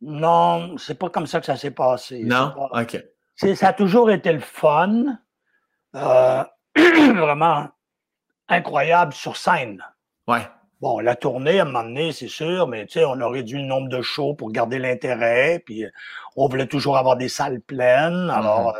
Non, 0.00 0.76
c'est 0.78 0.98
pas 0.98 1.08
comme 1.10 1.26
ça 1.26 1.40
que 1.40 1.46
ça 1.46 1.56
s'est 1.56 1.72
passé. 1.72 2.22
Non? 2.24 2.54
OK. 2.72 3.02
Ça 3.36 3.68
a 3.68 3.72
toujours 3.72 4.10
été 4.10 4.32
le 4.32 4.40
fun. 4.40 5.18
Euh, 5.94 6.44
vraiment 6.76 7.68
incroyable 8.48 9.12
sur 9.12 9.36
scène. 9.36 9.84
Ouais. 10.26 10.46
Bon, 10.80 11.00
la 11.00 11.16
tournée, 11.16 11.58
à 11.58 11.62
un 11.62 11.64
moment 11.64 11.82
donné, 11.82 12.12
c'est 12.12 12.28
sûr, 12.28 12.68
mais 12.68 12.86
tu 12.86 12.94
sais, 12.94 13.04
on 13.04 13.20
a 13.20 13.28
réduit 13.28 13.60
le 13.60 13.66
nombre 13.66 13.88
de 13.88 14.00
shows 14.00 14.34
pour 14.34 14.52
garder 14.52 14.78
l'intérêt, 14.78 15.60
puis 15.64 15.84
euh, 15.84 15.90
on 16.36 16.48
voulait 16.48 16.68
toujours 16.68 16.96
avoir 16.96 17.16
des 17.16 17.28
salles 17.28 17.60
pleines. 17.60 18.30
Alors, 18.30 18.74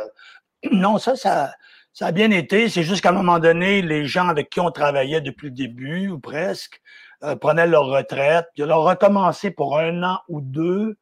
mm-hmm. 0.63 0.67
euh, 0.67 0.69
non, 0.77 0.97
ça, 0.97 1.17
ça, 1.17 1.51
ça 1.91 2.07
a 2.07 2.11
bien 2.13 2.31
été. 2.31 2.69
C'est 2.69 2.83
juste 2.83 3.01
qu'à 3.01 3.09
un 3.09 3.13
moment 3.13 3.39
donné, 3.39 3.81
les 3.81 4.05
gens 4.05 4.29
avec 4.29 4.49
qui 4.49 4.61
on 4.61 4.71
travaillait 4.71 5.19
depuis 5.19 5.47
le 5.47 5.55
début, 5.55 6.07
ou 6.07 6.19
presque, 6.19 6.81
euh, 7.23 7.35
prenaient 7.35 7.67
leur 7.67 7.87
retraite. 7.87 8.47
Puis 8.53 8.63
on 8.63 8.69
a 8.69 8.75
recommencé 8.75 9.51
pour 9.51 9.77
un 9.77 10.03
an 10.03 10.19
ou 10.29 10.39
deux 10.39 10.97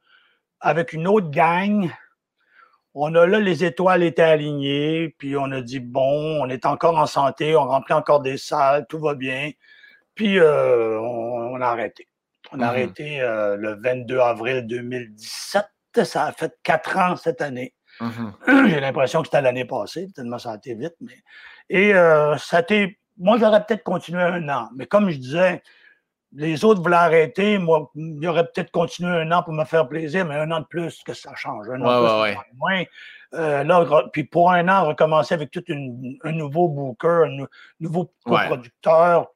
avec 0.60 0.94
une 0.94 1.08
autre 1.08 1.30
gang. 1.30 1.92
On 3.00 3.14
a 3.16 3.28
là, 3.28 3.40
les 3.40 3.64
étoiles 3.64 4.04
étaient 4.04 4.24
alignées, 4.24 5.14
puis 5.18 5.38
on 5.38 5.52
a 5.52 5.62
dit, 5.62 5.80
bon, 5.80 6.42
on 6.42 6.50
est 6.50 6.66
encore 6.66 6.98
en 6.98 7.06
santé, 7.06 7.56
on 7.56 7.66
remplit 7.66 7.94
encore 7.94 8.22
des 8.22 8.38
salles, 8.38 8.86
tout 8.90 9.00
va 9.00 9.14
bien. 9.14 9.52
Puis 10.16 10.40
euh, 10.40 11.00
on, 11.00 11.62
a 11.62 11.68
arrêté. 11.68 12.08
On 12.52 12.60
a 12.60 12.64
mm-hmm. 12.64 12.68
arrêté 12.68 13.22
euh, 13.22 13.56
le 13.56 13.80
22 13.80 14.20
avril 14.20 14.66
2017. 14.66 15.66
Ça 16.04 16.26
a 16.26 16.32
fait 16.32 16.58
quatre 16.64 16.98
ans 16.98 17.16
cette 17.16 17.42
année. 17.42 17.76
Mm-hmm. 18.00 18.70
J'ai 18.70 18.80
l'impression 18.80 19.22
que 19.22 19.28
c'était 19.28 19.42
l'année 19.42 19.66
passée, 19.66 20.08
tellement 20.16 20.40
ça 20.40 20.54
a 20.54 20.56
été 20.56 20.74
vite. 20.74 20.96
Mais... 21.02 21.22
Et 21.70 21.94
euh, 21.94 22.36
ça 22.38 22.58
a 22.58 22.62
été. 22.62 23.00
Moi, 23.20 23.38
j'aurais 23.38 23.64
peut-être 23.64 23.84
continué 23.84 24.24
un 24.24 24.50
an. 24.50 24.70
Mais 24.76 24.88
comme 24.88 25.10
je 25.12 25.18
disais, 25.18 25.62
les 26.38 26.64
autres 26.64 26.82
voulaient 26.82 26.96
arrêter. 26.96 27.58
Moi, 27.58 27.92
il 27.96 28.26
aurait 28.28 28.46
peut-être 28.46 28.72
continué 28.72 29.10
un 29.10 29.32
an 29.32 29.42
pour 29.42 29.54
me 29.54 29.66
faire 29.66 29.88
plaisir, 29.90 30.26
mais 30.26 30.36
un 30.36 30.52
an 30.52 30.60
de 30.60 30.66
plus, 30.66 31.02
que 31.04 31.14
ça 31.14 31.34
change. 31.36 31.68
Un 31.68 31.82
an 31.82 32.28
de 32.28 32.34
plus, 32.34 32.40
moins. 32.56 32.84
Euh, 33.34 33.64
là, 33.64 34.04
puis 34.14 34.24
pour 34.24 34.52
un 34.52 34.70
an, 34.70 34.86
recommencer 34.86 35.34
avec 35.34 35.50
tout 35.50 35.64
un 35.68 36.32
nouveau 36.32 36.70
booker, 36.70 37.26
un 37.26 37.48
nouveau 37.80 38.14
coproducteur. 38.24 39.28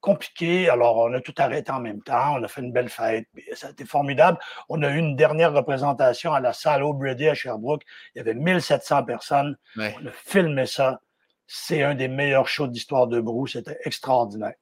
Compliqué. 0.00 0.68
Alors, 0.68 0.96
on 0.98 1.12
a 1.12 1.20
tout 1.20 1.34
arrêté 1.38 1.70
en 1.70 1.80
même 1.80 2.02
temps. 2.02 2.36
On 2.36 2.42
a 2.42 2.48
fait 2.48 2.60
une 2.62 2.72
belle 2.72 2.90
fête. 2.90 3.26
Ça 3.54 3.68
a 3.68 3.70
été 3.70 3.84
formidable. 3.84 4.38
On 4.68 4.82
a 4.82 4.90
eu 4.90 4.98
une 4.98 5.16
dernière 5.16 5.52
représentation 5.52 6.32
à 6.32 6.40
la 6.40 6.52
salle 6.52 6.82
O'Brady 6.82 7.28
à 7.28 7.34
Sherbrooke. 7.34 7.82
Il 8.14 8.18
y 8.18 8.20
avait 8.20 8.34
1700 8.34 9.04
personnes. 9.04 9.56
On 9.76 9.80
a 10.06 10.10
filmé 10.12 10.66
ça. 10.66 11.00
C'est 11.46 11.82
un 11.82 11.94
des 11.94 12.08
meilleurs 12.08 12.48
shows 12.48 12.66
d'histoire 12.66 13.06
de 13.06 13.20
Brou. 13.20 13.46
C'était 13.46 13.78
extraordinaire. 13.84 14.54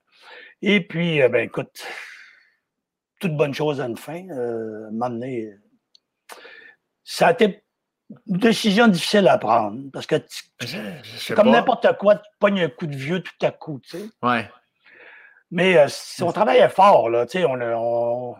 Et 0.62 0.80
puis, 0.80 1.20
euh, 1.20 1.28
ben 1.28 1.44
écoute, 1.44 1.84
toute 3.20 3.36
bonne 3.36 3.52
chose 3.52 3.80
à 3.80 3.86
une 3.86 3.96
fin. 3.96 4.28
Euh, 4.30 4.88
ça 7.04 7.28
a 7.28 7.32
été 7.32 7.64
une 8.28 8.38
décision 8.38 8.88
difficile 8.88 9.26
à 9.28 9.38
prendre 9.38 9.90
parce 9.92 10.06
que 10.06 10.16
comme 11.34 11.50
n'importe 11.50 11.96
quoi, 11.98 12.16
tu 12.16 12.30
pognes 12.38 12.62
un 12.62 12.68
coup 12.68 12.86
de 12.86 12.96
vieux 12.96 13.22
tout 13.22 13.46
à 13.46 13.50
coup, 13.50 13.80
tu 13.82 13.98
sais. 13.98 14.04
Ouais. 14.22 14.48
Mais 15.50 15.76
euh, 15.76 15.88
on 16.22 16.32
travaillait 16.32 16.68
fort, 16.68 17.10
là, 17.10 17.26
tu 17.26 17.38
sais, 17.38 17.44
on, 17.44 17.54
on, 17.60 18.36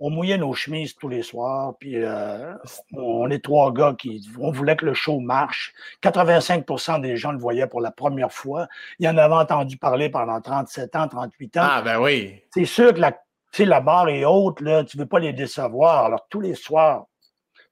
on, 0.00 0.10
mouillait 0.10 0.38
nos 0.38 0.54
chemises 0.54 0.96
tous 0.96 1.08
les 1.08 1.22
soirs, 1.22 1.74
puis 1.78 1.96
euh, 1.96 2.54
on 2.92 3.30
est 3.30 3.44
trois 3.44 3.72
gars 3.72 3.94
qui 3.98 4.28
on 4.38 4.50
voulait 4.50 4.76
que 4.76 4.86
le 4.86 4.94
show 4.94 5.20
marche. 5.20 5.72
85% 6.02 7.00
des 7.00 7.16
gens 7.16 7.32
le 7.32 7.38
voyaient 7.38 7.66
pour 7.66 7.80
la 7.80 7.90
première 7.90 8.32
fois. 8.32 8.66
Il 8.98 9.06
y 9.06 9.08
en 9.08 9.16
avait 9.16 9.34
entendu 9.34 9.76
parler 9.76 10.08
pendant 10.08 10.40
37 10.40 10.96
ans, 10.96 11.08
38 11.08 11.56
ans. 11.58 11.60
Ah, 11.62 11.82
ben 11.82 12.00
oui. 12.00 12.42
C'est 12.52 12.64
sûr 12.64 12.94
que 12.94 13.00
la, 13.00 13.18
la 13.58 13.80
barre 13.80 14.08
est 14.08 14.24
haute, 14.24 14.60
là, 14.60 14.84
tu 14.84 14.96
ne 14.96 15.02
veux 15.02 15.08
pas 15.08 15.18
les 15.18 15.32
décevoir. 15.32 16.06
Alors, 16.06 16.26
tous 16.28 16.40
les 16.40 16.54
soirs, 16.54 17.06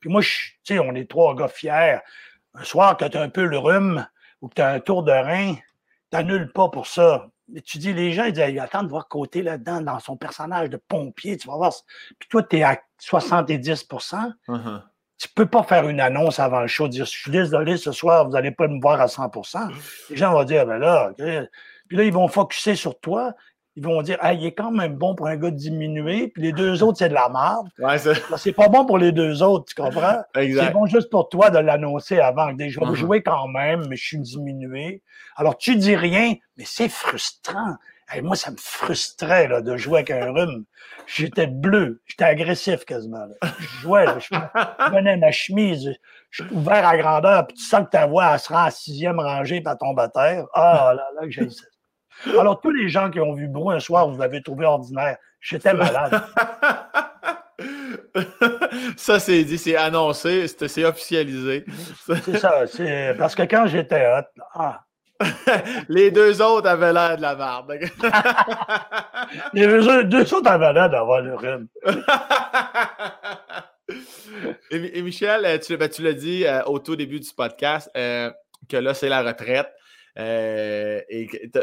puis 0.00 0.10
moi, 0.10 0.22
sais, 0.62 0.78
on 0.78 0.94
est 0.94 1.10
trois 1.10 1.34
gars 1.34 1.48
fiers. 1.48 1.98
Un 2.54 2.64
soir 2.64 2.96
que 2.96 3.04
tu 3.04 3.16
as 3.16 3.22
un 3.22 3.28
peu 3.28 3.44
le 3.44 3.58
rhume 3.58 4.06
ou 4.40 4.48
que 4.48 4.54
tu 4.54 4.62
as 4.62 4.68
un 4.68 4.80
tour 4.80 5.02
de 5.02 5.12
rein, 5.12 5.54
tu 5.54 5.60
n'annules 6.16 6.52
pas 6.52 6.68
pour 6.68 6.86
ça. 6.86 7.28
Mais 7.50 7.60
tu 7.60 7.78
dis, 7.78 7.92
les 7.92 8.12
gens, 8.12 8.24
ils 8.24 8.32
disent, 8.32 8.58
attends 8.58 8.82
de 8.82 8.88
voir 8.88 9.08
côté 9.08 9.42
là-dedans, 9.42 9.80
dans 9.80 9.98
son 9.98 10.16
personnage 10.16 10.70
de 10.70 10.76
pompier, 10.76 11.36
tu 11.36 11.48
vas 11.48 11.56
voir. 11.56 11.72
Puis 12.18 12.28
toi, 12.28 12.42
tu 12.42 12.58
es 12.58 12.62
à 12.62 12.78
70 12.98 13.86
uh-huh. 13.88 14.82
Tu 15.18 15.28
ne 15.28 15.34
peux 15.34 15.46
pas 15.46 15.62
faire 15.62 15.88
une 15.88 16.00
annonce 16.00 16.38
avant 16.38 16.60
le 16.60 16.66
show, 16.66 16.88
dire, 16.88 17.04
je 17.04 17.10
suis 17.10 17.30
désolé, 17.30 17.76
ce 17.76 17.92
soir, 17.92 18.26
vous 18.26 18.32
n'allez 18.32 18.52
pas 18.52 18.68
me 18.68 18.80
voir 18.80 19.00
à 19.00 19.06
100% 19.06 19.72
Les 20.10 20.16
gens 20.16 20.32
vont 20.32 20.44
dire, 20.44 20.66
ben 20.66 20.78
là, 20.78 21.12
puis 21.88 21.96
là, 21.96 22.04
ils 22.04 22.12
vont 22.12 22.28
focuser 22.28 22.76
sur 22.76 23.00
toi 23.00 23.34
ils 23.78 23.84
vont 23.84 24.02
dire 24.02 24.18
Ah, 24.20 24.32
il 24.32 24.44
est 24.44 24.52
quand 24.52 24.72
même 24.72 24.96
bon 24.96 25.14
pour 25.14 25.28
un 25.28 25.36
gars 25.36 25.50
diminué, 25.50 26.28
puis 26.28 26.42
les 26.42 26.52
deux 26.52 26.82
autres, 26.82 26.98
c'est 26.98 27.08
de 27.08 27.14
la 27.14 27.28
merde. 27.28 27.68
Ouais, 27.78 27.96
c'est 28.36 28.52
pas 28.52 28.68
bon 28.68 28.84
pour 28.84 28.98
les 28.98 29.12
deux 29.12 29.42
autres, 29.42 29.66
tu 29.66 29.80
comprends? 29.80 30.22
C'est 30.34 30.72
bon 30.72 30.86
juste 30.86 31.10
pour 31.10 31.28
toi 31.28 31.50
de 31.50 31.58
l'annoncer 31.58 32.18
avant. 32.18 32.50
Je 32.50 32.56
vais 32.56 32.68
mm-hmm. 32.68 32.94
jouer 32.94 33.22
quand 33.22 33.46
même, 33.48 33.86
mais 33.88 33.96
je 33.96 34.04
suis 34.04 34.18
diminué. 34.18 35.02
Alors, 35.36 35.56
tu 35.56 35.76
dis 35.76 35.94
rien, 35.94 36.34
mais 36.56 36.64
c'est 36.66 36.88
frustrant. 36.88 37.76
moi, 38.22 38.34
ça 38.34 38.50
me 38.50 38.56
frustrait 38.56 39.48
là, 39.48 39.60
de 39.60 39.76
jouer 39.76 39.98
avec 39.98 40.10
un 40.10 40.32
rhume. 40.32 40.64
J'étais 41.06 41.46
bleu, 41.46 42.02
j'étais 42.06 42.24
agressif 42.24 42.84
quasiment. 42.84 43.26
Je 43.58 43.66
jouais, 43.80 44.06
je 44.18 44.36
prenais 44.90 45.16
ma 45.16 45.30
chemise, 45.30 45.94
je 46.30 46.44
suis 46.44 46.52
ouvert 46.52 46.86
à 46.86 46.96
grandeur, 46.96 47.46
puis 47.46 47.56
tu 47.56 47.64
sens 47.64 47.84
que 47.86 47.90
ta 47.90 48.06
voix 48.06 48.32
elle 48.32 48.40
sera 48.40 48.66
en 48.66 48.70
sixième 48.70 49.20
rangée, 49.20 49.60
puis 49.60 49.70
elle 49.70 49.78
tombe 49.78 49.98
à 50.00 50.08
terre. 50.08 50.44
Ah 50.54 50.92
là 50.94 51.08
là, 51.14 51.22
que 51.22 51.30
j'ai 51.30 51.48
alors, 52.26 52.60
tous 52.60 52.70
les 52.70 52.88
gens 52.88 53.10
qui 53.10 53.20
ont 53.20 53.34
vu 53.34 53.48
Brou 53.48 53.70
un 53.70 53.80
soir, 53.80 54.08
vous 54.08 54.18
l'avez 54.18 54.42
trouvé 54.42 54.66
ordinaire. 54.66 55.16
J'étais 55.40 55.74
malade. 55.74 56.22
ça, 58.96 59.20
c'est 59.20 59.44
dit, 59.44 59.58
c'est 59.58 59.76
annoncé, 59.76 60.46
c'est 60.48 60.84
officialisé. 60.84 61.64
c'est 62.24 62.38
ça, 62.38 62.66
c'est 62.66 63.14
parce 63.18 63.34
que 63.34 63.42
quand 63.42 63.66
j'étais 63.66 64.06
hot, 64.06 64.42
ah. 64.54 64.80
les 65.88 66.10
deux 66.10 66.40
autres 66.40 66.68
avaient 66.68 66.92
l'air 66.92 67.16
de 67.16 67.22
la 67.22 67.34
merde. 67.34 67.72
les 69.52 69.66
deux, 70.04 70.34
autres 70.34 70.50
avaient 70.50 70.72
l'air 70.72 70.90
d'avoir 70.90 71.20
le 71.20 71.34
rhume. 71.34 71.66
et, 74.70 75.02
Michel, 75.02 75.60
tu, 75.60 75.76
ben, 75.76 75.88
tu 75.88 76.02
l'as 76.02 76.12
dit 76.12 76.46
euh, 76.46 76.62
au 76.64 76.78
tout 76.78 76.94
début 76.94 77.18
du 77.20 77.30
podcast 77.36 77.90
euh, 77.96 78.30
que 78.68 78.76
là, 78.76 78.94
c'est 78.94 79.08
la 79.08 79.22
retraite. 79.22 79.68
Euh, 80.18 81.00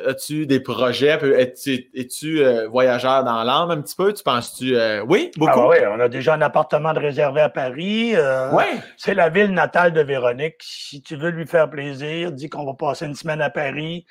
as-tu 0.07 0.45
des 0.47 0.61
projets? 0.61 1.19
Es-tu 1.37 2.39
euh, 2.39 2.69
voyageur 2.69 3.25
dans 3.25 3.43
l'âme 3.43 3.71
un 3.71 3.81
petit 3.81 3.95
peu? 3.97 4.13
Tu 4.13 4.23
penses-tu? 4.23 4.77
Euh, 4.77 5.03
oui, 5.05 5.29
beaucoup? 5.35 5.59
Ah 5.59 5.67
oui, 5.67 5.77
on 5.91 5.99
a 5.99 6.07
déjà 6.07 6.35
un 6.35 6.41
appartement 6.41 6.93
de 6.93 6.99
réservé 6.99 7.41
à 7.41 7.49
Paris. 7.49 8.15
oui. 8.53 8.63
C'est 8.95 9.13
la 9.13 9.29
ville 9.29 9.51
natale 9.51 9.91
de 9.91 10.01
Véronique. 10.01 10.55
Si 10.61 11.01
tu 11.01 11.17
veux 11.17 11.31
lui 11.31 11.45
faire 11.45 11.69
plaisir, 11.69 12.31
dis 12.31 12.49
qu'on 12.49 12.65
va 12.65 12.73
passer 12.73 13.05
une 13.05 13.15
semaine 13.15 13.41
à 13.41 13.49
Paris, 13.49 14.05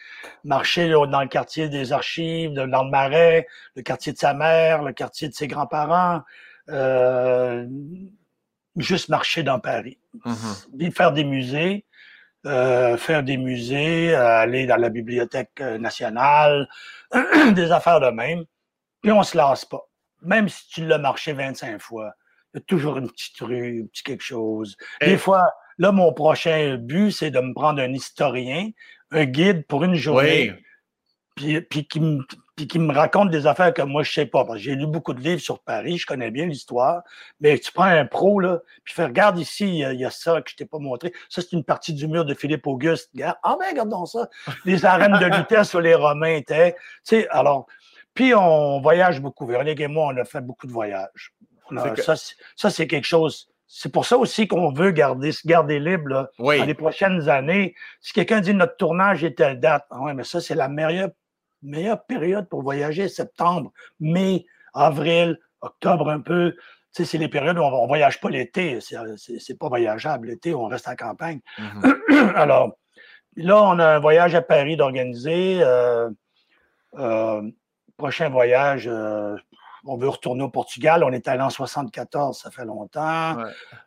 marcher 0.44 0.90
dans 0.90 1.22
le 1.22 1.28
quartier 1.28 1.70
des 1.70 1.92
archives, 1.92 2.52
dans 2.52 2.84
le 2.84 2.90
Marais, 2.90 3.46
le 3.76 3.82
quartier 3.82 4.12
de 4.12 4.18
sa 4.18 4.34
mère, 4.34 4.82
le 4.82 4.92
quartier 4.92 5.28
de 5.28 5.34
ses 5.34 5.46
grands-parents. 5.48 6.20
juste 8.76 9.08
marcher 9.08 9.42
dans 9.42 9.58
Paris. 9.58 9.98
Mm 10.26 10.90
Faire 10.90 11.12
des 11.12 11.24
musées. 11.24 11.86
Euh, 12.46 12.98
faire 12.98 13.22
des 13.22 13.38
musées, 13.38 14.14
aller 14.14 14.66
dans 14.66 14.76
la 14.76 14.90
bibliothèque 14.90 15.52
euh, 15.60 15.78
nationale, 15.78 16.68
des 17.54 17.72
affaires 17.72 18.00
de 18.00 18.10
même. 18.10 18.44
Puis 19.02 19.12
on 19.12 19.22
se 19.22 19.34
lasse 19.34 19.64
pas. 19.64 19.80
Même 20.20 20.50
si 20.50 20.68
tu 20.68 20.86
l'as 20.86 20.98
marché 20.98 21.32
25 21.32 21.80
fois, 21.80 22.12
il 22.52 22.58
y 22.58 22.60
a 22.60 22.64
toujours 22.66 22.98
une 22.98 23.10
petite 23.10 23.40
rue, 23.40 23.82
un 23.82 23.86
petit 23.86 24.02
quelque 24.02 24.22
chose. 24.22 24.76
Des 25.00 25.16
fois, 25.16 25.50
là, 25.78 25.90
mon 25.90 26.12
prochain 26.12 26.76
but, 26.76 27.12
c'est 27.12 27.30
de 27.30 27.40
me 27.40 27.54
prendre 27.54 27.80
un 27.80 27.92
historien, 27.92 28.68
un 29.10 29.24
guide 29.24 29.66
pour 29.66 29.84
une 29.84 29.94
journée, 29.94 30.52
puis, 31.36 31.62
puis 31.62 31.86
qui 31.86 32.00
me 32.00 32.20
puis 32.56 32.68
qui 32.68 32.78
me 32.78 32.92
raconte 32.92 33.30
des 33.30 33.46
affaires 33.46 33.74
que 33.74 33.82
moi, 33.82 34.02
je 34.02 34.12
sais 34.12 34.26
pas. 34.26 34.46
J'ai 34.54 34.74
lu 34.74 34.86
beaucoup 34.86 35.12
de 35.12 35.20
livres 35.20 35.40
sur 35.40 35.60
Paris, 35.60 35.98
je 35.98 36.06
connais 36.06 36.30
bien 36.30 36.46
l'histoire, 36.46 37.02
mais 37.40 37.58
tu 37.58 37.72
prends 37.72 37.84
un 37.84 38.06
pro, 38.06 38.38
là, 38.38 38.60
puis 38.84 38.94
fais, 38.94 39.04
regarde 39.04 39.38
ici, 39.38 39.80
il 39.80 40.00
y, 40.00 40.04
a, 40.04 40.10
ça 40.10 40.40
que 40.40 40.50
je 40.50 40.56
t'ai 40.56 40.66
pas 40.66 40.78
montré. 40.78 41.12
Ça, 41.28 41.42
c'est 41.42 41.52
une 41.52 41.64
partie 41.64 41.92
du 41.92 42.06
mur 42.06 42.24
de 42.24 42.34
Philippe 42.34 42.66
Auguste. 42.66 43.10
Regarde, 43.12 43.36
ah 43.42 43.56
ben, 43.58 43.66
regardons 43.70 44.06
ça. 44.06 44.28
Les 44.64 44.84
arènes 44.84 45.18
de 45.18 45.26
lutte 45.26 45.64
sur 45.64 45.80
les 45.80 45.94
Romains 45.94 46.36
étaient. 46.36 46.74
Tu 46.74 46.80
sais, 47.02 47.28
alors, 47.28 47.66
puis 48.14 48.34
on 48.34 48.80
voyage 48.80 49.20
beaucoup. 49.20 49.46
Véronique 49.46 49.80
et 49.80 49.88
moi, 49.88 50.12
on 50.14 50.16
a 50.16 50.24
fait 50.24 50.40
beaucoup 50.40 50.66
de 50.66 50.72
voyages. 50.72 51.32
Ça, 52.56 52.70
c'est 52.70 52.86
quelque 52.86 53.06
chose. 53.06 53.48
C'est 53.66 53.90
pour 53.90 54.06
ça 54.06 54.16
aussi 54.16 54.46
qu'on 54.46 54.72
veut 54.72 54.92
garder, 54.92 55.32
se 55.32 55.46
garder 55.46 55.80
libre 55.80 56.08
là, 56.08 56.30
dans 56.38 56.64
les 56.64 56.74
prochaines 56.74 57.28
années. 57.28 57.74
Si 58.00 58.12
quelqu'un 58.12 58.40
dit 58.40 58.54
notre 58.54 58.76
tournage 58.76 59.24
est 59.24 59.36
telle 59.36 59.58
date, 59.58 59.84
ah 59.90 60.00
ouais, 60.02 60.14
mais 60.14 60.22
ça, 60.22 60.40
c'est 60.40 60.54
la 60.54 60.68
meilleure 60.68 61.08
meilleure 61.64 62.04
période 62.04 62.48
pour 62.48 62.62
voyager, 62.62 63.08
septembre, 63.08 63.72
mai, 64.00 64.46
avril, 64.74 65.38
octobre 65.60 66.10
un 66.10 66.20
peu. 66.20 66.52
Tu 66.94 67.02
sais, 67.02 67.04
c'est 67.04 67.18
les 67.18 67.28
périodes 67.28 67.58
où 67.58 67.62
on 67.62 67.82
ne 67.82 67.88
voyage 67.88 68.20
pas 68.20 68.30
l'été. 68.30 68.78
C'est 68.80 69.58
pas 69.58 69.68
voyageable. 69.68 70.28
L'été, 70.28 70.54
on 70.54 70.66
reste 70.66 70.88
en 70.88 70.94
campagne. 70.94 71.40
Mm-hmm. 71.58 72.34
Alors, 72.36 72.76
là, 73.36 73.62
on 73.62 73.78
a 73.78 73.96
un 73.96 73.98
voyage 73.98 74.34
à 74.34 74.42
Paris 74.42 74.76
d'organiser. 74.76 75.58
Euh, 75.60 76.08
euh, 76.98 77.42
prochain 77.96 78.28
voyage, 78.28 78.88
euh, 78.88 79.36
on 79.86 79.96
veut 79.96 80.08
retourner 80.08 80.42
au 80.42 80.48
Portugal. 80.48 81.04
On 81.04 81.12
est 81.12 81.28
allé 81.28 81.42
en 81.42 81.50
74, 81.50 82.38
ça 82.38 82.50
fait 82.50 82.64
longtemps. 82.64 83.36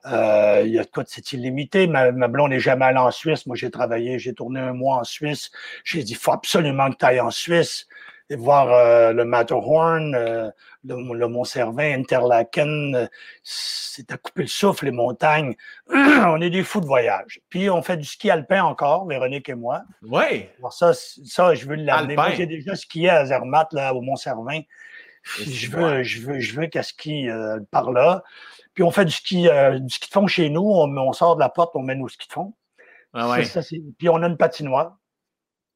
Euh, 0.05 0.61
il 0.65 0.71
y 0.71 0.79
a 0.79 0.85
quoi 0.85 1.03
de 1.03 1.09
c'est 1.09 1.33
illimité. 1.33 1.87
Ma, 1.87 2.11
ma 2.11 2.27
blonde 2.27 2.51
n'est 2.51 2.59
jamais 2.59 2.85
allée 2.85 2.97
en 2.97 3.11
Suisse. 3.11 3.45
Moi, 3.45 3.55
j'ai 3.55 3.71
travaillé, 3.71 4.19
j'ai 4.19 4.33
tourné 4.33 4.59
un 4.59 4.73
mois 4.73 4.97
en 4.97 5.03
Suisse. 5.03 5.51
J'ai 5.83 6.03
dit, 6.03 6.13
il 6.13 6.17
faut 6.17 6.31
absolument 6.31 6.89
que 6.91 6.97
tu 6.97 7.05
ailles 7.05 7.21
en 7.21 7.31
Suisse 7.31 7.87
et 8.29 8.35
voir 8.35 8.71
euh, 8.71 9.13
le 9.13 9.23
Matterhorn, 9.23 10.13
euh, 10.13 10.49
le, 10.83 11.27
Mont-Cervin, 11.27 11.97
Interlaken. 11.97 13.09
c'est 13.41 14.11
à 14.11 14.17
couper 14.17 14.41
le 14.43 14.47
souffle, 14.47 14.85
les 14.85 14.91
montagnes. 14.91 15.55
on 15.89 16.41
est 16.41 16.49
des 16.49 16.63
fous 16.63 16.81
de 16.81 16.85
voyage. 16.85 17.39
Puis 17.49 17.69
on 17.69 17.81
fait 17.81 17.97
du 17.97 18.03
ski 18.03 18.29
alpin 18.29 18.63
encore, 18.63 19.07
Véronique 19.07 19.47
et 19.49 19.55
moi. 19.55 19.83
Oui. 20.03 20.47
ça, 20.71 20.91
ça, 20.93 21.53
je 21.53 21.65
veux 21.65 21.75
l'amener. 21.75 22.15
Moi, 22.15 22.31
j'ai 22.31 22.47
déjà 22.47 22.75
skié 22.75 23.09
à 23.09 23.25
Zermatt, 23.25 23.71
là, 23.71 23.93
au 23.93 24.01
Mont-Cervin 24.01 24.61
je 25.35 25.71
veux, 25.71 26.03
je 26.03 26.21
veux, 26.21 26.39
je 26.39 26.59
veux 26.59 26.67
qu'elle 26.67 26.83
skie 26.83 27.29
euh, 27.29 27.59
par 27.71 27.91
là. 27.91 28.23
Puis 28.73 28.83
on 28.83 28.91
fait 28.91 29.05
du 29.05 29.11
ski, 29.11 29.49
euh, 29.49 29.79
du 29.79 29.93
ski 29.93 30.07
de 30.07 30.13
fond 30.13 30.27
chez 30.27 30.49
nous. 30.49 30.61
On, 30.61 30.95
on, 30.97 31.13
sort 31.13 31.35
de 31.35 31.41
la 31.41 31.49
porte, 31.49 31.75
on 31.75 31.81
met 31.81 31.95
nos 31.95 32.07
skis 32.07 32.27
de 32.27 32.33
fond. 32.33 32.53
Ah 33.13 33.29
ouais. 33.29 33.45
Ça, 33.45 33.61
puis 33.97 34.09
on 34.09 34.21
a 34.21 34.27
une 34.27 34.37
patinoire. 34.37 34.97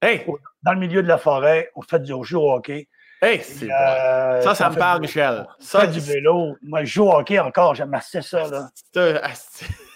Hey! 0.01 0.25
Dans 0.63 0.73
le 0.73 0.79
milieu 0.79 1.03
de 1.03 1.07
la 1.07 1.17
forêt, 1.17 1.69
on 1.75 1.81
fait 1.81 1.99
du 1.99 2.13
jeu 2.23 2.37
au 2.37 2.51
hockey. 2.53 2.87
Hey, 3.21 3.39
euh, 3.63 4.41
Ça, 4.41 4.55
ça 4.55 4.69
me 4.69 4.75
parle, 4.75 5.01
Michel. 5.01 5.47
Ça, 5.59 5.85
du 5.85 5.99
vélo. 5.99 6.57
Moi, 6.63 6.83
je 6.83 6.93
joue 6.93 7.03
au 7.03 7.13
hockey 7.13 7.37
encore. 7.37 7.75
J'aime 7.75 7.93
assez 7.93 8.21
ça. 8.21 8.47
Là. 8.47 8.69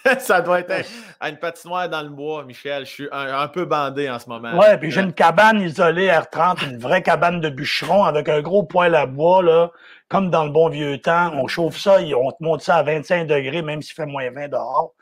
ça 0.19 0.41
doit 0.41 0.59
être 0.59 0.85
à 1.19 1.29
une 1.29 1.37
patinoire 1.37 1.89
dans 1.89 2.01
le 2.01 2.09
bois, 2.09 2.43
Michel. 2.43 2.85
Je 2.85 2.91
suis 2.91 3.07
un, 3.11 3.47
peu 3.47 3.65
bandé 3.65 4.09
en 4.09 4.19
ce 4.19 4.29
moment. 4.29 4.57
Ouais, 4.57 4.77
puis 4.77 4.91
j'ai 4.91 5.01
une 5.01 5.13
cabane 5.13 5.61
isolée 5.61 6.07
R30, 6.09 6.69
une 6.69 6.77
vraie 6.77 7.01
cabane 7.01 7.41
de 7.41 7.49
bûcheron 7.49 8.03
avec 8.03 8.29
un 8.29 8.41
gros 8.41 8.63
poêle 8.63 8.95
à 8.95 9.05
bois, 9.05 9.41
là, 9.41 9.71
comme 10.09 10.29
dans 10.29 10.45
le 10.45 10.51
bon 10.51 10.69
vieux 10.69 10.99
temps. 10.99 11.31
On 11.33 11.47
chauffe 11.47 11.77
ça, 11.77 11.97
on 11.99 12.31
te 12.31 12.43
monte 12.43 12.61
ça 12.61 12.75
à 12.75 12.83
25 12.83 13.25
degrés, 13.27 13.61
même 13.61 13.81
s'il 13.81 13.95
fait 13.95 14.05
moins 14.05 14.29
20 14.29 14.49
dehors. 14.49 14.93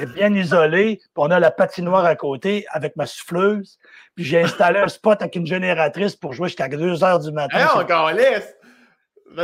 est 0.00 0.06
bien 0.14 0.32
isolé. 0.34 0.96
Puis 0.96 1.10
on 1.16 1.30
a 1.30 1.40
la 1.40 1.50
patinoire 1.50 2.04
à 2.04 2.14
côté 2.14 2.64
avec 2.70 2.96
ma 2.96 3.06
souffleuse. 3.06 3.78
Puis 4.14 4.24
j'ai 4.24 4.42
installé 4.42 4.78
un 4.78 4.88
spot 4.88 5.20
avec 5.22 5.34
une 5.36 5.46
génératrice 5.46 6.14
pour 6.14 6.34
jouer 6.34 6.48
jusqu'à 6.48 6.68
2 6.68 7.02
heures 7.02 7.20
du 7.20 7.32
matin. 7.32 7.58
Hey, 7.58 7.80
encore 7.80 8.12
laisse! 8.12 8.54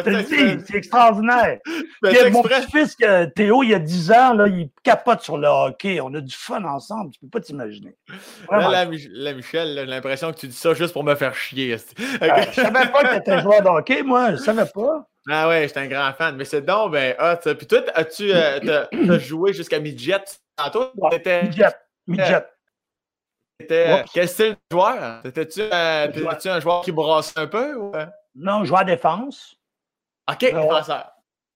C'est 0.05 0.77
extraordinaire. 0.77 1.59
mon 2.33 2.43
petit-fils, 2.43 2.97
Théo, 3.35 3.63
il 3.63 3.71
y 3.71 3.75
a 3.75 3.79
10 3.79 4.13
ans, 4.13 4.35
là, 4.35 4.47
il 4.49 4.71
capote 4.83 5.23
sur 5.23 5.39
le 5.39 5.49
hockey. 5.49 6.01
On 6.01 6.13
a 6.15 6.21
du 6.21 6.35
fun 6.35 6.65
ensemble. 6.65 7.13
Tu 7.13 7.21
peux 7.21 7.29
pas 7.29 7.41
t'imaginer. 7.41 7.97
Là, 8.51 8.85
Michel, 8.87 9.75
j'ai 9.77 9.87
l'impression 9.87 10.33
que 10.33 10.39
tu 10.39 10.49
dis 10.49 10.57
ça 10.57 10.75
juste 10.75 10.93
pour 10.93 11.05
me 11.05 11.15
faire 11.15 11.35
chier. 11.35 11.77
Ah, 12.21 12.43
je 12.43 12.53
savais 12.53 12.91
pas 12.91 13.03
que 13.03 13.15
tu 13.15 13.17
étais 13.21 13.41
joueur 13.41 13.63
de 13.63 13.69
hockey, 13.69 14.03
moi. 14.03 14.33
Je 14.33 14.37
savais 14.37 14.67
pas. 14.67 15.07
Ah 15.31 15.49
ouais, 15.49 15.69
j'étais 15.69 15.81
un 15.81 15.89
grand 15.89 16.13
fan. 16.13 16.37
Mais 16.37 16.45
c'est 16.45 16.63
donc, 16.63 16.93
ben, 16.93 17.15
hot. 17.19 17.55
Puis 17.55 17.67
toi, 17.67 17.81
as-tu 17.95 18.33
euh, 18.33 18.87
as 18.93 19.19
joué 19.19 19.53
jusqu'à 19.53 19.79
midget 19.79 20.25
tantôt? 20.57 20.91
Ouais, 20.97 21.43
midget. 21.43 21.75
Midget. 22.07 22.47
Euh, 23.71 24.03
quel 24.15 24.29
style 24.29 24.53
de 24.53 24.57
joueur? 24.77 25.23
T'étais-tu 25.23 25.61
euh, 25.61 26.09
un 26.47 26.61
joueur 26.61 26.83
qui 26.83 26.93
brasse 26.93 27.35
un 27.37 27.47
peu? 27.47 27.75
Ou... 27.75 27.93
Non, 28.35 28.65
joueur 28.65 28.85
défense. 28.85 29.58
OK, 30.29 30.39
défenseur. 30.41 31.13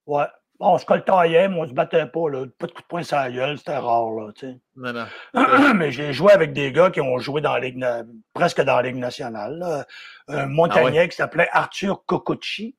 Ouais. 0.07 0.25
Bon, 0.59 0.75
on 0.75 0.79
se 0.79 0.85
coltaillait, 0.85 1.49
mais 1.49 1.57
on 1.59 1.67
se 1.67 1.73
battait 1.73 2.07
pas, 2.07 2.29
là. 2.29 2.47
Pas 2.59 2.67
de 2.67 2.73
coup 2.73 2.83
de 2.83 2.87
poing 2.87 3.03
sur 3.03 3.17
la 3.17 3.31
gueule, 3.31 3.59
c'était 3.59 3.77
rare, 3.77 4.11
là. 4.11 4.33
Non, 4.77 5.75
mais 5.75 5.91
j'ai 5.91 6.13
joué 6.13 6.33
avec 6.33 6.53
des 6.53 6.73
gars 6.73 6.91
qui 6.91 7.01
ont 7.01 7.19
joué 7.19 7.41
dans 7.41 7.55
la 7.55 7.61
Ligue, 7.61 7.85
presque 8.33 8.61
dans 8.61 8.77
la 8.77 8.83
Ligue 8.83 8.97
nationale, 8.97 9.87
Un 10.29 10.47
montagnais 10.47 11.01
ah 11.01 11.09
qui 11.09 11.17
s'appelait 11.17 11.49
Arthur 11.51 12.05
Cocucci, 12.07 12.77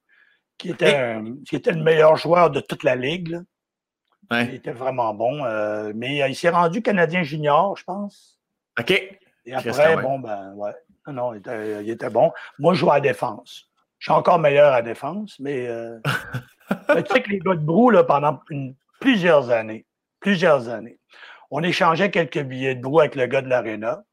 qui 0.58 0.70
était, 0.70 1.20
qui 1.48 1.56
était 1.56 1.72
le 1.72 1.84
meilleur 1.84 2.16
joueur 2.16 2.52
de 2.52 2.62
toute 2.62 2.84
la 2.84 2.96
Ligue, 2.96 3.30
là. 3.30 3.40
Ouais. 4.32 4.46
Il 4.46 4.56
était 4.56 4.72
vraiment 4.72 5.14
bon. 5.14 5.44
Euh, 5.46 5.92
mais 5.96 6.30
il 6.30 6.36
s'est 6.36 6.50
rendu 6.50 6.82
Canadien 6.82 7.24
junior, 7.24 7.76
je 7.78 7.84
pense. 7.84 8.40
OK. 8.80 8.92
Et 9.46 9.54
après, 9.54 9.98
bon, 9.98 10.20
ben, 10.20 10.54
ouais. 10.56 10.74
Non, 11.08 11.34
il 11.34 11.40
était, 11.40 11.84
il 11.84 11.90
était 11.90 12.10
bon. 12.10 12.32
Moi, 12.60 12.74
je 12.74 12.80
jouais 12.80 12.92
à 12.92 12.96
la 12.96 13.02
défense. 13.02 13.70
Je 14.04 14.12
suis 14.12 14.20
encore 14.20 14.38
meilleur 14.38 14.74
à 14.74 14.82
défense, 14.82 15.40
mais, 15.40 15.66
euh, 15.66 15.98
tu 16.70 17.14
sais 17.14 17.22
que 17.22 17.30
les 17.30 17.40
gars 17.40 17.56
de 17.56 17.64
Brou, 17.64 17.90
là, 17.90 18.04
pendant 18.04 18.38
plusieurs 19.00 19.50
années, 19.50 19.86
plusieurs 20.20 20.68
années, 20.68 21.00
on 21.50 21.64
échangeait 21.64 22.12
quelques 22.12 22.44
billets 22.44 22.76
de 22.76 22.82
Brou 22.82 23.00
avec 23.00 23.16
le 23.16 23.28
gars 23.28 23.42
de 23.42 23.48
l'Arena. 23.48 24.04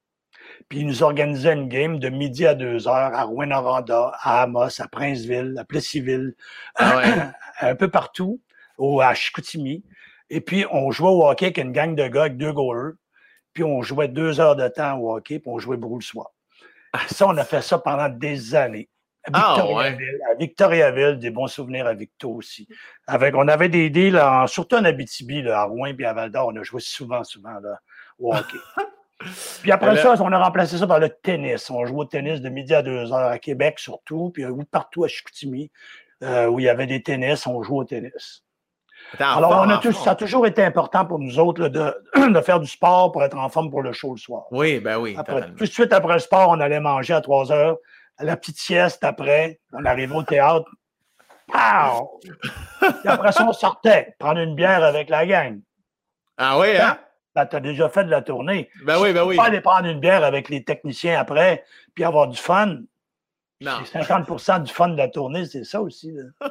Puis 0.69 0.79
ils 0.79 0.87
nous 0.87 1.03
organisaient 1.03 1.55
une 1.55 1.67
game 1.67 1.99
de 1.99 2.09
midi 2.09 2.47
à 2.47 2.55
deux 2.55 2.87
heures 2.87 3.13
à 3.13 3.25
rouen 3.25 3.51
à 3.51 4.43
Amos, 4.43 4.81
à 4.81 4.87
Princeville, 4.87 5.57
à 5.59 5.65
Plessisville, 5.65 6.37
ah 6.77 7.33
un 7.61 7.75
peu 7.75 7.89
partout, 7.89 8.41
au, 8.79 9.01
à 9.01 9.13
Chicoutimi. 9.15 9.83
Et 10.29 10.41
puis 10.41 10.67
on 10.71 10.93
jouait 10.93 11.11
au 11.11 11.27
hockey 11.27 11.47
avec 11.47 11.59
une 11.59 11.73
gang 11.73 11.97
de 11.97 12.07
gars 12.07 12.23
avec 12.23 12.37
deux 12.37 12.53
goalers. 12.53 12.95
Puis 13.55 13.65
on 13.65 13.83
jouait 13.83 14.07
deux 14.07 14.39
heures 14.39 14.55
de 14.55 14.69
temps 14.69 14.99
au 14.99 15.17
hockey, 15.17 15.41
puis 15.41 15.51
on 15.51 15.59
jouait 15.59 15.77
Brou 15.77 15.99
le 15.99 16.05
soir. 16.05 16.31
Ah, 16.93 17.01
ça, 17.09 17.27
on 17.27 17.37
a 17.37 17.45
fait 17.45 17.63
ça 17.63 17.81
pendant 17.81 18.09
des 18.09 18.55
années. 18.55 18.89
À 19.25 19.55
Victoriaville, 19.55 20.21
ah, 20.25 20.31
à 20.31 20.35
Victoriaville, 20.35 21.19
des 21.19 21.31
bons 21.31 21.47
souvenirs 21.47 21.87
à 21.87 21.95
Victo 21.95 22.31
aussi. 22.31 22.67
Avec, 23.07 23.35
on 23.37 23.49
avait 23.49 23.69
des 23.69 23.91
deals, 23.91 24.19
en, 24.19 24.47
surtout 24.47 24.77
en 24.77 24.85
Abitibi, 24.85 25.43
là, 25.43 25.61
à 25.61 25.65
Rouen 25.65 25.93
et 25.99 26.05
à 26.05 26.13
Val 26.15 26.31
d'Or, 26.31 26.49
on 26.53 26.57
a 26.57 26.63
joué 26.63 26.81
souvent, 26.81 27.23
souvent 27.23 27.61
là, 27.61 27.81
au 28.19 28.35
hockey. 28.35 28.59
puis 29.63 29.71
après 29.71 29.97
ça, 29.99 30.15
on 30.21 30.33
a 30.33 30.39
remplacé 30.39 30.79
ça 30.79 30.87
par 30.87 30.99
le 30.99 31.11
tennis. 31.11 31.69
On 31.71 31.85
jouait 31.85 32.01
au 32.01 32.05
tennis 32.07 32.41
de 32.41 32.49
midi 32.49 32.75
à 32.75 32.83
deux 32.83 33.13
heures 33.13 33.31
à 33.31 33.39
Québec 33.39 33.79
surtout, 33.79 34.31
puis 34.31 34.45
partout 34.71 35.05
à 35.05 35.09
Chicoutimi, 35.09 35.71
euh, 36.23 36.47
où 36.47 36.59
il 36.59 36.65
y 36.65 36.69
avait 36.69 36.87
des 36.87 37.03
tennis, 37.03 37.47
on 37.47 37.63
jouait 37.63 37.79
au 37.79 37.85
tennis. 37.85 38.45
Alors, 39.19 39.65
on 39.67 39.69
a 39.69 39.93
ça 39.93 40.13
a 40.13 40.15
toujours 40.15 40.47
été 40.47 40.63
important 40.63 41.05
pour 41.05 41.19
nous 41.19 41.39
autres 41.39 41.69
de, 41.69 41.95
de, 42.33 42.41
faire 42.41 42.61
du 42.61 42.69
sport 42.69 43.13
pour 43.13 43.25
être 43.25 43.37
en 43.37 43.49
forme 43.49 43.71
pour 43.71 43.83
le 43.83 43.93
show 43.93 44.13
le 44.13 44.19
soir. 44.19 44.45
Oui, 44.51 44.79
ben 44.79 44.99
oui. 44.99 45.17
tout 45.57 45.65
de 45.65 45.71
suite 45.71 45.93
après 45.93 46.15
le 46.15 46.21
sport, 46.21 46.51
on 46.51 46.61
allait 46.61 46.81
manger 46.81 47.15
à 47.15 47.21
trois 47.21 47.51
heures 47.51 47.77
la 48.23 48.37
petite 48.37 48.59
sieste 48.59 49.05
après, 49.05 49.61
on 49.73 49.85
arrivait 49.85 50.15
au 50.15 50.23
théâtre. 50.23 50.71
Pow! 51.49 52.21
Et 53.05 53.09
après 53.09 53.33
ça, 53.33 53.47
on 53.49 53.53
sortait, 53.53 54.15
prendre 54.19 54.41
une 54.41 54.55
bière 54.55 54.85
avec 54.85 55.09
la 55.09 55.27
gang. 55.27 55.61
Ah 56.39 56.59
oui, 56.59 56.77
hein? 56.77 56.99
Ben, 57.35 57.47
tu 57.47 57.57
as 57.57 57.61
déjà 57.61 57.89
fait 57.89 58.05
de 58.05 58.11
la 58.11 58.23
tournée. 58.23 58.71
Ben 58.85 59.01
oui, 59.01 59.13
ben 59.13 59.25
oui. 59.25 59.37
Pas 59.37 59.45
aller 59.45 59.61
prendre 59.61 59.87
une 59.87 60.01
bière 60.01 60.25
avec 60.25 60.49
les 60.49 60.65
techniciens 60.65 61.19
après, 61.19 61.65
puis 61.95 62.05
avoir 62.05 62.29
du 62.29 62.39
fun. 62.39 62.79
Non. 63.61 63.83
50% 63.83 64.63
du 64.63 64.73
fun 64.73 64.89
de 64.89 64.97
la 64.97 65.09
tournée, 65.09 65.45
c'est 65.45 65.65
ça 65.65 65.81
aussi. 65.81 66.13
Là. 66.13 66.51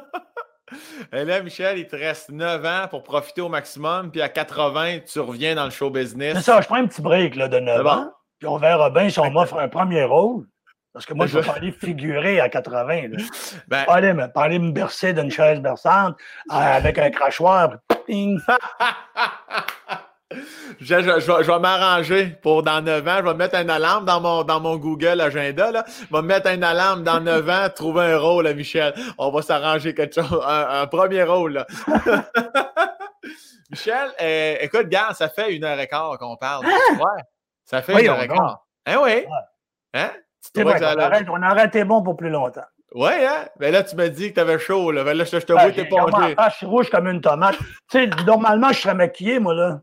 Et 1.12 1.24
là, 1.24 1.42
Michel, 1.42 1.78
il 1.78 1.86
te 1.86 1.96
reste 1.96 2.30
9 2.30 2.64
ans 2.64 2.86
pour 2.88 3.02
profiter 3.02 3.40
au 3.40 3.48
maximum, 3.48 4.10
puis 4.10 4.22
à 4.22 4.28
80, 4.28 5.00
tu 5.00 5.18
reviens 5.20 5.54
dans 5.54 5.64
le 5.64 5.70
show 5.70 5.90
business. 5.90 6.36
C'est 6.36 6.42
ça, 6.42 6.60
je 6.60 6.66
prends 6.66 6.76
un 6.76 6.86
petit 6.86 7.02
break 7.02 7.34
là, 7.34 7.48
de 7.48 7.58
9 7.58 7.86
ans, 7.86 8.12
puis 8.38 8.46
on 8.46 8.56
verra 8.56 8.90
bien 8.90 9.10
si 9.10 9.18
on 9.18 9.30
m'offre 9.30 9.58
un 9.58 9.68
premier 9.68 10.04
rôle. 10.04 10.46
Parce 10.92 11.06
que 11.06 11.14
moi, 11.14 11.26
je 11.26 11.38
veux 11.38 11.42
pas 11.46 11.54
aller 11.54 11.72
figurer 11.72 12.40
à 12.40 12.48
80. 12.48 13.08
Là. 13.08 13.18
Ben... 13.68 13.84
Pas 13.84 14.42
aller 14.42 14.58
me 14.58 14.72
bercer 14.72 15.12
d'une 15.12 15.30
chaise 15.30 15.60
berçante 15.60 16.16
euh, 16.50 16.54
avec 16.54 16.98
un 16.98 17.10
crachoir. 17.10 17.76
je, 20.80 20.80
je, 20.80 21.20
je, 21.20 21.50
vais 21.50 21.58
m'arranger 21.58 22.26
pour 22.42 22.62
dans 22.62 22.82
9 22.82 23.06
ans. 23.06 23.16
Je 23.18 23.24
vais 23.24 23.34
mettre 23.34 23.56
une 23.56 23.70
alarme 23.70 24.04
dans 24.04 24.20
mon, 24.20 24.42
dans 24.42 24.60
mon 24.60 24.76
Google 24.76 25.20
Agenda. 25.20 25.70
Là. 25.70 25.84
Je 25.86 26.16
vais 26.16 26.22
mettre 26.22 26.48
une 26.48 26.64
alarme 26.64 27.04
dans 27.04 27.20
9 27.20 27.48
ans, 27.48 27.68
trouver 27.74 28.12
un 28.12 28.18
rôle 28.18 28.48
à 28.48 28.54
Michel. 28.54 28.94
On 29.18 29.30
va 29.30 29.42
s'arranger 29.42 29.94
quelque 29.94 30.20
chose, 30.20 30.42
un, 30.44 30.86
premier 30.88 31.22
rôle. 31.22 31.52
Là. 31.52 31.66
Michel, 33.70 34.10
euh, 34.20 34.56
écoute, 34.60 34.88
gars, 34.88 35.14
ça 35.14 35.28
fait 35.28 35.54
une 35.54 35.62
heure 35.62 35.78
et 35.78 35.86
quart 35.86 36.18
qu'on 36.18 36.36
parle. 36.36 36.66
Hein? 36.66 36.96
Ouais, 36.96 37.22
ça 37.64 37.82
fait 37.82 38.02
une 38.02 38.08
heure 38.08 38.22
et 38.22 38.28
quart. 38.28 38.66
Hein, 38.86 38.98
oui? 39.02 39.24
Hein? 39.94 40.10
C'est 40.40 40.62
vrai, 40.62 40.78
on, 40.80 40.98
arrête, 40.98 41.26
on 41.28 41.42
arrêté 41.42 41.84
bon 41.84 42.02
pour 42.02 42.16
plus 42.16 42.30
longtemps. 42.30 42.64
Ouais, 42.94 43.24
hein? 43.24 43.46
Mais 43.60 43.70
là, 43.70 43.84
tu 43.84 43.94
m'as 43.94 44.08
dit 44.08 44.30
que 44.30 44.34
tu 44.34 44.40
avais 44.40 44.58
chaud. 44.58 44.90
Là. 44.90 45.04
Ben 45.04 45.16
là, 45.16 45.24
je, 45.24 45.36
te 45.36 45.52
vois, 45.52 45.70
t'es 45.70 45.84
pas 45.84 46.06
Je 46.50 46.56
suis 46.56 46.66
rouge 46.66 46.90
comme 46.90 47.06
une 47.06 47.20
tomate. 47.20 47.56
tu 47.90 47.98
sais, 47.98 48.10
normalement, 48.26 48.72
je 48.72 48.80
serais 48.80 48.94
maquillé, 48.94 49.38
moi, 49.38 49.54
là. 49.54 49.80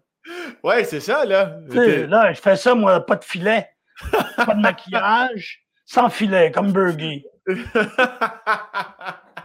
Ouais, 0.64 0.84
c'est 0.84 1.00
ça, 1.00 1.24
là. 1.24 1.54
là, 1.70 2.34
je 2.34 2.42
fais 2.42 2.58
ça, 2.58 2.76
moi, 2.76 3.06
pas 3.06 3.16
de 3.16 3.24
filet. 3.24 3.70
pas 4.46 4.54
de 4.54 4.60
maquillage, 4.60 5.64
sans 5.86 6.10
filet, 6.10 6.52
comme 6.52 6.74
Burgie. 6.74 7.24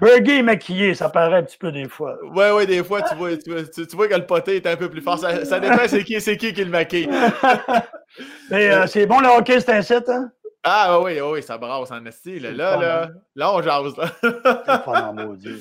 Burgie 0.00 0.38
est 0.38 0.42
maquillé, 0.42 0.94
ça 0.94 1.08
paraît 1.08 1.36
un 1.36 1.44
petit 1.44 1.58
peu 1.58 1.70
des 1.70 1.88
fois. 1.88 2.18
Ouais, 2.34 2.50
ouais, 2.50 2.66
des 2.66 2.82
fois, 2.82 3.02
tu 3.02 3.14
vois, 3.14 3.36
tu, 3.36 3.52
tu, 3.86 3.96
vois 3.96 4.08
que 4.08 4.14
le 4.16 4.26
poté 4.26 4.56
est 4.56 4.66
un 4.66 4.74
peu 4.74 4.90
plus 4.90 5.00
fort. 5.00 5.16
Ça, 5.18 5.44
ça 5.44 5.60
dépend 5.60 5.86
c'est 5.86 6.02
qui, 6.02 6.20
c'est 6.20 6.36
qui 6.36 6.52
qui 6.52 6.64
le 6.64 6.70
maquille. 6.70 7.08
Mais 8.50 8.68
euh, 8.70 8.88
c'est 8.88 9.06
bon 9.06 9.20
le 9.20 9.28
hockey, 9.28 9.60
c'est 9.60 9.72
un 9.72 9.82
site, 9.82 10.08
hein? 10.08 10.32
Ah 10.64 11.00
oui, 11.00 11.20
oui, 11.20 11.42
ça 11.42 11.58
brasse 11.58 11.90
en 11.90 12.04
esti. 12.06 12.38
Là, 12.38 12.52
là, 12.52 12.76
là, 12.76 13.10
là, 13.34 13.54
on 13.54 13.62
jase. 13.62 13.94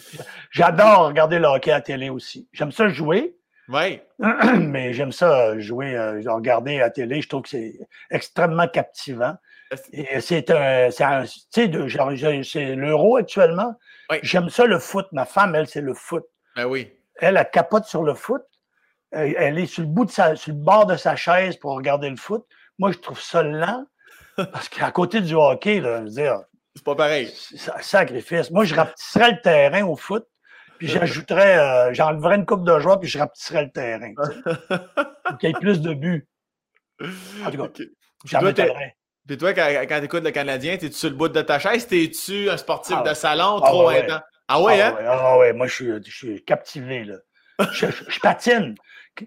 J'adore 0.52 1.08
regarder 1.08 1.40
le 1.40 1.48
hockey 1.48 1.72
à 1.72 1.76
la 1.76 1.82
télé 1.82 2.10
aussi. 2.10 2.48
J'aime 2.54 2.72
ça 2.72 2.88
jouer. 2.88 3.36
Oui. 3.68 4.00
Mais 4.60 4.94
j'aime 4.94 5.12
ça 5.12 5.58
jouer, 5.60 5.96
euh, 5.96 6.22
regarder 6.28 6.78
à 6.78 6.82
la 6.82 6.90
télé. 6.92 7.22
Je 7.22 7.30
trouve 7.30 7.44
que 7.44 7.50
c'est 7.50 7.80
extrêmement 8.12 8.68
captivant. 8.68 9.36
C'est 10.20 10.52
un, 10.52 10.90
tu 10.90 11.32
sais, 11.50 12.44
c'est 12.44 12.76
l'euro 12.76 13.16
actuellement. 13.16 13.74
Oui. 14.10 14.18
J'aime 14.22 14.50
ça 14.50 14.66
le 14.66 14.78
foot. 14.78 15.08
Ma 15.14 15.26
femme, 15.26 15.56
elle, 15.56 15.68
c'est 15.68 15.82
le 15.82 15.94
foot. 15.94 16.26
Ben 16.56 16.66
oui. 16.66 16.92
Elle, 17.16 17.38
elle 17.38 17.50
capote 17.52 17.86
sur 17.86 18.04
le 18.04 18.14
foot. 18.14 18.44
Elle 19.12 19.58
est 19.58 19.66
sur 19.66 19.84
le 19.84 19.90
bout 19.90 20.06
de 20.06 20.12
sa, 20.12 20.36
sur 20.36 20.54
le 20.54 20.60
bord 20.60 20.86
de 20.86 20.96
sa 20.96 21.16
chaise 21.16 21.58
pour 21.58 21.76
regarder 21.76 22.10
le 22.10 22.18
foot. 22.18 22.46
Moi, 22.80 22.92
je 22.92 22.98
trouve 22.98 23.20
ça 23.20 23.44
lent. 23.44 23.86
Parce 24.52 24.70
qu'à 24.70 24.92
côté 24.92 25.22
du 25.22 25.34
hockey, 25.34 25.80
là, 25.80 26.00
je 26.00 26.04
veux 26.04 26.10
dire. 26.10 26.42
C'est 26.76 26.86
pas 26.86 26.96
pareil. 26.96 27.32
Sacrifice. 27.82 28.50
Moi, 28.52 28.66
je 28.66 28.76
rapetisserais 28.76 29.32
le 29.32 29.42
terrain 29.42 29.84
au 29.86 29.96
foot, 29.96 30.26
puis 30.78 30.88
j'ajouterais, 30.88 31.58
euh, 31.58 31.94
j'enleverais 31.94 32.36
une 32.36 32.46
coupe 32.46 32.64
de 32.64 32.80
joueurs, 32.80 33.00
puis 33.00 33.10
je 33.10 33.20
rapetisserais 33.20 33.66
le 33.66 33.72
terrain. 33.72 34.14
pour 35.26 35.38
qu'il 35.38 35.50
y 35.50 35.52
ait 35.52 35.60
plus 35.60 35.82
de 35.82 35.94
buts. 35.94 36.28
En 37.46 37.52
tout 37.52 37.58
cas, 37.58 37.64
okay. 37.64 37.90
j'en 38.26 38.40
Puis 39.28 39.38
toi, 39.38 39.54
quand, 39.54 39.68
quand 39.88 40.00
tu 40.00 40.06
écoutes 40.06 40.24
le 40.24 40.32
Canadien, 40.32 40.74
es-tu 40.74 40.92
sur 40.94 41.10
le 41.10 41.16
bout 41.16 41.28
de 41.28 41.42
ta 41.42 41.60
chaise? 41.60 41.88
T'es-tu 41.88 42.50
un 42.50 42.58
sportif 42.58 42.96
ah 43.00 43.10
de 43.10 43.14
salon 43.14 43.60
trop 43.60 43.90
intense? 43.90 44.22
Ah 44.48 44.62
ouais, 44.62 44.82
hein? 44.82 44.98
Ah 45.06 45.38
ouais, 45.38 45.54
moi, 45.54 45.68
je 45.68 45.74
suis, 45.74 45.92
je 46.06 46.16
suis 46.16 46.44
captivé, 46.44 47.06
là. 47.06 47.16
je, 47.72 47.88
je, 48.08 48.20
patine. 48.20 48.76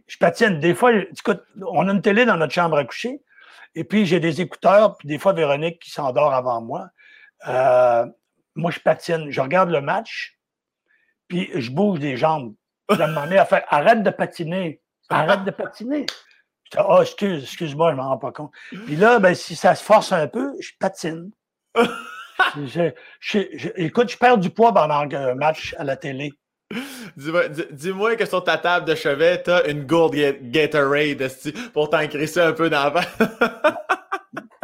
Je 0.07 0.19
patine. 0.19 0.61
Des 0.61 0.75
fois, 0.75 0.93
écoute, 0.93 1.43
on 1.63 1.89
a 1.89 1.93
une 1.93 2.03
télé 2.03 2.25
dans 2.25 2.37
notre 2.37 2.53
chambre 2.53 2.77
à 2.77 2.85
coucher, 2.85 3.21
et 3.75 3.85
puis 3.85 4.07
j'ai 4.07 4.21
des 4.21 4.41
écouteurs, 4.41 4.97
puis 4.97 5.09
des 5.09 5.19
fois, 5.19 5.33
Véronique 5.33 5.81
qui 5.81 5.91
s'endort 5.91 6.33
avant 6.33 6.61
moi. 6.61 6.89
Euh, 7.49 8.07
moi, 8.55 8.71
je 8.71 8.81
patine. 8.81 9.31
Je 9.31 9.41
regarde 9.41 9.71
le 9.71 9.81
match, 9.81 10.39
puis 11.29 11.51
je 11.55 11.71
bouge 11.71 11.99
les 11.99 12.17
jambes. 12.17 12.55
Je 12.91 12.97
demandé 12.97 13.37
à 13.37 13.45
faire 13.45 13.65
arrête 13.69 14.03
de 14.03 14.11
patiner. 14.11 14.81
Arrête 15.09 15.45
de 15.45 15.51
patiner. 15.51 16.07
Je 16.65 16.79
dis, 16.79 16.85
oh, 16.87 17.01
excuse, 17.03 17.43
excuse-moi, 17.43 17.91
je 17.91 17.97
ne 17.97 18.01
m'en 18.01 18.09
rends 18.11 18.19
pas 18.19 18.33
compte. 18.33 18.53
Puis 18.71 18.97
là, 18.97 19.19
ben, 19.19 19.35
si 19.35 19.57
ça 19.57 19.75
se 19.75 19.83
force 19.83 20.13
un 20.13 20.29
peu, 20.29 20.55
je 20.61 20.71
patine. 20.79 21.31
je, 22.57 22.93
je, 23.21 23.39
écoute, 23.77 24.11
je 24.11 24.17
perds 24.17 24.39
du 24.39 24.51
poids 24.51 24.73
pendant 24.73 25.01
un 25.01 25.35
match 25.35 25.75
à 25.79 25.85
la 25.85 25.97
télé. 25.97 26.33
Dis-moi 27.17 28.17
que 28.17 28.27
sur 28.27 28.43
ta 28.43 28.59
table 28.59 28.87
de 28.87 28.95
chevet, 28.95 29.43
tu 29.43 29.51
as 29.51 29.69
une 29.69 29.85
gourde 29.85 30.17
Gatorade 30.43 31.31
pour 31.73 31.91
t'encrisser 31.91 32.41
un 32.41 32.53
peu 32.53 32.69
dans 32.71 32.93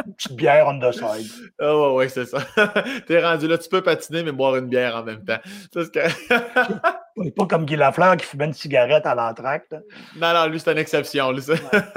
Une 0.05 0.13
petite 0.15 0.35
bière 0.35 0.67
on 0.67 0.79
the 0.79 0.91
side. 0.91 1.31
Ah 1.59 1.77
ouais, 1.77 1.93
ouais, 1.93 2.09
c'est 2.09 2.25
ça. 2.25 2.39
T'es 3.07 3.23
rendu 3.23 3.47
là, 3.47 3.57
tu 3.57 3.69
peux 3.69 3.81
patiner, 3.81 4.23
mais 4.23 4.31
boire 4.31 4.55
une 4.57 4.67
bière 4.67 4.95
en 4.95 5.03
même 5.03 5.23
temps. 5.23 5.39
Pas 7.37 7.45
comme 7.45 7.65
Guy 7.65 7.75
Lafleur 7.75 8.17
qui 8.17 8.25
fumait 8.25 8.45
une 8.45 8.53
cigarette 8.53 9.05
à 9.05 9.15
l'entracte. 9.15 9.75
Non, 10.17 10.33
non, 10.33 10.47
lui, 10.47 10.59
c'est 10.59 10.71
une 10.71 10.77
exception. 10.77 11.31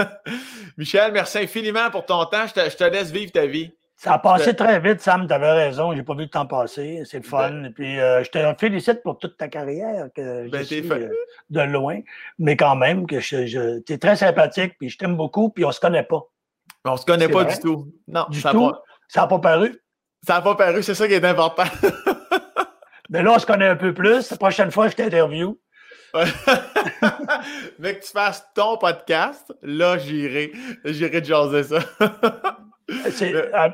Michel, 0.76 1.12
merci 1.12 1.38
infiniment 1.38 1.90
pour 1.90 2.04
ton 2.04 2.24
temps. 2.26 2.46
je 2.46 2.76
te 2.76 2.84
laisse 2.84 3.10
vivre 3.10 3.32
ta 3.32 3.46
vie. 3.46 3.72
Ça 3.96 4.14
a 4.14 4.18
passé 4.18 4.54
très 4.54 4.80
vite, 4.80 5.00
Sam, 5.00 5.26
tu 5.26 5.32
avais 5.32 5.52
raison. 5.52 5.94
J'ai 5.94 6.02
pas 6.02 6.14
vu 6.14 6.22
le 6.22 6.28
temps 6.28 6.46
passer. 6.46 7.02
C'est 7.04 7.18
le 7.18 7.22
fun. 7.22 7.50
Ben 7.50 7.66
Et 7.66 7.70
puis, 7.70 8.00
euh, 8.00 8.22
je 8.24 8.30
te 8.30 8.54
félicite 8.58 9.02
pour 9.02 9.18
toute 9.18 9.36
ta 9.36 9.48
carrière, 9.48 10.08
que 10.14 10.48
ben, 10.48 10.64
euh, 10.72 11.08
de 11.50 11.60
loin. 11.60 12.00
Mais 12.38 12.56
quand 12.56 12.76
même, 12.76 13.06
que 13.06 13.20
je, 13.20 13.80
tu 13.80 13.92
es 13.92 13.98
très 13.98 14.16
sympathique, 14.16 14.74
puis 14.78 14.90
je 14.90 14.98
t'aime 14.98 15.16
beaucoup, 15.16 15.50
puis 15.50 15.64
on 15.64 15.72
se 15.72 15.80
connaît 15.80 16.02
pas. 16.02 16.22
On 16.84 16.96
se 16.96 17.06
connaît 17.06 17.28
pas 17.28 17.44
du 17.44 17.58
tout. 17.60 17.88
Non, 18.08 18.26
du 18.28 18.40
ça 18.40 18.50
tout? 18.50 18.72
Ça 19.08 19.22
n'a 19.22 19.26
pas 19.26 19.38
paru? 19.38 19.80
Ça 20.26 20.34
n'a 20.34 20.42
pas 20.42 20.54
paru, 20.54 20.82
c'est 20.82 20.94
ça 20.94 21.06
qui 21.06 21.14
est 21.14 21.24
important. 21.24 21.64
Mais 23.10 23.22
là, 23.22 23.32
on 23.34 23.38
se 23.38 23.46
connaît 23.46 23.68
un 23.68 23.76
peu 23.76 23.94
plus. 23.94 24.30
La 24.30 24.36
prochaine 24.36 24.70
fois, 24.70 24.88
je 24.88 24.96
t'interview. 24.96 25.58
Mais 27.78 27.98
que 27.98 28.04
tu 28.04 28.10
fasses 28.12 28.46
ton 28.54 28.76
podcast, 28.76 29.52
là, 29.62 29.98
j'irai. 29.98 30.52
J'irai 30.84 31.24
jaser 31.24 31.62
ça. 31.64 31.78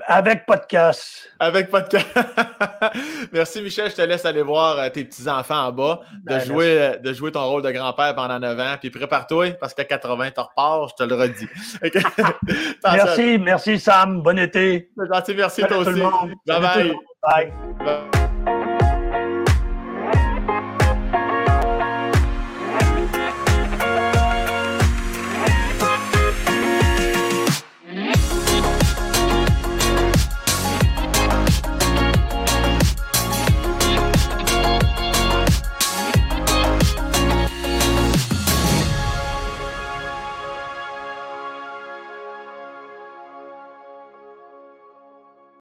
avec 0.07 0.47
podcast. 0.47 1.31
Avec 1.39 1.71
podcast. 1.71 2.07
merci 3.33 3.61
Michel, 3.63 3.91
je 3.91 3.97
te 3.97 4.03
laisse 4.03 4.25
aller 4.25 4.43
voir 4.43 4.79
euh, 4.79 4.89
tes 4.89 5.05
petits-enfants 5.05 5.67
en 5.67 5.73
bas, 5.73 6.01
de, 6.13 6.21
ben, 6.25 6.41
jouer, 6.41 6.81
euh, 6.81 6.97
de 6.97 7.13
jouer 7.13 7.33
ton 7.33 7.45
rôle 7.45 7.63
de 7.63 7.71
grand-père 7.71 8.15
pendant 8.15 8.39
9 8.39 8.61
ans, 8.61 8.77
puis 8.81 8.91
prépare-toi, 8.91 9.53
parce 9.61 9.75
qu'à 9.75 9.85
80, 9.85 10.31
tu 10.31 10.41
repars, 10.41 10.89
je 10.89 11.05
te 11.05 11.09
le 11.09 11.15
redis. 11.17 11.49
merci, 12.85 13.39
merci 13.39 13.79
Sam, 13.81 14.23
bon 14.23 14.39
été. 14.39 14.91
Merci, 14.97 15.35
merci 15.35 15.63
toi 15.63 15.79
aussi. 15.79 16.01
Bye 16.47 16.61
bye. 16.61 17.53
bye. 17.81 18.30